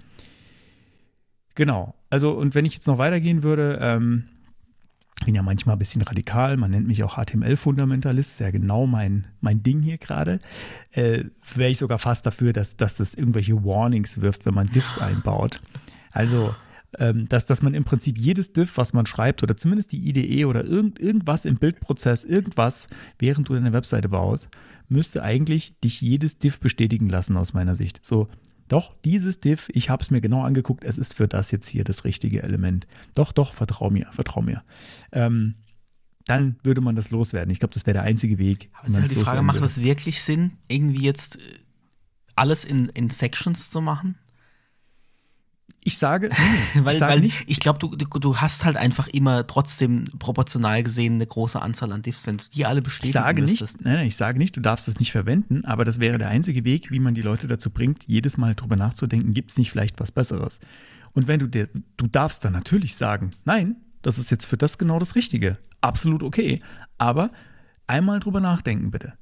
Genau. 1.56 1.96
Also, 2.10 2.32
und 2.32 2.56
wenn 2.56 2.66
ich 2.66 2.74
jetzt 2.74 2.88
noch 2.88 2.98
weitergehen 2.98 3.44
würde, 3.44 3.80
ähm, 3.82 4.26
bin 5.26 5.36
ja 5.36 5.44
manchmal 5.44 5.76
ein 5.76 5.80
bisschen 5.80 6.02
radikal, 6.02 6.58
man 6.58 6.72
nennt 6.72 6.88
mich 6.88 7.04
auch 7.04 7.18
HTML-Fundamentalist, 7.18 8.38
sehr 8.38 8.52
genau 8.52 8.86
mein, 8.88 9.28
mein 9.42 9.64
Ding 9.64 9.82
hier 9.82 9.98
gerade. 9.98 10.40
Äh, 10.92 11.26
Wäre 11.56 11.72
ich 11.72 11.80
sogar 11.80 12.00
fast 12.00 12.26
dafür, 12.26 12.54
dass, 12.54 12.78
dass 12.78 12.98
das 12.98 13.14
irgendwelche 13.14 13.64
Warnings 13.64 14.22
wirft, 14.22 14.46
wenn 14.46 14.54
man 14.54 14.68
Diffs 14.70 15.00
einbaut. 15.00 15.62
Also, 16.12 16.56
ähm, 16.98 17.28
dass, 17.30 17.46
dass 17.46 17.62
man 17.62 17.74
im 17.74 17.84
Prinzip 17.84 18.18
jedes 18.18 18.54
Diff, 18.54 18.78
was 18.78 18.94
man 18.94 19.06
schreibt, 19.06 19.44
oder 19.44 19.56
zumindest 19.56 19.92
die 19.92 20.08
IDE 20.10 20.46
oder 20.46 20.64
irgend, 20.64 21.00
irgendwas 21.00 21.46
im 21.46 21.58
Bildprozess, 21.58 22.26
irgendwas, 22.26 22.88
während 23.20 23.50
du 23.50 23.54
deine 23.54 23.74
Webseite 23.74 24.10
baust, 24.10 24.50
müsste 24.90 25.24
eigentlich 25.24 25.80
dich 25.80 26.02
jedes 26.02 26.40
Diff 26.40 26.60
bestätigen 26.60 27.10
lassen, 27.10 27.38
aus 27.38 27.54
meiner 27.54 27.76
Sicht. 27.76 28.00
So, 28.04 28.28
doch, 28.68 28.96
dieses 29.06 29.40
Diff, 29.40 29.70
ich 29.74 29.90
habe 29.90 30.02
es 30.02 30.12
mir 30.12 30.22
genau 30.22 30.44
angeguckt, 30.44 30.84
es 30.84 30.98
ist 30.98 31.16
für 31.16 31.28
das 31.28 31.52
jetzt 31.52 31.68
hier 31.68 31.84
das 31.84 32.04
richtige 32.04 32.44
Element. 32.44 32.88
Doch, 33.16 33.32
doch, 33.32 33.54
vertrau 33.54 33.90
mir, 33.90 34.08
vertrau 34.12 34.42
mir. 34.42 34.64
Ähm, 35.12 35.56
dann 36.26 36.58
würde 36.64 36.82
man 36.82 36.96
das 36.96 37.10
loswerden. 37.10 37.52
Ich 37.52 37.60
glaube, 37.60 37.74
das 37.74 37.86
wäre 37.86 37.94
der 37.94 38.04
einzige 38.04 38.38
Weg. 38.38 38.70
Aber 38.74 38.88
ist 38.88 39.00
halt 39.00 39.12
die 39.12 39.16
Frage, 39.16 39.42
macht 39.42 39.62
es 39.62 39.82
wirklich 39.82 40.22
Sinn, 40.22 40.52
irgendwie 40.68 41.04
jetzt 41.04 41.38
äh, 41.38 41.60
alles 42.36 42.66
in, 42.66 42.90
in 42.90 43.10
Sections 43.10 43.70
zu 43.70 43.82
machen? 43.82 44.16
Ich 45.84 45.98
sage, 45.98 46.30
nee, 46.30 46.82
weil, 46.84 46.94
ich 46.94 47.00
sage 47.00 47.22
weil. 47.22 47.32
Ich 47.46 47.60
glaube, 47.60 47.80
du, 47.80 47.96
du, 47.96 48.06
du 48.06 48.38
hast 48.38 48.66
halt 48.66 48.76
einfach 48.76 49.08
immer 49.08 49.48
trotzdem 49.48 50.04
proportional 50.20 50.84
gesehen 50.84 51.14
eine 51.14 51.26
große 51.26 51.62
Anzahl 51.62 51.94
an 51.94 52.02
Diffs, 52.02 52.28
wenn 52.28 52.38
du 52.38 52.44
die 52.54 52.66
alle 52.66 52.82
bestätigen 52.82 53.10
ich 53.10 53.14
sage 53.14 53.42
müsstest. 53.42 53.78
Nicht, 53.78 53.86
nein, 53.86 53.94
nein, 53.96 54.08
ich 54.08 54.18
sage 54.18 54.38
nicht, 54.38 54.56
du 54.58 54.60
darfst 54.60 54.88
es 54.88 55.00
nicht 55.00 55.12
verwenden, 55.12 55.64
aber 55.64 55.86
das 55.86 56.00
wäre 56.00 56.18
der 56.18 56.28
einzige 56.28 56.66
Weg, 56.66 56.92
wie 56.92 57.00
man 57.00 57.14
die 57.14 57.22
Leute 57.22 57.48
dazu 57.48 57.70
bringt, 57.70 58.04
jedes 58.06 58.38
Mal 58.38 58.56
drüber 58.56 58.76
nachzudenken, 58.76 59.34
gibt 59.34 59.52
es 59.52 59.58
nicht 59.58 59.72
vielleicht 59.72 60.00
was 60.00 60.12
Besseres? 60.12 60.60
Und 61.14 61.28
wenn 61.28 61.40
du 61.40 61.48
dir, 61.48 61.70
du 61.96 62.08
darfst 62.08 62.44
dann 62.44 62.54
natürlich 62.54 62.96
sagen, 62.96 63.32
nein, 63.46 63.78
das 64.02 64.18
ist 64.18 64.30
jetzt 64.30 64.46
für 64.46 64.58
das 64.58 64.78
genau 64.78 65.00
das 65.00 65.16
Richtige. 65.16 65.58
Absolut 65.82 66.22
okay. 66.22 66.60
Aber 66.98 67.32
einmal 67.88 68.20
drüber 68.20 68.40
nachdenken, 68.40 68.92
bitte. 68.92 69.14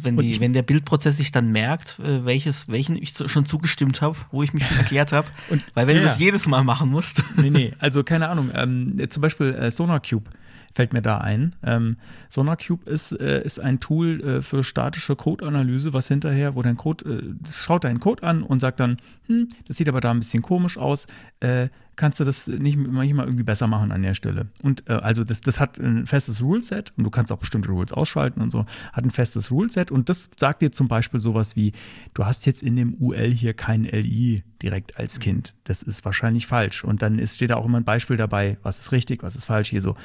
Wenn, 0.00 0.16
die, 0.16 0.40
wenn 0.40 0.52
der 0.52 0.62
Bildprozess 0.62 1.16
sich 1.16 1.32
dann 1.32 1.52
merkt, 1.52 1.98
äh, 2.00 2.24
welches, 2.24 2.68
welchen 2.68 2.96
ich 2.96 3.14
schon 3.26 3.46
zugestimmt 3.46 4.02
habe, 4.02 4.16
wo 4.30 4.42
ich 4.42 4.52
mich 4.52 4.66
schon 4.66 4.76
erklärt 4.78 5.12
habe. 5.12 5.28
Weil 5.74 5.86
wenn 5.86 5.96
ja. 5.96 6.02
du 6.02 6.08
das 6.08 6.18
jedes 6.18 6.46
Mal 6.46 6.64
machen 6.64 6.90
musst. 6.90 7.22
Nee, 7.36 7.50
nee, 7.50 7.72
also 7.78 8.04
keine 8.04 8.28
Ahnung. 8.28 8.50
Ähm, 8.54 8.96
zum 9.10 9.20
Beispiel 9.20 9.52
äh, 9.52 9.70
SonarCube 9.70 10.30
fällt 10.74 10.92
mir 10.92 11.02
da 11.02 11.18
ein. 11.18 11.54
Ähm, 11.62 11.96
SonarCube 12.28 12.88
ist, 12.88 13.12
äh, 13.12 13.42
ist 13.42 13.60
ein 13.60 13.80
Tool 13.80 14.20
äh, 14.20 14.42
für 14.42 14.64
statische 14.64 15.16
Code-Analyse, 15.16 15.92
was 15.92 16.08
hinterher, 16.08 16.54
wo 16.54 16.62
dein 16.62 16.76
Code, 16.76 17.04
äh, 17.04 17.34
das 17.40 17.64
schaut 17.64 17.84
deinen 17.84 18.00
Code 18.00 18.22
an 18.22 18.42
und 18.42 18.60
sagt 18.60 18.80
dann, 18.80 18.98
hm, 19.26 19.48
das 19.66 19.76
sieht 19.76 19.88
aber 19.88 20.00
da 20.00 20.10
ein 20.10 20.18
bisschen 20.18 20.42
komisch 20.42 20.76
aus, 20.78 21.06
äh, 21.40 21.68
kannst 21.96 22.20
du 22.20 22.24
das 22.24 22.46
nicht 22.46 22.76
manchmal 22.76 23.26
irgendwie 23.26 23.44
besser 23.44 23.66
machen 23.66 23.92
an 23.92 24.02
der 24.02 24.14
Stelle. 24.14 24.48
Und 24.62 24.88
äh, 24.88 24.94
also 24.94 25.24
das, 25.24 25.40
das 25.40 25.60
hat 25.60 25.78
ein 25.78 26.06
festes 26.06 26.42
Rule-Set 26.42 26.92
und 26.96 27.04
du 27.04 27.10
kannst 27.10 27.32
auch 27.32 27.38
bestimmte 27.38 27.70
Rules 27.70 27.92
ausschalten 27.92 28.40
und 28.40 28.50
so, 28.50 28.64
hat 28.92 29.04
ein 29.04 29.10
festes 29.10 29.50
Rule-Set 29.50 29.90
und 29.90 30.08
das 30.08 30.30
sagt 30.38 30.62
dir 30.62 30.72
zum 30.72 30.88
Beispiel 30.88 31.20
sowas 31.20 31.56
wie, 31.56 31.72
du 32.14 32.24
hast 32.24 32.46
jetzt 32.46 32.62
in 32.62 32.76
dem 32.76 32.94
UL 33.00 33.30
hier 33.30 33.54
kein 33.54 33.84
LI 33.84 34.42
direkt 34.62 34.98
als 34.98 35.20
Kind. 35.20 35.54
Das 35.64 35.82
ist 35.82 36.04
wahrscheinlich 36.04 36.46
falsch. 36.46 36.84
Und 36.84 37.02
dann 37.02 37.18
ist, 37.18 37.36
steht 37.36 37.50
da 37.50 37.56
auch 37.56 37.66
immer 37.66 37.78
ein 37.78 37.84
Beispiel 37.84 38.16
dabei, 38.16 38.58
was 38.62 38.78
ist 38.78 38.92
richtig, 38.92 39.22
was 39.22 39.36
ist 39.36 39.44
falsch 39.44 39.70
hier 39.70 39.80
so. 39.80 39.96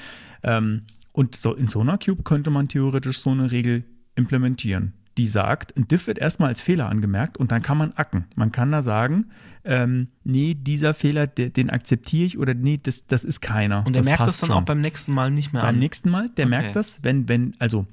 Ähm, 0.43 0.83
und 1.11 1.35
so 1.35 1.53
in 1.53 1.67
SonarCube 1.67 2.23
könnte 2.23 2.49
man 2.49 2.67
theoretisch 2.67 3.19
so 3.19 3.31
eine 3.31 3.51
Regel 3.51 3.83
implementieren, 4.15 4.93
die 5.19 5.27
sagt, 5.27 5.75
ein 5.75 5.85
Diff 5.85 6.07
wird 6.07 6.17
erstmal 6.17 6.47
als 6.47 6.61
Fehler 6.61 6.87
angemerkt 6.87 7.37
und 7.37 7.51
dann 7.51 7.61
kann 7.61 7.77
man 7.77 7.91
acken. 7.91 8.23
Man 8.35 8.53
kann 8.53 8.71
da 8.71 8.81
sagen, 8.81 9.25
ähm, 9.65 10.07
nee, 10.23 10.55
dieser 10.55 10.93
Fehler, 10.93 11.27
den, 11.27 11.51
den 11.51 11.69
akzeptiere 11.69 12.25
ich 12.25 12.37
oder 12.37 12.53
nee, 12.53 12.79
das, 12.81 13.05
das 13.05 13.25
ist 13.25 13.41
keiner. 13.41 13.85
Und 13.85 13.93
der 13.93 14.05
merkt 14.05 14.25
das 14.25 14.39
dann 14.39 14.47
schon. 14.47 14.55
auch 14.55 14.63
beim 14.63 14.79
nächsten 14.79 15.13
Mal 15.13 15.29
nicht 15.29 15.51
mehr 15.51 15.63
beim 15.63 15.69
an? 15.69 15.75
Beim 15.75 15.79
nächsten 15.81 16.09
Mal, 16.09 16.29
der 16.29 16.45
okay. 16.45 16.57
merkt 16.57 16.75
das, 16.77 17.03
wenn, 17.03 17.27
wenn, 17.27 17.53
also, 17.59 17.85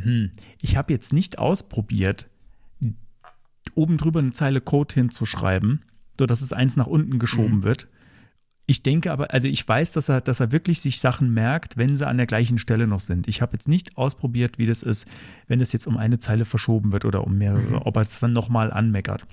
hm, 0.00 0.30
ich 0.62 0.78
habe 0.78 0.94
jetzt 0.94 1.12
nicht 1.12 1.38
ausprobiert, 1.38 2.26
oben 3.74 3.98
drüber 3.98 4.20
eine 4.20 4.32
Zeile 4.32 4.62
Code 4.62 4.94
hinzuschreiben, 4.94 5.84
sodass 6.18 6.40
es 6.40 6.54
eins 6.54 6.74
nach 6.74 6.86
unten 6.86 7.18
geschoben 7.18 7.58
mhm. 7.58 7.64
wird 7.64 7.86
ich 8.70 8.84
denke 8.84 9.10
aber, 9.10 9.32
also 9.32 9.48
ich 9.48 9.66
weiß, 9.66 9.90
dass 9.90 10.08
er, 10.08 10.20
dass 10.20 10.38
er 10.38 10.52
wirklich 10.52 10.80
sich 10.80 11.00
Sachen 11.00 11.34
merkt, 11.34 11.76
wenn 11.76 11.96
sie 11.96 12.06
an 12.06 12.18
der 12.18 12.26
gleichen 12.26 12.56
Stelle 12.56 12.86
noch 12.86 13.00
sind. 13.00 13.26
Ich 13.26 13.42
habe 13.42 13.54
jetzt 13.54 13.66
nicht 13.66 13.96
ausprobiert, 13.96 14.58
wie 14.58 14.66
das 14.66 14.84
ist, 14.84 15.08
wenn 15.48 15.60
es 15.60 15.72
jetzt 15.72 15.88
um 15.88 15.96
eine 15.96 16.20
Zeile 16.20 16.44
verschoben 16.44 16.92
wird 16.92 17.04
oder 17.04 17.24
um 17.24 17.36
mehrere, 17.36 17.62
mhm. 17.62 17.82
ob 17.82 17.96
er 17.96 18.02
es 18.02 18.20
dann 18.20 18.32
nochmal 18.32 18.72
anmeckert. 18.72 19.26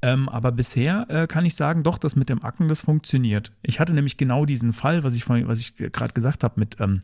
Ähm, 0.00 0.28
aber 0.28 0.52
bisher 0.52 1.06
äh, 1.08 1.26
kann 1.26 1.44
ich 1.44 1.56
sagen, 1.56 1.82
doch, 1.82 1.98
das 1.98 2.14
mit 2.14 2.28
dem 2.28 2.44
Acken, 2.44 2.68
das 2.68 2.82
funktioniert. 2.82 3.50
Ich 3.62 3.80
hatte 3.80 3.92
nämlich 3.94 4.16
genau 4.16 4.46
diesen 4.46 4.72
Fall, 4.72 5.02
was 5.02 5.16
ich, 5.16 5.28
was 5.28 5.58
ich 5.58 5.74
gerade 5.74 6.14
gesagt 6.14 6.44
habe 6.44 6.60
mit, 6.60 6.76
ähm, 6.78 7.02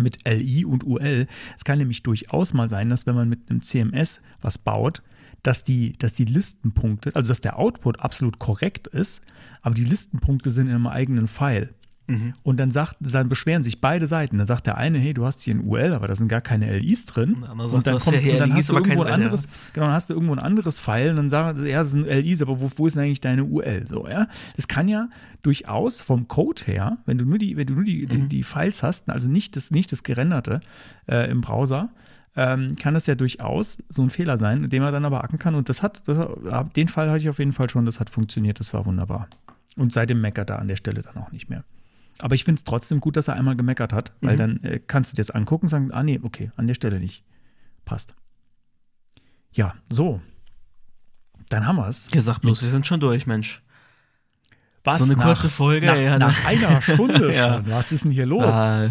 mit 0.00 0.28
LI 0.28 0.64
und 0.64 0.82
UL. 0.84 1.28
Es 1.56 1.62
kann 1.62 1.78
nämlich 1.78 2.02
durchaus 2.02 2.54
mal 2.54 2.68
sein, 2.68 2.88
dass 2.88 3.06
wenn 3.06 3.14
man 3.14 3.28
mit 3.28 3.48
einem 3.48 3.60
CMS 3.60 4.20
was 4.40 4.58
baut, 4.58 5.04
dass 5.48 5.64
die, 5.64 5.96
dass 5.96 6.12
die 6.12 6.26
Listenpunkte, 6.26 7.16
also 7.16 7.28
dass 7.28 7.40
der 7.40 7.58
Output 7.58 8.00
absolut 8.00 8.38
korrekt 8.38 8.86
ist, 8.86 9.22
aber 9.62 9.74
die 9.74 9.84
Listenpunkte 9.84 10.50
sind 10.50 10.66
in 10.66 10.74
einem 10.74 10.86
eigenen 10.86 11.26
Pfeil. 11.26 11.70
Mhm. 12.06 12.34
Und 12.42 12.60
dann, 12.60 12.70
sagt, 12.70 12.96
dann 13.00 13.30
beschweren 13.30 13.62
sich 13.62 13.80
beide 13.80 14.06
Seiten. 14.06 14.36
Dann 14.36 14.46
sagt 14.46 14.66
der 14.66 14.76
eine, 14.76 14.98
hey, 14.98 15.14
du 15.14 15.24
hast 15.24 15.40
hier 15.40 15.54
ein 15.54 15.66
UL, 15.66 15.94
aber 15.94 16.06
da 16.06 16.16
sind 16.16 16.28
gar 16.28 16.42
keine 16.42 16.78
LIs 16.78 17.06
drin. 17.06 17.36
Und, 17.36 17.60
und 17.60 17.86
dann, 17.86 17.98
kommt, 17.98 18.22
ja 18.22 18.32
und 18.34 18.40
dann 18.40 18.52
hast 18.52 18.68
du 18.68 18.74
irgendwo 18.74 19.02
ein 19.04 19.12
anderes, 19.12 19.44
ja. 19.44 19.50
genau, 19.72 19.86
dann 19.86 19.94
hast 19.94 20.10
du 20.10 20.14
irgendwo 20.14 20.34
ein 20.34 20.38
anderes 20.38 20.80
Pfeil 20.80 21.08
und 21.10 21.16
dann 21.16 21.30
sagen 21.30 21.64
ja, 21.64 21.78
das 21.78 21.92
sind 21.92 22.06
LIs, 22.06 22.42
aber 22.42 22.60
wo, 22.60 22.70
wo 22.76 22.86
ist 22.86 22.96
denn 22.96 23.04
eigentlich 23.04 23.22
deine 23.22 23.44
UL? 23.44 23.86
So, 23.86 24.06
ja. 24.06 24.28
Das 24.54 24.68
kann 24.68 24.86
ja 24.86 25.08
durchaus 25.40 26.02
vom 26.02 26.28
Code 26.28 26.60
her, 26.66 26.98
wenn 27.06 27.16
du 27.16 27.24
nur 27.24 27.38
die, 27.38 27.56
wenn 27.56 27.66
du 27.66 27.72
nur 27.72 27.84
die, 27.84 28.02
mhm. 28.02 28.08
die, 28.08 28.28
die, 28.28 28.42
Files 28.42 28.82
hast, 28.82 29.08
also 29.08 29.30
nicht 29.30 29.56
das, 29.56 29.70
nicht 29.70 29.92
das 29.92 30.02
gerenderte 30.02 30.60
äh, 31.06 31.30
im 31.30 31.40
Browser, 31.40 31.88
ähm, 32.38 32.76
kann 32.76 32.94
es 32.94 33.06
ja 33.06 33.16
durchaus 33.16 33.78
so 33.88 34.00
ein 34.00 34.10
Fehler 34.10 34.36
sein, 34.36 34.70
den 34.70 34.80
man 34.80 34.92
dann 34.92 35.04
aber 35.04 35.18
hacken 35.18 35.40
kann. 35.40 35.56
Und 35.56 35.68
das 35.68 35.82
hat, 35.82 36.06
das, 36.06 36.28
den 36.76 36.86
Fall 36.86 37.10
hatte 37.10 37.18
ich 37.18 37.28
auf 37.28 37.40
jeden 37.40 37.52
Fall 37.52 37.68
schon, 37.68 37.84
das 37.84 37.98
hat 37.98 38.10
funktioniert, 38.10 38.60
das 38.60 38.72
war 38.72 38.86
wunderbar. 38.86 39.28
Und 39.76 39.92
seitdem 39.92 40.20
meckert 40.20 40.48
er 40.48 40.60
an 40.60 40.68
der 40.68 40.76
Stelle 40.76 41.02
dann 41.02 41.16
auch 41.16 41.32
nicht 41.32 41.50
mehr. 41.50 41.64
Aber 42.20 42.36
ich 42.36 42.44
finde 42.44 42.60
es 42.60 42.64
trotzdem 42.64 43.00
gut, 43.00 43.16
dass 43.16 43.26
er 43.26 43.34
einmal 43.34 43.56
gemeckert 43.56 43.92
hat, 43.92 44.12
weil 44.20 44.34
mhm. 44.34 44.38
dann 44.38 44.62
äh, 44.62 44.78
kannst 44.78 45.12
du 45.12 45.16
dir 45.16 45.20
das 45.20 45.32
angucken 45.32 45.66
und 45.66 45.70
sagen, 45.70 45.90
ah 45.90 46.04
nee, 46.04 46.20
okay, 46.22 46.52
an 46.54 46.68
der 46.68 46.74
Stelle 46.74 47.00
nicht. 47.00 47.24
Passt. 47.84 48.14
Ja, 49.52 49.74
so. 49.90 50.20
Dann 51.48 51.66
haben 51.66 51.76
wir 51.76 51.88
es. 51.88 52.08
Gesagt 52.08 52.42
bloß, 52.42 52.62
wir 52.62 52.70
sind 52.70 52.86
schon 52.86 53.00
durch, 53.00 53.26
Mensch. 53.26 53.62
Was? 54.88 54.98
So 54.98 55.04
eine 55.04 55.16
nach, 55.16 55.24
kurze 55.24 55.50
Folge. 55.50 55.86
Nach, 55.86 55.96
ja, 55.96 56.18
nach 56.18 56.46
einer 56.46 56.80
Stunde 56.80 57.34
schon. 57.34 57.70
Was 57.70 57.92
ist 57.92 58.04
denn 58.04 58.10
hier 58.10 58.24
los? 58.24 58.44
Ah. 58.44 58.88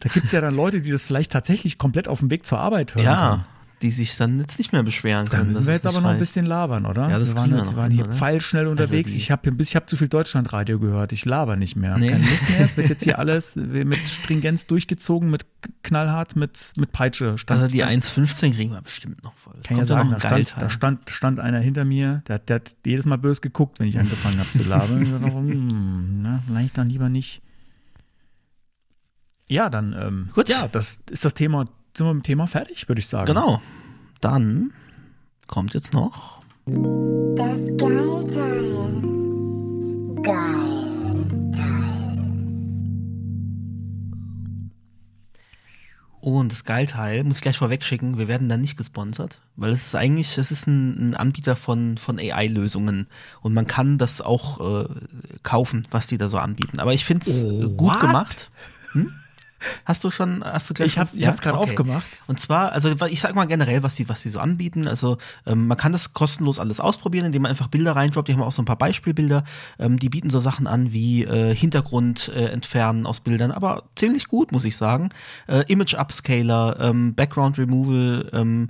Da 0.00 0.08
gibt 0.08 0.26
es 0.26 0.32
ja 0.32 0.40
dann 0.40 0.56
Leute, 0.56 0.80
die 0.80 0.90
das 0.90 1.04
vielleicht 1.04 1.30
tatsächlich 1.30 1.78
komplett 1.78 2.08
auf 2.08 2.18
dem 2.18 2.30
Weg 2.30 2.46
zur 2.46 2.58
Arbeit 2.58 2.94
hören. 2.96 3.04
Ja, 3.04 3.28
können. 3.30 3.44
Die 3.82 3.90
sich 3.90 4.16
dann 4.16 4.38
jetzt 4.40 4.58
nicht 4.58 4.72
mehr 4.72 4.82
beschweren 4.82 5.26
Da 5.26 5.32
können. 5.38 5.48
müssen 5.48 5.58
dass 5.58 5.66
wir 5.66 5.74
jetzt 5.74 5.86
aber 5.86 6.00
noch 6.00 6.10
ein 6.10 6.18
bisschen 6.18 6.46
labern, 6.46 6.86
oder? 6.86 7.10
Ja, 7.10 7.18
das 7.18 7.34
wir 7.34 7.40
waren, 7.40 7.50
wir 7.50 7.56
halt- 7.58 7.66
noch 7.66 7.76
waren 7.76 7.90
hier 7.90 8.04
oder? 8.04 8.12
pfeilschnell 8.16 8.66
unterwegs. 8.68 9.10
die- 9.10 9.18
ich 9.18 9.30
habe 9.30 9.52
ich 9.58 9.76
hab 9.76 9.88
zu 9.90 9.96
viel 9.96 10.08
Deutschlandradio 10.08 10.78
gehört. 10.78 11.12
Ich 11.12 11.24
laber 11.26 11.56
nicht 11.56 11.76
mehr. 11.76 11.98
Nee. 11.98 12.08
Keine 12.10 12.22
Lust 12.24 12.48
mehr. 12.50 12.60
Es 12.60 12.76
wird 12.76 12.88
jetzt 12.88 13.04
hier 13.04 13.18
alles 13.18 13.54
mit 13.56 14.08
Stringenz 14.08 14.66
durchgezogen, 14.66 15.28
mit 15.30 15.44
knallhart, 15.82 16.36
mit, 16.36 16.72
mit 16.76 16.92
Peitsche. 16.92 17.36
Stand, 17.38 17.60
Also 17.62 17.72
die 17.72 17.84
1,15 17.84 18.54
kriegen 18.54 18.72
wir 18.72 18.80
bestimmt 18.82 19.22
noch 19.22 19.34
voll. 19.34 19.54
Es 19.60 19.68
kann 19.68 19.76
ja 19.76 19.84
sagen, 19.84 20.10
da 20.10 20.20
stand, 20.20 20.54
da, 20.58 20.70
stand, 20.70 21.10
stand 21.10 21.40
einer 21.40 21.60
hinter 21.60 21.84
mir, 21.84 22.22
der, 22.28 22.36
hat- 22.36 22.48
der 22.48 22.56
hat 22.56 22.76
jedes 22.86 23.04
Mal 23.04 23.18
böse 23.18 23.40
geguckt, 23.42 23.78
wenn 23.80 23.88
ich 23.88 23.98
angefangen 23.98 24.38
habe 24.38 24.48
zu 24.50 24.62
labern. 24.68 25.02
Ich 25.02 25.10
dachte, 25.10 25.26
hm, 25.36 26.22
na, 26.22 26.42
vielleicht 26.46 26.78
dann 26.78 26.88
lieber 26.88 27.08
nicht. 27.08 27.42
Ja, 29.48 29.70
dann, 29.70 29.94
ähm, 29.98 30.28
Gut. 30.34 30.48
ja, 30.48 30.66
das 30.66 30.98
ist 31.10 31.24
das 31.24 31.34
Thema, 31.34 31.66
sind 31.96 32.06
wir 32.06 32.14
mit 32.14 32.24
dem 32.24 32.26
Thema 32.26 32.46
fertig, 32.46 32.88
würde 32.88 32.98
ich 33.00 33.06
sagen. 33.08 33.26
Genau. 33.26 33.60
Dann 34.20 34.72
kommt 35.46 35.74
jetzt 35.74 35.92
noch. 35.94 36.40
Das 36.66 37.58
Geilteil. 37.76 39.02
Geilteil. 40.22 40.76
Und 46.20 46.50
das 46.50 46.64
Geilteil, 46.64 47.22
muss 47.22 47.36
ich 47.36 47.42
gleich 47.42 47.56
vorweg 47.58 47.84
schicken, 47.84 48.18
wir 48.18 48.26
werden 48.26 48.48
da 48.48 48.56
nicht 48.56 48.76
gesponsert, 48.76 49.40
weil 49.54 49.70
es 49.70 49.86
ist 49.86 49.94
eigentlich, 49.94 50.36
es 50.38 50.50
ist 50.50 50.66
ein, 50.66 51.10
ein 51.10 51.14
Anbieter 51.14 51.54
von, 51.54 51.98
von 51.98 52.18
AI-Lösungen 52.18 53.06
und 53.42 53.54
man 53.54 53.68
kann 53.68 53.96
das 53.96 54.20
auch 54.20 54.84
äh, 54.84 54.88
kaufen, 55.44 55.86
was 55.92 56.08
die 56.08 56.18
da 56.18 56.26
so 56.28 56.38
anbieten. 56.38 56.80
Aber 56.80 56.92
ich 56.94 57.04
finde 57.04 57.30
es 57.30 57.44
Oh, 57.44 57.68
gut 57.70 57.92
what? 57.92 58.00
gemacht. 58.00 58.50
Hm? 58.92 59.12
Hast 59.84 60.02
du 60.04 60.10
schon, 60.10 60.44
hast 60.44 60.68
du 60.70 60.74
gleich 60.74 60.88
Ich 60.92 60.98
hab's- 60.98 61.14
ich 61.14 61.26
hab's 61.26 61.40
gerade 61.40 61.58
aufgemacht. 61.58 62.04
Und 62.26 62.40
zwar, 62.40 62.72
also 62.72 62.90
ich 63.08 63.20
sag 63.20 63.34
mal 63.34 63.44
generell, 63.46 63.82
was 63.82 63.94
die, 63.94 64.08
was 64.08 64.22
die 64.22 64.28
so 64.28 64.40
anbieten. 64.40 64.88
Also 64.88 65.18
ähm, 65.46 65.66
man 65.66 65.76
kann 65.76 65.92
das 65.92 66.12
kostenlos 66.12 66.58
alles 66.58 66.80
ausprobieren, 66.80 67.26
indem 67.26 67.42
man 67.42 67.50
einfach 67.50 67.68
Bilder 67.68 67.96
reindroppt. 67.96 68.28
Die 68.28 68.32
haben 68.34 68.42
auch 68.42 68.52
so 68.52 68.62
ein 68.62 68.66
paar 68.66 68.76
Beispielbilder. 68.78 69.44
Ähm, 69.78 69.98
die 69.98 70.08
bieten 70.08 70.30
so 70.30 70.38
Sachen 70.40 70.66
an 70.66 70.92
wie 70.92 71.24
äh, 71.24 71.54
Hintergrund 71.54 72.28
äh, 72.34 72.46
entfernen 72.46 73.06
aus 73.06 73.20
Bildern, 73.20 73.50
aber 73.52 73.84
ziemlich 73.94 74.28
gut, 74.28 74.52
muss 74.52 74.64
ich 74.64 74.76
sagen. 74.76 75.10
Äh, 75.46 75.64
Image 75.72 75.94
Upscaler, 75.94 76.76
ähm, 76.80 77.14
Background 77.14 77.58
Removal, 77.58 78.28
ähm, 78.32 78.68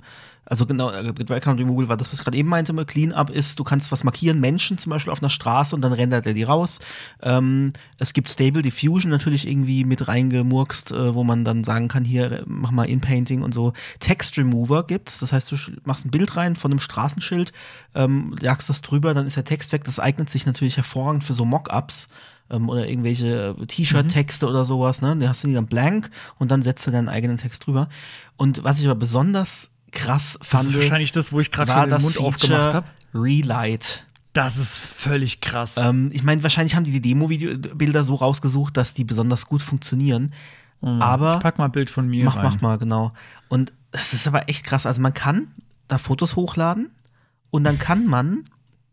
also 0.49 0.65
genau, 0.65 0.91
äh, 0.91 1.11
Background 1.11 1.59
Removal 1.59 1.89
war 1.89 1.97
das, 1.97 2.07
was 2.07 2.19
ich 2.19 2.23
gerade 2.23 2.37
eben 2.37 2.47
meinte, 2.47 2.71
mal 2.71 2.85
Cleanup 2.85 3.29
ist, 3.29 3.59
du 3.59 3.65
kannst 3.65 3.91
was 3.91 4.05
markieren, 4.05 4.39
Menschen 4.39 4.77
zum 4.77 4.91
Beispiel 4.91 5.11
auf 5.11 5.21
einer 5.21 5.29
Straße 5.29 5.75
und 5.75 5.81
dann 5.81 5.91
rendert 5.91 6.25
er 6.25 6.33
die 6.33 6.43
raus. 6.43 6.79
Ähm, 7.21 7.73
es 7.97 8.13
gibt 8.13 8.29
Stable 8.29 8.61
Diffusion 8.61 9.11
natürlich 9.11 9.47
irgendwie 9.47 9.83
mit 9.83 10.07
reingemurkst, 10.07 10.91
äh, 10.91 11.13
wo 11.13 11.25
man 11.25 11.43
dann 11.43 11.65
sagen 11.65 11.89
kann, 11.89 12.05
hier, 12.05 12.31
äh, 12.31 12.43
mach 12.45 12.71
mal 12.71 12.85
In-Painting 12.85 13.41
und 13.41 13.53
so. 13.53 13.73
Text 13.99 14.37
Remover 14.37 14.85
gibt's, 14.85 15.19
das 15.19 15.33
heißt, 15.33 15.51
du 15.51 15.57
machst 15.83 16.05
ein 16.05 16.11
Bild 16.11 16.37
rein 16.37 16.55
von 16.55 16.71
einem 16.71 16.79
Straßenschild, 16.79 17.51
ähm, 17.93 18.33
jagst 18.41 18.69
das 18.69 18.81
drüber, 18.81 19.13
dann 19.13 19.27
ist 19.27 19.35
der 19.35 19.43
Text 19.43 19.73
weg. 19.73 19.83
Das 19.83 19.99
eignet 19.99 20.29
sich 20.29 20.45
natürlich 20.45 20.77
hervorragend 20.77 21.25
für 21.25 21.33
so 21.33 21.43
Mockups 21.43 22.07
ähm, 22.49 22.69
oder 22.69 22.87
irgendwelche 22.87 23.55
äh, 23.59 23.65
T-Shirt-Texte 23.65 24.47
oder 24.47 24.63
sowas, 24.63 25.01
ne? 25.01 25.15
Da 25.17 25.27
hast 25.27 25.43
du 25.43 25.47
die 25.49 25.55
dann 25.55 25.67
blank 25.67 26.09
und 26.37 26.51
dann 26.51 26.63
setzt 26.63 26.87
du 26.87 26.91
deinen 26.91 27.09
eigenen 27.09 27.35
Text 27.35 27.67
drüber. 27.67 27.89
Und 28.37 28.63
was 28.63 28.79
ich 28.79 28.85
aber 28.85 28.95
besonders 28.95 29.71
krass 29.91 30.37
Das 30.39 30.47
fand, 30.47 30.69
ist 30.69 30.75
wahrscheinlich 30.75 31.11
das, 31.11 31.31
wo 31.31 31.39
ich 31.39 31.51
gerade 31.51 31.71
schon 31.71 31.81
den 31.81 31.89
das 31.89 32.03
Mund 32.03 32.17
aufgemacht 32.17 32.41
Feature 32.41 32.73
habe. 32.73 32.87
Relight. 33.13 34.05
Das 34.33 34.57
ist 34.57 34.77
völlig 34.77 35.41
krass. 35.41 35.77
Ähm, 35.77 36.11
ich 36.13 36.23
meine, 36.23 36.43
wahrscheinlich 36.43 36.75
haben 36.75 36.83
die 36.83 36.91
die 36.91 37.01
Demo-Bilder 37.01 38.03
so 38.03 38.15
rausgesucht, 38.15 38.77
dass 38.77 38.93
die 38.93 39.03
besonders 39.03 39.47
gut 39.47 39.61
funktionieren. 39.61 40.33
aber 40.81 41.37
ich 41.37 41.41
pack 41.41 41.57
mal 41.57 41.65
ein 41.65 41.71
Bild 41.71 41.89
von 41.89 42.07
mir 42.07 42.25
mach, 42.25 42.35
rein. 42.35 42.43
mach 42.43 42.61
mal, 42.61 42.77
genau. 42.77 43.13
Und 43.47 43.73
das 43.91 44.13
ist 44.13 44.27
aber 44.27 44.47
echt 44.47 44.63
krass. 44.63 44.85
Also 44.85 45.01
man 45.01 45.13
kann 45.13 45.47
da 45.87 45.97
Fotos 45.97 46.35
hochladen 46.35 46.91
und 47.49 47.63
dann 47.63 47.79
kann 47.79 48.05
man 48.05 48.43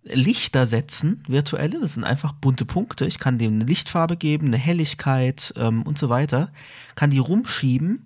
Lichter 0.04 0.66
setzen, 0.66 1.22
virtuelle, 1.28 1.80
das 1.80 1.94
sind 1.94 2.04
einfach 2.04 2.32
bunte 2.32 2.64
Punkte. 2.64 3.06
Ich 3.06 3.18
kann 3.18 3.38
dem 3.38 3.54
eine 3.54 3.64
Lichtfarbe 3.64 4.16
geben, 4.16 4.48
eine 4.48 4.58
Helligkeit 4.58 5.54
ähm, 5.56 5.82
und 5.82 5.98
so 5.98 6.08
weiter. 6.08 6.50
Kann 6.94 7.10
die 7.10 7.18
rumschieben 7.18 8.04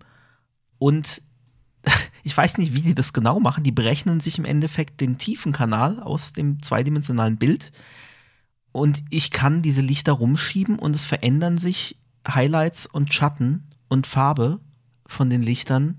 und 0.78 1.22
ich 2.28 2.36
weiß 2.36 2.58
nicht, 2.58 2.74
wie 2.74 2.82
die 2.82 2.94
das 2.94 3.14
genau 3.14 3.40
machen. 3.40 3.64
Die 3.64 3.72
berechnen 3.72 4.20
sich 4.20 4.36
im 4.36 4.44
Endeffekt 4.44 5.00
den 5.00 5.16
Tiefenkanal 5.16 5.98
aus 5.98 6.34
dem 6.34 6.62
zweidimensionalen 6.62 7.38
Bild. 7.38 7.72
Und 8.70 9.02
ich 9.08 9.30
kann 9.30 9.62
diese 9.62 9.80
Lichter 9.80 10.12
rumschieben 10.12 10.78
und 10.78 10.94
es 10.94 11.06
verändern 11.06 11.56
sich 11.56 11.96
Highlights 12.28 12.84
und 12.84 13.14
Schatten 13.14 13.66
und 13.88 14.06
Farbe 14.06 14.60
von 15.06 15.30
den 15.30 15.42
Lichtern 15.42 15.96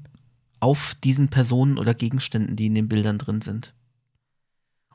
auf 0.60 0.96
diesen 1.04 1.30
Personen 1.30 1.80
oder 1.80 1.96
Gegenständen, 1.96 2.56
die 2.56 2.68
in 2.68 2.76
den 2.76 2.90
Bildern 2.90 3.18
drin 3.18 3.42
sind. 3.42 3.74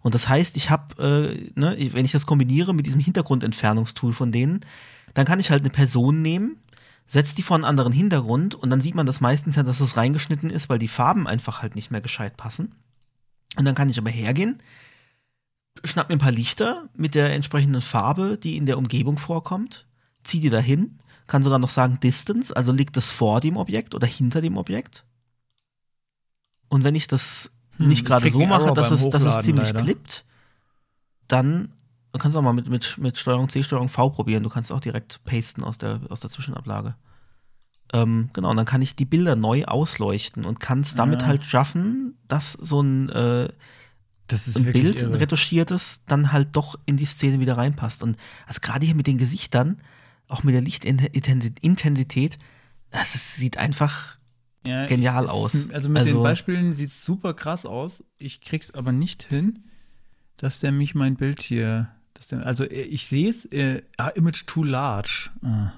Und 0.01 0.15
das 0.15 0.29
heißt, 0.29 0.57
ich 0.57 0.71
habe, 0.71 1.03
äh, 1.03 1.51
ne, 1.59 1.77
wenn 1.95 2.05
ich 2.05 2.13
das 2.13 2.27
kombiniere 2.27 2.75
mit 2.75 2.87
diesem 2.87 3.01
Hintergrundentfernungstool 3.01 4.13
von 4.13 4.31
denen, 4.31 4.61
dann 5.15 5.27
kann 5.27 5.41
ich 5.41 5.51
halt 5.51 5.63
eine 5.63 5.71
Person 5.71 6.23
nehmen, 6.23 6.59
setzt 7.07 7.39
die 7.39 7.43
vor 7.43 7.57
einen 7.57 7.65
anderen 7.65 7.93
Hintergrund 7.93 8.55
und 8.55 8.71
dann 8.71 8.81
sieht 8.81 8.95
man 8.95 9.07
das 9.07 9.21
meistens 9.21 9.57
ja, 9.57 9.63
dass 9.63 9.81
es 9.81 9.97
reingeschnitten 9.97 10.51
ist, 10.51 10.69
weil 10.69 10.79
die 10.79 10.89
Farben 10.89 11.27
einfach 11.27 11.63
halt 11.63 11.75
nicht 11.75 11.91
mehr 11.91 12.01
gescheit 12.01 12.37
passen. 12.37 12.75
Und 13.57 13.65
dann 13.65 13.75
kann 13.75 13.91
ich 13.91 13.99
aber 13.99 14.11
hergehen, 14.11 14.59
schnapp 15.85 16.09
mir 16.09 16.17
ein 16.17 16.21
paar 16.21 16.33
Lichter 16.33 16.89
mit 16.95 17.15
der 17.15 17.33
entsprechenden 17.33 17.83
Farbe, 17.83 18.39
die 18.43 18.57
in 18.57 18.67
der 18.67 18.79
Umgebung 18.79 19.19
vorkommt, 19.19 19.87
zieh 20.23 20.41
die 20.41 20.51
dahin, 20.51 20.99
kann 21.27 21.43
sogar 21.43 21.59
noch 21.59 21.69
sagen 21.69 22.01
Distance, 22.01 22.55
also 22.55 22.73
liegt 22.73 22.97
das 22.97 23.11
vor 23.11 23.41
dem 23.41 23.57
Objekt 23.57 23.95
oder 23.95 24.07
hinter 24.07 24.41
dem 24.41 24.57
Objekt. 24.57 25.05
Und 26.69 26.85
wenn 26.85 26.95
ich 26.95 27.07
das 27.07 27.51
Hm, 27.77 27.89
nicht 27.89 28.01
ich 28.01 28.05
gerade 28.05 28.31
so 28.31 28.45
mache, 28.47 28.73
dass 28.73 28.91
es, 28.91 29.09
dass 29.11 29.23
es 29.23 29.45
ziemlich 29.45 29.73
leider. 29.73 29.83
klippt, 29.83 30.25
dann 31.29 31.73
du 32.15 32.19
kannst 32.21 32.37
auch 32.37 32.43
mal 32.43 32.53
mit, 32.55 32.69
mit, 32.69 32.97
mit 32.97 33.19
Steuerung 33.19 33.49
C, 33.49 33.63
Steuerung 33.63 33.89
V 33.89 34.09
probieren. 34.11 34.43
Du 34.45 34.49
kannst 34.49 34.71
auch 34.73 34.81
direkt 34.81 35.23
pasten 35.25 35.63
aus 35.65 35.77
der, 35.79 36.01
aus 36.09 36.21
der 36.21 36.31
Zwischenablage. 36.31 36.95
Ähm, 37.93 38.31
genau, 38.33 38.51
und 38.51 38.57
dann 38.57 38.67
kann 38.67 38.81
ich 38.83 38.97
die 38.97 39.05
Bilder 39.05 39.37
neu 39.37 39.65
ausleuchten 39.65 40.45
und 40.45 40.59
kann 40.61 40.81
es 40.81 40.95
damit 40.95 41.23
Ja. 41.23 41.27
halt 41.27 41.45
schaffen, 41.45 42.17
dass 42.29 42.53
so 42.53 42.81
ein, 42.81 43.09
äh, 43.11 43.49
das 44.29 44.49
ist 44.49 44.57
ein 44.57 44.65
Bild, 44.65 45.03
ein 45.03 45.11
irre. 45.11 45.21
retuschiertes, 45.21 46.01
dann 46.07 46.33
halt 46.33 46.49
doch 46.57 46.77
in 46.87 46.97
die 46.97 47.05
Szene 47.05 47.41
wieder 47.41 47.57
reinpasst. 47.59 48.03
Und 48.03 48.17
also 48.47 48.61
gerade 48.63 48.87
hier 48.87 48.95
mit 48.95 49.07
den 49.07 49.19
Gesichtern, 49.19 49.83
auch 50.29 50.43
mit 50.45 50.55
der 50.55 50.63
Lichtintensität, 50.63 52.39
das 52.91 53.15
ist, 53.15 53.37
sieht 53.37 53.59
einfach 53.59 54.17
Ja, 54.67 54.87
genial 54.87 55.29
aus. 55.29 55.69
Also 55.71 55.89
mit 55.89 55.99
Also- 55.99 56.15
den 56.15 56.23
Beispielen 56.23 56.73
sieht 56.75 56.91
es 56.91 57.03
super 57.03 57.35
krass 57.35 57.67
aus. 57.67 58.03
Ich 58.19 58.41
krieg's 58.41 58.71
aber 58.71 58.93
nicht 58.93 59.23
hin, 59.25 59.65
dass 60.37 60.61
der 60.61 60.73
mich 60.73 60.95
mein 60.95 61.17
Bild 61.17 61.43
hier. 61.43 61.89
Der, 62.27 62.47
also 62.47 62.65
äh, 62.65 62.83
ich 62.83 63.07
sehe 63.07 63.29
es, 63.29 63.45
äh, 63.47 63.83
ah, 63.97 64.09
Image 64.09 64.47
too 64.47 64.65
large. 64.65 65.31
Ah. 65.43 65.73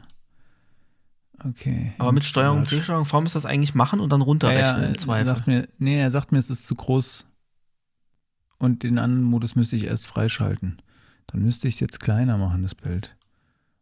Okay. 1.45 1.93
Aber 1.99 2.13
mit 2.13 2.25
Steuerung. 2.25 2.65
C, 2.65 2.81
Steuerung 2.83 3.05
V 3.05 3.21
muss 3.21 3.35
das 3.35 3.47
eigentlich 3.47 3.75
machen 3.75 4.01
und 4.01 4.11
dann 4.11 4.23
runterrechnen 4.23 4.83
ja, 4.83 4.89
im 4.89 4.95
Er 4.95 4.99
Zweifel. 4.99 5.27
sagt 5.27 5.47
mir, 5.47 5.69
nee, 5.79 6.01
er 6.01 6.11
sagt 6.11 6.33
mir, 6.33 6.39
es 6.39 6.51
ist 6.51 6.67
zu 6.67 6.75
groß. 6.75 7.27
Und 8.59 8.83
den 8.83 8.99
anderen 8.99 9.25
Modus 9.25 9.55
müsste 9.55 9.77
ich 9.77 9.85
erst 9.85 10.07
freischalten. 10.07 10.81
Dann 11.27 11.43
müsste 11.43 11.69
ich 11.69 11.75
es 11.75 11.81
jetzt 11.81 12.01
kleiner 12.01 12.39
machen, 12.39 12.63
das 12.63 12.75
Bild. 12.75 13.17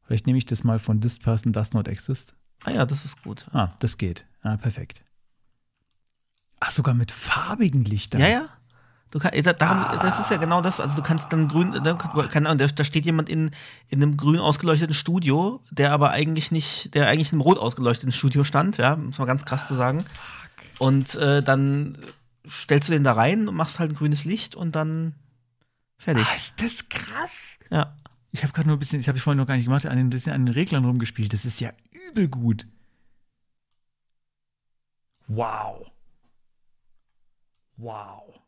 Vielleicht 0.02 0.26
nehme 0.26 0.38
ich 0.38 0.46
das 0.46 0.64
mal 0.64 0.78
von 0.78 1.00
This 1.00 1.18
Person 1.18 1.52
Does 1.52 1.72
Not 1.72 1.88
Exist. 1.88 2.34
Ah 2.64 2.70
ja, 2.70 2.86
das 2.86 3.04
ist 3.04 3.22
gut. 3.22 3.46
Ah, 3.52 3.68
das 3.78 3.98
geht. 3.98 4.26
Ah, 4.42 4.56
perfekt. 4.56 5.02
Ach, 6.60 6.70
sogar 6.70 6.94
mit 6.94 7.12
farbigen 7.12 7.84
Lichtern. 7.84 8.20
Ja, 8.20 8.28
ja. 8.28 8.48
Du 9.14 9.20
kann, 9.20 9.30
da, 9.44 9.52
darum, 9.52 10.00
Das 10.00 10.18
ist 10.18 10.32
ja 10.32 10.38
genau 10.38 10.60
das. 10.60 10.80
Also 10.80 10.96
du 10.96 11.02
kannst 11.02 11.32
dann 11.32 11.46
grün, 11.46 11.80
da, 11.84 11.94
keine 11.94 12.48
Ahnung, 12.48 12.58
da, 12.58 12.66
da 12.66 12.82
steht 12.82 13.06
jemand 13.06 13.28
in, 13.28 13.52
in 13.88 14.02
einem 14.02 14.16
grün 14.16 14.40
ausgeleuchteten 14.40 14.92
Studio, 14.92 15.62
der 15.70 15.92
aber 15.92 16.10
eigentlich 16.10 16.50
nicht, 16.50 16.92
der 16.96 17.06
eigentlich 17.06 17.30
in 17.30 17.36
einem 17.36 17.42
rot 17.42 17.58
ausgeleuchteten 17.58 18.10
Studio 18.10 18.42
stand, 18.42 18.76
ja, 18.76 18.96
muss 18.96 19.18
man 19.18 19.28
ganz 19.28 19.44
krass 19.44 19.68
zu 19.68 19.76
sagen. 19.76 20.04
Und 20.80 21.14
äh, 21.14 21.44
dann 21.44 21.96
stellst 22.48 22.88
du 22.88 22.92
den 22.92 23.04
da 23.04 23.12
rein 23.12 23.46
und 23.46 23.54
machst 23.54 23.78
halt 23.78 23.92
ein 23.92 23.94
grünes 23.94 24.24
Licht 24.24 24.56
und 24.56 24.74
dann 24.74 25.14
fertig. 25.96 26.26
Ah, 26.28 26.34
ist 26.34 26.54
das 26.56 26.88
krass? 26.88 27.56
Ja. 27.70 27.94
Ich 28.32 28.42
habe 28.42 28.52
gerade 28.52 28.66
nur 28.66 28.76
ein 28.76 28.80
bisschen, 28.80 28.98
ich 28.98 29.06
habe 29.06 29.16
ich 29.16 29.22
vorhin 29.22 29.38
noch 29.38 29.46
gar 29.46 29.54
nicht 29.54 29.66
gemacht, 29.66 29.86
an 29.86 29.96
den, 29.96 30.10
bisschen 30.10 30.32
an 30.32 30.44
den 30.44 30.54
Reglern 30.54 30.84
rumgespielt. 30.84 31.32
Das 31.32 31.44
ist 31.44 31.60
ja 31.60 31.70
übel 32.08 32.26
gut. 32.26 32.66
Wow. 35.28 35.86
Wow. 37.76 38.43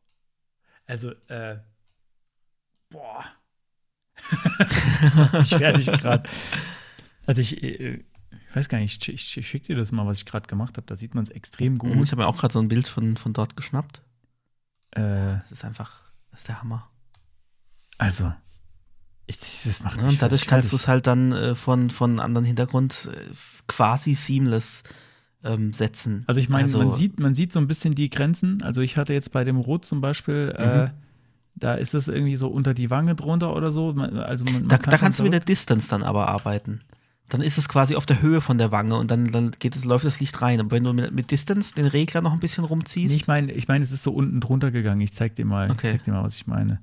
Also, 0.87 1.11
äh, 1.29 1.59
boah. 2.91 3.25
ich 5.43 5.55
fertig 5.55 5.87
gerade. 5.87 6.29
Also 7.27 7.41
ich, 7.41 7.63
äh, 7.63 8.05
ich 8.31 8.57
weiß 8.57 8.69
gar 8.69 8.79
nicht, 8.79 9.09
ich, 9.09 9.37
ich 9.37 9.49
schicke 9.49 9.67
dir 9.69 9.77
das 9.77 9.93
mal, 9.93 10.07
was 10.07 10.19
ich 10.19 10.27
gerade 10.27 10.47
gemacht 10.47 10.77
habe. 10.77 10.87
Da 10.87 10.97
sieht 10.97 11.15
man 11.15 11.25
es 11.25 11.31
extrem 11.31 11.79
gut. 11.79 11.93
Ich 12.03 12.13
habe 12.13 12.23
mir 12.23 12.29
auch 12.29 12.37
gerade 12.39 12.53
so 12.53 12.61
ein 12.61 12.69
Bild 12.69 12.87
von, 12.89 13.17
von 13.17 13.33
dort 13.33 13.57
geschnappt. 13.57 14.03
Äh, 14.93 15.01
Das 15.39 15.53
ist 15.53 15.65
einfach, 15.65 16.11
das 16.31 16.41
ist 16.41 16.49
der 16.49 16.63
Hammer. 16.63 16.89
also, 17.99 18.33
ich, 19.27 19.37
das 19.65 19.83
macht 19.83 19.99
Ja, 19.99 20.07
und 20.07 20.23
dadurch 20.23 20.47
kannst 20.47 20.73
du 20.73 20.77
es 20.77 20.87
halt 20.89 21.07
dann 21.07 21.33
äh, 21.33 21.55
von, 21.55 21.91
von 21.91 22.21
anderen 22.21 22.45
Hintergrund 22.45 23.11
äh, 23.13 23.27
quasi 23.67 24.15
seamless 24.15 24.85
ähm, 25.47 25.73
setzen. 25.73 26.25
Also 26.27 26.41
ich 26.41 26.49
meine, 26.49 26.69
man, 26.69 26.93
sieht, 26.93 27.21
man 27.21 27.35
sieht 27.35 27.53
so 27.53 27.59
ein 27.61 27.67
bisschen 27.67 27.95
die 27.95 28.11
Grenzen. 28.11 28.63
Also 28.63 28.81
ich 28.81 28.97
hatte 28.97 29.13
jetzt 29.13 29.33
bei 29.33 29.45
dem 29.45 29.57
Rot 29.57 29.85
zum 29.85 30.01
Beispiel, 30.01 30.55
äh, 30.57 30.91
da 31.55 31.75
ist 31.75 31.95
es 31.95 32.09
irgendwie 32.09 32.37
so 32.37 32.49
unter 32.49 32.75
die 32.75 32.91
Wange 32.91 33.15
drunter 33.15 33.55
oder 33.57 33.73
so. 33.73 33.93
Man- 33.93 34.17
Also 34.19 34.45
man, 34.45 34.55
man 34.55 34.69
da, 34.69 34.79
kann 34.79 34.91
da 34.91 34.99
kannst 34.99 35.21
du 35.21 35.25
mit 35.25 35.33
der 35.33 35.41
Distance 35.41 35.89
dann 35.89 36.03
aber 36.03 36.29
arbeiten. 36.29 36.81
Dann 37.29 37.41
ist 37.41 37.59
es 37.59 37.69
quasi 37.69 37.97
auf 37.97 38.07
der 38.07 38.23
Höhe 38.23 38.41
von 38.41 38.57
der 38.59 38.71
Wange 38.71 38.97
und 38.97 39.11
dann, 39.11 39.33
dann 39.33 39.51
geht 39.59 39.75
es, 39.75 39.85
läuft 39.85 40.05
das 40.05 40.21
Licht 40.21 40.41
rein. 40.43 40.61
Aber 40.61 40.71
wenn 40.71 40.85
du 40.85 40.93
mit, 40.93 41.13
mit 41.13 41.31
Distance 41.33 41.75
den 41.75 41.87
Regler 41.87 42.23
noch 42.23 42.33
ein 42.33 42.39
bisschen 42.41 42.65
rumziehst, 42.65 43.11
Nee, 43.11 43.17
ich 43.17 43.27
meine, 43.27 43.53
ich 43.53 43.67
meine, 43.67 43.83
es 43.85 43.91
ist 43.91 44.03
so 44.05 44.13
unten 44.13 44.41
drunter 44.41 44.71
gegangen. 44.71 45.01
Ich 45.01 45.13
zeig 45.13 45.35
dir 45.35 45.45
mal, 45.45 45.71
Okay. 45.71 45.87
ich 45.89 45.93
zeig 45.93 46.05
dir 46.05 46.13
mal, 46.13 46.23
was 46.23 46.37
ich 46.37 46.47
meine. 46.47 46.81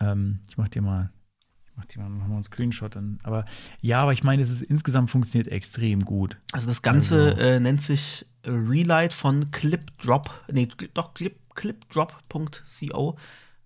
Ähm, 0.00 0.40
ich 0.48 0.56
mach 0.56 0.68
dir 0.68 0.82
mal, 0.82 1.10
ich 1.74 1.78
mach 1.78 1.84
dir 1.86 2.00
mal 2.02 2.08
noch 2.08 2.28
mal 2.28 2.34
einen 2.34 2.44
Screenshot. 2.44 2.94
Dann. 2.94 3.18
Aber 3.24 3.44
ja, 3.80 4.00
aber 4.02 4.12
ich 4.12 4.22
meine, 4.22 4.42
es 4.42 4.50
ist 4.50 4.62
insgesamt 4.62 5.10
funktioniert 5.10 5.48
extrem 5.48 6.04
gut. 6.04 6.36
Also 6.52 6.68
das 6.68 6.82
Ganze 6.82 7.30
Also- 7.32 7.40
äh, 7.40 7.58
nennt 7.60 7.82
sich 7.82 8.26
äh, 8.42 8.50
Relight 8.50 9.12
von 9.12 9.50
ClipDrop, 9.50 10.30
nee, 10.52 10.68
doch 10.94 11.14
Clip, 11.14 11.36
clipdrop.co. 11.54 13.16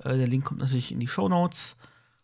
Äh, 0.04 0.16
der 0.16 0.26
Link 0.26 0.44
kommt 0.44 0.60
natürlich 0.60 0.92
in 0.92 1.00
die 1.00 1.08
Show 1.08 1.28
Notes. 1.28 1.76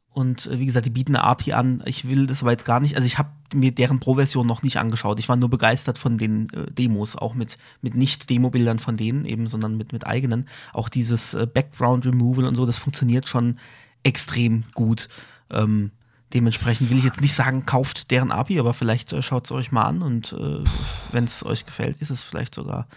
Und 0.09 0.47
äh, 0.47 0.59
wie 0.61 0.67
gesagt, 0.67 0.87
die 0.87 0.91
bieten 0.91 1.17
eine 1.17 1.25
API 1.25 1.55
an. 1.55 1.83
Ich 1.87 2.07
will 2.09 2.27
das 2.29 2.43
aber 2.43 2.53
jetzt 2.53 2.65
gar 2.65 2.79
nicht, 2.79 2.95
also 2.95 3.05
ich 3.07 3.19
habe 3.19 3.31
mir 3.53 3.73
deren 3.73 3.99
Pro-Version 3.99 4.47
noch 4.47 4.63
nicht 4.63 4.77
angeschaut. 4.79 5.19
Ich 5.19 5.29
war 5.29 5.37
nur 5.37 5.51
begeistert 5.51 5.99
von 5.99 6.19
den 6.19 6.49
äh, 6.51 6.71
Demos, 6.71 7.17
auch 7.17 7.35
mit, 7.35 7.59
mit 7.83 7.95
nicht 7.97 8.31
Demo-Bildern 8.31 8.79
von 8.79 8.97
denen 8.97 9.25
eben, 9.25 9.49
sondern 9.49 9.77
mit, 9.77 9.93
mit 9.93 10.07
eigenen. 10.07 10.49
Auch 10.73 10.89
dieses 10.89 11.35
äh, 11.35 11.47
Background 11.53 12.07
Removal 12.07 12.45
und 12.47 12.55
so, 12.55 12.65
das 12.65 12.79
funktioniert 12.79 13.29
schon 13.29 13.59
extrem 14.05 14.65
gut. 14.75 15.09
Ähm, 15.55 15.93
dementsprechend 16.33 16.91
will 16.91 16.99
ich 16.99 17.05
jetzt 17.05 17.21
nicht 17.21 17.35
sagen, 17.35 17.65
kauft 17.65 18.11
deren 18.11 18.33
API, 18.33 18.59
aber 18.61 18.75
vielleicht 18.75 19.13
äh, 19.13 19.23
schaut 19.23 19.47
es 19.47 19.53
euch 19.53 19.73
mal 19.73 19.85
an 19.85 20.03
und 20.03 20.33
äh, 20.33 20.65
wenn 21.13 21.25
es 21.25 21.45
euch 21.45 21.65
gefällt, 21.65 22.01
ist 22.01 22.11
es 22.11 22.23
vielleicht 22.23 22.55
sogar, 22.55 22.89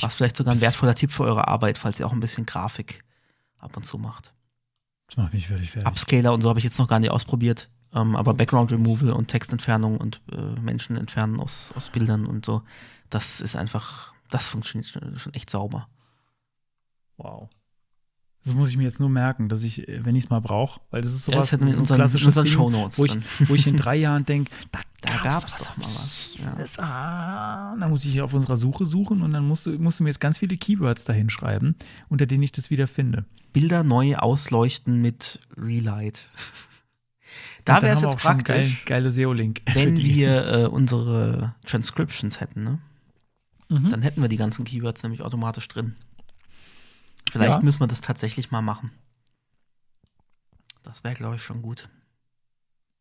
was 0.00 0.14
vielleicht 0.14 0.36
sogar 0.36 0.54
ein 0.54 0.60
wertvoller 0.60 0.94
Tipp 0.94 1.12
für 1.12 1.24
eure 1.24 1.48
Arbeit, 1.48 1.78
falls 1.78 2.00
ihr 2.00 2.06
auch 2.06 2.12
ein 2.12 2.20
bisschen 2.20 2.46
Grafik 2.46 3.04
ab 3.58 3.76
und 3.76 3.84
zu 3.84 3.98
macht. 3.98 4.32
Das 5.08 5.16
macht 5.16 5.34
mich 5.34 5.48
völlig 5.48 5.70
fertig. 5.70 5.88
Upscaler 5.88 6.32
und 6.32 6.42
so 6.42 6.48
habe 6.48 6.58
ich 6.58 6.64
jetzt 6.64 6.78
noch 6.78 6.88
gar 6.88 6.98
nicht 6.98 7.10
ausprobiert. 7.10 7.68
Ähm, 7.92 8.16
aber 8.16 8.34
Background 8.34 8.72
Removal 8.72 9.10
und 9.10 9.28
Textentfernung 9.28 9.98
und 9.98 10.20
äh, 10.32 10.60
Menschen 10.60 10.96
entfernen 10.96 11.40
aus, 11.40 11.72
aus 11.76 11.90
Bildern 11.90 12.26
und 12.26 12.44
so, 12.44 12.62
das 13.10 13.40
ist 13.40 13.54
einfach, 13.54 14.12
das 14.30 14.48
funktioniert 14.48 14.88
schon, 14.88 15.18
schon 15.18 15.34
echt 15.34 15.50
sauber. 15.50 15.88
Wow. 17.16 17.48
Das 18.44 18.52
muss 18.54 18.68
ich 18.68 18.76
mir 18.76 18.82
jetzt 18.82 19.00
nur 19.00 19.08
merken, 19.08 19.48
dass 19.48 19.62
ich, 19.62 19.88
äh, 19.88 20.04
wenn 20.04 20.14
ich 20.16 20.24
es 20.24 20.30
mal 20.30 20.40
brauche, 20.40 20.80
weil 20.90 21.00
das 21.00 21.14
ist 21.14 21.24
sowas, 21.24 21.50
ja 21.50 21.56
das 21.56 21.66
ist 21.68 21.74
so 21.76 21.80
unseren- 21.80 21.94
in 21.96 22.00
klassisches 22.00 22.26
unseren 22.26 22.44
Ding, 22.44 22.52
Shownotes 22.54 22.98
wo 22.98 23.04
ich, 23.06 23.16
wo 23.48 23.54
ich 23.54 23.66
in 23.66 23.76
drei 23.76 23.96
Jahren 23.96 24.26
denke, 24.26 24.50
da, 24.70 24.80
Da 25.00 25.10
gab's 25.22 25.24
gab's 25.24 25.58
doch 25.58 25.76
mal 25.78 25.88
was. 25.96 26.30
Ja. 26.76 26.82
Ah, 26.84 27.76
dann 27.78 27.90
muss 27.90 28.04
ich 28.04 28.20
auf 28.20 28.34
unserer 28.34 28.56
Suche 28.58 28.84
suchen 28.86 29.22
und 29.22 29.32
dann 29.32 29.46
musst 29.46 29.64
du, 29.66 29.70
musst 29.78 29.98
du 30.00 30.02
mir 30.04 30.10
jetzt 30.10 30.20
ganz 30.20 30.38
viele 30.38 30.56
Keywords 30.58 31.04
dahin 31.04 31.30
schreiben, 31.30 31.74
unter 32.08 32.26
denen 32.26 32.42
ich 32.42 32.52
das 32.52 32.68
wieder 32.70 32.86
finde. 32.86 33.24
Bilder 33.54 33.82
neu 33.84 34.16
ausleuchten 34.16 35.00
mit 35.00 35.40
Relight. 35.56 36.28
Da 37.64 37.80
wäre 37.80 37.94
es 37.94 38.02
jetzt 38.02 38.18
praktisch, 38.18 38.84
Geil, 38.84 39.00
geile 39.02 39.10
SEO-Link. 39.10 39.62
wenn 39.72 39.96
wir 39.96 40.46
äh, 40.52 40.66
unsere 40.66 41.54
Transcriptions 41.64 42.38
hätten, 42.40 42.62
ne? 42.62 42.78
Mhm. 43.70 43.90
Dann 43.90 44.02
hätten 44.02 44.20
wir 44.20 44.28
die 44.28 44.36
ganzen 44.36 44.66
Keywords 44.66 45.02
nämlich 45.02 45.22
automatisch 45.22 45.66
drin. 45.68 45.94
Vielleicht 47.34 47.58
Ja. 47.58 47.64
müssen 47.64 47.80
wir 47.80 47.88
das 47.88 48.00
tatsächlich 48.00 48.52
mal 48.52 48.62
machen. 48.62 48.92
Das 50.84 51.02
wäre, 51.02 51.14
glaube 51.14 51.34
ich, 51.34 51.42
schon 51.42 51.62
gut. 51.62 51.88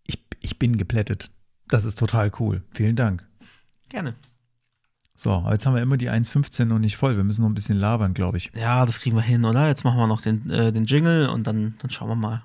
ich, 0.07 0.25
ich 0.39 0.57
bin 0.57 0.75
geplättet. 0.75 1.29
Das 1.67 1.85
ist 1.85 1.99
total 1.99 2.31
cool. 2.39 2.63
Vielen 2.71 2.95
Dank. 2.95 3.27
Gerne. 3.89 4.15
So, 5.15 5.31
aber 5.33 5.51
jetzt 5.51 5.67
haben 5.67 5.75
wir 5.75 5.83
immer 5.83 5.97
die 5.97 6.09
1.15 6.09 6.65
noch 6.65 6.79
nicht 6.79 6.97
voll. 6.97 7.15
Wir 7.15 7.23
müssen 7.23 7.43
noch 7.43 7.49
ein 7.49 7.53
bisschen 7.53 7.77
labern, 7.77 8.15
glaube 8.15 8.39
ich. 8.39 8.49
Ja, 8.55 8.87
das 8.87 8.99
kriegen 9.01 9.15
wir 9.15 9.21
hin, 9.21 9.45
oder? 9.45 9.67
Jetzt 9.67 9.83
machen 9.83 9.99
wir 9.99 10.07
noch 10.07 10.21
den, 10.21 10.49
äh, 10.49 10.73
den 10.73 10.85
Jingle 10.85 11.29
und 11.29 11.45
dann, 11.45 11.75
dann 11.77 11.91
schauen 11.91 12.09
wir 12.09 12.15
mal. 12.15 12.43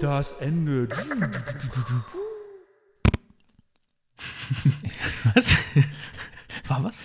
Das 0.00 0.32
Ende. 0.34 0.88
Was? 5.34 5.56
War 6.70 6.84
was? 6.84 7.00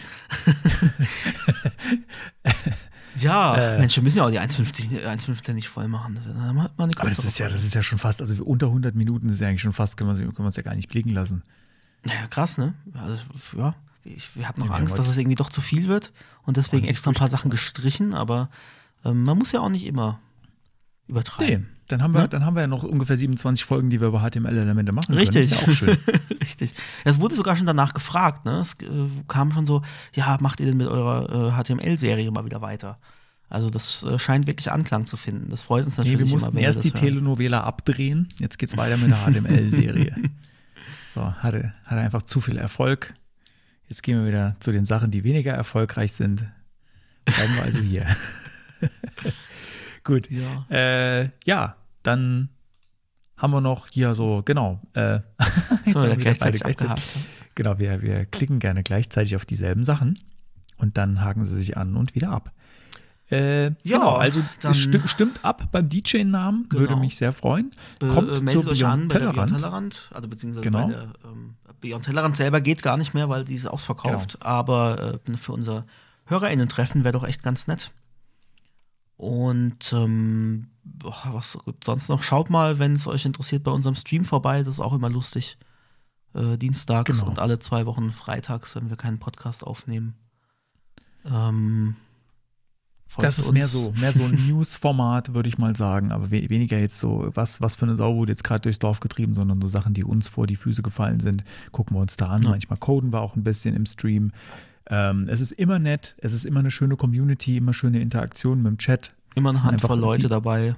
ja, 3.15 3.55
Äh. 3.55 3.79
Mensch, 3.79 3.95
wir 3.95 4.03
müssen 4.03 4.19
ja 4.19 4.25
auch 4.25 4.29
die 4.29 4.39
1,15 4.39 4.99
äh, 4.99 5.07
1,15 5.07 5.53
nicht 5.53 5.69
voll 5.69 5.87
machen. 5.87 6.19
Aber 6.77 7.09
das 7.09 7.25
ist 7.25 7.39
ja, 7.39 7.49
das 7.49 7.63
ist 7.63 7.73
ja 7.73 7.81
schon 7.81 7.97
fast, 7.97 8.21
also 8.21 8.43
unter 8.43 8.67
100 8.67 8.93
Minuten 8.93 9.27
ist 9.29 9.41
ja 9.41 9.47
eigentlich 9.47 9.61
schon 9.61 9.73
fast, 9.73 9.97
können 9.97 10.15
wir 10.15 10.45
uns 10.45 10.55
ja 10.55 10.61
gar 10.61 10.75
nicht 10.75 10.89
blicken 10.89 11.09
lassen. 11.09 11.41
Ja, 12.05 12.27
krass, 12.29 12.59
ne? 12.59 12.75
Also, 12.93 13.17
ja, 13.57 13.73
ich, 14.03 14.35
wir 14.35 14.47
hatten 14.47 14.61
noch 14.61 14.69
Ja, 14.69 14.75
Angst, 14.75 14.99
dass 14.99 15.07
es 15.07 15.17
irgendwie 15.17 15.35
doch 15.35 15.49
zu 15.49 15.61
viel 15.61 15.87
wird 15.87 16.13
und 16.43 16.57
deswegen 16.57 16.85
extra 16.85 17.09
ein 17.09 17.15
paar 17.15 17.29
Sachen 17.29 17.49
gestrichen, 17.49 18.13
aber 18.13 18.51
ähm, 19.03 19.23
man 19.23 19.35
muss 19.35 19.51
ja 19.51 19.61
auch 19.61 19.69
nicht 19.69 19.87
immer 19.87 20.19
Nee, 21.07 21.07
übertreiben. 21.07 21.74
Dann 21.87 22.01
haben 22.01 22.13
wir, 22.13 22.21
Ne? 22.21 22.27
dann 22.29 22.45
haben 22.45 22.55
wir 22.55 22.61
ja 22.61 22.67
noch 22.67 22.83
ungefähr 22.83 23.17
27 23.17 23.63
Folgen, 23.65 23.89
die 23.89 24.01
wir 24.01 24.07
über 24.07 24.21
HTML-Elemente 24.21 24.91
machen 24.91 25.07
können. 25.07 25.19
Richtig. 25.19 25.49
Das 25.49 25.59
ist 25.59 25.65
ja 25.67 25.71
auch 25.73 25.77
schön. 25.77 25.97
Richtig. 26.41 26.73
Es 27.03 27.19
wurde 27.19 27.35
sogar 27.35 27.55
schon 27.55 27.67
danach 27.67 27.93
gefragt, 27.93 28.45
ne? 28.45 28.53
Es 28.59 28.73
äh, 28.81 28.87
kam 29.27 29.51
schon 29.51 29.65
so, 29.65 29.81
ja, 30.15 30.37
macht 30.41 30.59
ihr 30.59 30.65
denn 30.65 30.77
mit 30.77 30.87
eurer 30.87 31.55
äh, 31.57 31.63
HTML-Serie 31.63 32.31
mal 32.31 32.45
wieder 32.45 32.61
weiter? 32.61 32.97
Also 33.49 33.69
das 33.69 34.03
äh, 34.03 34.17
scheint 34.17 34.47
wirklich 34.47 34.71
Anklang 34.71 35.05
zu 35.05 35.17
finden. 35.17 35.49
Das 35.49 35.61
freut 35.61 35.85
uns 35.85 35.97
Nee, 35.97 36.05
natürlich 36.05 36.19
wir 36.19 36.25
immer, 36.25 36.33
mussten 36.41 36.55
wenn 36.55 36.63
erst 36.63 36.83
wir 36.83 36.91
die 36.91 36.97
hören. 36.97 37.05
Telenovela 37.05 37.61
abdrehen. 37.63 38.27
Jetzt 38.39 38.57
geht's 38.57 38.75
weiter 38.75 38.97
mit 38.97 39.11
der 39.11 39.17
HTML-Serie. 39.17 40.15
so, 41.13 41.21
hatte, 41.35 41.73
hatte 41.85 42.01
einfach 42.01 42.23
zu 42.23 42.41
viel 42.41 42.57
Erfolg. 42.57 43.13
Jetzt 43.87 44.01
gehen 44.01 44.19
wir 44.19 44.27
wieder 44.27 44.55
zu 44.59 44.71
den 44.71 44.85
Sachen, 44.85 45.11
die 45.11 45.23
weniger 45.23 45.53
erfolgreich 45.53 46.13
sind. 46.13 46.43
Bleiben 47.25 47.55
wir 47.55 47.63
also 47.63 47.79
hier. 47.79 48.07
Gut. 50.05 50.29
Ja. 50.31 50.65
Äh, 50.69 51.29
ja, 51.43 51.75
dann 52.03 52.47
haben 53.35 53.51
wir 53.51 53.59
noch 53.59 53.87
hier 53.89 54.15
so, 54.15 54.41
genau. 54.45 54.79
Äh, 54.93 55.19
So, 55.91 56.01
wir 56.03 56.15
gleichzeitig 56.15 56.65
abgehakt. 56.65 57.01
Genau, 57.55 57.77
wir, 57.79 58.01
wir 58.01 58.25
klicken 58.25 58.59
gerne 58.59 58.81
gleichzeitig 58.83 59.35
auf 59.35 59.45
dieselben 59.45 59.83
Sachen 59.83 60.17
und 60.77 60.97
dann 60.97 61.21
haken 61.21 61.43
sie 61.45 61.55
sich 61.55 61.75
an 61.77 61.95
und 61.97 62.15
wieder 62.15 62.29
ab. 62.31 62.51
Äh, 63.31 63.65
Ja, 63.65 63.97
genau, 63.97 64.15
also 64.17 64.41
das 64.61 64.77
sti 64.77 64.99
stimmt 65.07 65.43
ab 65.43 65.69
beim 65.71 65.89
DJ-Namen, 65.89 66.67
würde 66.69 66.87
Genau. 66.87 66.99
mich 66.99 67.15
sehr 67.17 67.33
freuen. 67.33 67.71
Be- 67.99 68.07
Kommt 68.07 68.29
äh, 68.29 68.35
zur 68.35 68.43
meldet 68.45 68.67
euch 68.67 68.85
an 68.85 69.07
Beyond 69.07 69.09
bei 69.09 69.19
der 69.19 69.29
Tellerrand. 69.29 69.35
Beyond 69.49 69.57
Tellerrand, 69.61 70.09
also 70.13 70.27
beziehungsweise 70.27 70.63
Genau. 70.63 70.87
bei 70.87 70.93
der 70.93 71.07
ähm, 71.25 71.55
Beyond 71.81 72.05
Tellerrand 72.05 72.37
selber 72.37 72.61
geht 72.61 72.83
gar 72.83 72.97
nicht 72.97 73.13
mehr, 73.13 73.27
weil 73.29 73.43
die 73.43 73.55
ist 73.55 73.65
ausverkauft. 73.67 74.33
Genau. 74.39 74.45
Aber 74.45 75.19
äh, 75.27 75.37
für 75.37 75.53
unser 75.53 75.85
HörerInnen-Treffen 76.25 77.03
wäre 77.03 77.13
doch 77.13 77.23
echt 77.27 77.41
ganz 77.43 77.67
nett. 77.67 77.91
Und 79.17 79.93
ähm, 79.93 80.67
was 81.23 81.57
gibt's 81.65 81.85
sonst 81.87 82.09
noch? 82.09 82.21
Schaut 82.21 82.49
mal, 82.49 82.79
wenn 82.79 82.93
es 82.93 83.07
euch 83.07 83.25
interessiert, 83.25 83.63
bei 83.63 83.71
unserem 83.71 83.95
Stream 83.95 84.25
vorbei. 84.25 84.59
Das 84.63 84.75
ist 84.75 84.79
auch 84.79 84.93
immer 84.93 85.09
lustig. 85.09 85.57
Äh, 86.33 86.57
dienstags 86.57 87.19
Genau. 87.19 87.29
und 87.29 87.39
alle 87.39 87.59
zwei 87.59 87.85
Wochen 87.85 88.11
freitags, 88.11 88.75
wenn 88.75 88.89
wir 88.89 88.97
keinen 88.97 89.19
Podcast 89.19 89.65
aufnehmen. 89.65 90.15
Ähm, 91.25 91.95
Das 93.17 93.39
ist 93.39 93.45
uns. 93.47 93.53
mehr 93.53 93.67
so, 93.67 93.93
mehr 93.97 94.11
so 94.11 94.23
ein 94.23 94.31
News-Format, 94.49 95.33
würde 95.33 95.47
ich 95.47 95.57
mal 95.57 95.75
sagen, 95.77 96.11
aber 96.11 96.31
we 96.31 96.49
weniger 96.49 96.77
jetzt 96.77 96.99
so, 96.99 97.31
was, 97.33 97.61
was 97.61 97.77
für 97.77 97.85
eine 97.85 97.95
Sau 97.95 98.15
wurde 98.15 98.33
jetzt 98.33 98.43
gerade 98.43 98.61
durchs 98.61 98.79
Dorf 98.79 98.99
getrieben, 98.99 99.33
sondern 99.33 99.61
so 99.61 99.67
Sachen, 99.69 99.93
die 99.93 100.03
uns 100.03 100.27
vor 100.27 100.45
die 100.45 100.57
Füße 100.57 100.81
gefallen 100.81 101.21
sind, 101.21 101.45
gucken 101.71 101.95
wir 101.95 102.01
uns 102.01 102.17
da 102.17 102.27
an. 102.27 102.43
Ja. 102.43 102.49
Manchmal 102.49 102.77
coden 102.79 103.13
wir 103.13 103.21
auch 103.21 103.35
ein 103.37 103.43
bisschen 103.45 103.73
im 103.75 103.85
Stream. 103.85 104.31
Ähm, 104.89 105.27
es 105.29 105.41
ist 105.41 105.51
immer 105.53 105.79
nett, 105.79 106.15
es 106.19 106.33
ist 106.33 106.45
immer 106.45 106.59
eine 106.59 106.71
schöne 106.71 106.95
Community, 106.95 107.57
immer 107.57 107.73
schöne 107.73 107.99
Interaktion 108.01 108.61
mit 108.61 108.71
dem 108.71 108.77
Chat. 108.77 109.13
Immer 109.35 109.49
eine 109.51 109.63
Handvoll 109.63 109.99
Leute 109.99 110.23
die- 110.23 110.29
dabei. 110.29 110.75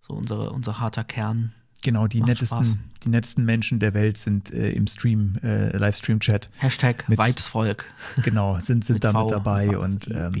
So 0.00 0.14
unsere, 0.14 0.50
unser 0.50 0.80
harter 0.80 1.04
Kern. 1.04 1.52
Genau, 1.82 2.06
die 2.08 2.20
Macht 2.20 2.36
Spaß. 2.38 2.50
nettesten, 2.50 2.80
die 3.04 3.08
nettesten 3.08 3.44
Menschen 3.44 3.78
der 3.80 3.94
Welt 3.94 4.18
sind 4.18 4.52
äh, 4.52 4.70
im 4.72 4.86
Stream, 4.86 5.36
äh, 5.42 5.74
Livestream-Chat. 5.76 6.50
Hashtag 6.58 7.08
Mit- 7.08 7.18
Vibesvolk. 7.18 7.84
Genau, 8.22 8.58
sind, 8.60 8.84
sind 8.84 9.02
da 9.04 9.12
mit 9.12 9.30
dabei 9.30 9.78
und 9.78 10.08
ähm. 10.08 10.32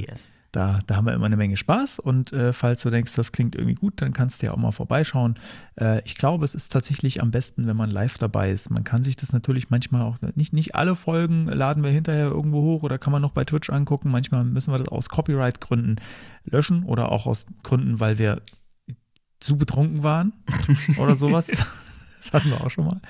Da, 0.52 0.78
da 0.86 0.96
haben 0.96 1.06
wir 1.06 1.14
immer 1.14 1.26
eine 1.26 1.36
Menge 1.36 1.56
Spaß. 1.56 1.98
Und 2.00 2.32
äh, 2.32 2.52
falls 2.52 2.82
du 2.82 2.90
denkst, 2.90 3.14
das 3.14 3.32
klingt 3.32 3.54
irgendwie 3.54 3.74
gut, 3.74 4.02
dann 4.02 4.12
kannst 4.12 4.42
du 4.42 4.46
ja 4.46 4.52
auch 4.52 4.56
mal 4.56 4.72
vorbeischauen. 4.72 5.38
Äh, 5.80 6.02
ich 6.04 6.16
glaube, 6.16 6.44
es 6.44 6.54
ist 6.54 6.72
tatsächlich 6.72 7.22
am 7.22 7.30
besten, 7.30 7.66
wenn 7.66 7.76
man 7.76 7.90
live 7.90 8.18
dabei 8.18 8.50
ist. 8.50 8.70
Man 8.70 8.84
kann 8.84 9.02
sich 9.02 9.16
das 9.16 9.32
natürlich 9.32 9.70
manchmal 9.70 10.02
auch, 10.02 10.16
nicht, 10.34 10.52
nicht 10.52 10.74
alle 10.74 10.96
Folgen 10.96 11.46
laden 11.46 11.82
wir 11.82 11.90
hinterher 11.90 12.26
irgendwo 12.26 12.62
hoch 12.62 12.82
oder 12.82 12.98
kann 12.98 13.12
man 13.12 13.22
noch 13.22 13.32
bei 13.32 13.44
Twitch 13.44 13.70
angucken. 13.70 14.10
Manchmal 14.10 14.44
müssen 14.44 14.72
wir 14.72 14.78
das 14.78 14.88
aus 14.88 15.08
Copyright-Gründen 15.08 15.96
löschen 16.44 16.84
oder 16.84 17.12
auch 17.12 17.26
aus 17.26 17.46
Gründen, 17.62 18.00
weil 18.00 18.18
wir 18.18 18.42
zu 19.38 19.56
betrunken 19.56 20.02
waren 20.02 20.32
oder 20.98 21.14
sowas. 21.14 21.50
Das 22.22 22.34
hatten 22.34 22.50
wir 22.50 22.62
auch 22.62 22.68
schon 22.68 22.84
mal. 22.84 23.00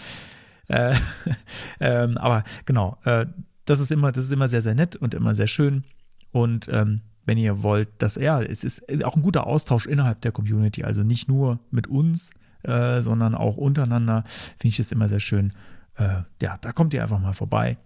Äh, 0.68 0.94
ähm, 1.80 2.16
aber 2.16 2.44
genau, 2.64 2.96
äh, 3.02 3.26
das 3.64 3.80
ist 3.80 3.90
immer, 3.90 4.12
das 4.12 4.24
ist 4.24 4.32
immer 4.32 4.46
sehr, 4.46 4.62
sehr 4.62 4.76
nett 4.76 4.94
und 4.94 5.14
immer 5.14 5.34
sehr 5.34 5.48
schön. 5.48 5.82
Und 6.30 6.68
ähm, 6.70 7.00
wenn 7.30 7.38
ihr 7.38 7.62
wollt, 7.62 7.90
dass 7.98 8.16
ja, 8.16 8.42
es 8.42 8.64
ist 8.64 8.82
auch 9.04 9.14
ein 9.14 9.22
guter 9.22 9.46
Austausch 9.46 9.86
innerhalb 9.86 10.20
der 10.22 10.32
Community, 10.32 10.82
also 10.82 11.04
nicht 11.04 11.28
nur 11.28 11.60
mit 11.70 11.86
uns, 11.86 12.30
äh, 12.64 13.00
sondern 13.02 13.36
auch 13.36 13.56
untereinander, 13.56 14.24
finde 14.58 14.72
ich 14.72 14.80
es 14.80 14.90
immer 14.90 15.08
sehr 15.08 15.20
schön. 15.20 15.52
äh, 15.94 16.22
ja, 16.42 16.58
da 16.60 16.72
kommt 16.72 16.92
ihr 16.92 17.00
einfach 17.04 17.20
mal 17.20 17.32
vorbei 17.32 17.78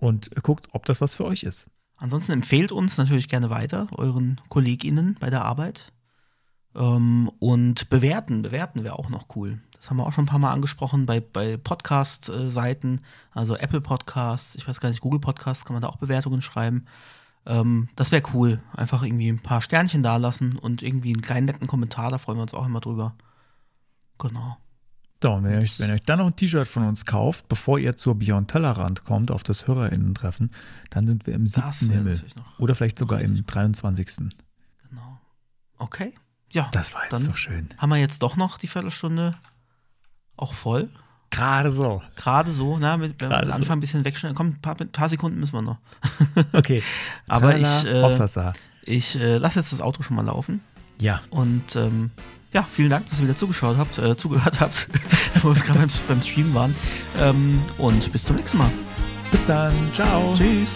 und 0.00 0.28
guckt, 0.42 0.66
ob 0.72 0.86
das 0.86 1.00
was 1.00 1.14
für 1.14 1.24
euch 1.24 1.44
ist. 1.44 1.70
Ansonsten 1.94 2.32
empfehlt 2.32 2.72
uns 2.72 2.98
natürlich 2.98 3.28
gerne 3.28 3.48
weiter, 3.48 3.86
euren 3.92 4.40
KollegInnen 4.48 5.18
bei 5.20 5.30
der 5.30 5.44
Arbeit. 5.44 5.92
Ähm, 6.74 7.30
und 7.38 7.88
bewerten, 7.90 8.42
bewerten 8.42 8.82
wäre 8.82 8.98
auch 8.98 9.08
noch 9.08 9.36
cool. 9.36 9.60
Das 9.76 9.88
haben 9.88 9.98
wir 9.98 10.06
auch 10.06 10.12
schon 10.12 10.24
ein 10.24 10.28
paar 10.28 10.40
Mal 10.40 10.52
angesprochen 10.52 11.06
bei, 11.06 11.20
bei 11.20 11.58
Podcast-Seiten, 11.58 13.02
also 13.30 13.54
Apple 13.56 13.80
Podcasts, 13.80 14.56
ich 14.56 14.66
weiß 14.66 14.80
gar 14.80 14.88
nicht, 14.88 15.00
Google 15.00 15.20
Podcasts, 15.20 15.64
kann 15.64 15.74
man 15.74 15.82
da 15.82 15.88
auch 15.88 15.98
Bewertungen 15.98 16.42
schreiben. 16.42 16.86
Ähm, 17.46 17.88
das 17.96 18.10
wäre 18.12 18.22
cool. 18.34 18.62
Einfach 18.74 19.02
irgendwie 19.02 19.28
ein 19.28 19.40
paar 19.42 19.60
Sternchen 19.60 20.02
da 20.02 20.16
lassen 20.16 20.56
und 20.56 20.82
irgendwie 20.82 21.12
einen 21.12 21.22
kleinen 21.22 21.46
netten 21.46 21.66
Kommentar, 21.66 22.10
da 22.10 22.18
freuen 22.18 22.38
wir 22.38 22.42
uns 22.42 22.54
auch 22.54 22.66
immer 22.66 22.80
drüber. 22.80 23.14
Genau. 24.18 24.56
So, 25.22 25.32
und 25.32 25.44
wenn 25.44 25.52
ihr, 25.52 25.58
euch, 25.58 25.78
wenn 25.80 25.88
ihr 25.88 25.94
euch 25.94 26.02
dann 26.02 26.18
noch 26.18 26.26
ein 26.26 26.36
T-Shirt 26.36 26.68
von 26.68 26.86
uns 26.86 27.06
kauft, 27.06 27.48
bevor 27.48 27.78
ihr 27.78 27.96
zur 27.96 28.14
Beyond 28.18 28.50
Tellerrand 28.50 29.04
kommt, 29.04 29.30
auf 29.30 29.42
das 29.42 29.66
HörerInnen-Treffen, 29.66 30.50
dann 30.90 31.06
sind 31.06 31.26
wir 31.26 31.34
im 31.34 31.46
siebten 31.46 31.90
Himmel. 31.90 32.22
Oder 32.58 32.74
vielleicht 32.74 32.98
sogar 32.98 33.20
im 33.20 33.30
richtig. 33.30 33.46
23. 33.46 34.06
Genau. 34.88 35.20
Okay. 35.78 36.12
Ja, 36.52 36.68
Das 36.72 36.92
war 36.94 37.02
jetzt 37.02 37.12
dann 37.12 37.26
doch 37.26 37.36
schön. 37.36 37.68
haben 37.78 37.90
wir 37.90 37.96
jetzt 37.96 38.22
doch 38.22 38.36
noch 38.36 38.58
die 38.58 38.68
Viertelstunde 38.68 39.36
auch 40.36 40.52
voll. 40.52 40.90
Gerade 41.34 41.70
so. 41.72 42.02
Gerade 42.16 42.50
so, 42.50 42.78
na, 42.78 42.96
mit, 42.96 43.20
wenn 43.20 43.30
wir 43.30 43.42
am. 43.42 43.52
Anfang 43.52 43.78
ein 43.78 43.80
bisschen 43.80 44.04
wegschneiden. 44.04 44.36
Komm, 44.36 44.48
ein 44.48 44.60
paar, 44.60 44.74
paar 44.74 45.08
Sekunden 45.08 45.40
müssen 45.40 45.54
wir 45.54 45.62
noch. 45.62 45.78
Okay. 46.52 46.82
Aber 47.26 47.50
Tralala, 47.50 48.16
ich, 48.16 48.36
äh. 48.36 48.52
Ich 48.86 49.20
äh, 49.20 49.38
lasse 49.38 49.58
jetzt 49.60 49.72
das 49.72 49.80
Auto 49.80 50.02
schon 50.02 50.16
mal 50.16 50.24
laufen. 50.24 50.60
Ja, 51.00 51.20
Und 51.30 51.74
ähm, 51.76 52.10
ja, 52.52 52.64
vielen 52.70 52.90
Dank, 52.90 53.06
dass 53.06 53.18
ihr 53.18 53.24
wieder 53.24 53.36
zugeschaut 53.36 53.76
habt, 53.76 53.98
äh, 53.98 54.16
zugehört 54.16 54.60
habt, 54.60 54.88
wo 55.42 55.54
wir 55.54 55.62
gerade 55.62 55.80
beim, 55.80 55.90
beim 56.06 56.22
Stream 56.22 56.54
waren. 56.54 56.74
Ähm, 57.18 57.60
und 57.78 58.12
bis 58.12 58.24
zum 58.24 58.36
nächsten 58.36 58.58
Mal. 58.58 58.70
bis 59.30 59.44
dann. 59.44 59.72
Ciao. 59.92 60.34
Tschüss. 60.36 60.74